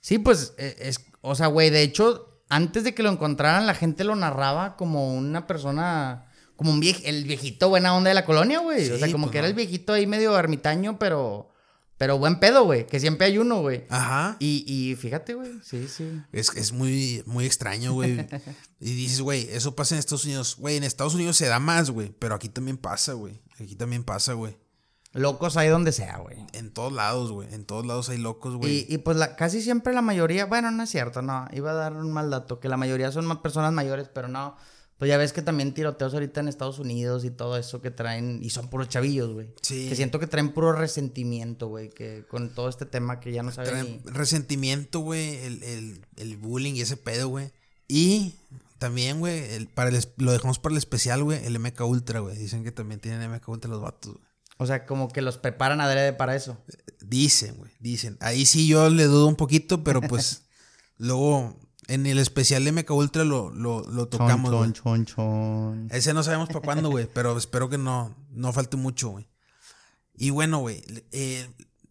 Sí, 0.04 0.18
pues, 0.18 0.52
e, 0.58 0.76
es, 0.80 1.00
o 1.22 1.34
sea, 1.34 1.46
güey, 1.46 1.70
de 1.70 1.80
hecho, 1.80 2.42
antes 2.50 2.84
de 2.84 2.92
que 2.92 3.02
lo 3.02 3.10
encontraran, 3.10 3.66
la 3.66 3.74
gente 3.74 4.04
lo 4.04 4.14
narraba 4.14 4.76
como 4.76 5.14
una 5.14 5.46
persona, 5.46 6.26
como 6.56 6.72
un 6.72 6.82
el 6.82 7.24
viejito 7.24 7.70
buena 7.70 7.96
onda 7.96 8.10
de 8.10 8.14
la 8.14 8.26
colonia, 8.26 8.58
güey. 8.58 8.90
o 8.90 8.98
sea, 8.98 9.10
como 9.10 9.24
pues 9.24 9.32
que 9.32 9.38
era 9.38 9.46
el 9.46 9.54
viejito 9.54 9.94
ahí 9.94 10.06
medio 10.06 10.38
ermitaño, 10.38 10.98
pero, 10.98 11.48
pero 11.96 12.18
buen 12.18 12.38
pedo, 12.38 12.64
güey, 12.64 12.86
que 12.86 13.00
siempre 13.00 13.28
hay 13.28 13.38
uno, 13.38 13.62
güey. 13.62 13.86
Ajá. 13.88 14.36
Y, 14.40 14.66
y 14.66 14.94
fíjate, 14.94 15.32
güey, 15.32 15.52
sí, 15.62 15.88
sí. 15.88 16.06
Es, 16.32 16.54
es 16.54 16.72
muy, 16.72 17.22
muy 17.24 17.46
extraño, 17.46 17.94
güey. 17.94 18.26
y 18.80 18.92
dices, 18.92 19.22
güey, 19.22 19.48
eso 19.52 19.74
pasa 19.74 19.94
en 19.94 20.00
Estados 20.00 20.26
Unidos. 20.26 20.56
Güey, 20.58 20.76
en 20.76 20.84
Estados 20.84 21.14
Unidos 21.14 21.38
se 21.38 21.46
da 21.46 21.60
más, 21.60 21.88
güey, 21.88 22.10
pero 22.18 22.34
aquí 22.34 22.50
también 22.50 22.76
pasa, 22.76 23.14
güey. 23.14 23.40
Aquí 23.58 23.74
también 23.74 24.04
pasa, 24.04 24.34
güey. 24.34 24.58
Locos 25.14 25.56
hay 25.56 25.68
donde 25.68 25.92
sea, 25.92 26.18
güey. 26.18 26.36
En 26.52 26.72
todos 26.72 26.92
lados, 26.92 27.30
güey. 27.30 27.52
En 27.54 27.64
todos 27.64 27.86
lados 27.86 28.08
hay 28.08 28.18
locos, 28.18 28.56
güey. 28.56 28.84
Y, 28.88 28.98
pues 28.98 29.16
la, 29.16 29.36
casi 29.36 29.62
siempre 29.62 29.94
la 29.94 30.02
mayoría, 30.02 30.46
bueno, 30.46 30.72
no 30.72 30.82
es 30.82 30.90
cierto, 30.90 31.22
no. 31.22 31.46
Iba 31.52 31.70
a 31.70 31.74
dar 31.74 31.92
un 31.94 32.12
mal 32.12 32.30
dato, 32.30 32.58
que 32.58 32.68
la 32.68 32.76
mayoría 32.76 33.12
son 33.12 33.24
más 33.24 33.38
personas 33.38 33.72
mayores, 33.72 34.08
pero 34.12 34.26
no. 34.26 34.56
Pues 34.98 35.08
ya 35.08 35.16
ves 35.16 35.32
que 35.32 35.42
también 35.42 35.72
tiroteos 35.72 36.14
ahorita 36.14 36.40
en 36.40 36.48
Estados 36.48 36.80
Unidos 36.80 37.24
y 37.24 37.30
todo 37.30 37.56
eso 37.56 37.80
que 37.80 37.92
traen, 37.92 38.40
y 38.42 38.50
son 38.50 38.68
puros 38.68 38.88
chavillos, 38.88 39.32
güey. 39.32 39.48
Sí. 39.62 39.88
Que 39.88 39.94
siento 39.94 40.18
que 40.18 40.26
traen 40.26 40.52
puro 40.52 40.72
resentimiento, 40.72 41.68
güey, 41.68 41.90
que 41.90 42.24
con 42.28 42.52
todo 42.52 42.68
este 42.68 42.84
tema 42.84 43.20
que 43.20 43.32
ya 43.32 43.44
no 43.44 43.52
saben 43.52 43.70
traen 43.70 44.02
Resentimiento, 44.06 45.00
güey, 45.00 45.36
el, 46.16 46.36
bullying 46.38 46.74
y 46.74 46.80
ese 46.80 46.96
pedo, 46.96 47.28
güey. 47.28 47.52
Y 47.86 48.34
también, 48.78 49.20
güey, 49.20 49.64
para 49.66 49.90
lo 50.16 50.32
dejamos 50.32 50.58
para 50.58 50.72
el 50.72 50.78
especial, 50.78 51.22
güey, 51.22 51.44
el 51.44 51.58
MK 51.58 51.80
Ultra, 51.82 52.18
güey. 52.18 52.36
Dicen 52.36 52.64
que 52.64 52.72
también 52.72 53.00
tienen 53.00 53.30
MK 53.30 53.48
Ultra 53.48 53.70
los 53.70 53.80
vatos, 53.80 54.14
güey. 54.14 54.33
O 54.64 54.66
sea, 54.66 54.86
como 54.86 55.08
que 55.08 55.22
los 55.22 55.38
preparan 55.38 55.80
adrede 55.80 56.12
para 56.12 56.34
eso. 56.34 56.58
Dicen, 57.00 57.56
güey, 57.56 57.70
dicen. 57.80 58.16
Ahí 58.20 58.46
sí 58.46 58.66
yo 58.66 58.90
le 58.90 59.04
dudo 59.04 59.26
un 59.26 59.36
poquito, 59.36 59.84
pero 59.84 60.00
pues 60.00 60.42
Luego, 60.98 61.58
en 61.88 62.06
el 62.06 62.18
especial 62.18 62.64
de 62.64 62.72
MK 62.72 62.90
Ultra 62.90 63.24
lo, 63.24 63.50
lo, 63.50 63.82
lo 63.82 64.08
tocamos, 64.08 64.50
chon, 64.50 64.72
chon, 64.72 65.04
chon. 65.06 65.88
Ese 65.90 66.14
no 66.14 66.22
sabemos 66.22 66.48
para 66.48 66.60
cuándo, 66.60 66.90
güey, 66.90 67.08
pero 67.12 67.36
espero 67.36 67.68
que 67.68 67.78
no, 67.78 68.16
no 68.30 68.52
falte 68.52 68.76
mucho, 68.76 69.10
güey. 69.10 69.28
Y 70.16 70.30
bueno, 70.30 70.60
güey, 70.60 70.82
eh, 71.10 71.48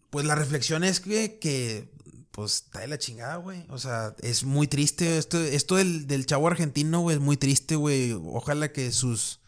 pues 0.10 0.26
la 0.26 0.36
reflexión 0.36 0.84
es 0.86 1.02
que, 1.02 1.38
que, 1.38 1.92
pues, 2.32 2.64
está 2.66 2.80
de 2.80 2.88
la 2.88 2.98
chingada, 2.98 3.36
güey. 3.36 3.66
O 3.70 3.78
sea, 3.78 4.16
es 4.22 4.46
muy 4.46 4.68
triste. 4.68 5.18
Esto, 5.18 5.38
esto 5.38 5.76
del, 5.76 6.08
del 6.08 6.26
chavo 6.26 6.48
argentino, 6.48 7.02
güey, 7.02 7.18
es 7.18 7.22
muy 7.22 7.36
triste, 7.36 7.76
güey. 7.76 8.14
Ojalá 8.14 8.72
que 8.72 8.92
sus, 8.94 9.42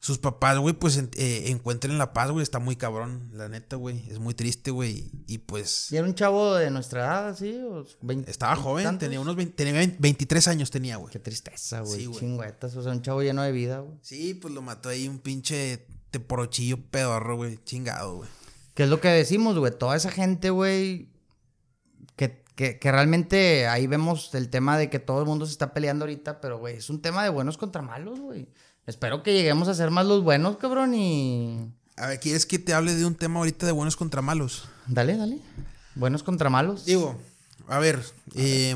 sus 0.00 0.16
papás, 0.16 0.56
güey, 0.58 0.74
pues 0.74 0.96
eh, 0.96 1.50
encuentren 1.50 1.98
la 1.98 2.14
paz, 2.14 2.30
güey. 2.30 2.42
Está 2.42 2.58
muy 2.58 2.74
cabrón, 2.74 3.30
la 3.34 3.50
neta, 3.50 3.76
güey. 3.76 4.02
Es 4.08 4.18
muy 4.18 4.32
triste, 4.32 4.70
güey. 4.70 5.10
Y 5.26 5.38
pues, 5.38 5.92
¿Y 5.92 5.96
era 5.98 6.06
un 6.06 6.14
chavo 6.14 6.54
de 6.54 6.70
nuestra 6.70 7.00
edad, 7.00 7.28
así? 7.28 7.60
o 7.62 7.84
20 8.00 8.30
estaba 8.30 8.56
joven, 8.56 8.84
tantos? 8.84 9.00
tenía 9.06 9.20
unos 9.20 9.36
20 9.36 9.54
tenía 9.54 9.96
23 9.98 10.48
años, 10.48 10.70
tenía, 10.70 10.96
güey. 10.96 11.12
Qué 11.12 11.18
tristeza, 11.18 11.82
güey. 11.82 12.06
Sí. 12.06 12.12
Chingüetas. 12.18 12.74
O 12.76 12.82
sea, 12.82 12.92
un 12.92 13.02
chavo 13.02 13.22
lleno 13.22 13.42
de 13.42 13.52
vida, 13.52 13.80
güey. 13.80 13.98
Sí, 14.00 14.32
pues 14.32 14.54
lo 14.54 14.62
mató 14.62 14.88
ahí 14.88 15.06
un 15.06 15.18
pinche 15.18 15.84
teporochillo 16.10 16.78
pedorro, 16.90 17.36
güey. 17.36 17.62
Chingado, 17.64 18.16
güey. 18.16 18.30
¿Qué 18.72 18.84
es 18.84 18.88
lo 18.88 19.02
que 19.02 19.08
decimos, 19.08 19.58
güey? 19.58 19.76
Toda 19.76 19.96
esa 19.96 20.10
gente, 20.10 20.48
güey, 20.48 21.10
que, 22.16 22.42
que, 22.54 22.78
que 22.78 22.90
realmente 22.90 23.66
ahí 23.66 23.86
vemos 23.86 24.34
el 24.34 24.48
tema 24.48 24.78
de 24.78 24.88
que 24.88 24.98
todo 24.98 25.20
el 25.20 25.26
mundo 25.26 25.44
se 25.44 25.52
está 25.52 25.74
peleando 25.74 26.06
ahorita, 26.06 26.40
pero, 26.40 26.58
güey, 26.58 26.76
es 26.76 26.88
un 26.88 27.02
tema 27.02 27.22
de 27.22 27.28
buenos 27.28 27.58
contra 27.58 27.82
malos, 27.82 28.18
güey. 28.18 28.48
Espero 28.86 29.22
que 29.22 29.32
lleguemos 29.32 29.68
a 29.68 29.74
ser 29.74 29.90
más 29.90 30.06
los 30.06 30.22
buenos, 30.22 30.56
cabrón, 30.58 30.94
y... 30.94 31.70
A 31.96 32.06
ver, 32.06 32.18
¿quieres 32.20 32.46
que 32.46 32.58
te 32.58 32.72
hable 32.72 32.94
de 32.94 33.04
un 33.04 33.14
tema 33.14 33.38
ahorita 33.40 33.66
de 33.66 33.72
buenos 33.72 33.96
contra 33.96 34.22
malos? 34.22 34.64
Dale, 34.86 35.16
dale. 35.16 35.38
Buenos 35.94 36.22
contra 36.22 36.48
malos. 36.50 36.86
Digo, 36.86 37.20
a 37.68 37.78
ver, 37.78 38.02
eh, 38.34 38.74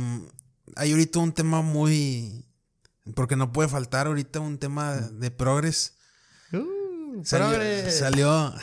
hay 0.76 0.92
ahorita 0.92 1.18
un 1.20 1.32
tema 1.32 1.62
muy... 1.62 2.44
Porque 3.14 3.36
no 3.36 3.52
puede 3.52 3.68
faltar 3.68 4.06
ahorita 4.06 4.40
un 4.40 4.58
tema 4.58 4.94
de 4.96 5.30
progres. 5.30 5.94
Uh, 6.52 7.24
Salió... 7.24 7.48
progre. 7.48 7.90
salió- 7.90 8.54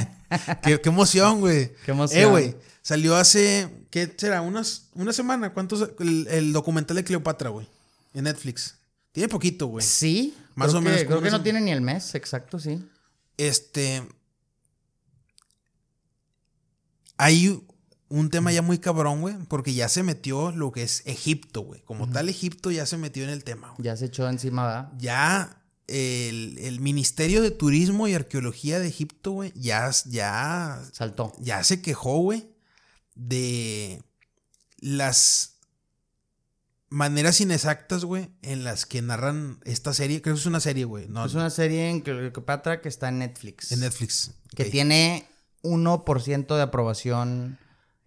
qué, 0.62 0.80
qué 0.80 0.88
emoción, 0.88 1.40
güey. 1.40 1.72
Qué 1.84 1.90
emoción. 1.92 2.20
Eh, 2.22 2.26
güey. 2.26 2.56
Salió 2.82 3.16
hace... 3.16 3.68
¿Qué 3.90 4.12
será? 4.16 4.40
Unas, 4.40 4.86
una 4.94 5.12
semana. 5.12 5.52
¿Cuántos? 5.52 5.90
El, 6.00 6.26
el 6.28 6.52
documental 6.52 6.96
de 6.96 7.04
Cleopatra, 7.04 7.50
güey. 7.50 7.68
En 8.14 8.24
Netflix. 8.24 8.76
Tiene 9.12 9.28
poquito, 9.28 9.66
güey. 9.66 9.84
Sí. 9.84 10.34
Más 10.56 10.68
creo 10.70 10.80
o 10.80 10.82
que- 10.82 10.88
menos, 10.90 11.00
Creo 11.04 11.16
como 11.18 11.24
que 11.24 11.30
no 11.30 11.42
tiene 11.42 11.60
ni 11.60 11.70
el 11.70 11.80
mes, 11.80 12.14
exacto, 12.16 12.58
sí. 12.58 12.84
Este. 13.36 14.02
Hay 17.18 17.62
un 18.08 18.30
tema 18.30 18.52
ya 18.52 18.62
muy 18.62 18.78
cabrón, 18.78 19.20
güey, 19.20 19.36
porque 19.48 19.74
ya 19.74 19.88
se 19.88 20.02
metió 20.02 20.52
lo 20.52 20.70
que 20.72 20.82
es 20.82 21.02
Egipto, 21.06 21.62
güey. 21.62 21.80
Como 21.82 22.08
tal, 22.10 22.28
Egipto 22.28 22.70
ya 22.70 22.86
se 22.86 22.96
metió 22.98 23.24
en 23.24 23.30
el 23.30 23.42
tema, 23.44 23.70
güey. 23.70 23.84
Ya 23.84 23.96
se 23.96 24.06
echó 24.06 24.28
encima, 24.28 24.66
¿verdad? 24.66 24.92
Ya 24.98 25.62
el, 25.86 26.58
el 26.58 26.80
Ministerio 26.80 27.42
de 27.42 27.50
Turismo 27.50 28.06
y 28.08 28.14
Arqueología 28.14 28.78
de 28.78 28.88
Egipto, 28.88 29.32
güey, 29.32 29.52
ya, 29.56 29.90
ya, 30.06 30.82
Saltó. 30.92 31.32
ya 31.38 31.64
se 31.64 31.80
quejó, 31.80 32.18
güey, 32.18 32.48
de 33.14 34.02
las 34.78 35.55
maneras 36.88 37.40
inexactas, 37.40 38.04
güey, 38.04 38.30
en 38.42 38.64
las 38.64 38.86
que 38.86 39.02
narran 39.02 39.58
esta 39.64 39.92
serie. 39.92 40.22
Creo 40.22 40.34
que 40.34 40.40
es 40.40 40.46
una 40.46 40.60
serie, 40.60 40.84
güey. 40.84 41.08
No, 41.08 41.24
Es 41.24 41.34
una 41.34 41.50
serie 41.50 41.90
en 41.90 42.00
Cleopatra 42.00 42.80
que 42.80 42.88
está 42.88 43.08
en 43.08 43.18
Netflix. 43.18 43.72
en 43.72 43.80
Netflix. 43.80 44.32
Que 44.54 44.64
tiene 44.66 45.28
1% 45.62 46.56
de 46.56 46.62
aprobación. 46.62 47.58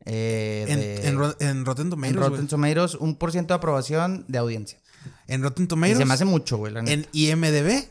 eh, 0.06 0.66
En, 0.70 0.80
de- 0.80 0.96
en 1.08 1.48
en 1.50 1.66
Rotten 1.66 1.88
en 1.88 1.90
Tomatoes, 1.92 2.18
güey. 2.18 2.30
Rotten 2.30 2.48
Tomatoes, 2.48 2.96
un 2.96 3.16
por 3.18 3.32
ciento 3.32 3.54
de 3.54 3.58
aprobación 3.58 4.26
de 4.28 4.38
audiencia. 4.38 4.80
En 5.28 5.44
Rotten 5.44 5.66
Y 5.66 5.68
Tomatoes, 5.68 5.98
se 5.98 6.06
me 6.06 6.14
hace 6.14 6.26
mucho, 6.26 6.58
güey. 6.58 6.74
la 6.74 6.82
neta. 6.82 6.94
en 6.94 7.08
IMDB, 7.12 7.90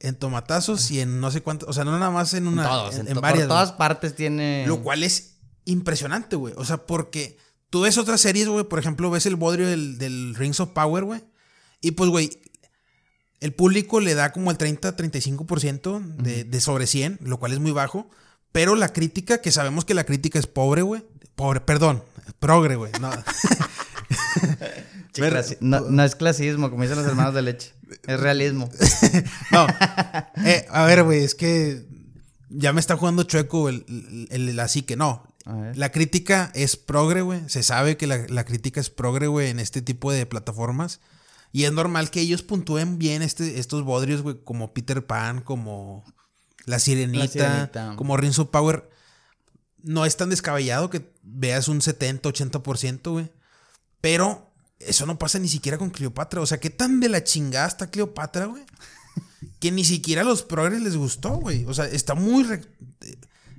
en 0.00 0.14
Tomatazos 0.16 0.90
y 0.90 1.00
en 1.00 1.20
no 1.20 1.30
sé 1.30 1.42
cuánto, 1.42 1.66
o 1.66 1.72
sea, 1.72 1.84
no 1.84 1.92
nada 1.98 2.10
más 2.10 2.32
en 2.34 2.46
una, 2.48 2.62
En 2.64 2.68
todos, 2.68 2.94
en, 2.94 3.00
en 3.02 3.08
en 3.08 3.14
to- 3.14 3.20
varias. 3.20 3.42
Por 3.42 3.48
todas 3.48 3.68
güey. 3.68 3.78
partes 3.78 4.14
tiene. 4.16 4.64
Lo 4.66 4.82
cual 4.82 5.02
es 5.02 5.34
impresionante, 5.66 6.34
güey. 6.36 6.54
O 6.56 6.64
sea, 6.64 6.78
porque 6.86 7.38
tú 7.74 7.80
ves 7.80 7.98
otras 7.98 8.20
series, 8.20 8.46
güey, 8.46 8.62
por 8.62 8.78
ejemplo, 8.78 9.10
ves 9.10 9.26
el 9.26 9.34
bodrio 9.34 9.66
del, 9.66 9.98
del 9.98 10.36
Rings 10.36 10.60
of 10.60 10.68
Power, 10.68 11.02
güey. 11.02 11.24
Y 11.80 11.90
pues, 11.90 12.08
güey, 12.08 12.30
el 13.40 13.52
público 13.52 13.98
le 13.98 14.14
da 14.14 14.30
como 14.30 14.52
el 14.52 14.58
30-35% 14.58 15.98
de, 16.18 16.44
de 16.44 16.60
sobre 16.60 16.86
100, 16.86 17.18
lo 17.22 17.40
cual 17.40 17.50
es 17.50 17.58
muy 17.58 17.72
bajo. 17.72 18.08
Pero 18.52 18.76
la 18.76 18.92
crítica, 18.92 19.40
que 19.40 19.50
sabemos 19.50 19.84
que 19.84 19.94
la 19.94 20.04
crítica 20.04 20.38
es 20.38 20.46
pobre, 20.46 20.82
güey. 20.82 21.04
Pobre, 21.34 21.62
perdón, 21.62 22.04
progre, 22.38 22.76
güey. 22.76 22.92
No. 23.00 23.10
No, 25.60 25.80
no 25.80 26.02
es 26.04 26.14
clasismo, 26.14 26.70
como 26.70 26.82
dicen 26.82 26.98
los 26.98 27.06
hermanos 27.06 27.34
de 27.34 27.42
leche. 27.42 27.72
Es 28.06 28.20
realismo. 28.20 28.70
No. 29.50 29.66
Eh, 30.44 30.64
a 30.70 30.84
ver, 30.84 31.02
güey, 31.02 31.24
es 31.24 31.34
que 31.34 31.84
ya 32.50 32.72
me 32.72 32.78
está 32.78 32.96
jugando 32.96 33.24
chueco 33.24 33.68
el, 33.68 33.84
el, 34.30 34.48
el 34.48 34.60
así 34.60 34.82
que 34.82 34.94
no. 34.96 35.33
La 35.74 35.90
crítica 35.92 36.50
es 36.54 36.76
progre, 36.76 37.20
güey. 37.22 37.48
Se 37.48 37.62
sabe 37.62 37.96
que 37.96 38.06
la, 38.06 38.26
la 38.28 38.44
crítica 38.44 38.80
es 38.80 38.88
progre, 38.90 39.26
güey, 39.26 39.50
en 39.50 39.60
este 39.60 39.82
tipo 39.82 40.10
de 40.12 40.24
plataformas. 40.26 41.00
Y 41.52 41.64
es 41.64 41.72
normal 41.72 42.10
que 42.10 42.20
ellos 42.20 42.42
puntúen 42.42 42.98
bien 42.98 43.22
este, 43.22 43.58
estos 43.60 43.82
bodrios, 43.84 44.22
güey, 44.22 44.42
como 44.42 44.72
Peter 44.72 45.06
Pan, 45.06 45.40
como 45.42 46.04
La 46.66 46.78
Sirenita, 46.78 47.28
Sirenita. 47.28 47.94
como 47.96 48.16
Rings 48.16 48.38
of 48.38 48.48
Power. 48.48 48.88
No 49.82 50.06
es 50.06 50.16
tan 50.16 50.30
descabellado 50.30 50.88
que 50.90 51.12
veas 51.22 51.68
un 51.68 51.82
70, 51.82 52.28
80%, 52.30 53.10
güey. 53.12 53.30
Pero 54.00 54.50
eso 54.80 55.04
no 55.06 55.18
pasa 55.18 55.38
ni 55.38 55.48
siquiera 55.48 55.78
con 55.78 55.90
Cleopatra. 55.90 56.40
O 56.40 56.46
sea, 56.46 56.58
¿qué 56.58 56.70
tan 56.70 57.00
de 57.00 57.08
la 57.10 57.22
chingada 57.22 57.68
está 57.68 57.90
Cleopatra, 57.90 58.46
güey? 58.46 58.64
Que 59.60 59.70
ni 59.70 59.84
siquiera 59.84 60.22
a 60.22 60.24
los 60.24 60.42
progres 60.42 60.82
les 60.82 60.96
gustó, 60.96 61.36
güey. 61.36 61.64
O 61.66 61.74
sea, 61.74 61.84
está 61.86 62.14
muy... 62.14 62.44
re- 62.44 62.66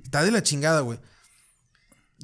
Está 0.04 0.22
de 0.22 0.30
la 0.30 0.42
chingada, 0.42 0.80
güey. 0.80 0.98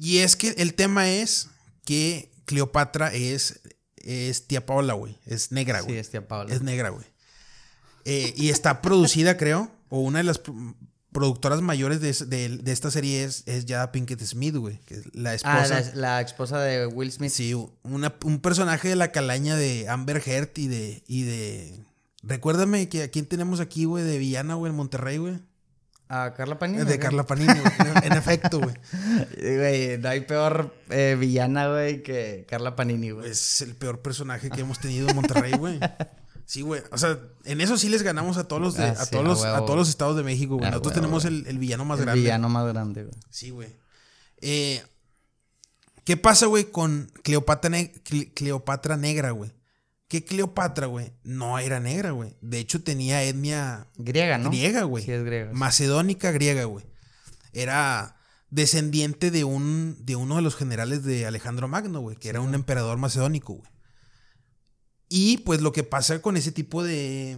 Y 0.03 0.17
es 0.19 0.35
que 0.35 0.49
el 0.57 0.73
tema 0.73 1.09
es 1.09 1.47
que 1.85 2.31
Cleopatra 2.45 3.13
es, 3.13 3.61
es 3.97 4.47
tía 4.47 4.65
Paola, 4.65 4.93
güey. 4.93 5.17
Es 5.25 5.51
negra, 5.51 5.79
Sí, 5.79 5.85
güey. 5.85 5.97
es 5.97 6.09
tía 6.09 6.27
Paola. 6.27 6.53
Es 6.53 6.61
negra, 6.61 6.89
güey. 6.89 7.05
Eh, 8.05 8.33
y 8.35 8.49
está 8.49 8.81
producida, 8.81 9.37
creo, 9.37 9.71
o 9.89 9.99
una 10.01 10.17
de 10.19 10.23
las 10.25 10.39
pro- 10.39 10.75
productoras 11.13 11.61
mayores 11.61 12.01
de, 12.01 12.11
de- 12.25 12.57
de 12.57 12.71
esta 12.71 12.89
serie 12.91 13.23
es, 13.23 13.43
es 13.45 13.65
Jada 13.67 13.91
Pinkett 13.91 14.21
Smith, 14.23 14.55
güey. 14.55 14.79
Que 14.85 14.95
es 14.95 15.15
la 15.15 15.29
Ah, 15.29 15.35
esposa. 15.35 15.79
la, 15.79 15.95
la 15.95 16.21
esposa 16.21 16.59
de 16.59 16.85
Will 16.87 17.11
Smith. 17.11 17.31
Sí, 17.31 17.53
una- 17.83 18.13
un 18.25 18.39
personaje 18.41 18.89
de 18.89 18.95
la 18.97 19.11
calaña 19.11 19.55
de 19.55 19.87
Amber 19.87 20.21
Heard 20.25 20.49
y 20.57 20.67
de, 20.67 21.03
y 21.07 21.23
de... 21.23 21.79
Recuérdame 22.23 22.89
que 22.89 23.03
a 23.03 23.11
quién 23.11 23.25
tenemos 23.25 23.59
aquí, 23.59 23.85
güey, 23.85 24.03
de 24.03 24.17
villana, 24.17 24.55
güey, 24.55 24.69
en 24.71 24.75
Monterrey, 24.75 25.17
güey. 25.17 25.39
¿A 26.15 26.33
Carla 26.33 26.59
Panini? 26.59 26.83
De? 26.83 26.99
Carla 26.99 27.25
Panini, 27.25 27.47
güey. 27.53 27.73
En 28.03 28.13
efecto, 28.13 28.59
güey. 28.59 28.75
Güey, 29.37 29.97
no 29.97 30.09
hay 30.09 30.21
peor 30.21 30.75
eh, 30.89 31.15
villana, 31.19 31.67
güey, 31.69 32.03
que 32.03 32.45
Carla 32.47 32.75
Panini, 32.75 33.11
güey. 33.11 33.29
Es 33.31 33.61
el 33.61 33.75
peor 33.75 34.01
personaje 34.01 34.49
que 34.49 34.61
hemos 34.61 34.79
tenido 34.79 35.09
en 35.09 35.15
Monterrey, 35.15 35.53
güey. 35.53 35.79
Sí, 36.45 36.61
güey. 36.61 36.81
O 36.91 36.97
sea, 36.97 37.17
en 37.45 37.61
eso 37.61 37.77
sí 37.77 37.89
les 37.89 38.03
ganamos 38.03 38.37
a 38.37 38.47
todos 38.47 38.61
los, 38.61 38.75
de- 38.75 38.83
Ah, 38.83 38.91
a 38.99 39.05
sí, 39.05 39.11
todos 39.11 39.25
los, 39.25 39.43
a 39.45 39.59
todos 39.65 39.75
los 39.77 39.89
estados 39.89 40.15
de 40.17 40.23
México, 40.23 40.55
güey. 40.55 40.67
A 40.67 40.71
Nosotros 40.71 40.91
huevo, 40.93 41.01
tenemos 41.01 41.25
el, 41.25 41.47
el 41.47 41.57
villano 41.57 41.85
más 41.85 41.99
el 41.99 42.05
grande. 42.05 42.21
villano 42.21 42.49
más 42.49 42.67
grande, 42.67 43.03
güey. 43.05 43.15
Sí, 43.29 43.49
güey. 43.49 43.69
Eh, 44.41 44.83
¿Qué 46.03 46.17
pasa, 46.17 46.47
güey, 46.47 46.65
con 46.65 47.09
Cleopatra, 47.23 47.69
ne- 47.69 47.93
Cle- 48.03 48.31
Cleopatra 48.33 48.97
negra, 48.97 49.31
güey? 49.31 49.51
Que 50.13 50.23
Cleopatra, 50.23 50.85
güey, 50.85 51.11
no 51.23 51.57
era 51.57 51.79
negra, 51.79 52.11
güey. 52.11 52.35
De 52.39 52.59
hecho, 52.59 52.83
tenía 52.83 53.23
etnia 53.23 53.87
Griega, 53.95 54.37
¿no? 54.37 54.51
griega, 54.51 54.83
güey. 54.83 55.03
Sí, 55.03 55.11
es 55.11 55.23
griega. 55.23 55.49
sí. 55.51 55.57
Macedónica 55.57 56.29
griega, 56.31 56.65
güey. 56.65 56.85
Era 57.51 58.15
descendiente 58.51 59.31
de 59.31 59.43
un 59.43 59.97
de 60.05 60.15
uno 60.15 60.35
de 60.35 60.43
los 60.43 60.55
generales 60.55 61.03
de 61.03 61.25
Alejandro 61.25 61.67
Magno, 61.67 61.99
güey, 61.99 62.15
que 62.15 62.29
era 62.29 62.41
un 62.41 62.53
emperador 62.53 62.99
macedónico, 62.99 63.53
güey. 63.55 63.71
Y 65.09 65.37
pues 65.39 65.61
lo 65.61 65.71
que 65.71 65.81
pasa 65.83 66.21
con 66.21 66.37
ese 66.37 66.51
tipo 66.51 66.83
de 66.83 67.35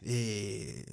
eh, 0.00 0.86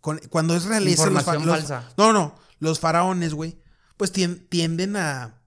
con- 0.00 0.20
cuando 0.30 0.54
es 0.54 0.66
realeza 0.66 1.02
Información 1.02 1.46
los- 1.46 1.56
falsa. 1.58 1.92
no, 1.96 2.12
no, 2.12 2.36
los 2.60 2.78
faraones, 2.78 3.34
güey, 3.34 3.58
pues 3.96 4.12
tien- 4.12 4.46
tienden 4.48 4.94
a 4.94 5.40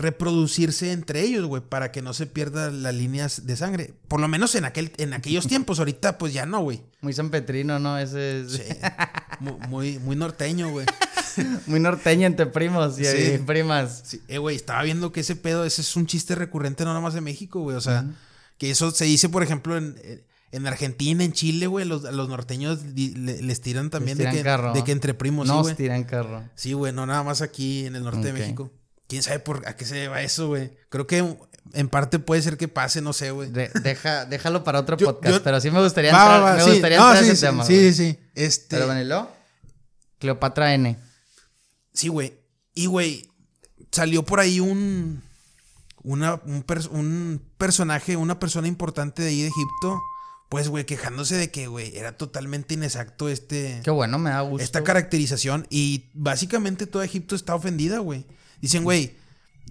reproducirse 0.00 0.92
entre 0.92 1.22
ellos, 1.22 1.46
güey, 1.46 1.62
para 1.62 1.92
que 1.92 2.02
no 2.02 2.12
se 2.14 2.26
pierdan 2.26 2.82
las 2.82 2.94
líneas 2.94 3.46
de 3.46 3.56
sangre. 3.56 3.94
Por 4.08 4.20
lo 4.20 4.28
menos 4.28 4.54
en 4.54 4.64
aquel 4.64 4.92
en 4.98 5.12
aquellos 5.12 5.46
tiempos, 5.48 5.78
ahorita 5.78 6.18
pues 6.18 6.32
ya 6.32 6.46
no, 6.46 6.60
güey. 6.62 6.82
Muy 7.00 7.12
sanpetrino, 7.12 7.78
¿no? 7.78 7.98
Ese 7.98 8.40
es 8.40 8.52
Sí. 8.52 8.62
Mu- 9.40 9.58
Muy, 9.68 9.98
muy 9.98 10.16
norteño, 10.16 10.70
güey. 10.70 10.86
muy 11.66 11.80
norteño 11.80 12.26
entre 12.26 12.46
primos 12.46 12.98
y, 12.98 13.04
Sí. 13.04 13.38
primas. 13.46 14.02
Sí, 14.04 14.20
eh, 14.28 14.38
güey, 14.38 14.56
estaba 14.56 14.82
viendo 14.82 15.12
que 15.12 15.20
ese 15.20 15.36
pedo, 15.36 15.64
ese 15.64 15.80
es 15.82 15.96
un 15.96 16.06
chiste 16.06 16.34
recurrente 16.34 16.84
no 16.84 16.90
nada 16.90 17.00
más 17.00 17.14
de 17.14 17.20
México, 17.20 17.60
güey. 17.60 17.76
O 17.76 17.80
sea, 17.80 18.04
que 18.58 18.70
eso 18.70 18.90
se 18.90 19.04
dice, 19.06 19.28
por 19.30 19.42
ejemplo, 19.42 19.76
en, 19.78 19.96
en 20.52 20.66
Argentina, 20.66 21.24
en 21.24 21.32
Chile, 21.32 21.66
güey. 21.68 21.86
Los, 21.86 22.02
los 22.02 22.28
norteños 22.28 22.80
les 22.84 23.60
tiran 23.62 23.88
también 23.88 24.18
tiran 24.18 24.32
de, 24.34 24.38
que, 24.38 24.44
carro. 24.44 24.72
de 24.74 24.84
que 24.84 24.92
entre 24.92 25.14
primos, 25.14 25.46
sí, 25.48 25.54
Nos 25.54 25.62
güey. 25.62 25.74
tiran 25.76 26.04
carro. 26.04 26.42
Sí, 26.54 26.72
güey, 26.74 26.92
no 26.92 27.06
nada 27.06 27.22
más 27.22 27.40
aquí 27.40 27.86
en 27.86 27.96
el 27.96 28.02
norte 28.04 28.32
de. 28.32 28.32
México. 28.34 28.70
Quién 29.10 29.24
sabe 29.24 29.40
por 29.40 29.66
a 29.68 29.74
qué 29.74 29.84
se 29.84 29.96
deba 29.96 30.22
eso, 30.22 30.46
güey. 30.46 30.70
Creo 30.88 31.08
que 31.08 31.36
en 31.72 31.88
parte 31.88 32.20
puede 32.20 32.40
ser 32.42 32.56
que 32.56 32.68
pase, 32.68 33.02
no 33.02 33.12
sé, 33.12 33.32
güey. 33.32 33.50
deja, 33.50 34.24
déjalo 34.24 34.62
para 34.62 34.78
otro 34.78 34.96
podcast, 34.96 35.42
pero 35.42 35.60
sí 35.60 35.70
me 35.70 35.82
gustaría 35.82 36.10
entrar, 36.10 36.56
me 36.56 36.64
gustaría 36.64 36.96
entrar 36.96 37.24
sí, 37.24 37.30
ese 37.30 37.46
tema. 37.46 37.64
Sí, 37.64 37.92
sí, 37.92 37.92
sí. 37.92 38.18
Este... 38.36 38.76
Pero 38.76 38.86
venilo. 38.86 39.28
Cleopatra 40.20 40.74
N. 40.74 40.96
Sí, 41.92 42.06
güey. 42.06 42.38
Y, 42.72 42.86
güey, 42.86 43.28
salió 43.90 44.24
por 44.24 44.38
ahí 44.38 44.60
un, 44.60 45.24
una, 46.04 46.40
un, 46.44 46.64
un, 46.92 47.42
personaje, 47.58 48.16
una 48.16 48.38
persona 48.38 48.68
importante 48.68 49.22
de 49.22 49.30
ahí 49.30 49.42
de 49.42 49.48
Egipto, 49.48 50.00
pues, 50.48 50.68
güey, 50.68 50.86
quejándose 50.86 51.34
de 51.34 51.50
que, 51.50 51.66
güey, 51.66 51.96
era 51.96 52.16
totalmente 52.16 52.74
inexacto 52.74 53.28
este... 53.28 53.80
Qué 53.82 53.90
bueno, 53.90 54.20
me 54.20 54.30
da 54.30 54.42
gusto. 54.42 54.62
Esta 54.62 54.84
caracterización. 54.84 55.66
Y 55.68 56.10
básicamente 56.14 56.86
todo 56.86 57.02
Egipto 57.02 57.34
está 57.34 57.56
ofendida, 57.56 57.98
güey. 57.98 58.24
Dicen, 58.60 58.84
güey, 58.84 59.16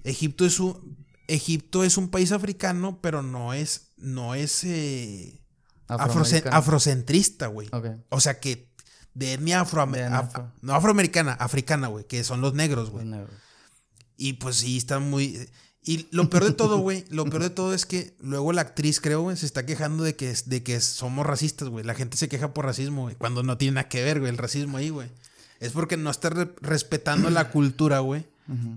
Egipto 0.04 0.46
es 0.46 0.60
un... 0.60 0.98
Egipto 1.28 1.84
es 1.84 1.98
un 1.98 2.10
país 2.10 2.32
africano, 2.32 3.00
pero 3.02 3.22
no 3.22 3.54
es... 3.54 3.92
No 3.98 4.36
es... 4.36 4.64
Eh, 4.64 5.40
afrocentrista, 5.88 7.48
güey. 7.48 7.70
O 8.10 8.20
sea 8.20 8.40
que 8.40 8.70
de 9.14 9.34
etnia 9.34 9.62
afro, 9.62 9.86
no 10.62 10.74
afroamericana, 10.74 11.34
africana, 11.34 11.88
güey, 11.88 12.06
que 12.06 12.24
son 12.24 12.42
los 12.42 12.54
negros, 12.54 12.90
güey. 12.90 13.08
Y 14.18 14.34
pues 14.34 14.58
sí, 14.58 14.78
están 14.78 15.10
muy... 15.10 15.50
Y 15.82 16.08
lo 16.12 16.30
peor 16.30 16.44
de 16.44 16.54
todo, 16.54 16.78
güey, 16.78 17.06
lo 17.10 17.26
peor 17.26 17.42
de 17.42 17.50
todo 17.50 17.74
es 17.74 17.86
que 17.86 18.16
luego 18.20 18.52
la 18.54 18.62
actriz, 18.62 19.00
creo, 19.00 19.22
güey, 19.22 19.38
se 19.38 19.46
está 19.46 19.66
quejando 19.66 20.04
de 20.04 20.16
que, 20.16 20.36
de 20.46 20.62
que 20.62 20.80
somos 20.82 21.26
racistas, 21.26 21.70
güey. 21.70 21.86
La 21.86 21.96
gente 21.96 22.18
se 22.18 22.28
queja 22.28 22.54
por 22.54 22.66
racismo, 22.66 23.04
güey, 23.04 23.16
cuando 23.16 23.44
no 23.44 23.58
tiene 23.58 23.76
nada 23.76 23.90
que 23.90 24.04
ver, 24.04 24.20
güey, 24.20 24.30
el 24.30 24.38
racismo 24.38 24.78
ahí, 24.78 24.90
güey. 24.90 25.10
Es 25.60 25.72
porque 25.72 25.98
no 25.98 26.12
está 26.12 26.30
respetando 26.62 27.30
la 27.30 27.50
cultura, 27.50 28.00
güey, 28.00 28.28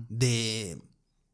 de, 0.09 0.77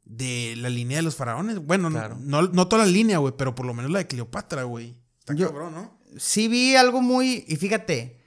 de 0.03 0.55
la 0.57 0.69
línea 0.69 0.97
de 0.97 1.03
los 1.03 1.15
faraones. 1.15 1.59
Bueno, 1.59 1.89
no, 1.89 2.41
no, 2.43 2.67
toda 2.67 2.85
la 2.85 2.91
línea, 2.91 3.17
güey, 3.17 3.33
pero 3.37 3.55
por 3.55 3.65
lo 3.65 3.73
menos 3.73 3.91
la 3.91 3.99
de 3.99 4.07
Cleopatra, 4.07 4.63
güey. 4.63 4.95
Está 5.19 5.35
cabrón, 5.35 5.73
¿no? 5.73 5.99
Sí 6.17 6.47
vi 6.47 6.75
algo 6.75 7.01
muy... 7.01 7.45
Y 7.47 7.55
fíjate, 7.57 8.19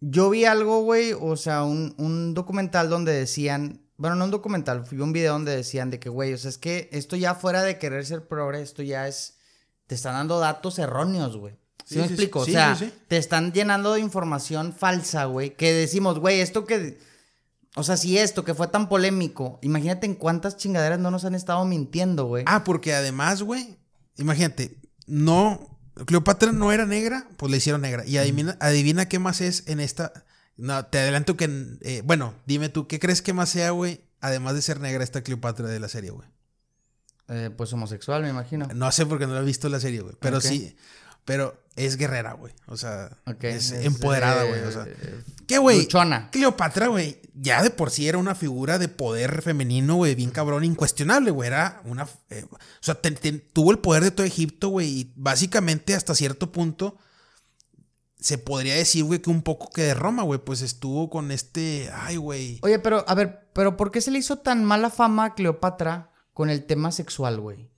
yo 0.00 0.30
vi 0.30 0.44
algo, 0.44 0.82
güey, 0.82 1.12
o 1.12 1.36
sea, 1.36 1.62
un, 1.62 1.94
un 1.98 2.34
documental 2.34 2.88
donde 2.88 3.12
decían 3.12 3.80
bueno, 4.00 4.16
no 4.16 4.24
un 4.24 4.30
documental, 4.30 4.86
fui 4.86 4.98
un 4.98 5.12
video 5.12 5.34
donde 5.34 5.54
decían 5.54 5.90
de 5.90 6.00
que, 6.00 6.08
güey, 6.08 6.32
o 6.32 6.38
sea, 6.38 6.48
es 6.48 6.56
que 6.56 6.88
esto 6.90 7.16
ya 7.16 7.34
fuera 7.34 7.62
de 7.62 7.78
querer 7.78 8.06
ser 8.06 8.26
progre, 8.26 8.62
esto 8.62 8.82
ya 8.82 9.06
es. 9.06 9.36
Te 9.86 9.94
están 9.94 10.14
dando 10.14 10.38
datos 10.38 10.78
erróneos, 10.78 11.36
güey. 11.36 11.58
¿Sí, 11.84 11.98
me 11.98 12.06
explico? 12.06 12.40
o 12.40 12.46
sea, 12.46 12.78
te 13.08 13.18
están 13.18 13.52
llenando 13.52 13.92
de 13.92 14.00
información 14.00 14.72
falsa, 14.72 15.26
güey. 15.26 15.54
Que 15.54 15.74
decimos, 15.74 16.18
güey, 16.18 16.40
esto 16.40 16.64
que. 16.64 16.98
O 17.76 17.84
sea, 17.84 17.96
si 17.96 18.18
esto 18.18 18.44
que 18.44 18.54
fue 18.54 18.68
tan 18.68 18.88
polémico, 18.88 19.58
imagínate 19.62 20.06
en 20.06 20.14
cuántas 20.14 20.56
chingaderas 20.56 20.98
no 20.98 21.10
nos 21.10 21.24
han 21.24 21.34
estado 21.34 21.64
mintiendo, 21.64 22.26
güey. 22.26 22.44
Ah, 22.46 22.64
porque 22.64 22.94
además, 22.94 23.42
güey, 23.42 23.78
imagínate, 24.16 24.76
no. 25.06 25.78
Cleopatra 26.06 26.52
no 26.52 26.72
era 26.72 26.86
negra, 26.86 27.28
pues 27.36 27.50
le 27.50 27.58
hicieron 27.58 27.82
negra. 27.82 28.04
Y 28.06 28.16
adivina, 28.16 28.56
adivina 28.60 29.08
qué 29.08 29.18
más 29.18 29.40
es 29.40 29.64
en 29.66 29.80
esta 29.80 30.24
no, 30.60 30.84
te 30.84 30.98
adelanto 30.98 31.38
que. 31.38 31.48
Eh, 31.80 32.02
bueno, 32.04 32.34
dime 32.44 32.68
tú, 32.68 32.86
¿qué 32.86 32.98
crees 32.98 33.22
que 33.22 33.32
más 33.32 33.48
sea, 33.48 33.70
güey? 33.70 34.02
Además 34.20 34.54
de 34.54 34.60
ser 34.60 34.78
negra, 34.78 35.02
esta 35.02 35.22
Cleopatra 35.22 35.66
de 35.66 35.80
la 35.80 35.88
serie, 35.88 36.10
güey. 36.10 36.28
Eh, 37.28 37.48
pues 37.56 37.72
homosexual, 37.72 38.22
me 38.22 38.28
imagino. 38.28 38.68
No 38.74 38.92
sé 38.92 39.06
porque 39.06 39.26
no 39.26 39.32
la 39.32 39.40
he 39.40 39.44
visto 39.44 39.70
la 39.70 39.80
serie, 39.80 40.00
güey. 40.00 40.16
Pero 40.20 40.42
sí. 40.42 40.76
Pero 41.30 41.56
es 41.76 41.96
guerrera, 41.96 42.32
güey. 42.32 42.52
O 42.66 42.76
sea, 42.76 43.16
es, 43.42 43.70
empoderada, 43.70 44.42
güey. 44.42 44.62
O 44.62 44.72
sea, 44.72 44.84
eh, 44.84 45.22
¿qué, 45.46 45.58
güey? 45.58 45.86
Cleopatra, 46.32 46.88
güey, 46.88 47.20
ya 47.34 47.62
de 47.62 47.70
por 47.70 47.92
sí 47.92 48.08
era 48.08 48.18
una 48.18 48.34
figura 48.34 48.80
de 48.80 48.88
poder 48.88 49.42
femenino, 49.42 49.94
güey, 49.94 50.16
bien 50.16 50.30
cabrón, 50.30 50.64
incuestionable, 50.64 51.30
güey. 51.30 51.46
Era 51.46 51.82
una. 51.84 52.02
o 52.02 52.08
sea, 52.80 53.00
tuvo 53.52 53.70
el 53.70 53.78
poder 53.78 54.02
de 54.02 54.10
todo 54.10 54.26
Egipto, 54.26 54.70
güey. 54.70 54.88
Y 54.88 55.12
básicamente, 55.14 55.94
hasta 55.94 56.16
cierto 56.16 56.50
punto 56.50 56.98
se 58.18 58.38
podría 58.38 58.74
decir, 58.74 59.04
güey, 59.04 59.22
que 59.22 59.30
un 59.30 59.42
poco 59.42 59.70
que 59.70 59.82
de 59.82 59.94
Roma, 59.94 60.24
güey, 60.24 60.40
pues 60.40 60.62
estuvo 60.62 61.10
con 61.10 61.30
este, 61.30 61.92
ay, 61.94 62.16
güey. 62.16 62.58
Oye, 62.62 62.80
pero, 62.80 63.04
a 63.06 63.14
ver, 63.14 63.48
pero 63.52 63.76
¿por 63.76 63.92
qué 63.92 64.00
se 64.00 64.10
le 64.10 64.18
hizo 64.18 64.38
tan 64.38 64.64
mala 64.64 64.90
fama 64.90 65.26
a 65.26 65.34
Cleopatra 65.36 66.10
con 66.32 66.50
el 66.50 66.64
tema 66.64 66.90
sexual, 66.90 67.40
güey? 67.40 67.69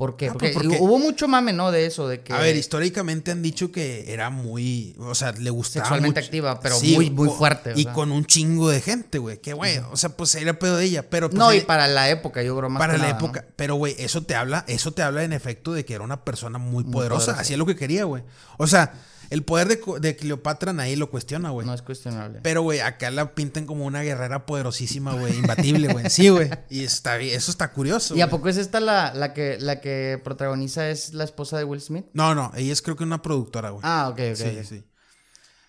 ¿Por 0.00 0.16
qué? 0.16 0.30
Ah, 0.30 0.32
pues 0.32 0.54
porque, 0.54 0.78
hubo 0.80 0.98
mucho 0.98 1.28
mame, 1.28 1.52
¿no? 1.52 1.70
De 1.70 1.84
eso, 1.84 2.08
de 2.08 2.22
que... 2.22 2.32
A 2.32 2.38
ver, 2.38 2.56
históricamente 2.56 3.32
han 3.32 3.42
dicho 3.42 3.70
que 3.70 4.10
era 4.10 4.30
muy, 4.30 4.96
o 4.98 5.14
sea, 5.14 5.32
le 5.32 5.50
gustaba 5.50 5.84
Sexualmente 5.84 6.20
activa, 6.20 6.58
pero 6.58 6.80
muy, 6.80 7.10
muy 7.10 7.28
fuerte. 7.28 7.74
Y 7.76 7.84
con 7.84 8.10
un 8.10 8.24
chingo 8.24 8.70
de 8.70 8.80
gente, 8.80 9.18
güey. 9.18 9.42
Que, 9.42 9.52
güey, 9.52 9.76
o 9.92 9.98
sea, 9.98 10.16
pues 10.16 10.34
era 10.36 10.58
pedo 10.58 10.78
de 10.78 10.86
ella, 10.86 11.10
pero... 11.10 11.28
Pues, 11.28 11.38
no, 11.38 11.52
y 11.52 11.60
para 11.60 11.86
la 11.86 12.08
época, 12.08 12.42
yo 12.42 12.56
creo 12.56 12.70
más 12.70 12.80
Para 12.80 12.96
la 12.96 13.10
época. 13.10 13.44
Pero, 13.56 13.74
güey, 13.74 13.94
eso 13.98 14.22
te 14.22 14.34
habla, 14.34 14.64
eso 14.68 14.92
te 14.92 15.02
habla 15.02 15.22
en 15.22 15.34
efecto 15.34 15.74
de 15.74 15.84
que 15.84 15.92
era 15.92 16.02
una 16.02 16.24
persona 16.24 16.56
muy, 16.56 16.82
poderosa. 16.84 17.32
Hacía 17.38 17.58
lo 17.58 17.66
que 17.66 17.76
quería, 17.76 18.04
güey. 18.04 18.22
O 18.56 18.66
sea... 18.66 18.94
El 19.30 19.44
poder 19.44 19.68
de, 19.68 19.80
de 20.00 20.16
Cleopatra 20.16 20.72
nadie 20.72 20.96
lo 20.96 21.08
cuestiona, 21.08 21.50
güey. 21.50 21.64
No 21.64 21.72
es 21.72 21.82
cuestionable. 21.82 22.40
Pero, 22.42 22.62
güey, 22.62 22.80
acá 22.80 23.12
la 23.12 23.32
pintan 23.36 23.64
como 23.64 23.86
una 23.86 24.02
guerrera 24.02 24.44
poderosísima, 24.44 25.14
güey, 25.14 25.36
imbatible, 25.38 25.92
güey. 25.92 26.10
Sí, 26.10 26.28
güey. 26.28 26.50
Y 26.68 26.82
está, 26.82 27.16
eso 27.18 27.52
está 27.52 27.70
curioso. 27.70 28.16
¿Y 28.16 28.22
a 28.22 28.28
poco 28.28 28.48
es 28.48 28.56
esta 28.56 28.80
la, 28.80 29.14
la, 29.14 29.32
que, 29.32 29.56
la 29.60 29.80
que 29.80 30.20
protagoniza 30.24 30.90
es 30.90 31.14
la 31.14 31.22
esposa 31.22 31.56
de 31.56 31.64
Will 31.64 31.80
Smith? 31.80 32.06
No, 32.12 32.34
no, 32.34 32.50
ella 32.56 32.72
es 32.72 32.82
creo 32.82 32.96
que 32.96 33.04
una 33.04 33.22
productora, 33.22 33.70
güey. 33.70 33.82
Ah, 33.84 34.08
ok, 34.08 34.20
ok. 34.32 34.36
Sí, 34.36 34.64
sí. 34.68 34.84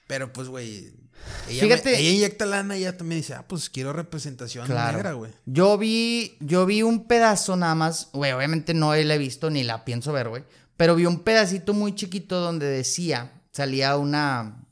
Pero, 0.08 0.34
pues, 0.34 0.48
güey. 0.48 0.94
Ella, 1.48 1.62
Fíjate, 1.62 2.00
ella 2.00 2.10
inyecta 2.10 2.48
lana 2.48 2.78
y 2.78 2.82
ella 2.82 2.98
también 2.98 3.22
dice, 3.22 3.36
ah, 3.36 3.46
pues 3.48 3.70
quiero 3.70 3.94
representación 3.94 4.68
negra, 4.68 5.14
güey. 5.14 5.32
Yo 5.46 5.78
vi, 5.78 6.36
yo 6.40 6.66
vi 6.66 6.82
un 6.82 7.06
pedazo 7.06 7.56
nada 7.56 7.76
más, 7.76 8.10
güey, 8.12 8.32
obviamente 8.32 8.74
no 8.74 8.96
la 8.96 9.14
he 9.14 9.18
visto 9.20 9.52
ni 9.52 9.64
la 9.64 9.86
pienso 9.86 10.12
ver, 10.14 10.30
güey. 10.30 10.44
Pero 10.78 10.96
vi 10.96 11.06
un 11.06 11.20
pedacito 11.20 11.76
muy 11.76 11.94
chiquito 11.94 12.40
donde 12.40 12.66
decía 12.66 13.34
salía 13.52 13.96
una... 13.98 14.66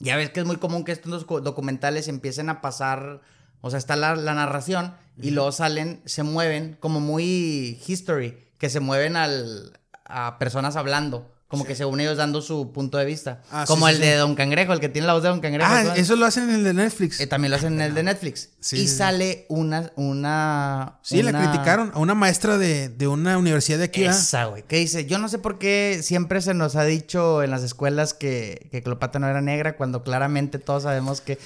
Ya 0.00 0.16
ves 0.16 0.30
que 0.30 0.40
es 0.40 0.46
muy 0.46 0.56
común 0.56 0.84
que 0.84 0.92
estos 0.92 1.26
documentales 1.26 2.06
empiecen 2.06 2.50
a 2.50 2.60
pasar, 2.60 3.20
o 3.60 3.70
sea, 3.70 3.78
está 3.78 3.96
la, 3.96 4.14
narración 4.14 4.94
y 5.20 5.32
luego 5.32 5.50
salen, 5.50 6.02
se 6.04 6.22
mueven 6.22 6.76
como 6.78 7.00
muy 7.00 7.80
history, 7.84 8.38
que 8.58 8.70
se 8.70 8.78
mueven 8.78 9.16
al, 9.16 9.80
a 10.04 10.38
personas 10.38 10.76
hablando. 10.76 11.28
Como 11.48 11.64
que 11.64 11.74
según 11.74 11.98
ellos 11.98 12.18
dando 12.18 12.42
su 12.42 12.72
punto 12.72 12.98
de 12.98 13.06
vista. 13.06 13.40
Ah, 13.50 13.64
como 13.66 13.88
el 13.88 13.98
de 14.00 14.16
Don 14.16 14.34
Cangrejo, 14.34 14.74
el 14.74 14.80
que 14.80 14.90
tiene 14.90 15.06
la 15.06 15.14
voz 15.14 15.22
de 15.22 15.30
Don 15.30 15.40
Cangrejo. 15.40 15.70
Ah, 15.72 15.94
eso 15.96 16.14
lo 16.14 16.26
hacen 16.26 16.50
en 16.50 16.56
el 16.56 16.64
de 16.64 16.74
Netflix. 16.74 17.20
Eh, 17.20 17.26
también 17.26 17.50
lo 17.50 17.56
hacen 17.56 17.72
en 17.72 17.80
el 17.80 17.94
de 17.94 18.02
Netflix. 18.02 18.50
y 18.72 18.86
sale 18.86 19.46
una, 19.48 19.90
una... 19.96 20.98
Sí, 21.00 21.22
la 21.22 21.32
criticaron 21.32 21.90
a 21.94 22.00
una 22.00 22.14
maestra 22.14 22.58
de, 22.58 23.08
una 23.08 23.38
universidad 23.38 23.78
de 23.78 23.84
aquí. 23.84 24.04
Esa, 24.04 24.44
güey. 24.44 24.62
Que 24.64 24.76
dice, 24.76 25.06
yo 25.06 25.18
no 25.18 25.30
sé 25.30 25.38
por 25.38 25.58
qué 25.58 26.00
siempre 26.02 26.42
se 26.42 26.52
nos 26.52 26.76
ha 26.76 26.84
dicho 26.84 27.42
en 27.42 27.50
las 27.50 27.62
escuelas 27.62 28.12
que, 28.12 28.68
que 28.70 28.82
Cleopatra 28.82 29.18
no 29.18 29.26
era 29.26 29.40
negra 29.40 29.78
cuando 29.78 30.04
claramente 30.04 30.58
todos 30.58 30.82
sabemos 30.82 31.22
que... 31.22 31.38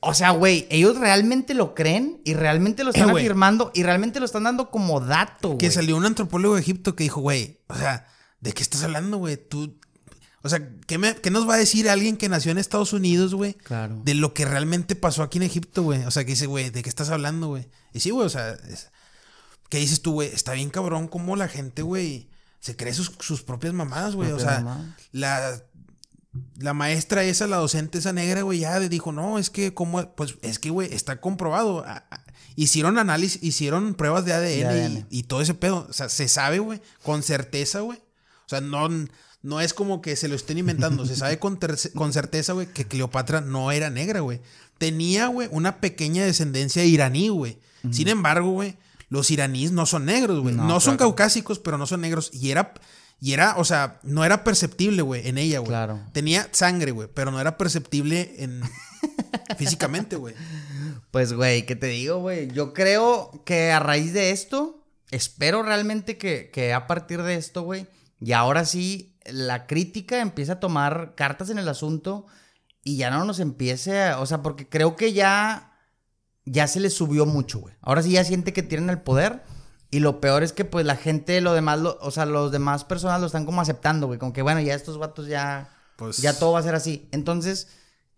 O 0.00 0.14
sea, 0.14 0.30
güey, 0.30 0.68
ellos 0.70 0.96
realmente 0.96 1.52
lo 1.52 1.74
creen 1.74 2.22
y 2.24 2.32
realmente 2.32 2.82
lo 2.82 2.90
están 2.94 3.10
eh, 3.10 3.12
afirmando 3.12 3.72
y 3.74 3.82
realmente 3.82 4.20
lo 4.20 4.24
están 4.24 4.44
dando 4.44 4.70
como 4.70 5.00
dato, 5.00 5.48
güey. 5.48 5.58
Que 5.58 5.70
salió 5.70 5.98
un 5.98 6.06
antropólogo 6.06 6.54
de 6.54 6.62
Egipto 6.62 6.96
que 6.96 7.04
dijo, 7.04 7.20
güey, 7.20 7.60
o 7.68 7.74
sea... 7.74 8.06
¿De 8.40 8.52
qué 8.52 8.62
estás 8.62 8.82
hablando, 8.82 9.18
güey? 9.18 9.36
Tú. 9.36 9.78
O 10.42 10.48
sea, 10.48 10.66
¿qué, 10.86 10.98
nos 11.30 11.48
va 11.48 11.54
a 11.54 11.58
decir 11.58 11.88
alguien 11.90 12.16
que 12.16 12.30
nació 12.30 12.50
en 12.50 12.58
Estados 12.58 12.94
Unidos, 12.94 13.34
güey? 13.34 13.54
Claro. 13.54 14.00
De 14.04 14.14
lo 14.14 14.32
que 14.32 14.46
realmente 14.46 14.96
pasó 14.96 15.22
aquí 15.22 15.36
en 15.36 15.44
Egipto, 15.44 15.82
güey. 15.82 16.02
O 16.04 16.10
sea, 16.10 16.24
que 16.24 16.30
dice, 16.30 16.46
güey, 16.46 16.70
¿de 16.70 16.82
qué 16.82 16.88
estás 16.88 17.10
hablando, 17.10 17.48
güey? 17.48 17.68
Y 17.92 18.00
sí, 18.00 18.10
güey, 18.10 18.26
o 18.26 18.30
sea, 18.30 18.56
¿qué 19.68 19.78
dices 19.78 20.00
tú, 20.00 20.12
güey? 20.12 20.28
Está 20.28 20.54
bien 20.54 20.70
cabrón 20.70 21.08
cómo 21.08 21.36
la 21.36 21.48
gente, 21.48 21.82
güey, 21.82 22.30
se 22.58 22.74
cree 22.74 22.94
sus, 22.94 23.42
propias 23.42 23.74
mamadas, 23.74 24.14
güey. 24.14 24.32
O 24.32 24.38
sea, 24.38 24.94
la, 25.12 25.62
la 26.56 26.72
maestra 26.72 27.22
esa, 27.22 27.46
la 27.46 27.58
docente 27.58 27.98
esa 27.98 28.14
negra, 28.14 28.40
güey, 28.40 28.60
ya 28.60 28.80
dijo, 28.80 29.12
no, 29.12 29.38
es 29.38 29.50
que, 29.50 29.74
como, 29.74 30.14
pues, 30.14 30.36
es 30.40 30.58
que, 30.58 30.70
güey, 30.70 30.90
está 30.94 31.20
comprobado. 31.20 31.84
Hicieron 32.56 32.96
análisis, 32.96 33.42
hicieron 33.42 33.92
pruebas 33.92 34.24
de 34.24 34.32
ADN, 34.32 35.06
Y, 35.10 35.18
y, 35.18 35.22
todo 35.24 35.42
ese 35.42 35.52
pedo. 35.52 35.86
O 35.90 35.92
sea, 35.92 36.08
se 36.08 36.28
sabe, 36.28 36.60
güey, 36.60 36.80
con 37.02 37.22
certeza, 37.22 37.80
güey 37.80 38.00
sea, 38.50 38.60
no, 38.60 38.88
no 39.42 39.60
es 39.60 39.72
como 39.72 40.02
que 40.02 40.16
se 40.16 40.28
lo 40.28 40.34
estén 40.34 40.58
inventando. 40.58 41.06
Se 41.06 41.16
sabe 41.16 41.38
con, 41.38 41.58
con 41.94 42.12
certeza, 42.12 42.52
güey, 42.52 42.66
que 42.66 42.86
Cleopatra 42.86 43.40
no 43.40 43.72
era 43.72 43.90
negra, 43.90 44.20
güey. 44.20 44.40
Tenía, 44.78 45.28
güey, 45.28 45.48
una 45.50 45.80
pequeña 45.80 46.24
descendencia 46.24 46.84
iraní, 46.84 47.28
güey. 47.28 47.58
Sin 47.90 48.08
embargo, 48.08 48.50
güey, 48.50 48.76
los 49.08 49.30
iraníes 49.30 49.72
no 49.72 49.86
son 49.86 50.04
negros, 50.04 50.40
güey. 50.40 50.54
No, 50.54 50.80
son 50.80 50.96
caucásicos, 50.96 51.58
pero 51.58 51.78
no 51.78 51.86
son 51.86 52.02
negros. 52.02 52.30
Y 52.32 52.50
era, 52.50 52.74
y 53.20 53.32
era, 53.32 53.56
o 53.56 53.64
sea, 53.64 53.98
no 54.02 54.24
era 54.24 54.44
perceptible, 54.44 55.02
güey, 55.02 55.26
en 55.26 55.38
ella, 55.38 55.58
güey. 55.60 55.68
Claro. 55.68 56.00
Tenía 56.12 56.48
sangre, 56.52 56.90
güey, 56.90 57.08
pero 57.12 57.30
no 57.30 57.40
era 57.40 57.56
perceptible 57.56 58.34
en 58.38 58.62
físicamente, 59.58 60.16
güey. 60.16 60.34
Pues, 61.10 61.32
güey, 61.32 61.66
¿qué 61.66 61.76
te 61.76 61.86
digo, 61.86 62.18
güey? 62.18 62.50
Yo 62.52 62.72
creo 62.72 63.42
que 63.44 63.72
a 63.72 63.80
raíz 63.80 64.12
de 64.12 64.30
esto, 64.30 64.84
espero 65.10 65.62
realmente 65.62 66.18
que, 66.18 66.50
que 66.52 66.72
a 66.72 66.86
partir 66.86 67.22
de 67.22 67.36
esto, 67.36 67.62
güey, 67.62 67.86
y 68.20 68.32
ahora 68.32 68.64
sí, 68.64 69.18
la 69.24 69.66
crítica 69.66 70.20
empieza 70.20 70.54
a 70.54 70.60
tomar 70.60 71.14
cartas 71.16 71.50
en 71.50 71.58
el 71.58 71.68
asunto 71.68 72.26
y 72.84 72.96
ya 72.96 73.10
no 73.10 73.24
nos 73.24 73.40
empiece 73.40 74.02
a, 74.02 74.20
o 74.20 74.26
sea, 74.26 74.42
porque 74.42 74.68
creo 74.68 74.96
que 74.96 75.12
ya 75.12 75.70
ya 76.44 76.66
se 76.66 76.80
les 76.80 76.94
subió 76.94 77.26
mucho, 77.26 77.60
güey. 77.60 77.74
Ahora 77.80 78.02
sí 78.02 78.12
ya 78.12 78.24
siente 78.24 78.52
que 78.52 78.62
tienen 78.62 78.90
el 78.90 79.00
poder. 79.00 79.42
Y 79.92 80.00
lo 80.00 80.20
peor 80.20 80.42
es 80.42 80.52
que, 80.52 80.64
pues, 80.64 80.86
la 80.86 80.96
gente, 80.96 81.40
lo 81.40 81.52
demás, 81.52 81.80
o 81.82 82.10
sea, 82.10 82.24
los 82.24 82.52
demás 82.52 82.84
personas 82.84 83.20
lo 83.20 83.26
están 83.26 83.44
como 83.44 83.60
aceptando, 83.60 84.06
güey. 84.06 84.18
Como 84.18 84.32
que, 84.32 84.42
bueno, 84.42 84.60
ya 84.60 84.74
estos 84.74 84.98
vatos 84.98 85.26
ya. 85.26 85.70
Pues... 85.96 86.18
Ya 86.18 86.38
todo 86.38 86.52
va 86.52 86.60
a 86.60 86.62
ser 86.62 86.74
así. 86.74 87.08
Entonces, 87.12 87.68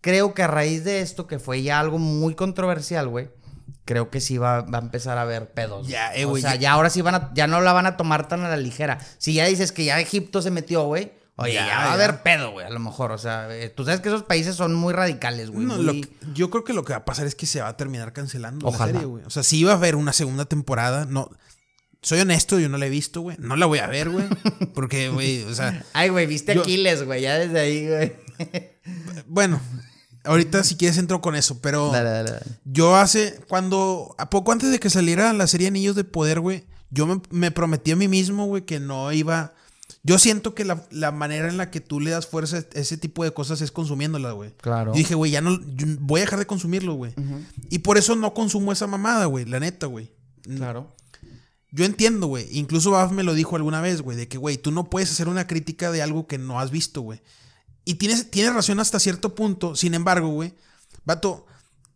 creo 0.01 0.33
que 0.33 0.43
a 0.43 0.47
raíz 0.47 0.83
de 0.83 1.01
esto, 1.01 1.27
que 1.27 1.39
fue 1.39 1.63
ya 1.63 1.79
algo 1.79 1.97
muy 1.97 2.35
controversial, 2.35 3.07
güey. 3.07 3.29
Creo 3.85 4.09
que 4.09 4.21
sí 4.21 4.37
va, 4.37 4.61
va, 4.61 4.77
a 4.77 4.81
empezar 4.81 5.17
a 5.17 5.23
haber 5.23 5.51
pedos. 5.51 5.87
Ya, 5.87 6.13
eh, 6.15 6.25
güey. 6.25 6.41
O 6.41 6.47
sea, 6.47 6.55
ya 6.55 6.71
ahora 6.71 6.89
sí 6.89 7.01
van 7.01 7.15
a, 7.15 7.31
ya 7.33 7.47
no 7.47 7.59
la 7.61 7.73
van 7.73 7.85
a 7.85 7.97
tomar 7.97 8.27
tan 8.27 8.43
a 8.45 8.49
la 8.49 8.57
ligera. 8.57 8.99
Si 9.17 9.33
ya 9.33 9.45
dices 9.45 9.71
que 9.71 9.85
ya 9.85 9.99
Egipto 9.99 10.41
se 10.41 10.51
metió, 10.51 10.83
güey 10.83 11.11
Oye, 11.35 11.55
ya, 11.55 11.65
va 11.65 11.85
a 11.85 11.93
haber 11.93 12.21
pedo, 12.21 12.51
güey, 12.51 12.65
a 12.65 12.69
lo 12.69 12.79
mejor. 12.79 13.11
O 13.11 13.17
sea, 13.17 13.47
eh, 13.49 13.69
tú 13.69 13.85
sabes 13.85 14.01
que 14.01 14.09
esos 14.09 14.23
países 14.23 14.55
son 14.55 14.75
muy 14.75 14.93
radicales, 14.93 15.49
güey. 15.49 15.65
No, 15.65 15.77
yo 16.33 16.49
creo 16.51 16.63
que 16.63 16.73
lo 16.73 16.83
que 16.83 16.93
va 16.93 16.99
a 16.99 17.05
pasar 17.05 17.25
es 17.25 17.33
que 17.33 17.47
se 17.47 17.59
va 17.59 17.69
a 17.69 17.77
terminar 17.77 18.13
cancelando 18.13 18.69
la 18.69 18.77
serie, 18.77 19.05
güey. 19.05 19.23
O 19.25 19.31
sea, 19.31 19.41
si 19.41 19.57
iba 19.57 19.71
a 19.71 19.75
haber 19.75 19.95
una 19.95 20.13
segunda 20.13 20.45
temporada, 20.45 21.05
no. 21.05 21.29
Soy 22.01 22.19
honesto, 22.19 22.59
yo 22.59 22.69
no 22.69 22.77
la 22.77 22.85
he 22.85 22.89
visto, 22.89 23.21
güey. 23.21 23.37
No 23.39 23.55
la 23.55 23.65
voy 23.65 23.79
a 23.79 23.87
ver, 23.87 24.09
güey. 24.09 24.25
Porque, 24.75 25.09
güey, 25.09 25.43
o 25.43 25.55
sea. 25.55 25.83
Ay, 25.93 26.09
güey, 26.09 26.27
viste 26.27 26.51
Aquiles, 26.51 27.03
güey, 27.03 27.21
ya 27.21 27.39
desde 27.39 27.59
ahí, 27.59 27.87
güey. 27.87 28.13
bueno, 29.25 29.59
ahorita 30.23 30.63
si 30.63 30.75
quieres 30.75 30.97
entro 30.97 31.21
con 31.21 31.35
eso, 31.35 31.59
pero. 31.61 31.91
Dale, 31.91 32.09
dale, 32.09 32.31
dale. 32.31 32.45
Yo 32.65 32.95
hace. 32.95 33.39
Cuando. 33.47 34.15
A 34.17 34.29
poco 34.29 34.51
antes 34.51 34.71
de 34.71 34.79
que 34.79 34.89
saliera 34.89 35.33
la 35.33 35.47
serie 35.47 35.67
Anillos 35.67 35.95
de 35.95 36.03
Poder, 36.03 36.39
güey. 36.39 36.65
Yo 36.89 37.07
me, 37.07 37.21
me 37.31 37.51
prometí 37.51 37.91
a 37.91 37.95
mí 37.95 38.07
mismo, 38.07 38.45
güey, 38.45 38.65
que 38.65 38.79
no 38.79 39.11
iba 39.11 39.53
yo 40.05 40.19
siento 40.19 40.53
que 40.53 40.65
la, 40.65 41.11
manera 41.11 41.47
en 41.47 41.55
la 41.55 41.71
que 41.71 41.79
tú 41.79 42.01
le 42.01 42.11
das 42.11 42.27
fuerza 42.27 42.57
a 42.57 42.79
ese 42.79 42.97
tipo 42.97 43.23
de 43.23 43.31
cosas 43.31 43.61
es 43.61 43.71
consumiéndola, 43.71 44.33
güey. 44.33 44.51
Claro. 44.57 44.91
Yo 44.91 44.97
dije, 44.97 45.15
güey, 45.15 45.31
ya 45.31 45.39
no. 45.39 45.57
voy 46.01 46.19
a 46.19 46.23
dejar 46.25 46.39
de 46.39 46.45
consumirlo, 46.45 46.95
güey. 46.95 47.13
Y 47.69 47.79
por 47.79 47.97
eso 47.97 48.17
no 48.17 48.33
consumo 48.33 48.73
esa 48.73 48.85
mamada, 48.85 49.25
güey. 49.27 49.45
La 49.45 49.61
neta, 49.61 49.87
güey. 49.87 50.11
Claro. 50.41 50.93
Yo 51.71 51.85
entiendo, 51.85 52.27
güey. 52.27 52.47
Incluso 52.51 52.91
Baf 52.91 53.13
me 53.13 53.23
lo 53.23 53.33
dijo 53.33 53.55
alguna 53.55 53.79
vez, 53.79 54.01
güey. 54.01 54.17
De 54.17 54.27
que, 54.27 54.37
güey, 54.37 54.57
tú 54.57 54.71
no 54.71 54.89
puedes 54.89 55.09
hacer 55.09 55.29
una 55.29 55.47
crítica 55.47 55.89
de 55.89 56.01
algo 56.01 56.27
que 56.27 56.37
no 56.37 56.59
has 56.59 56.69
visto, 56.69 56.99
güey. 56.99 57.21
Y 57.85 57.95
tienes, 57.95 58.31
tienes 58.31 58.53
razón 58.53 58.79
hasta 58.79 58.99
cierto 58.99 59.35
punto. 59.35 59.75
Sin 59.75 59.93
embargo, 59.93 60.29
güey. 60.29 60.53
Vato, 61.05 61.45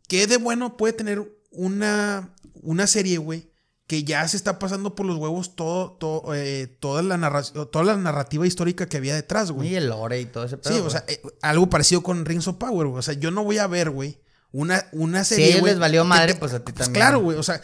¿qué 0.07 0.27
de 0.27 0.37
bueno 0.37 0.77
puede 0.77 0.93
tener 0.93 1.39
una, 1.51 2.33
una 2.61 2.87
serie, 2.87 3.17
güey? 3.17 3.49
que 3.87 4.03
ya 4.03 4.27
se 4.27 4.35
está 4.35 4.59
pasando 4.59 4.95
por 4.95 5.05
los 5.05 5.15
huevos 5.15 5.55
todo, 5.55 5.91
todo 5.93 6.35
eh, 6.35 6.67
toda, 6.67 7.01
la 7.01 7.41
toda 7.41 7.85
la 7.85 7.95
narrativa 7.95 8.45
histórica 8.45 8.85
que 8.85 8.97
había 8.97 9.15
detrás, 9.15 9.49
güey. 9.49 9.69
Y 9.69 9.75
el 9.75 9.87
lore 9.87 10.19
y 10.19 10.25
todo 10.25 10.43
ese 10.43 10.57
pedo. 10.57 10.73
Sí, 10.73 10.79
o 10.81 10.89
sea, 10.89 11.05
eh, 11.07 11.21
algo 11.41 11.69
parecido 11.69 12.03
con 12.03 12.25
Rings 12.25 12.49
of 12.49 12.57
Power, 12.57 12.87
güey. 12.87 12.99
O 12.99 13.01
sea, 13.01 13.13
yo 13.13 13.31
no 13.31 13.45
voy 13.45 13.59
a 13.59 13.67
ver, 13.67 13.89
güey, 13.89 14.19
una, 14.51 14.85
una 14.91 15.23
serie. 15.23 15.53
Si 15.53 15.59
a 15.59 15.61
les 15.61 15.79
valió 15.79 16.03
madre, 16.03 16.35
pues 16.35 16.51
a 16.51 16.59
ti 16.59 16.73
pues 16.73 16.75
también. 16.75 17.01
Claro, 17.01 17.21
güey. 17.21 17.37
O 17.37 17.43
sea, 17.43 17.61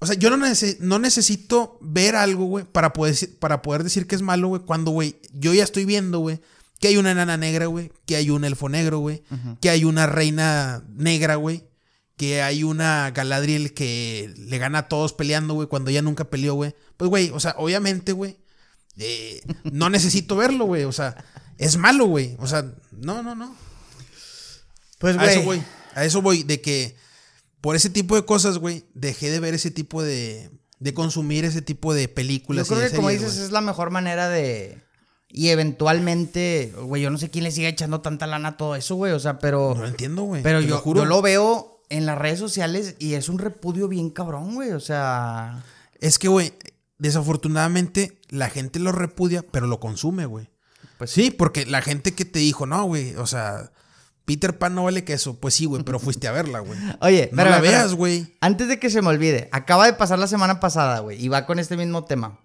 o 0.00 0.06
sea, 0.06 0.16
yo 0.16 0.36
no, 0.36 0.46
no 0.80 0.98
necesito 0.98 1.78
ver 1.80 2.16
algo, 2.16 2.46
güey, 2.46 2.64
para 2.64 2.92
poder, 2.92 3.14
para 3.38 3.62
poder 3.62 3.84
decir 3.84 4.08
que 4.08 4.16
es 4.16 4.22
malo, 4.22 4.48
güey, 4.48 4.62
cuando, 4.62 4.90
güey, 4.90 5.20
yo 5.32 5.54
ya 5.54 5.62
estoy 5.62 5.84
viendo, 5.84 6.18
güey, 6.18 6.40
que 6.80 6.88
hay 6.88 6.96
una 6.96 7.12
enana 7.12 7.36
negra, 7.36 7.66
güey, 7.66 7.92
que 8.06 8.16
hay 8.16 8.30
un 8.30 8.44
elfo 8.44 8.68
negro, 8.68 8.98
güey, 8.98 9.22
que 9.60 9.70
hay 9.70 9.84
una 9.84 10.06
reina 10.06 10.82
negra, 10.88 11.36
güey, 11.36 11.64
que 12.16 12.42
hay 12.42 12.64
una 12.64 13.10
Galadriel 13.12 13.72
que 13.74 14.32
le 14.36 14.58
gana 14.58 14.80
a 14.80 14.88
todos 14.88 15.12
peleando, 15.12 15.54
güey, 15.54 15.68
cuando 15.68 15.90
ella 15.90 16.02
nunca 16.02 16.24
peleó, 16.24 16.54
güey. 16.54 16.74
Pues, 16.96 17.08
güey, 17.08 17.30
o 17.30 17.40
sea, 17.40 17.54
obviamente, 17.56 18.12
güey, 18.12 18.38
eh, 18.98 19.40
no 19.64 19.90
necesito 19.90 20.36
verlo, 20.36 20.66
güey. 20.66 20.84
O 20.84 20.92
sea, 20.92 21.24
es 21.58 21.76
malo, 21.76 22.06
güey. 22.06 22.36
O 22.38 22.46
sea, 22.46 22.64
no, 22.92 23.22
no, 23.22 23.34
no. 23.34 23.54
Pues, 24.98 25.16
güey. 25.16 25.28
A 25.28 25.32
eso 25.32 25.42
voy. 25.42 25.62
A 25.94 26.04
eso 26.04 26.22
voy, 26.22 26.42
de 26.42 26.60
que 26.60 26.96
por 27.60 27.76
ese 27.76 27.90
tipo 27.90 28.16
de 28.16 28.24
cosas, 28.24 28.58
güey, 28.58 28.84
dejé 28.94 29.30
de 29.30 29.40
ver 29.40 29.54
ese 29.54 29.70
tipo 29.70 30.02
de. 30.02 30.50
de 30.78 30.94
consumir 30.94 31.44
ese 31.44 31.62
tipo 31.62 31.94
de 31.94 32.08
películas. 32.08 32.68
Yo 32.68 32.76
creo 32.76 32.90
que, 32.90 32.96
como 32.96 33.10
dices, 33.10 33.36
es 33.36 33.50
la 33.50 33.60
mejor 33.60 33.90
manera 33.90 34.28
de. 34.28 34.82
Y 35.32 35.48
eventualmente, 35.50 36.72
güey, 36.76 37.02
yo 37.02 37.10
no 37.10 37.18
sé 37.18 37.30
quién 37.30 37.44
le 37.44 37.52
sigue 37.52 37.68
echando 37.68 38.00
tanta 38.00 38.26
lana 38.26 38.50
a 38.50 38.56
todo 38.56 38.74
eso, 38.74 38.96
güey. 38.96 39.12
O 39.12 39.20
sea, 39.20 39.38
pero. 39.38 39.74
No 39.74 39.82
lo 39.82 39.88
entiendo, 39.88 40.22
güey. 40.24 40.42
Pero 40.42 40.60
yo, 40.60 40.82
yo 40.84 41.04
lo 41.04 41.22
veo 41.22 41.82
en 41.88 42.04
las 42.04 42.18
redes 42.18 42.38
sociales 42.38 42.96
y 42.98 43.14
es 43.14 43.28
un 43.28 43.38
repudio 43.38 43.86
bien 43.86 44.10
cabrón, 44.10 44.54
güey. 44.54 44.72
O 44.72 44.80
sea. 44.80 45.64
Es 46.00 46.18
que, 46.18 46.28
güey, 46.28 46.52
desafortunadamente 46.98 48.18
la 48.28 48.50
gente 48.50 48.78
lo 48.78 48.90
repudia, 48.92 49.44
pero 49.50 49.66
lo 49.66 49.78
consume, 49.78 50.26
güey. 50.26 50.50
Pues 50.98 51.10
sí, 51.10 51.30
porque 51.30 51.64
la 51.64 51.80
gente 51.80 52.12
que 52.12 52.24
te 52.24 52.40
dijo, 52.40 52.66
no, 52.66 52.84
güey, 52.84 53.14
o 53.16 53.26
sea, 53.26 53.72
Peter 54.24 54.58
Pan 54.58 54.74
no 54.74 54.84
vale 54.84 55.04
queso. 55.04 55.40
Pues 55.40 55.54
sí, 55.54 55.64
güey, 55.64 55.82
pero 55.82 55.98
fuiste 56.00 56.28
a 56.28 56.32
verla, 56.32 56.60
güey. 56.60 56.78
Oye, 57.00 57.30
no 57.32 57.44
la 57.44 57.60
veas, 57.60 57.94
güey. 57.94 58.36
Antes 58.40 58.68
de 58.68 58.78
que 58.78 58.90
se 58.90 59.00
me 59.00 59.08
olvide, 59.08 59.48
acaba 59.52 59.86
de 59.86 59.92
pasar 59.92 60.18
la 60.18 60.26
semana 60.26 60.60
pasada, 60.60 60.98
güey, 61.00 61.22
y 61.22 61.28
va 61.28 61.46
con 61.46 61.58
este 61.58 61.76
mismo 61.76 62.04
tema. 62.04 62.38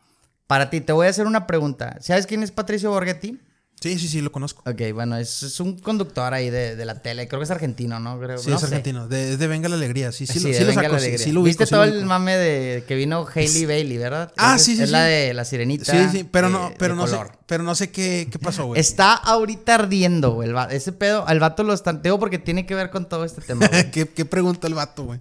Para 0.48 0.70
ti, 0.70 0.82
te 0.82 0.94
voy 0.94 1.08
a 1.08 1.10
hacer 1.10 1.26
una 1.28 1.48
pregunta. 1.48 1.98
¿Sabes 2.02 2.28
quién 2.28 2.44
es 2.44 2.52
Patricio 2.52 2.92
Borghetti? 2.92 3.40
Sí, 3.82 4.00
sí, 4.00 4.08
sí, 4.08 4.22
lo 4.22 4.32
conozco. 4.32 4.64
Ok, 4.70 4.82
bueno, 4.94 5.18
es, 5.18 5.60
un 5.60 5.78
conductor 5.78 6.34
ahí 6.34 6.50
de, 6.50 6.84
la 6.86 7.02
tele. 7.02 7.28
Creo 7.28 7.40
que 7.40 7.44
es 7.44 7.52
argentino, 7.52 8.00
¿no? 8.00 8.20
Creo, 8.20 8.38
sí, 8.38 8.52
es 8.52 8.64
argentino. 8.64 9.08
De, 9.08 9.38
de, 9.38 9.48
Venga 9.48 9.70
la 9.70 9.76
Alegría. 9.76 10.12
Sí, 10.12 10.26
sí, 10.26 10.40
sí, 10.40 10.64
lo, 10.64 10.74
saco, 10.74 10.98
sí, 10.98 11.32
lo 11.32 11.44
¿Viste 11.44 11.68
todo 11.68 11.84
el 11.84 12.06
mame 12.06 12.38
de 12.38 12.84
que 12.88 12.96
vino 12.96 13.28
Hailey 13.32 13.66
Bailey, 13.66 13.98
verdad? 13.98 14.34
Ah, 14.38 14.58
sí, 14.58 14.76
sí. 14.76 14.84
Es 14.84 14.92
la 14.92 15.04
de 15.04 15.34
la 15.34 15.46
sirenita. 15.46 15.92
Sí, 15.92 16.18
sí, 16.18 16.24
pero 16.24 16.50
no, 16.50 16.74
pero 16.80 16.96
no 16.96 17.06
sé, 17.06 17.18
pero 17.46 17.64
no 17.64 17.76
sé 17.76 17.92
qué, 17.92 18.28
qué 18.32 18.40
pasó, 18.40 18.66
güey. 18.66 18.80
Está 18.80 19.14
ahorita 19.14 19.76
ardiendo, 19.76 20.34
güey. 20.34 20.50
Ese 20.72 20.92
pedo, 20.92 21.28
al 21.28 21.40
vato 21.40 21.64
lo 21.64 21.74
estanteo 21.74 22.18
porque 22.18 22.40
tiene 22.40 22.66
que 22.66 22.76
ver 22.76 22.90
con 22.90 23.08
todo 23.08 23.26
este 23.26 23.42
tema. 23.42 23.68
¿Qué, 23.92 24.08
¿Qué 24.08 24.26
pregunta 24.26 24.68
el 24.68 24.74
vato, 24.74 25.04
güey? 25.04 25.20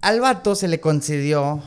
Al 0.00 0.20
vato 0.20 0.54
se 0.54 0.66
le 0.66 0.80
concedió 0.80 1.62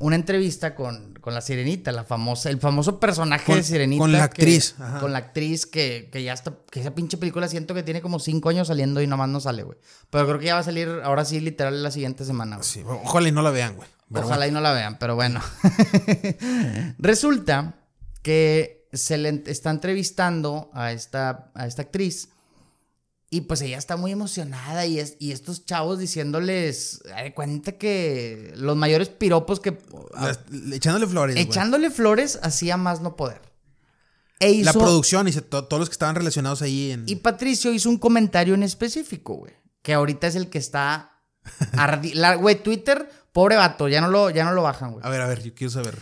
una 0.00 0.16
entrevista 0.16 0.74
con, 0.74 1.07
con 1.20 1.34
la 1.34 1.40
sirenita, 1.40 1.92
la 1.92 2.04
famosa, 2.04 2.50
el 2.50 2.58
famoso 2.58 3.00
personaje 3.00 3.54
de 3.54 3.62
sirenita. 3.62 4.00
Con 4.00 4.12
la 4.12 4.24
actriz. 4.24 4.74
con 5.00 5.12
la 5.12 5.18
actriz 5.18 5.66
que, 5.66 6.10
ya 6.12 6.32
está, 6.32 6.54
que 6.70 6.80
esa 6.80 6.94
pinche 6.94 7.16
película 7.16 7.48
siento 7.48 7.74
que 7.74 7.82
tiene 7.82 8.00
como 8.00 8.18
cinco 8.18 8.48
años 8.48 8.68
saliendo 8.68 9.00
y 9.02 9.06
nomás 9.06 9.28
no 9.28 9.40
sale, 9.40 9.62
güey. 9.62 9.78
Pero 10.10 10.26
creo 10.26 10.38
que 10.38 10.46
ya 10.46 10.54
va 10.54 10.60
a 10.60 10.64
salir 10.64 10.88
ahora 11.04 11.24
sí, 11.24 11.40
literal, 11.40 11.82
la 11.82 11.90
siguiente 11.90 12.24
semana, 12.24 12.62
Sí, 12.62 12.82
ojalá 12.86 13.28
y 13.28 13.32
no 13.32 13.42
la 13.42 13.50
vean, 13.50 13.76
güey. 13.76 13.88
Ojalá 14.14 14.46
y 14.46 14.50
no 14.50 14.60
la 14.60 14.72
vean, 14.72 14.98
pero 14.98 15.14
bueno. 15.14 15.40
Resulta 16.98 17.74
que 18.22 18.88
se 18.92 19.18
le 19.18 19.42
está 19.46 19.70
entrevistando 19.70 20.70
a 20.72 20.92
esta, 20.92 21.50
a 21.54 21.66
esta 21.66 21.82
actriz 21.82 22.30
y 23.30 23.42
pues 23.42 23.60
ella 23.60 23.76
está 23.76 23.96
muy 23.96 24.12
emocionada 24.12 24.86
y, 24.86 24.98
es, 24.98 25.16
y 25.18 25.32
estos 25.32 25.66
chavos 25.66 25.98
diciéndoles, 25.98 27.02
de 27.22 27.34
cuenta 27.34 27.72
que 27.72 28.52
los 28.56 28.76
mayores 28.76 29.10
piropos 29.10 29.60
que... 29.60 29.76
echándole 30.72 31.06
flores. 31.06 31.36
Echándole 31.36 31.90
flores 31.90 32.38
hacía 32.42 32.76
más 32.76 33.00
no 33.00 33.16
poder. 33.16 33.42
E 34.40 34.62
la 34.62 34.72
producción 34.72 35.28
y 35.28 35.32
todos 35.32 35.78
los 35.78 35.88
que 35.88 35.94
estaban 35.94 36.14
relacionados 36.14 36.62
ahí 36.62 36.92
en... 36.92 37.04
Y 37.06 37.16
Patricio 37.16 37.72
hizo 37.72 37.90
un 37.90 37.98
comentario 37.98 38.54
en 38.54 38.62
específico, 38.62 39.34
güey. 39.34 39.52
Que 39.82 39.94
ahorita 39.94 40.26
es 40.26 40.34
el 40.34 40.48
que 40.48 40.58
está... 40.58 41.12
Güey, 42.38 42.62
Twitter, 42.62 43.10
pobre 43.32 43.56
vato, 43.56 43.88
ya 43.88 44.00
no 44.02 44.08
lo, 44.08 44.28
ya 44.28 44.44
no 44.44 44.52
lo 44.52 44.62
bajan, 44.62 44.92
güey. 44.92 45.04
A 45.04 45.08
ver, 45.08 45.20
a 45.22 45.26
ver, 45.26 45.42
yo 45.42 45.54
quiero 45.54 45.70
saber 45.70 45.98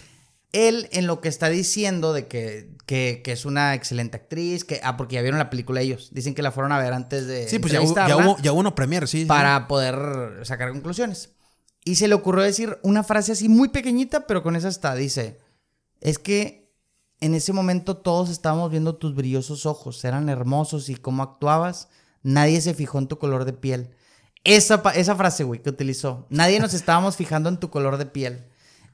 él 0.56 0.88
en 0.92 1.06
lo 1.06 1.20
que 1.20 1.28
está 1.28 1.48
diciendo 1.48 2.12
de 2.12 2.26
que, 2.26 2.70
que, 2.86 3.22
es 3.26 3.44
una 3.44 3.74
excelente 3.74 4.16
actriz, 4.16 4.64
que, 4.64 4.80
ah, 4.82 4.96
porque 4.96 5.16
ya 5.16 5.22
vieron 5.22 5.38
la 5.38 5.50
película 5.50 5.80
ellos, 5.80 6.08
dicen 6.12 6.34
que 6.34 6.42
la 6.42 6.50
fueron 6.50 6.72
a 6.72 6.78
ver 6.78 6.92
antes 6.92 7.26
de... 7.26 7.48
Sí, 7.48 7.58
pues 7.58 7.72
ya 7.72 7.82
hubo, 7.82 7.94
ya 7.94 8.16
hubo, 8.16 8.38
ya 8.38 8.52
uno 8.52 8.74
premier, 8.74 9.06
sí. 9.06 9.26
Para 9.26 9.68
poder 9.68 10.40
sacar 10.44 10.70
conclusiones. 10.70 11.30
Y 11.84 11.96
se 11.96 12.08
le 12.08 12.14
ocurrió 12.14 12.42
decir 12.42 12.78
una 12.82 13.04
frase 13.04 13.32
así 13.32 13.48
muy 13.48 13.68
pequeñita, 13.68 14.26
pero 14.26 14.42
con 14.42 14.56
esa 14.56 14.68
está, 14.68 14.94
dice, 14.94 15.38
es 16.00 16.18
que 16.18 16.72
en 17.20 17.34
ese 17.34 17.52
momento 17.52 17.96
todos 17.96 18.30
estábamos 18.30 18.70
viendo 18.70 18.96
tus 18.96 19.14
brillosos 19.14 19.66
ojos, 19.66 20.04
eran 20.04 20.28
hermosos 20.28 20.88
y 20.88 20.96
cómo 20.96 21.22
actuabas, 21.22 21.88
nadie 22.22 22.60
se 22.60 22.74
fijó 22.74 22.98
en 22.98 23.08
tu 23.08 23.18
color 23.18 23.44
de 23.44 23.52
piel. 23.52 23.90
Esa, 24.42 24.82
esa 24.94 25.16
frase, 25.16 25.44
güey, 25.44 25.62
que 25.62 25.70
utilizó, 25.70 26.26
nadie 26.30 26.60
nos 26.60 26.74
estábamos 26.74 27.16
fijando 27.16 27.48
en 27.48 27.58
tu 27.58 27.70
color 27.70 27.98
de 27.98 28.06
piel. 28.06 28.46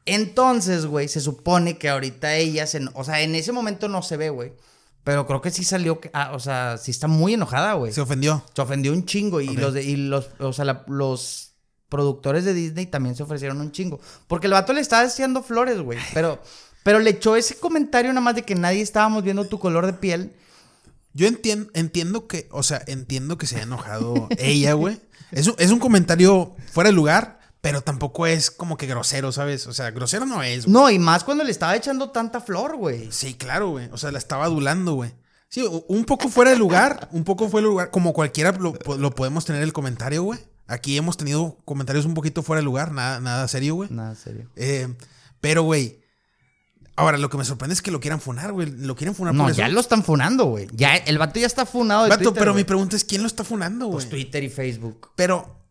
Entonces, 0.04 0.86
güey, 0.86 1.08
se 1.08 1.20
supone 1.20 1.78
que 1.78 1.88
ahorita 1.88 2.34
ella 2.34 2.66
se... 2.66 2.80
O 2.94 3.04
sea, 3.04 3.20
en 3.20 3.34
ese 3.34 3.52
momento 3.52 3.88
no 3.88 4.02
se 4.02 4.16
ve, 4.16 4.30
güey. 4.30 4.52
Pero 5.04 5.26
creo 5.26 5.40
que 5.40 5.50
sí 5.50 5.64
salió... 5.64 6.00
Ah, 6.12 6.32
o 6.34 6.40
sea, 6.40 6.76
sí 6.78 6.90
está 6.90 7.08
muy 7.08 7.34
enojada, 7.34 7.74
güey. 7.74 7.92
Se 7.92 8.00
ofendió. 8.00 8.44
Se 8.54 8.62
ofendió 8.62 8.92
un 8.92 9.04
chingo. 9.04 9.40
Y 9.40 9.54
los... 9.56 9.76
y 9.76 9.96
los 9.96 10.30
o 10.38 10.52
sea, 10.52 10.84
los 10.86 11.52
productores 11.88 12.44
de 12.44 12.54
Disney 12.54 12.86
también 12.86 13.14
se 13.14 13.22
ofrecieron 13.22 13.60
un 13.60 13.70
chingo. 13.70 14.00
Porque 14.26 14.46
el 14.46 14.54
vato 14.54 14.72
le 14.72 14.80
estaba 14.80 15.02
deseando 15.02 15.42
flores, 15.42 15.78
güey. 15.80 15.98
Pero... 16.14 16.40
Pero 16.82 16.98
le 16.98 17.10
echó 17.10 17.36
ese 17.36 17.56
comentario 17.56 18.10
nada 18.12 18.22
más 18.22 18.34
de 18.34 18.42
que 18.42 18.54
nadie 18.54 18.80
estábamos 18.80 19.22
viendo 19.22 19.44
tu 19.44 19.58
color 19.58 19.86
de 19.86 19.92
piel. 19.92 20.34
Yo 21.14 21.26
entiendo, 21.26 21.70
entiendo 21.74 22.26
que, 22.26 22.48
o 22.50 22.62
sea, 22.62 22.82
entiendo 22.86 23.38
que 23.38 23.46
se 23.46 23.56
haya 23.56 23.64
enojado 23.64 24.28
ella, 24.38 24.72
güey. 24.72 25.00
Es 25.30 25.50
es 25.58 25.70
un 25.70 25.78
comentario 25.78 26.54
fuera 26.72 26.90
de 26.90 26.94
lugar, 26.94 27.38
pero 27.62 27.80
tampoco 27.80 28.26
es 28.26 28.50
como 28.50 28.76
que 28.76 28.88
grosero, 28.88 29.30
¿sabes? 29.30 29.68
O 29.68 29.72
sea, 29.72 29.92
grosero 29.92 30.26
no 30.26 30.42
es. 30.42 30.66
No, 30.66 30.90
y 30.90 30.98
más 30.98 31.22
cuando 31.22 31.44
le 31.44 31.52
estaba 31.52 31.76
echando 31.76 32.10
tanta 32.10 32.40
flor, 32.40 32.76
güey. 32.76 33.10
Sí, 33.12 33.34
claro, 33.34 33.70
güey. 33.70 33.88
O 33.92 33.96
sea, 33.96 34.10
la 34.10 34.18
estaba 34.18 34.44
adulando, 34.44 34.94
güey. 34.94 35.14
Sí, 35.48 35.64
un 35.86 36.04
poco 36.04 36.28
fuera 36.28 36.50
de 36.50 36.56
lugar, 36.56 37.08
un 37.12 37.22
poco 37.22 37.48
fuera 37.48 37.64
de 37.64 37.70
lugar, 37.70 37.90
como 37.90 38.12
cualquiera 38.12 38.50
lo, 38.52 38.74
podemos 39.14 39.44
tener 39.44 39.62
el 39.62 39.72
comentario, 39.72 40.24
güey. 40.24 40.40
Aquí 40.66 40.96
hemos 40.96 41.16
tenido 41.16 41.58
comentarios 41.64 42.04
un 42.04 42.14
poquito 42.14 42.42
fuera 42.42 42.60
de 42.60 42.64
lugar, 42.64 42.90
nada, 42.90 43.20
nada 43.20 43.46
serio, 43.46 43.76
güey. 43.76 43.90
Nada 43.92 44.16
serio. 44.16 44.50
Eh, 44.56 44.92
pero, 45.40 45.62
güey. 45.62 46.00
Ahora, 46.96 47.16
lo 47.16 47.30
que 47.30 47.38
me 47.38 47.44
sorprende 47.44 47.74
es 47.74 47.82
que 47.82 47.90
lo 47.92 48.00
quieran 48.00 48.20
funar, 48.20 48.52
güey. 48.52 48.70
Lo 48.70 48.96
quieren 48.96 49.14
funar 49.14 49.34
No, 49.34 49.44
por 49.44 49.52
eso. 49.52 49.58
ya 49.58 49.68
lo 49.68 49.80
están 49.80 50.02
funando, 50.02 50.46
güey. 50.46 50.66
Ya, 50.72 50.96
el 50.96 51.18
vato 51.18 51.38
ya 51.38 51.46
está 51.46 51.64
funado 51.64 52.04
de 52.04 52.10
Vato, 52.10 52.24
Twitter, 52.24 52.38
pero 52.40 52.52
güey. 52.52 52.64
mi 52.64 52.66
pregunta 52.66 52.96
es: 52.96 53.04
¿quién 53.04 53.22
lo 53.22 53.28
está 53.28 53.44
funando, 53.44 53.86
güey? 53.86 53.98
Pues 53.98 54.08
Twitter 54.10 54.42
y 54.42 54.48
Facebook. 54.48 55.10
Pero, 55.16 55.61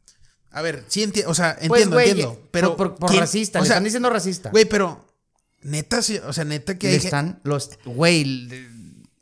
a 0.52 0.62
ver, 0.62 0.84
sí 0.88 1.04
entiendo, 1.04 1.32
o 1.32 1.34
sea, 1.36 1.56
Pues, 1.56 1.64
entiendo, 1.84 1.96
güey, 1.96 2.10
entiendo. 2.10 2.42
Pero, 2.52 2.76
por, 2.78 2.96
por- 2.96 3.16
racista, 3.16 3.60
O 3.60 3.62
le 3.62 3.68
sea, 3.68 3.76
están 3.76 3.84
diciendo 3.86 4.10
racista. 4.10 4.50
Güey, 4.52 4.66
pero, 4.66 5.06
neta, 5.62 6.02
sí, 6.02 6.20
o 6.26 6.34
sea, 6.34 6.44
neta 6.44 6.78
que 6.78 6.88
Le 6.88 6.94
hay 6.94 7.00
gen- 7.00 7.06
están, 7.08 7.40
los, 7.44 7.72
güey, 7.86 8.50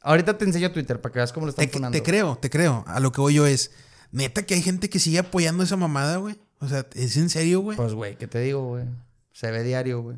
ahorita 0.01 0.37
te 0.37 0.45
enseño 0.45 0.71
Twitter 0.71 0.99
para 1.01 1.13
que 1.13 1.19
veas 1.19 1.31
cómo 1.33 1.45
lo 1.45 1.51
están 1.51 1.65
te, 1.67 1.71
funando. 1.71 1.95
te 1.97 2.03
creo, 2.03 2.37
te 2.37 2.49
creo. 2.49 2.83
A 2.87 2.99
lo 2.99 3.11
que 3.11 3.21
voy 3.21 3.33
yo 3.35 3.45
es, 3.45 3.71
neta 4.11 4.43
que 4.43 4.53
hay 4.55 4.61
gente 4.61 4.89
que 4.89 4.99
sigue 4.99 5.19
apoyando 5.19 5.63
esa 5.63 5.75
mamada, 5.75 6.17
güey. 6.17 6.39
O 6.59 6.67
sea, 6.67 6.85
¿es 6.93 7.15
en 7.17 7.29
serio, 7.29 7.61
güey? 7.61 7.77
Pues, 7.77 7.93
güey, 7.93 8.17
¿qué 8.17 8.27
te 8.27 8.39
digo, 8.39 8.65
güey? 8.67 8.85
Se 9.31 9.49
ve 9.51 9.63
diario, 9.63 10.01
güey. 10.01 10.17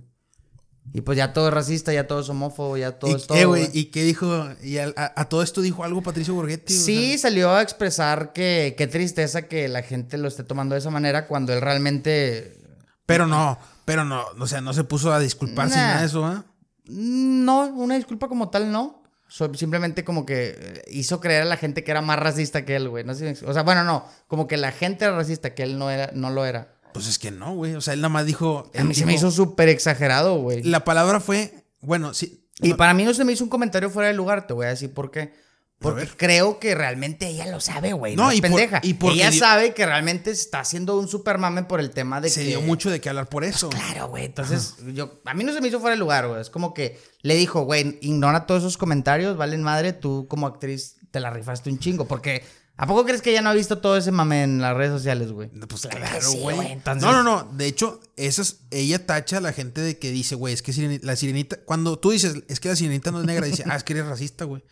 Y 0.93 1.01
pues 1.01 1.17
ya 1.17 1.31
todo 1.31 1.47
es 1.47 1.53
racista, 1.53 1.93
ya 1.93 2.05
todo 2.07 2.19
es 2.21 2.29
homófobo, 2.29 2.75
ya 2.75 2.91
todo 2.99 3.11
¿Y, 3.11 3.13
es 3.15 3.27
todo. 3.27 3.55
eh. 3.55 3.69
¿Y 3.71 3.85
qué 3.85 4.03
dijo? 4.03 4.47
¿Y 4.61 4.77
a, 4.79 4.91
a 4.97 5.29
todo 5.29 5.41
esto 5.43 5.61
dijo 5.61 5.83
algo 5.83 6.01
Patricio 6.01 6.33
Borghetti? 6.33 6.75
O 6.77 6.81
Sí, 6.81 7.09
sea, 7.11 7.29
salió 7.29 7.51
a 7.51 7.61
expresar 7.61 8.33
que 8.33 8.75
qué 8.77 8.87
tristeza 8.87 9.43
que 9.43 9.67
la 9.69 9.83
gente 9.83 10.17
lo 10.17 10.27
esté 10.27 10.43
tomando 10.43 10.73
de 10.75 10.79
esa 10.79 10.89
manera 10.89 11.27
cuando 11.27 11.53
él 11.53 11.61
realmente 11.61 12.57
pero 13.05 13.27
no, 13.27 13.57
pero 13.85 14.05
no, 14.05 14.23
o 14.39 14.47
sea, 14.47 14.61
no 14.61 14.73
se 14.73 14.83
puso 14.85 15.11
a 15.13 15.19
disculparse 15.19 15.75
ni 15.75 15.81
Nah. 15.81 15.87
nada 15.87 16.01
de 16.01 16.07
eso, 16.07 16.25
¿ah? 16.25 16.45
No, 16.85 17.65
una 17.67 17.95
disculpa 17.95 18.27
como 18.27 18.49
tal, 18.49 18.71
no. 18.71 19.03
So- 19.27 19.53
simplemente 19.53 20.03
como 20.03 20.25
que 20.25 20.55
eh, 20.57 20.81
hizo 20.91 21.19
creer 21.21 21.43
a 21.43 21.45
la 21.45 21.57
gente 21.57 21.83
que 21.83 21.91
era 21.91 22.01
más 22.01 22.19
racista 22.19 22.65
que 22.65 22.75
él, 22.75 22.89
güey. 22.89 23.03
No 23.05 23.13
sé 23.13 23.37
o 23.45 23.53
sea, 23.53 23.63
bueno, 23.63 23.83
no. 23.83 24.05
Como 24.27 24.47
que 24.47 24.57
la 24.57 24.71
gente 24.71 25.05
era 25.05 25.15
racista, 25.15 25.53
que 25.53 25.63
él 25.63 25.77
no, 25.77 25.89
era, 25.89 26.11
no 26.13 26.29
lo 26.31 26.45
era. 26.45 26.73
Pues 26.93 27.07
es 27.07 27.19
que 27.19 27.31
no, 27.31 27.53
güey. 27.55 27.75
O 27.75 27.81
sea, 27.81 27.93
él 27.93 28.01
nada 28.01 28.09
más 28.09 28.25
dijo. 28.25 28.69
A 28.77 28.83
mí 28.83 28.93
se 28.93 29.05
me 29.05 29.13
hizo 29.13 29.31
súper 29.31 29.69
exagerado, 29.69 30.39
güey. 30.39 30.63
La 30.63 30.83
palabra 30.83 31.19
fue, 31.19 31.53
bueno, 31.81 32.13
sí. 32.13 32.47
Y 32.61 32.69
no, 32.69 32.77
para 32.77 32.93
mí 32.93 33.03
no 33.03 33.13
se 33.13 33.23
me 33.25 33.31
hizo 33.33 33.43
un 33.43 33.49
comentario 33.49 33.89
fuera 33.89 34.09
de 34.09 34.13
lugar, 34.13 34.45
te 34.47 34.53
voy 34.53 34.65
a 34.67 34.69
decir 34.69 34.93
por 34.93 35.09
qué. 35.11 35.33
Porque 35.79 36.05
creo 36.15 36.59
que 36.59 36.75
realmente 36.75 37.25
ella 37.27 37.47
lo 37.47 37.59
sabe, 37.59 37.93
güey. 37.93 38.15
No, 38.15 38.25
No, 38.25 38.31
es 38.31 38.37
y 38.37 38.41
por- 38.41 38.49
pendeja. 38.51 38.79
y 38.83 38.93
porque 38.93 39.15
ella 39.15 39.31
dio- 39.31 39.39
sabe 39.39 39.73
que 39.73 39.83
realmente 39.83 40.29
está 40.29 40.59
haciendo 40.59 40.99
un 40.99 41.07
supermame 41.07 41.63
por 41.63 41.79
el 41.79 41.89
tema 41.89 42.21
de 42.21 42.29
se 42.29 42.41
que... 42.41 42.47
dio 42.49 42.61
mucho 42.61 42.91
de 42.91 43.01
qué 43.01 43.09
hablar 43.09 43.29
por 43.29 43.43
eso. 43.43 43.69
Claro, 43.69 44.09
güey. 44.09 44.25
Entonces, 44.25 44.75
yo, 44.93 45.21
a 45.25 45.33
mí 45.33 45.43
no 45.43 45.51
se 45.53 45.59
me 45.59 45.69
hizo 45.69 45.79
fuera 45.79 45.95
de 45.95 45.99
lugar, 45.99 46.27
güey. 46.27 46.39
Es 46.39 46.51
como 46.51 46.75
que 46.75 46.99
le 47.23 47.33
dijo, 47.33 47.61
güey, 47.63 47.97
ignora 48.01 48.45
todos 48.45 48.61
esos 48.61 48.77
comentarios, 48.77 49.37
valen 49.37 49.63
madre, 49.63 49.91
tú 49.93 50.27
como 50.29 50.45
actriz 50.45 50.97
te 51.09 51.19
la 51.19 51.31
rifaste 51.31 51.71
un 51.71 51.79
chingo. 51.79 52.05
Porque, 52.05 52.43
¿a 52.77 52.87
poco 52.87 53.05
crees 53.05 53.21
que 53.21 53.31
ella 53.31 53.41
no 53.41 53.49
ha 53.49 53.53
visto 53.53 53.77
todo 53.79 53.97
ese 53.97 54.11
mame 54.11 54.43
en 54.43 54.61
las 54.61 54.75
redes 54.75 54.91
sociales, 54.91 55.31
güey? 55.31 55.49
Pues 55.49 55.81
Claro 55.87 56.21
sí, 56.31 56.37
güey. 56.39 56.71
entonces- 56.71 57.03
No, 57.03 57.11
no, 57.11 57.23
no. 57.23 57.51
De 57.53 57.67
hecho, 57.67 57.99
eso 58.15 58.41
es- 58.41 58.57
ella 58.71 59.05
tacha 59.05 59.37
a 59.37 59.41
la 59.41 59.53
gente 59.53 59.81
de 59.81 59.97
que 59.99 60.11
dice, 60.11 60.35
güey, 60.35 60.53
es 60.53 60.61
que 60.61 60.99
la 61.03 61.15
sirenita. 61.15 61.57
Cuando 61.65 61.99
tú 61.99 62.11
dices, 62.11 62.43
es 62.47 62.59
que 62.59 62.69
la 62.69 62.75
sirenita 62.75 63.11
no 63.11 63.19
es 63.19 63.25
negra, 63.25 63.45
dice, 63.45 63.63
ah, 63.69 63.75
es 63.75 63.83
que 63.83 63.93
eres 63.93 64.05
racista, 64.07 64.45
güey. 64.45 64.63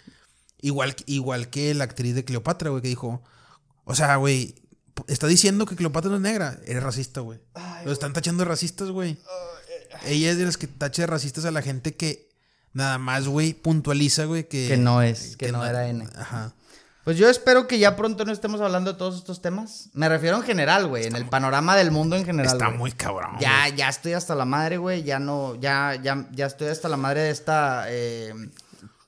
Igual, 0.62 0.96
igual 1.06 1.50
que 1.50 1.74
la 1.74 1.86
actriz 1.86 2.16
de 2.16 2.26
Cleopatra, 2.26 2.70
güey, 2.70 2.82
que 2.82 2.90
dijo, 2.90 3.24
o 3.86 3.96
sea, 3.96 4.16
güey, 4.18 4.56
está 5.08 5.28
diciendo 5.28 5.66
que 5.66 5.76
Cleopatra 5.78 6.10
no 6.10 6.18
es 6.18 6.22
negra, 6.22 6.60
eres 6.66 6.84
racista, 6.84 7.22
güey. 7.22 7.40
Lo 7.86 7.92
están 7.94 8.12
tachando 8.14 8.44
de 8.44 8.50
racistas, 8.50 8.90
güey. 8.90 9.18
Ella 10.06 10.32
es 10.32 10.38
de 10.38 10.46
las 10.46 10.58
que 10.58 10.68
tacha 10.68 11.04
de 11.04 11.08
racistas 11.08 11.46
a 11.46 11.52
la 11.52 11.62
gente 11.62 11.96
que 11.96 12.30
nada 12.74 12.98
más, 12.98 13.28
güey, 13.28 13.54
puntualiza, 13.54 14.26
güey, 14.26 14.48
que. 14.48 14.68
Que 14.68 14.78
no 14.78 15.02
es, 15.02 15.38
que 15.38 15.52
no 15.52 15.66
era 15.66 15.88
N. 15.90 16.06
Ajá. 16.16 16.54
Pues 17.10 17.18
yo 17.18 17.28
espero 17.28 17.66
que 17.68 17.80
ya 17.80 17.96
pronto 17.96 18.24
no 18.24 18.32
estemos 18.32 18.62
hablando 18.62 18.92
de 18.94 19.00
todos 19.00 19.16
estos 19.16 19.42
temas. 19.42 19.90
Me 19.94 20.08
refiero 20.08 20.38
en 20.38 20.44
general, 20.44 20.86
güey, 20.86 21.08
en 21.08 21.16
el 21.16 21.26
panorama 21.26 21.76
del 21.76 21.90
mundo 21.90 22.16
en 22.16 22.24
general. 22.24 22.52
Está 22.54 22.70
muy 22.70 22.92
cabrón. 22.92 23.32
Ya, 23.40 23.68
ya 23.70 23.90
estoy 23.90 24.14
hasta 24.14 24.36
la 24.36 24.46
madre, 24.46 24.78
güey. 24.78 25.02
Ya 25.02 25.18
no, 25.18 25.56
ya, 25.56 26.00
ya, 26.04 26.28
ya 26.32 26.46
estoy 26.46 26.68
hasta 26.68 26.88
la 26.88 26.98
madre 26.98 27.22
de 27.22 27.32
esta, 27.32 27.86
eh, 27.88 28.32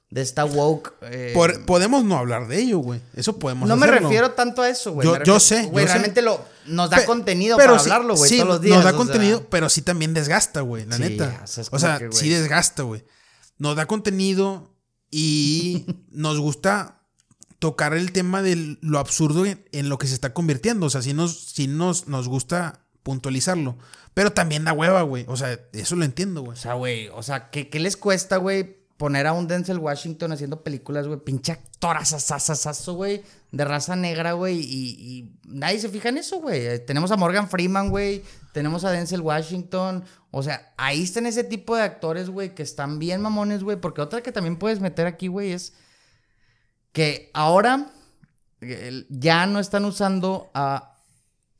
de 0.10 0.22
esta 0.22 0.45
woke. 0.45 0.95
eh, 1.03 1.30
Por- 1.36 1.64
podemos 1.68 2.03
no 2.03 2.18
hablar 2.18 2.48
de 2.48 2.57
ello, 2.57 2.80
güey. 2.80 2.99
Eso 3.14 3.38
podemos 3.38 3.69
no 3.69 3.76
me 3.78 3.86
hacerlo. 3.86 4.07
refiero 4.07 4.32
tanto 4.32 4.64
a 4.64 4.69
eso, 4.69 4.94
güey. 4.94 5.06
Yo- 5.07 5.34
Me 5.34 5.40
sé, 5.40 5.68
Güey, 5.68 5.86
sé. 5.86 5.91
realmente 5.94 6.23
lo, 6.23 6.44
nos 6.65 6.90
da 6.90 6.98
Pe- 6.98 7.06
contenido 7.06 7.56
pero 7.56 7.73
para 7.73 7.84
sí- 7.84 7.91
hablarlo, 7.91 8.15
güey, 8.15 8.30
sí, 8.32 8.38
todos 8.38 8.49
los 8.49 8.61
días. 8.61 8.78
Nos 8.78 8.84
da 8.84 8.90
sea. 8.90 8.98
contenido, 8.98 9.45
pero 9.52 9.69
sí 9.69 9.84
también 9.84 10.15
desgasta, 10.15 10.61
güey, 10.61 10.88
la 10.88 10.95
Sí, 10.98 11.03
neta. 11.03 11.44
o 11.72 11.78
sea, 11.78 11.98
O 11.98 11.99
que, 11.99 12.11
sí 12.14 12.30
desgasta, 12.30 12.82
güey. 12.82 13.06
Nos 13.60 13.76
da 13.76 13.86
contenido 13.86 14.73
y 15.11 15.86
nos 16.10 16.40
gusta 16.40 16.98
tocar 17.61 17.93
el 17.93 18.11
tema 18.11 18.41
de 18.41 18.79
lo 18.81 18.97
absurdo 18.97 19.45
en, 19.45 19.88
lo 19.88 19.99
que 19.99 20.07
se 20.07 20.15
está 20.15 20.33
convirtiendo. 20.33 20.88
O 20.88 20.89
sea, 20.89 21.03
sí 21.03 21.13
nos, 21.13 21.55
nos, 21.67 22.07
nos 22.07 22.27
gusta 22.27 22.79
puntualizarlo. 23.03 23.77
Pero 24.15 24.33
también 24.33 24.65
da 24.65 24.73
hueva, 24.73 25.03
güey. 25.03 25.25
O 25.27 25.38
sea, 25.38 25.59
eso 25.71 25.95
lo 25.95 26.03
entiendo, 26.03 26.41
güey. 26.41 26.57
O 26.57 26.59
sea, 26.59 26.73
güey, 26.73 27.09
o 27.09 27.21
sea, 27.21 27.51
¿qué, 27.51 27.69
qué 27.69 27.79
les 27.79 27.97
cuesta, 27.97 28.38
güey, 28.38 28.77
poner 28.97 29.27
a 29.27 29.33
un 29.33 29.47
Denzel 29.47 29.77
Washington 29.77 30.31
haciendo 30.31 30.63
películas, 30.63 31.05
güey? 31.05 31.19
Pinche 31.19 31.51
actorazazazazo, 31.51 32.95
güey, 32.95 33.21
de 33.51 33.63
raza 33.63 33.95
negra, 33.95 34.33
güey, 34.33 34.59
y, 34.59 34.95
y 34.99 35.31
nadie 35.45 35.77
se 35.77 35.89
fija 35.89 36.09
en 36.09 36.17
eso, 36.17 36.39
güey. 36.41 36.65
Eh, 36.65 36.79
Tenemos 36.79 37.11
a 37.11 37.15
Morgan 37.15 37.47
Freeman, 37.47 37.91
güey, 37.91 38.23
tenemos 38.53 38.85
a 38.85 38.89
Denzel 38.89 39.21
Washington, 39.21 40.03
o 40.31 40.41
sea, 40.41 40.73
ahí 40.77 41.03
están 41.03 41.27
ese 41.27 41.43
tipo 41.43 41.75
de 41.75 41.83
actores, 41.83 42.31
güey, 42.31 42.55
que 42.55 42.63
están 42.63 42.97
bien 42.97 43.21
mamones, 43.21 43.63
güey, 43.63 43.77
porque 43.77 44.01
otra 44.01 44.21
que 44.21 44.31
también 44.31 44.57
puedes 44.57 44.79
meter 44.79 45.05
aquí, 45.05 45.27
güey, 45.27 45.51
es 45.51 45.73
que 46.91 47.30
ahora 47.34 47.91
el- 48.61 49.07
ya 49.09 49.45
no 49.45 49.59
están 49.59 49.85
usando 49.85 50.51
a... 50.53 50.88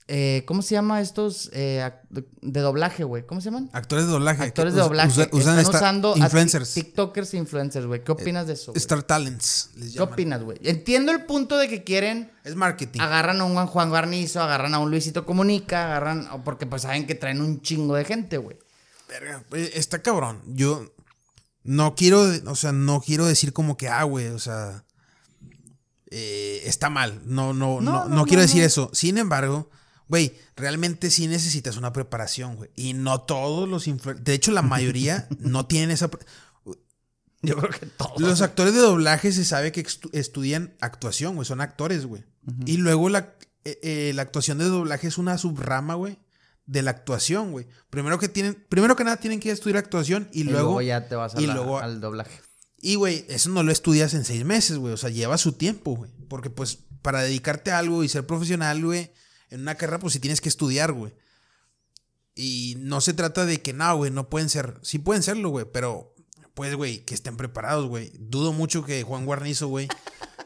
eh, 0.08 0.44
¿Cómo 0.46 0.62
se 0.62 0.76
llama 0.76 1.00
estos 1.02 1.50
eh, 1.54 1.90
de, 2.10 2.60
doblaje, 2.62 3.04
güey? 3.06 3.26
¿Cómo 3.26 3.40
se 3.42 3.46
llaman? 3.46 3.70
Actores 3.74 4.06
de 4.06 4.12
doblaje. 4.12 4.44
Actores 4.44 4.74
de 4.74 4.82
doblaje. 4.82 5.10
usa- 5.10 5.30
usan 5.32 5.58
están 5.60 5.76
usando 5.76 6.18
influencers. 6.18 6.76
tik- 6.76 6.84
TikTokers 6.84 7.34
e 7.34 7.38
influencers, 7.38 7.86
güey. 7.86 8.04
¿Qué 8.04 8.12
opinas 8.12 8.46
de 8.48 8.54
eso? 8.54 8.74
Star 8.76 9.04
Talents. 9.04 9.70
Les 9.78 9.94
¿Qué 9.94 10.02
opinas, 10.02 10.44
güey? 10.44 10.60
Entiendo 10.64 11.12
el 11.14 11.26
punto 11.26 11.58
de 11.58 11.70
que 11.70 11.84
quieren 11.84 12.32
Es 12.44 12.56
marketing. 12.56 13.00
agarran 13.00 13.40
a 13.42 13.46
un 13.46 13.54
Juan- 13.54 13.68
Juan 13.68 13.92
Garnizo, 13.92 14.42
agarran 14.42 14.74
a 14.74 14.80
un 14.80 14.92
Luisito 14.92 15.26
Comunica, 15.26 15.86
agarran 15.86 16.28
porque 16.44 16.66
pues 16.66 16.82
saben 16.84 17.08
que 17.08 17.16
traen 17.16 17.42
un 17.42 17.62
chingo 17.62 17.96
de 17.96 18.04
gente, 18.06 18.38
güey. 18.38 18.58
Verga, 19.08 19.44
eh, 19.54 19.72
está 19.76 20.02
cabrón. 20.02 20.42
Yo 20.46 20.92
no 21.64 21.96
quiero, 21.96 22.22
o 22.48 22.56
sea, 22.56 22.72
no 22.74 23.02
quiero 23.02 23.26
decir 23.26 23.54
como 23.54 23.78
que, 23.78 23.88
ah, 23.88 24.04
güey, 24.04 24.28
o 24.28 24.40
sea, 24.40 24.84
eh, 26.12 26.62
está 26.66 26.90
mal. 26.90 27.22
No, 27.26 27.54
no, 27.54 27.82
no, 27.82 27.92
No, 27.92 28.08
no, 28.08 28.16
no, 28.18 28.26
quiero 28.26 28.42
decir 28.42 28.62
eso. 28.64 28.90
Sin 28.94 29.18
embargo, 29.18 29.70
güey, 30.08 30.34
realmente 30.56 31.10
sí 31.10 31.28
necesitas 31.28 31.78
una 31.78 31.94
preparación, 31.94 32.56
güey. 32.58 32.70
Y 32.76 32.94
no 32.94 33.22
todos 33.22 33.68
los 33.68 33.88
influ- 33.88 34.16
De 34.20 34.34
hecho, 34.34 34.52
la 34.52 34.62
mayoría 34.62 35.28
no 35.40 35.66
tienen 35.66 35.92
esa. 35.92 36.10
Yo 37.44 37.58
creo 37.58 37.72
que 37.72 37.86
todos. 37.88 38.20
Los 38.22 38.42
actores 38.42 38.74
de 38.74 38.80
doblaje 38.82 39.32
se 39.32 39.46
sabe 39.46 39.72
que 39.72 39.84
estu- 39.84 40.10
estudian 40.14 40.76
actuación, 40.80 41.36
güey. 41.36 41.46
Son 41.48 41.60
actores, 41.62 42.06
güey. 42.06 42.24
Y 42.66 42.78
luego 42.78 43.10
la, 43.10 43.36
eh, 43.66 43.80
eh, 43.82 44.12
la 44.16 44.22
actuación 44.24 44.58
de 44.60 44.66
doblaje 44.66 45.08
es 45.08 45.18
una 45.18 45.38
subrama, 45.40 45.96
güey, 45.96 46.20
de 46.68 46.82
la 46.84 46.92
actuación, 46.92 47.52
güey. 47.52 47.68
Primero 47.90 48.20
que 48.20 48.30
tienen, 48.30 48.64
primero 48.70 48.96
que 48.96 49.04
nada 49.04 49.18
tienen 49.18 49.40
que 49.40 49.50
estudiar 49.52 49.78
actuación 49.78 50.28
y, 50.32 50.42
y 50.42 50.44
luego, 50.44 50.60
luego, 50.66 50.82
ya 50.84 51.08
te 51.08 51.16
vas 51.16 51.36
a 51.36 51.42
y 51.42 51.48
la- 51.48 51.56
luego- 51.56 51.80
al 51.80 52.00
doblaje. 52.02 52.42
Y, 52.82 52.96
güey, 52.96 53.26
eso 53.30 53.50
no 53.50 53.62
lo 53.64 53.72
estudias 53.72 54.14
en 54.14 54.26
seis 54.26 54.44
meses, 54.44 54.78
güey. 54.78 54.94
O 54.94 54.98
sea, 54.98 55.10
lleva 55.10 55.38
su 55.38 55.54
tiempo, 55.54 55.96
güey. 55.96 56.12
Porque, 56.28 56.50
pues, 56.50 56.80
para 57.02 57.22
dedicarte 57.22 57.72
a 57.72 57.78
algo 57.78 58.04
y 58.04 58.10
ser 58.10 58.26
profesional, 58.26 58.84
güey, 58.84 59.12
en 59.50 59.62
una 59.62 59.76
carrera, 59.76 60.00
pues 60.00 60.14
sí 60.14 60.20
tienes 60.20 60.42
que 60.42 60.50
estudiar, 60.50 60.92
güey. 60.92 61.14
Y 62.34 62.76
no 62.80 63.02
se 63.02 63.14
trata 63.14 63.46
de 63.46 63.62
que, 63.62 63.74
no, 63.74 63.96
güey, 63.98 64.10
no 64.12 64.30
pueden 64.30 64.50
ser. 64.50 64.80
Sí 64.82 64.98
pueden 64.98 65.22
serlo, 65.22 65.50
güey, 65.50 65.66
pero, 65.72 66.16
pues, 66.54 66.76
güey, 66.76 67.06
que 67.06 67.14
estén 67.14 67.38
preparados, 67.38 67.88
güey. 67.88 68.12
Dudo 68.18 68.52
mucho 68.52 68.84
que 68.84 69.04
Juan 69.04 69.26
Guarnizo, 69.26 69.68
güey. 69.68 69.88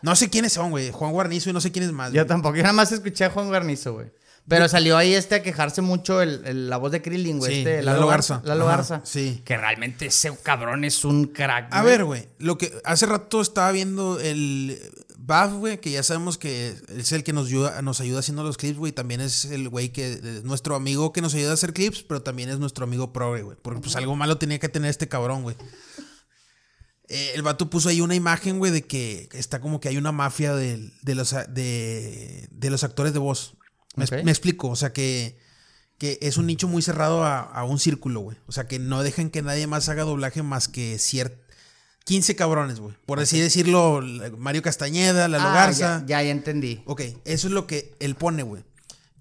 No 0.01 0.15
sé 0.15 0.29
quiénes 0.29 0.53
son, 0.53 0.71
güey. 0.71 0.91
Juan 0.91 1.13
Guarnizo 1.13 1.49
y 1.49 1.53
no 1.53 1.61
sé 1.61 1.71
quiénes 1.71 1.91
más. 1.91 2.11
Yo 2.11 2.25
tampoco, 2.25 2.55
yo 2.57 2.63
nada 2.63 2.73
más 2.73 2.91
escuché 2.91 3.25
a 3.25 3.29
Juan 3.29 3.49
Garnizo, 3.49 3.93
güey. 3.93 4.11
Pero 4.47 4.67
salió 4.69 4.95
ahí 4.95 5.15
este 5.15 5.33
a 5.35 5.41
quejarse 5.41 5.81
mucho 5.81 6.21
el, 6.21 6.45
el- 6.45 6.69
la 6.69 6.77
voz 6.77 6.91
de 6.91 7.01
Krillin, 7.01 7.39
güey. 7.39 7.51
Sí, 7.51 7.57
este, 7.59 7.81
Lalo 7.81 8.05
Garza. 8.05 8.41
Lalo 8.45 8.67
Ajá, 8.67 8.77
Garza. 8.77 9.01
sí. 9.03 9.41
Que 9.43 9.57
realmente 9.57 10.05
ese 10.05 10.37
cabrón 10.43 10.83
es 10.83 11.03
un 11.03 11.25
crack. 11.25 11.73
A 11.73 11.81
güey. 11.81 11.91
ver, 11.91 12.05
güey, 12.05 12.29
lo 12.37 12.55
que 12.57 12.71
hace 12.83 13.07
rato 13.07 13.41
estaba 13.41 13.71
viendo 13.71 14.19
el 14.19 14.79
Baf, 15.17 15.53
güey, 15.53 15.79
que 15.81 15.89
ya 15.89 16.03
sabemos 16.03 16.37
que 16.37 16.75
es 16.95 17.11
el 17.11 17.23
que 17.23 17.33
nos 17.33 17.47
ayuda, 17.47 17.81
nos 17.81 18.01
ayuda 18.01 18.19
haciendo 18.19 18.43
los 18.43 18.57
clips, 18.57 18.77
güey. 18.77 18.91
También 18.91 19.19
es 19.19 19.45
el 19.45 19.67
güey 19.69 19.89
que 19.89 20.13
es 20.13 20.43
nuestro 20.43 20.75
amigo 20.75 21.11
que 21.11 21.21
nos 21.21 21.33
ayuda 21.33 21.49
a 21.49 21.53
hacer 21.55 21.73
clips, 21.73 22.03
pero 22.03 22.21
también 22.21 22.49
es 22.49 22.59
nuestro 22.59 22.83
amigo 22.83 23.11
progre, 23.13 23.41
güey. 23.41 23.57
Porque 23.59 23.81
pues 23.81 23.95
algo 23.95 24.15
malo 24.15 24.37
tenía 24.37 24.59
que 24.59 24.69
tener 24.69 24.91
este 24.91 25.07
cabrón, 25.07 25.41
güey. 25.41 25.55
Eh, 27.07 27.31
el 27.33 27.41
vato 27.41 27.69
puso 27.69 27.89
ahí 27.89 28.01
una 28.01 28.13
imagen, 28.13 28.59
güey, 28.59 28.71
de 28.71 28.83
que 28.83 29.27
está 29.33 29.59
como 29.59 29.79
que 29.79 29.89
hay 29.89 29.97
una 29.97 30.11
mafia 30.11 30.53
de, 30.55 30.91
de 31.01 31.15
los, 31.15 31.35
de 31.47 32.47
los 32.69 32.83
actores 32.83 33.13
de 33.13 33.19
voz. 33.19 33.55
Me, 33.95 34.31
explico, 34.31 34.69
o 34.69 34.75
sea 34.75 34.93
que, 34.93 35.37
que 35.97 36.17
es 36.21 36.37
un 36.37 36.47
nicho 36.47 36.67
muy 36.67 36.81
cerrado 36.81 37.23
a, 37.23 37.39
a 37.39 37.63
un 37.63 37.79
círculo, 37.79 38.19
güey. 38.21 38.37
O 38.47 38.51
sea 38.51 38.67
que 38.67 38.79
no 38.79 39.03
dejan 39.03 39.29
que 39.29 39.41
nadie 39.41 39.67
más 39.67 39.89
haga 39.89 40.03
doblaje 40.03 40.43
más 40.43 40.67
que 40.67 40.97
cierto 40.99 41.45
15 42.05 42.35
cabrones, 42.35 42.79
güey. 42.79 42.95
Por 43.07 43.19
así 43.19 43.39
decirlo, 43.39 43.99
Mario 44.37 44.61
Castañeda, 44.61 45.27
Lalo 45.27 45.49
Ah, 45.49 45.53
Garza. 45.53 45.99
Ya, 46.01 46.21
ya, 46.21 46.23
ya 46.23 46.31
entendí. 46.31 46.83
Ok, 46.85 47.01
eso 47.25 47.47
es 47.47 47.53
lo 47.53 47.65
que 47.65 47.95
él 47.99 48.15
pone, 48.15 48.43
güey. 48.43 48.63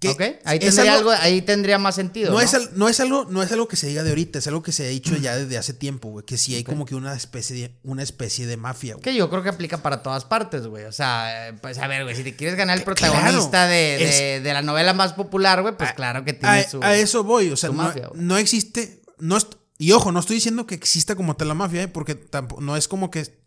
Ok, 0.07 0.21
ahí 0.43 0.59
tendría, 0.59 0.93
algo, 0.93 1.11
ahí 1.11 1.41
tendría 1.41 1.77
más 1.77 1.95
sentido. 1.95 2.31
No, 2.31 2.41
Es, 2.41 2.71
no, 2.73 2.89
es 2.89 2.99
algo, 2.99 3.25
no 3.29 3.43
es 3.43 3.51
algo 3.51 3.67
que 3.67 3.75
se 3.75 3.87
diga 3.87 4.03
de 4.03 4.09
ahorita, 4.09 4.39
es 4.39 4.47
algo 4.47 4.63
que 4.63 4.71
se 4.71 4.85
ha 4.85 4.89
dicho 4.89 5.15
ya 5.17 5.35
desde 5.35 5.57
hace 5.57 5.73
tiempo, 5.73 6.09
güey. 6.09 6.25
Que 6.25 6.37
sí 6.37 6.55
hay 6.55 6.63
como 6.63 6.85
que 6.85 6.95
una 6.95 7.13
especie 7.13 7.55
de, 7.55 7.75
una 7.83 8.03
especie 8.03 8.47
de 8.47 8.57
mafia, 8.57 8.95
güey. 8.95 9.03
Que 9.03 9.15
yo 9.15 9.29
creo 9.29 9.43
que 9.43 9.49
aplica 9.49 9.81
para 9.81 10.03
todas 10.03 10.25
partes, 10.25 10.67
güey. 10.67 10.85
O 10.85 10.91
sea, 10.91 11.55
pues 11.61 11.77
a 11.77 11.87
ver, 11.87 12.03
güey, 12.03 12.15
si 12.15 12.23
te 12.23 12.35
quieres 12.35 12.57
ganar 12.57 12.77
el 12.77 12.83
protagonista 12.83 13.67
de, 13.67 14.41
de, 14.43 14.53
la 14.53 14.61
novela 14.61 14.93
más 14.93 15.13
popular, 15.13 15.61
güey, 15.61 15.77
pues 15.77 15.93
claro 15.93 16.23
que 16.23 16.33
tiene 16.33 16.59
a, 16.59 16.69
su. 16.69 16.81
A 16.83 16.95
eso 16.95 17.23
voy, 17.23 17.51
o 17.51 17.57
sea, 17.57 17.69
no, 17.69 17.93
no, 18.13 18.37
existe. 18.37 19.01
No 19.17 19.37
y 19.77 19.91
ojo, 19.91 20.11
no 20.11 20.19
estoy 20.19 20.35
diciendo 20.35 20.65
que 20.65 20.75
exista 20.75 21.15
como 21.15 21.35
tal 21.35 21.49
la 21.49 21.53
mafia, 21.53 21.83
¿eh? 21.83 21.87
porque 21.87 22.15
tampoco, 22.15 22.61
no 22.61 22.77
es 22.77 22.87
como 22.87 23.11
que. 23.11 23.43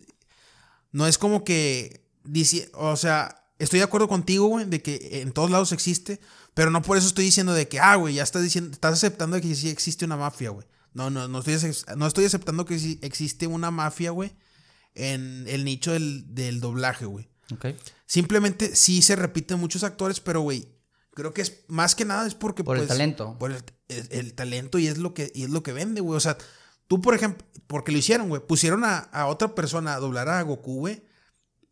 No 0.92 1.06
es 1.06 1.18
como 1.18 1.44
que. 1.44 2.06
Dice, 2.24 2.70
o 2.74 2.96
sea, 2.96 3.37
estoy 3.58 3.80
de 3.80 3.84
acuerdo 3.84 4.08
contigo, 4.08 4.46
güey, 4.46 4.64
de 4.64 4.82
que 4.82 5.20
en 5.22 5.32
todos 5.32 5.50
lados 5.50 5.72
existe, 5.72 6.20
pero 6.54 6.70
no 6.70 6.82
por 6.82 6.96
eso 6.96 7.08
estoy 7.08 7.24
diciendo 7.24 7.52
de 7.52 7.68
que, 7.68 7.80
ah, 7.80 7.96
güey, 7.96 8.14
ya 8.14 8.22
estás 8.22 8.42
diciendo, 8.42 8.70
estás 8.72 8.94
aceptando 8.94 9.40
que 9.40 9.54
sí 9.54 9.68
existe 9.68 10.04
una 10.04 10.16
mafia, 10.16 10.50
güey. 10.50 10.66
No, 10.94 11.10
no, 11.10 11.28
no 11.28 11.40
estoy, 11.40 11.56
no 11.96 12.06
estoy 12.06 12.24
aceptando 12.24 12.64
que 12.64 12.78
sí 12.78 12.98
existe 13.02 13.46
una 13.46 13.70
mafia, 13.70 14.10
güey, 14.10 14.32
en 14.94 15.44
el 15.48 15.64
nicho 15.64 15.92
del, 15.92 16.60
doblaje, 16.60 17.06
güey. 17.06 17.28
Ok. 17.52 17.66
Simplemente 18.06 18.74
sí 18.74 19.02
se 19.02 19.16
repiten 19.16 19.58
muchos 19.58 19.84
actores, 19.84 20.20
pero, 20.20 20.40
güey, 20.40 20.68
creo 21.14 21.32
que 21.34 21.42
es 21.42 21.64
más 21.68 21.94
que 21.94 22.04
nada 22.04 22.26
es 22.26 22.34
porque... 22.34 22.64
Por 22.64 22.76
el 22.76 22.82
pues, 22.82 22.88
talento. 22.88 23.36
Por 23.38 23.52
el, 23.88 24.34
talento 24.34 24.78
y 24.78 24.86
es 24.86 24.98
lo 24.98 25.14
que, 25.14 25.30
y 25.34 25.44
es 25.44 25.50
lo 25.50 25.62
que 25.62 25.72
vende, 25.72 26.00
güey. 26.00 26.16
O 26.16 26.20
sea, 26.20 26.38
tú, 26.86 27.00
por 27.00 27.14
ejemplo, 27.14 27.46
porque 27.66 27.92
lo 27.92 27.98
hicieron, 27.98 28.28
güey, 28.28 28.44
pusieron 28.44 28.84
a, 28.84 28.98
a 28.98 29.26
otra 29.26 29.54
persona 29.54 29.94
a 29.94 30.00
doblar 30.00 30.28
a 30.28 30.42
Goku, 30.42 30.78
güey 30.78 31.07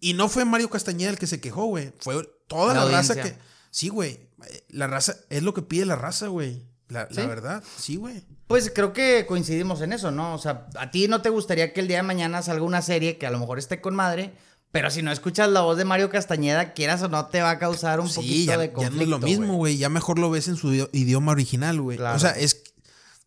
y 0.01 0.15
no 0.15 0.29
fue 0.29 0.45
Mario 0.45 0.71
Castañeda 0.71 1.11
el 1.11 1.19
que 1.19 1.27
se 1.27 1.41
quejó, 1.41 1.67
güey. 1.67 1.93
Fue 1.99 2.29
toda 2.49 2.75
la, 2.75 2.85
raza 2.85 3.15
que. 3.15 3.37
Sí, 3.71 3.89
güey. 3.89 4.29
La 4.69 4.87
raza 4.87 5.17
es 5.31 5.43
lo 5.43 5.55
que 5.55 5.63
pide 5.63 5.87
la 5.87 5.97
raza, 5.97 6.29
güey. 6.29 6.67
La, 6.89 7.07
verdad, 7.11 7.65
sí, 7.79 7.97
güey. 7.97 8.25
Pues 8.47 8.71
creo 8.73 8.93
que 8.93 9.27
coincidimos 9.27 9.81
en 9.81 9.93
eso, 9.93 10.13
¿no? 10.13 10.35
O 10.35 10.39
sea, 10.39 10.69
a 10.79 10.93
ti 10.93 11.09
no 11.09 11.21
te 11.21 11.31
gustaría 11.31 11.73
que 11.73 11.81
el 11.81 11.89
día 11.89 11.97
de 11.97 12.03
mañana 12.05 12.43
salga 12.43 12.65
una 12.65 12.81
serie 12.81 13.19
que 13.19 13.27
a 13.27 13.31
lo 13.31 13.41
mejor 13.41 13.59
esté 13.59 13.81
con 13.81 13.97
madre, 13.97 14.35
pero 14.71 14.91
si 14.91 15.03
no 15.03 15.11
escuchas 15.11 15.49
la 15.49 15.63
voz 15.63 15.77
de 15.77 15.85
Mario 15.85 16.11
Castañeda, 16.11 16.75
quieras 16.75 17.03
o 17.03 17.09
no, 17.09 17.27
te 17.27 17.43
va 17.43 17.51
a 17.51 17.59
causar 17.59 17.99
un 17.99 18.13
poquito 18.13 18.57
de 18.59 18.73
conflicto. 18.73 18.83
Ya 18.83 18.91
no 18.91 19.03
es 19.03 19.09
lo 19.09 19.19
mismo, 19.19 19.57
güey. 19.57 19.79
Ya 19.79 19.89
mejor 19.89 20.21
lo 20.21 20.31
ves 20.31 20.47
en 20.47 20.57
su 20.57 20.73
idioma 20.93 21.33
original, 21.33 21.81
güey. 21.81 21.99
O 21.99 22.19
sea, 22.21 22.31
es 22.31 22.63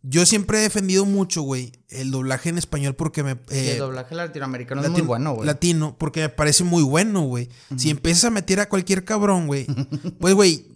yo 0.02 0.26
siempre 0.26 0.60
he 0.60 0.62
defendido 0.62 1.06
mucho, 1.06 1.42
güey, 1.42 1.74
el 1.90 2.12
doblaje 2.12 2.50
en 2.50 2.58
español 2.58 2.96
porque 2.96 3.22
me... 3.22 3.38
el 3.50 3.80
doblaje 3.80 4.16
latinoamericano 4.16 4.82
es 4.82 4.90
muy 4.90 5.02
bueno, 5.02 5.34
güey. 5.34 5.46
Latino, 5.46 5.96
porque 5.98 6.22
me 6.22 6.30
parece 6.30 6.64
muy 6.64 6.84
bueno, 6.84 7.22
güey. 7.22 7.50
Si 7.76 7.90
empiezas 7.90 8.26
a 8.26 8.30
meter 8.30 8.62
a 8.62 8.70
cualquier 8.70 9.04
cabrón, 9.04 9.48
güey, 9.48 9.66
pues, 10.20 10.34
güey, 10.34 10.68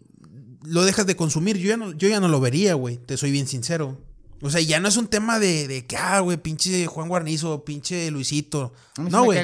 lo 0.63 0.83
dejas 0.83 1.05
de 1.05 1.15
consumir. 1.15 1.57
Yo 1.57 1.69
ya 1.69 1.77
no, 1.77 1.93
yo 1.93 2.09
ya 2.09 2.19
no 2.19 2.27
lo 2.27 2.41
vería, 2.41 2.73
güey, 2.73 2.97
te 2.97 3.15
soy 3.15 3.31
bien 3.31 3.47
sincero. 3.47 3.97
O 4.41 4.49
sea, 4.49 4.59
ya 4.59 4.81
no 4.81 4.89
es 4.89 4.97
un 4.97 5.07
tema 5.07 5.39
de, 5.39 5.69
de 5.69 5.85
que, 5.85 5.95
ah, 5.95 6.19
güey, 6.19 6.35
pinche 6.35 6.85
Juan 6.87 7.07
Guarnizo, 7.07 7.63
pinche 7.63 8.11
Luisito. 8.11 8.73
no, 8.97 9.23
güey. 9.23 9.39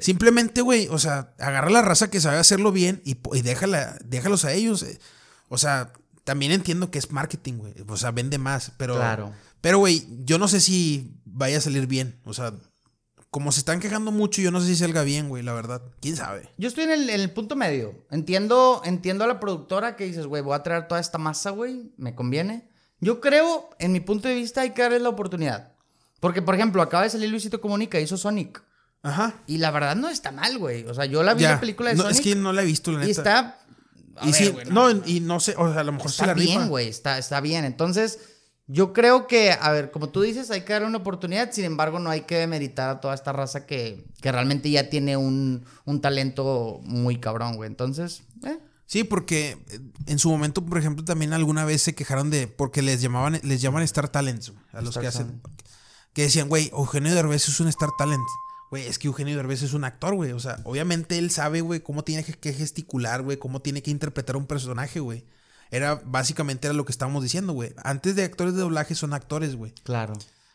Simplemente, 0.00 0.60
güey, 0.60 0.86
o 0.90 0.98
sea, 0.98 1.32
agarra 1.38 1.70
la 1.70 1.80
raza 1.80 2.10
que 2.10 2.20
sabe 2.20 2.36
hacerlo 2.36 2.70
bien 2.70 3.00
y, 3.06 3.16
y 3.32 3.40
déjala, 3.40 3.96
déjalos 4.04 4.44
a 4.44 4.52
ellos. 4.52 4.82
Eh. 4.82 4.98
O 5.48 5.56
sea, 5.56 5.94
también 6.24 6.52
entiendo 6.52 6.90
que 6.90 6.98
es 6.98 7.12
marketing, 7.12 7.54
güey. 7.54 7.74
O 7.86 7.96
sea, 7.96 8.10
vende 8.10 8.38
más, 8.38 8.72
pero. 8.76 8.96
Claro. 8.96 9.32
Pero, 9.60 9.78
güey, 9.78 10.06
yo 10.24 10.38
no 10.38 10.48
sé 10.48 10.60
si 10.60 11.20
vaya 11.24 11.58
a 11.58 11.60
salir 11.60 11.86
bien. 11.86 12.20
O 12.24 12.34
sea, 12.34 12.52
como 13.30 13.50
se 13.50 13.60
están 13.60 13.80
quejando 13.80 14.12
mucho, 14.12 14.42
yo 14.42 14.50
no 14.50 14.60
sé 14.60 14.68
si 14.68 14.76
salga 14.76 15.02
bien, 15.02 15.28
güey, 15.28 15.42
la 15.42 15.52
verdad. 15.52 15.82
¿Quién 16.00 16.16
sabe? 16.16 16.50
Yo 16.56 16.68
estoy 16.68 16.84
en 16.84 17.10
el, 17.10 17.30
punto 17.32 17.56
medio. 17.56 18.06
Entiendo, 18.10 18.82
entiendo 18.84 19.24
a 19.24 19.26
la 19.26 19.40
productora 19.40 19.96
que 19.96 20.04
dices, 20.04 20.26
güey, 20.26 20.42
voy 20.42 20.54
a 20.54 20.62
traer 20.62 20.86
toda 20.86 21.00
esta 21.00 21.18
masa, 21.18 21.50
güey, 21.50 21.92
me 21.96 22.14
conviene. 22.14 22.70
Yo 23.00 23.20
creo, 23.20 23.70
en 23.78 23.92
mi 23.92 24.00
punto 24.00 24.28
de 24.28 24.34
vista, 24.34 24.60
hay 24.60 24.70
que 24.70 24.82
darle 24.82 25.00
la 25.00 25.08
oportunidad. 25.08 25.72
Porque, 26.20 26.42
por 26.42 26.54
ejemplo, 26.54 26.80
acaba 26.80 27.02
de 27.02 27.10
salir 27.10 27.28
Luisito 27.28 27.60
Comunica, 27.60 27.98
hizo 27.98 28.16
Sonic. 28.16 28.62
Ajá. 29.02 29.34
Y 29.46 29.58
la 29.58 29.70
verdad 29.70 29.96
no 29.96 30.08
está 30.08 30.30
mal, 30.30 30.56
güey. 30.58 30.84
O 30.84 30.94
sea, 30.94 31.04
yo 31.04 31.22
la 31.22 31.34
vi 31.34 31.44
en 31.44 31.50
la 31.50 31.60
película 31.60 31.90
de 31.90 31.96
no, 31.96 32.02
Sonic. 32.04 32.18
Es 32.18 32.22
que 32.22 32.34
no 32.36 32.52
la 32.52 32.62
he 32.62 32.64
visto, 32.66 32.92
la 32.92 32.98
neta. 32.98 33.08
Y 33.08 33.10
está 33.10 33.58
y 34.22 34.70
no, 34.70 34.90
y 34.90 35.20
no 35.20 35.40
sé, 35.40 35.54
o 35.56 35.72
sea, 35.72 35.80
a 35.80 35.84
lo 35.84 35.92
mejor 35.92 36.10
está 36.10 36.34
bien, 36.34 36.68
güey, 36.68 36.88
está, 36.88 37.18
está 37.18 37.40
bien. 37.40 37.64
Entonces, 37.64 38.18
yo 38.66 38.92
creo 38.92 39.26
que, 39.26 39.52
a 39.52 39.70
ver, 39.70 39.90
como 39.90 40.08
tú 40.08 40.22
dices, 40.22 40.50
hay 40.50 40.62
que 40.62 40.72
darle 40.72 40.88
una 40.88 40.98
oportunidad, 40.98 41.52
sin 41.52 41.64
embargo, 41.64 41.98
no 41.98 42.10
hay 42.10 42.22
que 42.22 42.36
demeritar 42.36 42.88
a 42.90 43.00
toda 43.00 43.14
esta 43.14 43.32
raza 43.32 43.66
que, 43.66 44.06
que 44.20 44.32
realmente 44.32 44.70
ya 44.70 44.88
tiene 44.88 45.16
un, 45.16 45.64
un 45.84 46.00
talento 46.00 46.80
muy 46.82 47.18
cabrón, 47.18 47.56
güey. 47.56 47.68
Entonces, 47.68 48.22
eh. 48.44 48.58
Sí, 48.86 49.02
porque 49.02 49.58
en 50.06 50.18
su 50.18 50.30
momento, 50.30 50.64
por 50.64 50.78
ejemplo, 50.78 51.04
también 51.04 51.32
alguna 51.32 51.64
vez 51.64 51.82
se 51.82 51.94
quejaron 51.94 52.30
de, 52.30 52.46
porque 52.46 52.82
les 52.82 53.00
llamaban, 53.00 53.40
les 53.42 53.60
llaman 53.60 53.82
Star 53.82 54.08
Talents, 54.08 54.52
a 54.72 54.82
los 54.82 54.96
que 54.96 55.06
hacen, 55.06 55.40
que 56.12 56.22
decían, 56.22 56.48
güey, 56.48 56.68
Eugenio 56.68 57.14
Derbez 57.14 57.48
es 57.48 57.60
un 57.60 57.68
Star 57.68 57.90
Talent. 57.98 58.22
Güey, 58.74 58.88
es 58.88 58.98
que 58.98 59.06
Eugenio 59.06 59.36
Derbez 59.36 59.62
es 59.62 59.72
un 59.72 59.84
actor, 59.84 60.16
güey. 60.16 60.32
O 60.32 60.40
sea, 60.40 60.58
obviamente 60.64 61.16
él 61.16 61.30
sabe, 61.30 61.60
güey, 61.60 61.78
cómo 61.78 62.02
tiene 62.02 62.24
que 62.24 62.52
gesticular, 62.52 63.22
güey, 63.22 63.36
cómo 63.36 63.62
tiene 63.62 63.84
que 63.84 63.92
interpretar 63.92 64.36
un 64.36 64.46
personaje, 64.46 64.98
güey. 64.98 65.24
Era, 65.70 66.02
básicamente 66.04 66.66
era 66.66 66.74
lo 66.74 66.84
que 66.84 66.90
estábamos 66.90 67.22
diciendo, 67.22 67.52
güey. 67.52 67.72
Antes 67.84 68.16
de 68.16 68.24
actores 68.24 68.54
de 68.54 68.62
doblaje 68.62 68.96
son 68.96 69.14
actores, 69.14 69.54
güey. 69.54 69.72
Claro. 69.84 70.14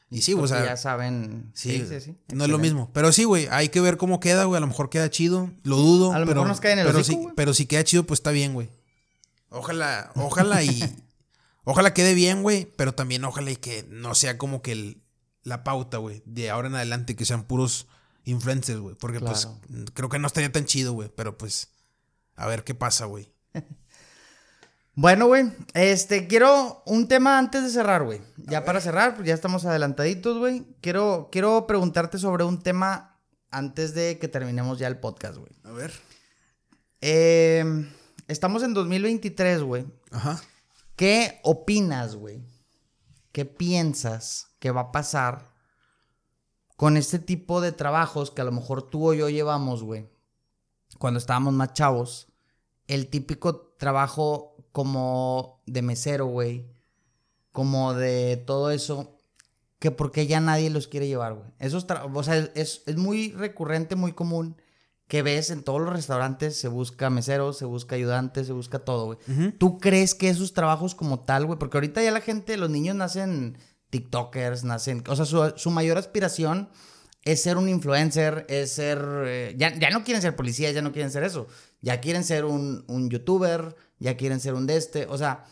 Y 0.09 0.21
sí, 0.21 0.33
o 0.33 0.45
sea. 0.49 0.65
Ya 0.65 0.75
saben. 0.75 1.49
Sí, 1.53 1.85
sí, 1.87 2.01
sí. 2.01 2.17
No 2.33 2.43
es 2.43 2.49
lo 2.49 2.57
mismo. 2.57 2.91
Pero 2.93 3.13
sí, 3.13 3.23
güey, 3.23 3.47
hay 3.51 3.69
que 3.69 3.79
ver 3.79 3.95
cómo 3.95 4.19
queda, 4.19 4.43
güey. 4.43 4.57
A 4.57 4.59
lo 4.59 4.67
mejor 4.67 4.89
queda 4.89 5.09
chido. 5.09 5.49
Lo 5.63 5.77
dudo. 5.77 6.11
A 6.11 6.19
lo 6.19 6.25
pero, 6.25 6.41
mejor 6.41 6.49
nos 6.49 6.59
cae 6.59 6.73
en 6.73 6.79
el 6.79 6.87
pero, 6.87 7.01
sí, 7.05 7.17
pero 7.37 7.53
si 7.53 7.67
queda 7.67 7.85
chido, 7.85 8.03
pues 8.03 8.19
está 8.19 8.31
bien, 8.31 8.53
güey. 8.53 8.69
Ojalá, 9.47 10.11
ojalá 10.15 10.61
y. 10.61 10.83
ojalá 11.63 11.93
quede 11.93 12.15
bien, 12.15 12.43
güey. 12.43 12.65
Pero 12.75 12.93
también 12.93 13.23
ojalá 13.23 13.51
y 13.51 13.55
que 13.55 13.85
no 13.87 14.13
sea 14.13 14.37
como 14.37 14.61
que 14.61 14.73
el, 14.73 15.03
la 15.43 15.63
pauta, 15.63 15.99
güey. 15.99 16.21
De 16.25 16.49
ahora 16.49 16.67
en 16.67 16.75
adelante, 16.75 17.15
que 17.15 17.23
sean 17.23 17.43
puros 17.45 17.87
influencers, 18.29 18.79
güey. 18.79 18.95
Porque 18.95 19.19
pues 19.19 19.47
creo 19.93 20.09
que 20.09 20.19
no 20.19 20.27
estaría 20.27 20.51
tan 20.51 20.65
chido, 20.65 20.93
güey. 20.93 21.11
Pero 21.15 21.37
pues 21.37 21.69
a 22.35 22.47
ver 22.47 22.63
qué 22.63 22.75
pasa, 22.75 23.05
güey. 23.05 23.31
bueno, 24.95 25.27
güey. 25.27 25.51
Este, 25.73 26.27
quiero 26.27 26.83
un 26.85 27.07
tema 27.07 27.37
antes 27.37 27.63
de 27.63 27.69
cerrar, 27.69 28.03
güey. 28.03 28.21
Ya 28.37 28.65
para 28.65 28.81
cerrar, 28.81 29.15
pues 29.15 29.27
ya 29.27 29.33
estamos 29.33 29.65
adelantaditos, 29.65 30.37
güey. 30.37 30.65
Quiero, 30.81 31.29
quiero 31.31 31.67
preguntarte 31.67 32.17
sobre 32.17 32.43
un 32.43 32.61
tema 32.61 33.17
antes 33.51 33.93
de 33.93 34.19
que 34.19 34.27
terminemos 34.27 34.79
ya 34.79 34.87
el 34.87 34.99
podcast, 34.99 35.37
güey. 35.37 35.51
A 35.63 35.71
ver. 35.71 35.91
Eh, 37.01 37.63
estamos 38.27 38.63
en 38.63 38.73
2023, 38.73 39.63
güey. 39.63 39.85
Ajá. 40.11 40.41
¿Qué 40.95 41.39
opinas, 41.43 42.15
güey? 42.15 42.41
¿Qué 43.31 43.45
piensas 43.45 44.47
que 44.59 44.71
va 44.71 44.81
a 44.81 44.91
pasar 44.91 45.48
con 46.79 46.95
este 46.95 47.19
tipo 47.19 47.59
de 47.59 47.73
trabajos 47.73 48.31
que 48.31 48.39
a 48.39 48.45
lo 48.45 48.53
mejor 48.53 48.83
tú 48.83 49.09
o 49.09 49.13
yo 49.13 49.27
llevamos, 49.27 49.83
güey, 49.83 50.07
cuando 50.97 51.17
estábamos 51.17 51.53
más 51.53 51.73
chavos, 51.73 52.29
el 52.87 53.09
típico 53.09 53.73
trabajo 53.75 54.55
como 54.71 55.61
de 55.65 55.81
mesero, 55.81 56.27
güey, 56.27 56.71
como 57.51 57.93
de 57.95 58.37
todo 58.37 58.71
eso, 58.71 59.17
que 59.77 59.91
porque 59.91 60.25
ya 60.25 60.39
nadie 60.39 60.69
los 60.69 60.87
quiere 60.87 61.09
llevar, 61.09 61.33
güey. 61.33 61.49
Esos 61.59 61.85
o 62.13 62.23
sea, 62.23 62.37
es, 62.55 62.81
es, 62.85 62.95
muy 62.95 63.33
recurrente, 63.33 63.97
muy 63.97 64.13
común 64.13 64.55
que 65.09 65.21
ves 65.21 65.49
en 65.49 65.63
todos 65.63 65.81
los 65.81 65.91
restaurantes, 65.91 66.55
se 66.55 66.69
busca 66.69 67.09
mesero, 67.09 67.51
se 67.51 67.65
busca 67.65 67.97
ayudante, 67.97 68.45
se 68.45 68.53
busca 68.53 68.79
todo, 68.79 69.05
güey. 69.07 69.51
¿Tú 69.57 69.79
crees 69.79 70.15
que 70.15 70.29
esos 70.29 70.53
trabajos 70.53 70.95
como 70.95 71.19
tal, 71.19 71.45
güey? 71.45 71.59
Porque 71.59 71.75
ahorita 71.75 72.01
ya 72.01 72.11
la 72.11 72.21
gente, 72.21 72.55
los 72.55 72.69
niños 72.69 72.95
nacen 72.95 73.57
TikTokers, 73.89 74.63
nacen. 74.63 75.03
O 75.07 75.15
sea, 75.15 75.25
su, 75.25 75.71
mayor 75.71 75.97
aspiración 75.97 76.69
es 77.23 77.41
ser 77.43 77.57
un 77.57 77.69
influencer, 77.69 78.45
es 78.49 78.73
ser. 78.73 78.99
Eh, 79.25 79.55
ya, 79.57 79.71
no 79.89 80.03
quieren 80.03 80.21
ser 80.21 80.35
policías, 80.35 80.73
ya 80.73 80.81
no 80.81 80.91
quieren 80.91 81.11
ser 81.11 81.23
eso. 81.23 81.47
Ya 81.81 82.01
quieren 82.01 82.23
ser 82.23 82.45
un, 82.45 83.09
youtuber, 83.09 83.75
ya 83.99 84.17
quieren 84.17 84.39
ser 84.39 84.53
un 84.53 84.67
de 84.67 84.77
este. 84.77 85.05
O 85.07 85.17
sea, 85.17 85.45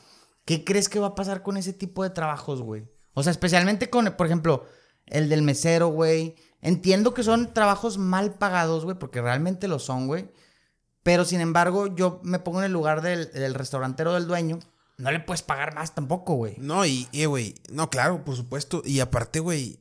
¿qué 0.46 0.64
crees 0.64 0.90
que 0.90 1.00
va 1.00 1.08
a 1.08 1.16
pasar 1.16 1.44
con 1.44 1.58
ese 1.58 1.74
tipo 1.74 2.04
de 2.04 2.10
trabajos, 2.10 2.62
güey? 2.62 2.88
O 3.14 3.24
sea, 3.24 3.32
especialmente 3.32 3.90
con, 3.90 4.14
por 4.16 4.28
ejemplo, 4.28 4.66
el 5.06 5.30
del 5.30 5.42
mesero, 5.42 5.88
güey. 5.88 6.36
Entiendo 6.62 7.14
que 7.14 7.24
son 7.24 7.54
trabajos 7.54 7.98
mal 7.98 8.34
pagados, 8.34 8.84
güey, 8.84 8.98
porque 8.98 9.22
realmente 9.22 9.68
lo 9.68 9.80
son, 9.80 10.08
güey. 10.08 10.32
Pero 11.04 11.24
sin 11.24 11.40
embargo, 11.40 11.96
yo 11.96 12.20
me 12.24 12.40
pongo 12.40 12.60
en 12.60 12.66
el 12.66 12.74
lugar 12.74 13.02
del, 13.02 13.32
del 13.32 13.54
restaurantero 13.54 14.14
del 14.14 14.28
dueño 14.28 14.60
no 14.98 15.12
le 15.12 15.20
puedes 15.20 15.44
pagar 15.44 15.76
más 15.76 15.94
tampoco, 15.94 16.34
güey. 16.34 16.56
No, 16.58 16.86
y, 16.86 17.08
güey, 17.26 17.56
no, 17.72 17.90
claro, 17.90 18.26
por 18.26 18.36
supuesto. 18.36 18.82
Y 18.84 19.00
aparte, 19.00 19.40
güey, 19.40 19.80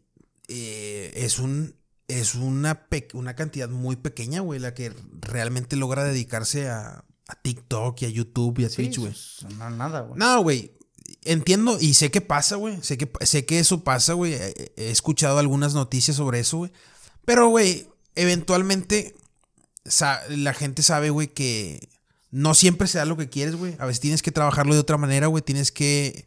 eh, 0.49 1.13
es 1.17 1.39
un, 1.39 1.75
es 2.07 2.35
una, 2.35 2.87
una 3.15 3.35
cantidad 3.35 3.69
muy 3.69 3.97
pequeña, 3.97 4.41
güey, 4.41 4.61
la 4.61 4.75
que 4.75 4.93
realmente 5.21 5.77
logra 5.77 6.05
dedicarse 6.05 6.69
a, 6.69 7.05
TikTok 7.43 8.03
y 8.03 8.05
a 8.05 8.09
YouTube 8.09 8.61
y 8.61 8.67
a 8.67 8.71
Twitch, 8.71 8.99
güey. 8.99 9.13
No, 9.59 9.69
nada, 9.71 10.03
güey. 10.03 10.17
No, 10.17 10.43
güey. 10.43 10.73
Entiendo 11.25 11.77
y 11.81 11.95
sé 11.95 12.13
que 12.13 12.21
pasa, 12.21 12.55
güey. 12.55 12.81
Sé 12.83 12.99
que, 12.99 13.11
sé 13.23 13.45
que 13.45 13.59
eso 13.59 13.83
pasa, 13.83 14.13
güey. 14.13 14.35
He 14.35 14.91
escuchado 14.91 15.41
algunas 15.41 15.75
noticias 15.75 16.19
sobre 16.19 16.39
eso, 16.39 16.59
güey. 16.59 16.73
Pero, 17.25 17.49
güey, 17.49 17.89
eventualmente 18.15 19.17
la 20.29 20.55
gente 20.55 20.83
sabe, 20.83 21.11
güey, 21.11 21.27
que 21.27 21.89
no 22.31 22.55
siempre 22.55 22.89
se 22.89 22.99
da 22.99 23.05
lo 23.05 23.17
que 23.17 23.29
quieres, 23.29 23.57
güey. 23.57 23.77
A 23.79 23.87
veces 23.87 24.01
tienes 24.01 24.23
que 24.23 24.33
trabajarlo 24.33 24.75
de 24.75 24.81
otra 24.81 24.97
manera, 24.97 25.27
güey. 25.27 25.43
Tienes 25.43 25.73
que 25.73 26.27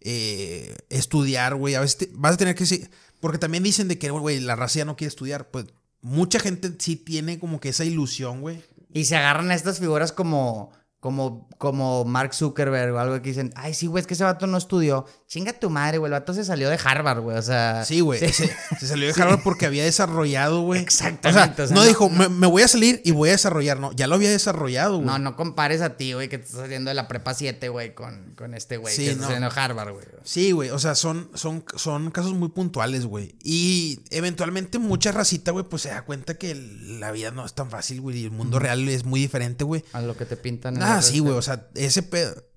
eh, 0.00 0.76
estudiar, 0.88 1.54
güey. 1.54 1.74
A 1.74 1.80
veces 1.80 2.08
vas 2.12 2.34
a 2.34 2.36
tener 2.36 2.54
que... 2.54 2.88
Porque 3.20 3.38
también 3.38 3.62
dicen 3.62 3.88
de 3.88 3.98
que, 3.98 4.10
güey, 4.10 4.40
la 4.40 4.56
raza 4.56 4.78
ya 4.78 4.84
no 4.84 4.96
quiere 4.96 5.08
estudiar. 5.08 5.50
Pues 5.50 5.66
mucha 6.00 6.40
gente 6.40 6.72
sí 6.78 6.96
tiene 6.96 7.38
como 7.38 7.60
que 7.60 7.70
esa 7.70 7.84
ilusión, 7.84 8.40
güey. 8.40 8.62
Y 8.92 9.04
se 9.04 9.16
agarran 9.16 9.50
a 9.50 9.54
estas 9.54 9.78
figuras 9.78 10.12
como 10.12 10.72
como, 11.02 11.48
como 11.58 12.04
Mark 12.04 12.32
Zuckerberg 12.32 12.94
o 12.94 12.98
algo 13.00 13.20
que 13.20 13.30
dicen, 13.30 13.52
ay, 13.56 13.74
sí, 13.74 13.88
güey, 13.88 14.02
es 14.02 14.06
que 14.06 14.14
ese 14.14 14.22
vato 14.22 14.46
no 14.46 14.56
estudió. 14.56 15.04
Chinga 15.32 15.54
tu 15.54 15.70
madre, 15.70 15.96
güey, 15.96 16.10
el 16.10 16.12
vato 16.12 16.34
se 16.34 16.44
salió 16.44 16.68
de 16.68 16.78
Harvard, 16.84 17.22
güey, 17.22 17.38
o 17.38 17.40
sea. 17.40 17.86
Sí, 17.86 18.00
güey, 18.00 18.20
se, 18.20 18.54
salió 18.86 19.06
de 19.06 19.14
Harvard 19.18 19.42
porque 19.42 19.64
había 19.64 19.82
desarrollado, 19.82 20.60
güey. 20.60 20.78
Exactamente. 20.82 21.62
O 21.62 21.66
sea, 21.68 21.74
no, 21.74 21.84
dijo, 21.84 22.10
Me, 22.10 22.46
voy 22.46 22.60
a 22.60 22.68
salir 22.68 23.00
y 23.02 23.12
voy 23.12 23.30
a 23.30 23.32
desarrollar, 23.32 23.80
no, 23.80 23.92
ya 23.92 24.08
lo 24.08 24.16
había 24.16 24.30
desarrollado, 24.30 24.96
güey. 24.96 25.06
No, 25.06 25.18
no 25.18 25.34
compares 25.34 25.80
a 25.80 25.96
ti, 25.96 26.12
güey, 26.12 26.28
que 26.28 26.36
estás 26.36 26.60
saliendo 26.60 26.90
de 26.90 26.94
la 26.96 27.08
prepa 27.08 27.32
7, 27.32 27.66
güey, 27.70 27.94
con, 27.94 28.34
con 28.36 28.52
este 28.52 28.76
güey 28.76 28.94
que 28.94 29.12
está 29.12 29.22
saliendo 29.22 29.48
de 29.48 29.58
Harvard, 29.58 29.92
güey. 29.94 30.04
Sí, 30.22 30.52
güey, 30.52 30.68
o 30.68 30.78
sea, 30.78 30.94
son, 30.94 31.30
son, 31.32 31.64
son 31.76 32.10
casos 32.10 32.34
muy 32.34 32.50
puntuales, 32.50 33.06
güey. 33.06 33.34
Y 33.42 34.00
eventualmente 34.10 34.78
mucha 34.78 35.12
racita, 35.12 35.50
güey, 35.50 35.64
pues 35.64 35.80
se 35.80 35.88
da 35.88 36.04
cuenta 36.04 36.34
que 36.34 36.54
la 36.54 37.10
vida 37.10 37.30
no 37.30 37.46
es 37.46 37.54
tan 37.54 37.70
fácil, 37.70 38.02
güey, 38.02 38.18
y 38.18 38.24
el 38.24 38.32
mundo 38.32 38.58
real 38.58 38.86
es 38.86 39.06
muy 39.06 39.20
diferente, 39.20 39.64
güey. 39.64 39.82
A 39.94 40.02
lo 40.02 40.14
que 40.14 40.26
te 40.26 40.36
pintan. 40.36 40.82
Ah, 40.82 41.00
sí, 41.00 41.20
güey. 41.20 41.34
O 41.34 41.40
sea, 41.40 41.68
ese 41.74 42.02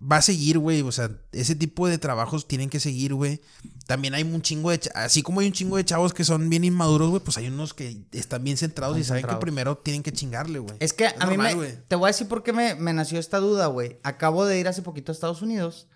va 0.02 0.18
a 0.18 0.22
seguir, 0.22 0.60
güey. 0.60 0.81
O 0.81 0.91
sea, 0.91 1.10
ese 1.31 1.56
tipo 1.56 1.88
de 1.88 1.97
trabajos 1.97 2.47
tienen 2.47 2.64
que 2.69 2.79
seguir, 2.79 3.13
güey. 3.13 3.41
También 3.87 4.13
hay 4.13 4.23
un 4.23 4.41
chingo 4.41 4.71
de. 4.71 4.79
Así 4.95 5.21
como 5.21 5.39
hay 5.39 5.47
un 5.47 5.53
chingo 5.53 5.77
de 5.77 5.85
chavos 5.85 6.13
que 6.13 6.23
son 6.23 6.49
bien 6.49 6.63
inmaduros, 6.63 7.09
güey, 7.09 7.21
pues 7.21 7.37
hay 7.37 7.47
unos 7.47 7.73
que 7.73 8.05
están 8.11 8.43
bien 8.43 8.57
centrados 8.57 8.97
y 8.97 9.03
saben 9.03 9.25
que 9.25 9.35
primero 9.35 9.77
tienen 9.77 10.03
que 10.03 10.11
chingarle, 10.11 10.59
güey. 10.59 10.75
Es 10.79 10.93
que 10.93 11.07
a 11.07 11.25
mí 11.27 11.37
me. 11.37 11.53
Te 11.53 11.95
voy 11.95 12.07
a 12.07 12.11
decir 12.11 12.27
por 12.27 12.43
qué 12.43 12.53
me, 12.53 12.75
nació 12.93 13.19
esta 13.19 13.39
duda, 13.39 13.67
güey. 13.67 13.99
Acabo 14.03 14.45
de 14.45 14.59
ir 14.59 14.67
hace 14.67 14.81
poquito 14.81 15.11
a 15.11 15.13
Estados 15.13 15.41
Unidos 15.41 15.87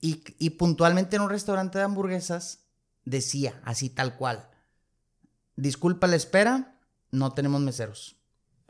y, 0.00 0.22
y 0.38 0.50
puntualmente 0.50 1.16
en 1.16 1.22
un 1.22 1.30
restaurante 1.30 1.78
de 1.78 1.84
hamburguesas 1.84 2.60
decía, 3.04 3.60
así 3.64 3.90
tal 3.90 4.16
cual. 4.16 4.48
Disculpa 5.56 6.06
la 6.06 6.16
espera, 6.16 6.78
no 7.10 7.32
tenemos 7.32 7.60
meseros. 7.60 8.16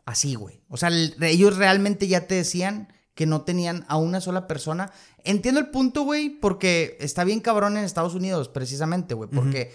Así, 0.05 0.36
güey. 0.36 0.62
O 0.69 0.77
sea, 0.77 0.90
ellos 0.90 1.57
realmente 1.57 2.09
ya 2.09 2.27
te 2.27 2.36
decían 2.36 2.89
que 3.19 3.27
no 3.27 3.43
tenían 3.43 3.85
a 3.89 3.97
una 3.97 4.20
sola 4.20 4.47
persona. 4.47 4.93
Entiendo 5.24 5.59
el 5.59 5.70
punto, 5.70 6.03
güey, 6.03 6.28
porque 6.31 6.97
está 7.01 7.24
bien 7.24 7.40
cabrón 7.40 7.77
en 7.77 7.82
Estados 7.82 8.15
Unidos, 8.15 8.49
precisamente, 8.49 9.12
güey. 9.12 9.28
Porque 9.28 9.74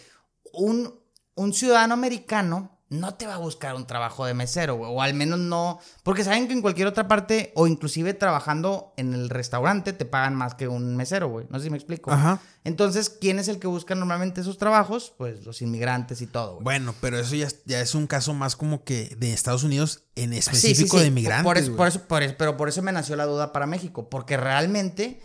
un, 0.54 0.98
un 1.36 1.52
ciudadano 1.52 1.94
americano 1.94 2.73
no 2.94 3.16
te 3.16 3.26
va 3.26 3.36
a 3.36 3.40
buscar 3.40 3.76
un 3.76 3.88
trabajo 3.88 4.26
de 4.26 4.34
mesero, 4.34 4.76
güey. 4.76 4.92
O 4.94 5.02
al 5.02 5.14
menos 5.14 5.40
no. 5.40 5.80
Porque 6.04 6.24
saben 6.24 6.48
que 6.48 6.54
en 6.54 6.62
cualquier 6.62 6.88
otra 6.88 7.08
parte, 7.08 7.52
o 7.56 7.68
inclusive 7.68 8.14
trabajando 8.14 8.94
en 8.98 9.14
el 9.14 9.30
restaurante, 9.30 9.94
te 9.94 10.06
pagan 10.06 10.36
más 10.36 10.54
que 10.54 10.68
un 10.68 10.96
mesero, 10.96 11.28
güey. 11.28 11.48
No 11.50 11.58
sé 11.58 11.66
si 11.66 11.70
me 11.72 11.78
explico. 11.78 12.12
Ajá. 12.12 12.40
Entonces, 12.64 13.10
¿quién 13.10 13.40
es 13.40 13.48
el 13.48 13.60
que 13.60 13.68
busca 13.68 13.96
normalmente 13.96 14.42
esos 14.42 14.58
trabajos? 14.58 15.14
Pues 15.18 15.44
los 15.46 15.62
inmigrantes 15.62 16.22
y 16.22 16.28
todo, 16.28 16.54
güey. 16.54 16.64
Bueno, 16.64 16.94
pero 17.02 17.20
eso 17.20 17.36
ya, 17.36 17.48
ya 17.66 17.82
es 17.82 17.96
un 17.96 18.08
caso 18.08 18.34
más 18.34 18.56
como 18.56 18.84
que 18.84 19.16
de 19.18 19.34
Estados 19.34 19.64
Unidos 19.64 20.04
en 20.16 20.34
específico 20.34 21.00
de 21.00 21.08
inmigrantes. 21.08 21.44
Por 21.46 21.58
eso, 21.58 21.76
por 21.76 21.88
eso, 21.88 22.02
por 22.08 22.24
eso, 22.24 22.36
pero 22.38 22.58
por 22.58 22.70
eso 22.70 22.82
me 22.82 22.92
nació 22.92 23.16
la 23.16 23.26
duda 23.26 23.52
para 23.52 23.66
México. 23.66 24.10
Porque 24.10 24.38
realmente. 24.38 25.20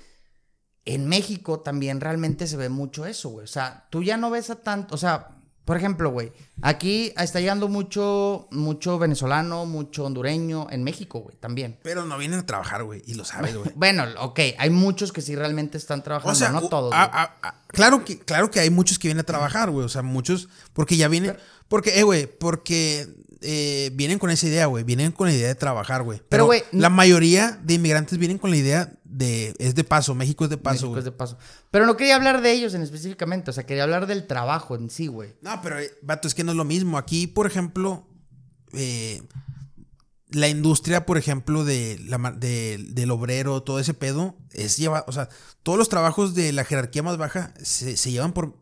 En 0.85 1.07
México 1.07 1.61
también 1.61 2.01
realmente 2.01 2.47
se 2.47 2.57
ve 2.57 2.71
mucho 2.71 3.05
eso, 3.05 3.29
güey. 3.29 3.45
O 3.45 3.49
sea, 3.49 3.87
tú 3.91 4.03
ya 4.03 4.17
no 4.17 4.31
ves 4.31 4.49
a 4.49 4.55
tanto, 4.55 4.95
o 4.95 4.97
sea, 4.97 5.38
por 5.69 5.77
ejemplo, 5.77 6.09
güey, 6.09 6.33
aquí 6.63 7.13
está 7.19 7.41
llegando 7.41 7.69
mucho, 7.69 8.49
mucho 8.51 8.99
venezolano, 8.99 9.67
mucho 9.67 10.07
hondureño 10.07 10.67
en 10.71 10.83
México, 10.83 11.21
güey, 11.21 11.37
también. 11.37 11.79
Pero 11.83 12.07
no 12.07 12.17
vienen 12.17 12.39
a 12.39 12.47
trabajar, 12.47 12.85
güey, 12.85 13.03
y 13.05 13.13
lo 13.13 13.27
sabes, 13.27 13.55
güey. 13.55 13.71
bueno, 13.77 14.07
ok, 14.19 14.41
hay 14.57 14.71
muchos 14.71 15.13
que 15.13 15.21
sí 15.21 15.37
realmente 15.37 15.77
están 15.77 16.03
trabajando, 16.03 16.33
o 16.33 16.37
sea, 16.37 16.49
no 16.53 16.71
todos. 16.71 16.95
claro, 17.67 18.03
que, 18.03 18.19
claro 18.19 18.51
que 18.51 18.61
hay 18.61 18.71
muchos 18.71 18.99
que 18.99 19.09
vienen 19.09 19.21
a 19.21 19.25
trabajar, 19.25 19.71
güey, 19.71 19.85
o 19.85 19.91
sea, 19.91 20.01
muchos, 20.01 20.49
porque 20.73 20.97
ya 20.97 21.07
vienen, 21.09 21.37
porque, 21.69 22.01
eh, 22.01 22.03
güey, 22.03 22.27
porque 22.27 23.07
eh, 23.43 23.91
vienen 23.93 24.19
con 24.19 24.31
esa 24.31 24.47
idea, 24.47 24.67
güey. 24.67 24.85
Vienen 24.85 25.13
con 25.13 25.29
la 25.29 25.35
idea 25.35 25.49
de 25.49 25.55
trabajar, 25.55 26.03
güey. 26.03 26.23
Pero, 26.29 26.47
güey. 26.47 26.63
La 26.73 26.89
mayoría 26.89 27.59
de 27.63 27.75
inmigrantes 27.75 28.19
vienen 28.19 28.39
con 28.39 28.51
la 28.51 28.57
idea 28.57 28.93
de. 29.19 29.55
Es 29.59 29.75
de 29.75 29.85
paso. 29.85 30.15
México 30.15 30.45
es 30.45 30.51
de 30.51 30.57
paso, 30.57 30.87
México 30.87 30.99
es 30.99 31.05
de 31.05 31.13
paso. 31.13 31.37
Pero 31.71 31.87
no 31.87 31.97
quería 31.97 32.17
hablar 32.17 32.41
de 32.41 32.53
ellos 32.53 32.75
en 32.75 32.83
específicamente. 32.83 33.51
O 33.51 33.53
sea, 33.53 33.67
quería 33.67 33.83
hablar 33.83 34.07
del 34.07 34.27
trabajo 34.27 34.77
en 34.77 34.89
sí, 34.89 35.09
güey. 35.09 35.35
No, 35.43 35.61
pero, 35.63 35.79
eh, 35.79 35.91
vato, 36.03 36.29
es 36.29 36.35
que 36.35 36.45
no 36.45 36.53
es 36.53 36.57
lo 36.57 36.65
mismo. 36.65 36.97
Aquí, 36.97 37.27
por 37.27 37.47
ejemplo. 37.47 38.07
Eh, 38.73 39.23
la 40.31 40.49
industria, 40.49 41.07
por 41.07 41.17
ejemplo, 41.17 41.65
de 41.65 41.99
la, 42.07 42.19
del 42.33 43.11
obrero, 43.11 43.63
todo 43.63 43.81
ese 43.81 43.95
pedo, 43.95 44.37
es 44.53 44.77
llevar, 44.77 45.05
o 45.07 45.13
sea, 45.13 45.31
todos 45.63 45.79
los 45.79 45.89
trabajos 45.89 46.35
de 46.35 46.53
la 46.53 46.65
jerarquía 46.65 47.03
más 47.03 47.17
baja 47.17 47.55
se, 47.63 47.97
se 47.97 48.11
llevan 48.11 48.35
por, 48.35 48.59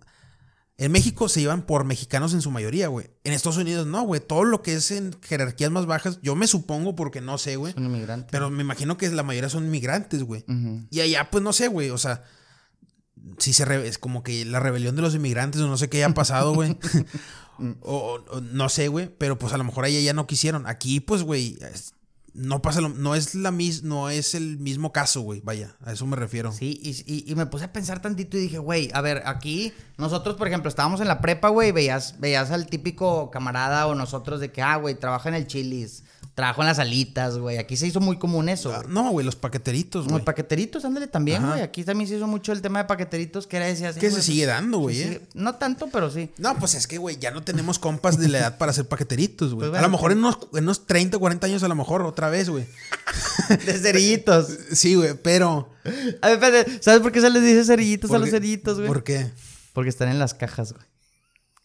en 0.78 0.92
México 0.92 1.28
se 1.28 1.40
llevan 1.40 1.62
por 1.62 1.84
mexicanos 1.84 2.34
en 2.34 2.42
su 2.42 2.50
mayoría, 2.50 2.88
güey. 2.88 3.08
En 3.24 3.32
Estados 3.32 3.56
Unidos 3.56 3.86
no, 3.86 4.02
güey. 4.02 4.20
Todo 4.20 4.44
lo 4.44 4.62
que 4.62 4.74
es 4.74 4.90
en 4.90 5.16
jerarquías 5.22 5.70
más 5.70 5.86
bajas, 5.86 6.18
yo 6.22 6.34
me 6.36 6.46
supongo 6.46 6.94
porque 6.94 7.22
no 7.22 7.38
sé, 7.38 7.56
güey. 7.56 7.72
Son 7.72 7.86
inmigrantes. 7.86 8.30
Pero 8.30 8.50
me 8.50 8.62
imagino 8.62 8.98
que 8.98 9.08
la 9.08 9.22
mayoría 9.22 9.48
son 9.48 9.64
inmigrantes, 9.64 10.22
güey. 10.22 10.44
Y 10.90 11.00
allá, 11.00 11.30
pues 11.30 11.42
no 11.42 11.54
sé, 11.54 11.68
güey. 11.68 11.88
O 11.88 11.96
sea, 11.96 12.24
si 13.38 13.54
se 13.54 13.88
es 13.88 13.96
como 13.96 14.22
que 14.22 14.44
la 14.44 14.60
rebelión 14.60 14.96
de 14.96 15.02
los 15.02 15.14
inmigrantes 15.14 15.62
o 15.62 15.66
no 15.66 15.78
sé 15.78 15.88
qué 15.88 16.04
haya 16.04 16.12
pasado, 16.12 16.52
güey. 16.54 16.76
o, 17.80 18.20
no 18.42 18.68
sé, 18.68 18.88
güey. 18.88 19.08
Pero 19.16 19.38
pues 19.38 19.54
a 19.54 19.56
lo 19.56 19.64
mejor 19.64 19.86
allá 19.86 20.00
ya 20.00 20.12
no 20.12 20.26
quisieron. 20.26 20.66
Aquí, 20.66 21.00
pues, 21.00 21.22
güey, 21.22 21.58
no 22.36 22.60
pasa 22.60 22.80
lo, 22.80 22.90
no 22.90 23.14
es 23.14 23.34
la 23.34 23.50
mis, 23.50 23.82
no 23.82 24.10
es 24.10 24.34
el 24.34 24.58
mismo 24.58 24.92
caso, 24.92 25.22
güey. 25.22 25.40
Vaya, 25.42 25.74
a 25.84 25.92
eso 25.92 26.06
me 26.06 26.16
refiero. 26.16 26.52
Sí, 26.52 26.78
y, 26.82 27.30
y, 27.30 27.34
me 27.34 27.46
puse 27.46 27.64
a 27.64 27.72
pensar 27.72 28.02
tantito 28.02 28.36
y 28.36 28.40
dije, 28.40 28.58
güey, 28.58 28.90
a 28.92 29.00
ver, 29.00 29.22
aquí 29.26 29.72
nosotros, 29.96 30.36
por 30.36 30.46
ejemplo, 30.46 30.68
estábamos 30.68 31.00
en 31.00 31.08
la 31.08 31.20
prepa, 31.20 31.48
güey, 31.48 31.72
veías, 31.72 32.20
veías 32.20 32.50
al 32.50 32.66
típico 32.66 33.30
camarada 33.30 33.86
o 33.86 33.94
nosotros 33.94 34.40
de 34.40 34.52
que, 34.52 34.62
ah, 34.62 34.76
güey, 34.76 34.94
trabaja 34.94 35.28
en 35.28 35.34
el 35.34 35.46
chilis 35.46 36.04
Trabajo 36.34 36.62
en 36.62 36.68
las 36.68 36.78
alitas, 36.78 37.38
güey. 37.38 37.58
Aquí 37.58 37.76
se 37.76 37.86
hizo 37.86 38.00
muy 38.00 38.18
común 38.18 38.48
eso. 38.48 38.82
No, 38.88 39.10
güey, 39.10 39.24
los 39.24 39.36
paqueteritos, 39.36 40.04
güey. 40.04 40.16
Los 40.16 40.24
paqueteritos, 40.24 40.84
ándale 40.84 41.06
también, 41.06 41.46
güey. 41.46 41.60
Aquí 41.60 41.84
también 41.84 42.08
se 42.08 42.16
hizo 42.16 42.26
mucho 42.26 42.52
el 42.52 42.60
tema 42.60 42.80
de 42.80 42.84
paqueteritos, 42.84 43.46
que 43.46 43.56
era 43.56 43.66
decía 43.66 43.92
Que 43.94 44.10
se 44.10 44.22
sigue 44.22 44.46
dando, 44.46 44.78
güey, 44.78 45.02
eh. 45.02 45.20
No 45.34 45.54
tanto, 45.54 45.88
pero 45.92 46.10
sí. 46.10 46.30
No, 46.38 46.58
pues 46.58 46.74
es 46.74 46.86
que, 46.86 46.98
güey, 46.98 47.18
ya 47.18 47.30
no 47.30 47.42
tenemos 47.42 47.78
compas 47.78 48.18
de 48.18 48.28
la 48.28 48.38
edad 48.38 48.58
para 48.58 48.70
hacer 48.70 48.86
paqueteritos, 48.86 49.54
güey. 49.54 49.70
Pues 49.70 49.78
a 49.78 49.82
lo 49.82 49.90
mejor 49.90 50.12
en 50.12 50.18
unos, 50.18 50.38
en 50.54 50.64
unos 50.64 50.86
30, 50.86 51.18
40 51.18 51.46
años, 51.46 51.62
a 51.62 51.68
lo 51.68 51.74
mejor, 51.74 52.02
otra 52.02 52.28
vez, 52.28 52.48
güey. 52.48 52.66
de 53.48 53.78
cerillitos. 53.78 54.48
sí, 54.72 54.94
güey, 54.94 55.14
pero. 55.14 55.70
A 56.22 56.28
ver, 56.28 56.34
espérate, 56.34 56.82
¿sabes 56.82 57.00
por 57.00 57.12
qué 57.12 57.20
se 57.20 57.30
les 57.30 57.42
dice 57.42 57.64
cerillitos 57.64 58.10
a 58.10 58.18
los 58.18 58.30
cerillitos, 58.30 58.76
güey? 58.76 58.88
¿Por 58.88 59.04
qué? 59.04 59.30
Porque 59.72 59.90
están 59.90 60.08
en 60.08 60.18
las 60.18 60.34
cajas, 60.34 60.72
güey. 60.72 60.86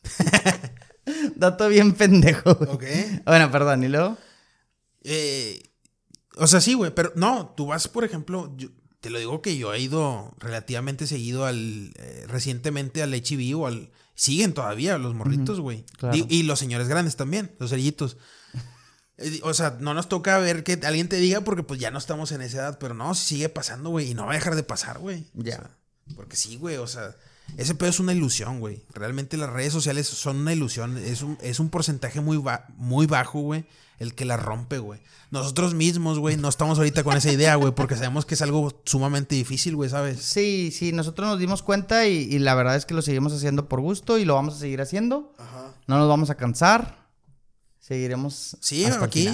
Dato 1.36 1.68
bien 1.70 1.94
pendejo, 1.94 2.56
güey. 2.56 2.70
Ok. 2.70 2.84
Bueno, 3.26 3.52
perdón, 3.52 3.84
¿y 3.84 3.88
luego? 3.88 4.18
Eh, 5.04 5.62
o 6.36 6.48
sea, 6.48 6.62
sí, 6.62 6.74
güey, 6.74 6.94
pero 6.94 7.12
no, 7.16 7.54
tú 7.56 7.68
vas, 7.68 7.88
por 7.88 8.04
ejemplo, 8.04 8.56
te 9.02 9.10
lo 9.10 9.20
digo 9.20 9.42
que 9.42 9.58
yo 9.58 9.74
he 9.74 9.80
ido 9.80 10.34
relativamente 10.38 11.08
seguido 11.08 11.46
al, 11.46 11.94
eh, 11.98 12.26
recientemente 12.28 13.02
al 13.02 13.14
HIV 13.14 13.60
o 13.60 13.68
al... 13.68 13.92
Siguen 14.14 14.54
todavía 14.54 15.00
los 15.00 15.16
morritos, 15.16 15.60
güey. 15.60 15.84
y, 16.14 16.44
los 16.44 16.60
señores 16.60 16.88
grandes 16.88 17.16
también, 17.16 17.56
los 17.60 17.72
cerillitos. 17.72 18.18
Eh, 19.18 19.40
o 19.44 19.54
sea, 19.54 19.78
no 19.80 19.94
nos 19.94 20.10
toca 20.10 20.40
ver 20.40 20.64
que 20.64 20.80
alguien 20.84 21.08
te 21.08 21.18
diga 21.18 21.42
porque 21.42 21.62
pues 21.62 21.80
ya 21.80 21.92
no 21.92 22.00
estamos 22.00 22.32
en 22.32 22.42
esa 22.42 22.58
edad, 22.58 22.80
pero 22.80 22.96
no, 22.96 23.14
sigue 23.14 23.50
pasando, 23.50 23.92
güey, 23.92 24.10
y 24.10 24.14
no 24.16 24.26
va 24.26 24.32
a 24.32 24.36
dejar 24.36 24.56
de 24.56 24.64
pasar, 24.64 24.98
güey. 24.98 25.28
Ya. 25.36 25.78
porque 26.16 26.36
sí, 26.36 26.56
güey, 26.56 26.78
o 26.78 26.88
sea, 26.88 27.16
ese 27.58 27.76
pedo 27.76 27.90
es 27.90 28.00
una 28.00 28.14
ilusión, 28.14 28.60
güey. 28.60 28.84
Realmente 28.94 29.38
las 29.38 29.50
redes 29.50 29.74
sociales 29.74 30.08
son 30.08 30.38
una 30.38 30.54
ilusión, 30.54 30.98
es 30.98 31.22
un, 31.22 31.38
es 31.42 31.60
un 31.60 31.70
porcentaje 31.70 32.22
muy, 32.22 32.42
muy 32.78 33.06
bajo, 33.08 33.40
güey 33.42 33.66
el 34.02 34.16
que 34.16 34.26
la 34.26 34.36
rompe, 34.36 34.80
güey. 34.80 35.00
Nosotros 35.30 35.76
mismos, 35.76 36.18
güey, 36.18 36.36
no 36.36 36.50
estamos 36.50 36.80
ahorita 36.80 37.04
con 37.04 37.16
esa 37.16 37.32
idea, 37.32 37.54
güey, 37.54 37.72
porque 37.72 37.96
sabemos 37.96 38.26
que 38.26 38.34
es 38.34 38.42
algo 38.42 38.82
sumamente 38.84 39.36
difícil, 39.36 39.76
güey, 39.76 39.92
¿sabes? 39.92 40.24
Sí, 40.24 40.72
sí, 40.76 40.92
nosotros 40.92 41.28
nos 41.28 41.38
dimos 41.38 41.62
cuenta 41.62 42.08
y, 42.08 42.40
la 42.40 42.56
verdad 42.56 42.76
es 42.76 42.88
que 42.88 42.96
lo 42.96 43.04
seguimos 43.04 43.32
haciendo 43.32 43.70
por 43.70 43.80
gusto 43.80 44.18
y 44.18 44.26
lo 44.26 44.34
vamos 44.34 44.56
a 44.56 44.58
seguir 44.58 44.82
haciendo. 44.82 45.32
Ajá. 45.38 45.76
No 45.86 46.00
nos 46.00 46.10
vamos 46.10 46.32
a 46.32 46.36
cansar. 46.36 47.06
Seguiremos. 47.80 48.58
Sí, 48.60 48.86
aquí, 48.86 49.30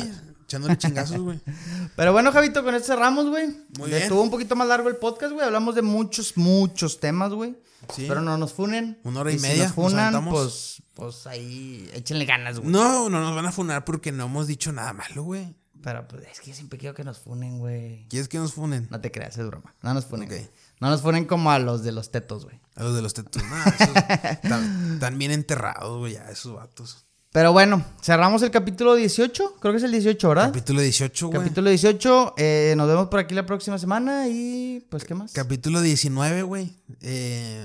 echándole 0.47 0.77
chingazos, 0.77 1.19
güey. 1.19 1.39
Pero 1.95 2.13
bueno, 2.13 2.31
Javito, 2.31 2.63
con 2.63 2.73
esto 2.73 2.87
cerramos, 2.87 3.27
güey. 3.27 3.47
Muy 3.77 3.89
bien. 3.89 4.03
Estuvo 4.03 4.21
un 4.21 4.31
poquito 4.31 4.55
más 4.55 4.67
largo 4.67 4.87
el 4.87 4.95
podcast, 4.95 5.33
güey. 5.33 5.45
Hablamos 5.45 5.75
de 5.75 5.81
muchos, 5.81 6.37
muchos 6.37 6.99
temas, 6.99 7.33
güey. 7.33 7.55
Sí. 7.93 8.05
Pero 8.07 8.21
no 8.21 8.37
nos 8.37 8.53
funen. 8.53 8.99
Una 9.03 9.21
hora 9.21 9.31
y, 9.31 9.39
media. 9.39 9.65
nos 9.65 9.73
funan, 9.73 10.29
pues 10.29 10.81
pues 10.93 11.27
ahí 11.27 11.87
échenle 11.93 12.25
ganas, 12.25 12.57
güey. 12.59 12.71
No, 12.71 13.07
no 13.09 13.21
nos 13.21 13.35
van 13.35 13.45
a 13.45 13.51
funar 13.51 13.85
porque 13.85 14.11
no 14.11 14.25
hemos 14.25 14.47
dicho 14.47 14.71
nada 14.71 14.93
malo, 14.93 15.23
güey. 15.23 15.55
Pero 15.83 16.07
pues 16.07 16.25
es 16.31 16.39
que 16.39 16.47
yo 16.47 16.55
siempre 16.55 16.79
quiero 16.79 16.95
que 16.95 17.03
nos 17.03 17.19
funen, 17.19 17.59
güey. 17.59 18.07
¿Quieres 18.09 18.27
que 18.27 18.39
nos 18.39 18.53
funen? 18.53 18.87
No 18.89 18.99
te 18.99 19.11
creas, 19.11 19.37
es 19.37 19.45
broma. 19.45 19.75
No 19.83 19.93
nos 19.93 20.05
funen. 20.05 20.49
No 20.79 20.89
nos 20.89 21.01
funen 21.01 21.25
como 21.25 21.51
a 21.51 21.59
los 21.59 21.83
de 21.83 21.91
los 21.91 22.09
tetos, 22.09 22.45
güey. 22.45 22.59
A 22.75 22.83
los 22.83 22.95
de 22.95 23.01
los 23.01 23.13
tetos. 23.13 23.43
No, 23.43 23.57
esos 23.63 23.95
están, 24.93 25.17
bien 25.17 25.31
enterrados, 25.31 25.99
güey, 25.99 26.13
ya, 26.13 26.29
esos 26.29 26.55
vatos. 26.55 27.05
Pero 27.37 27.53
bueno, 27.53 27.85
cerramos 28.01 28.41
el 28.41 28.49
capítulo 28.49 28.95
18. 28.95 29.57
Creo 29.59 29.71
que 29.71 29.77
es 29.77 29.83
el 29.83 29.91
18, 29.91 30.27
¿verdad? 30.27 30.47
Capítulo 30.47 30.81
18, 30.81 31.27
güey. 31.27 31.39
Capítulo 31.39 31.69
18. 31.69 32.33
eh, 32.35 32.73
nos 32.75 32.87
vemos 32.87 33.09
por 33.09 33.19
aquí 33.19 33.35
la 33.35 33.45
próxima 33.45 33.77
semana 33.77 34.27
y 34.27 34.83
pues, 34.89 35.05
¿qué 35.05 35.13
más? 35.13 35.33
Capítulo 35.33 35.81
19, 35.81 36.41
güey. 36.41 36.73
Eh, 37.01 37.63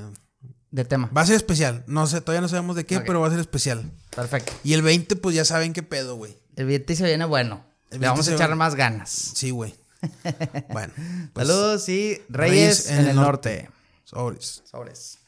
De 0.70 0.84
tema. 0.84 1.08
va 1.16 1.22
a 1.22 1.26
ser 1.26 1.36
especial. 1.36 1.84
No 1.86 2.06
sé, 2.06 2.20
todavía 2.20 2.42
no 2.42 2.48
sabemos 2.48 2.76
de 2.76 2.84
qué, 2.84 3.00
pero 3.00 3.22
va 3.22 3.28
a 3.28 3.30
ser 3.30 3.40
especial. 3.40 3.90
Perfecto. 4.14 4.52
Y 4.62 4.74
el 4.74 4.82
20, 4.82 5.16
pues 5.16 5.34
ya 5.34 5.46
saben 5.46 5.72
qué 5.72 5.82
pedo, 5.82 6.16
güey. 6.16 6.36
El 6.54 6.66
billete 6.66 6.94
se 6.94 7.06
viene 7.06 7.24
bueno. 7.24 7.64
Le 7.92 8.06
vamos 8.06 8.28
a 8.28 8.34
echar 8.34 8.54
más 8.54 8.74
ganas. 8.74 9.08
Sí, 9.08 9.52
güey. 9.52 9.74
bueno. 10.68 10.92
pues, 11.32 11.48
Saludos 11.48 11.88
y 11.88 12.20
Reyes, 12.28 12.90
en, 12.90 13.06
el 13.06 13.16
norte. 13.16 13.70
Sobres. 14.04 14.64
Sobres. 14.70 15.21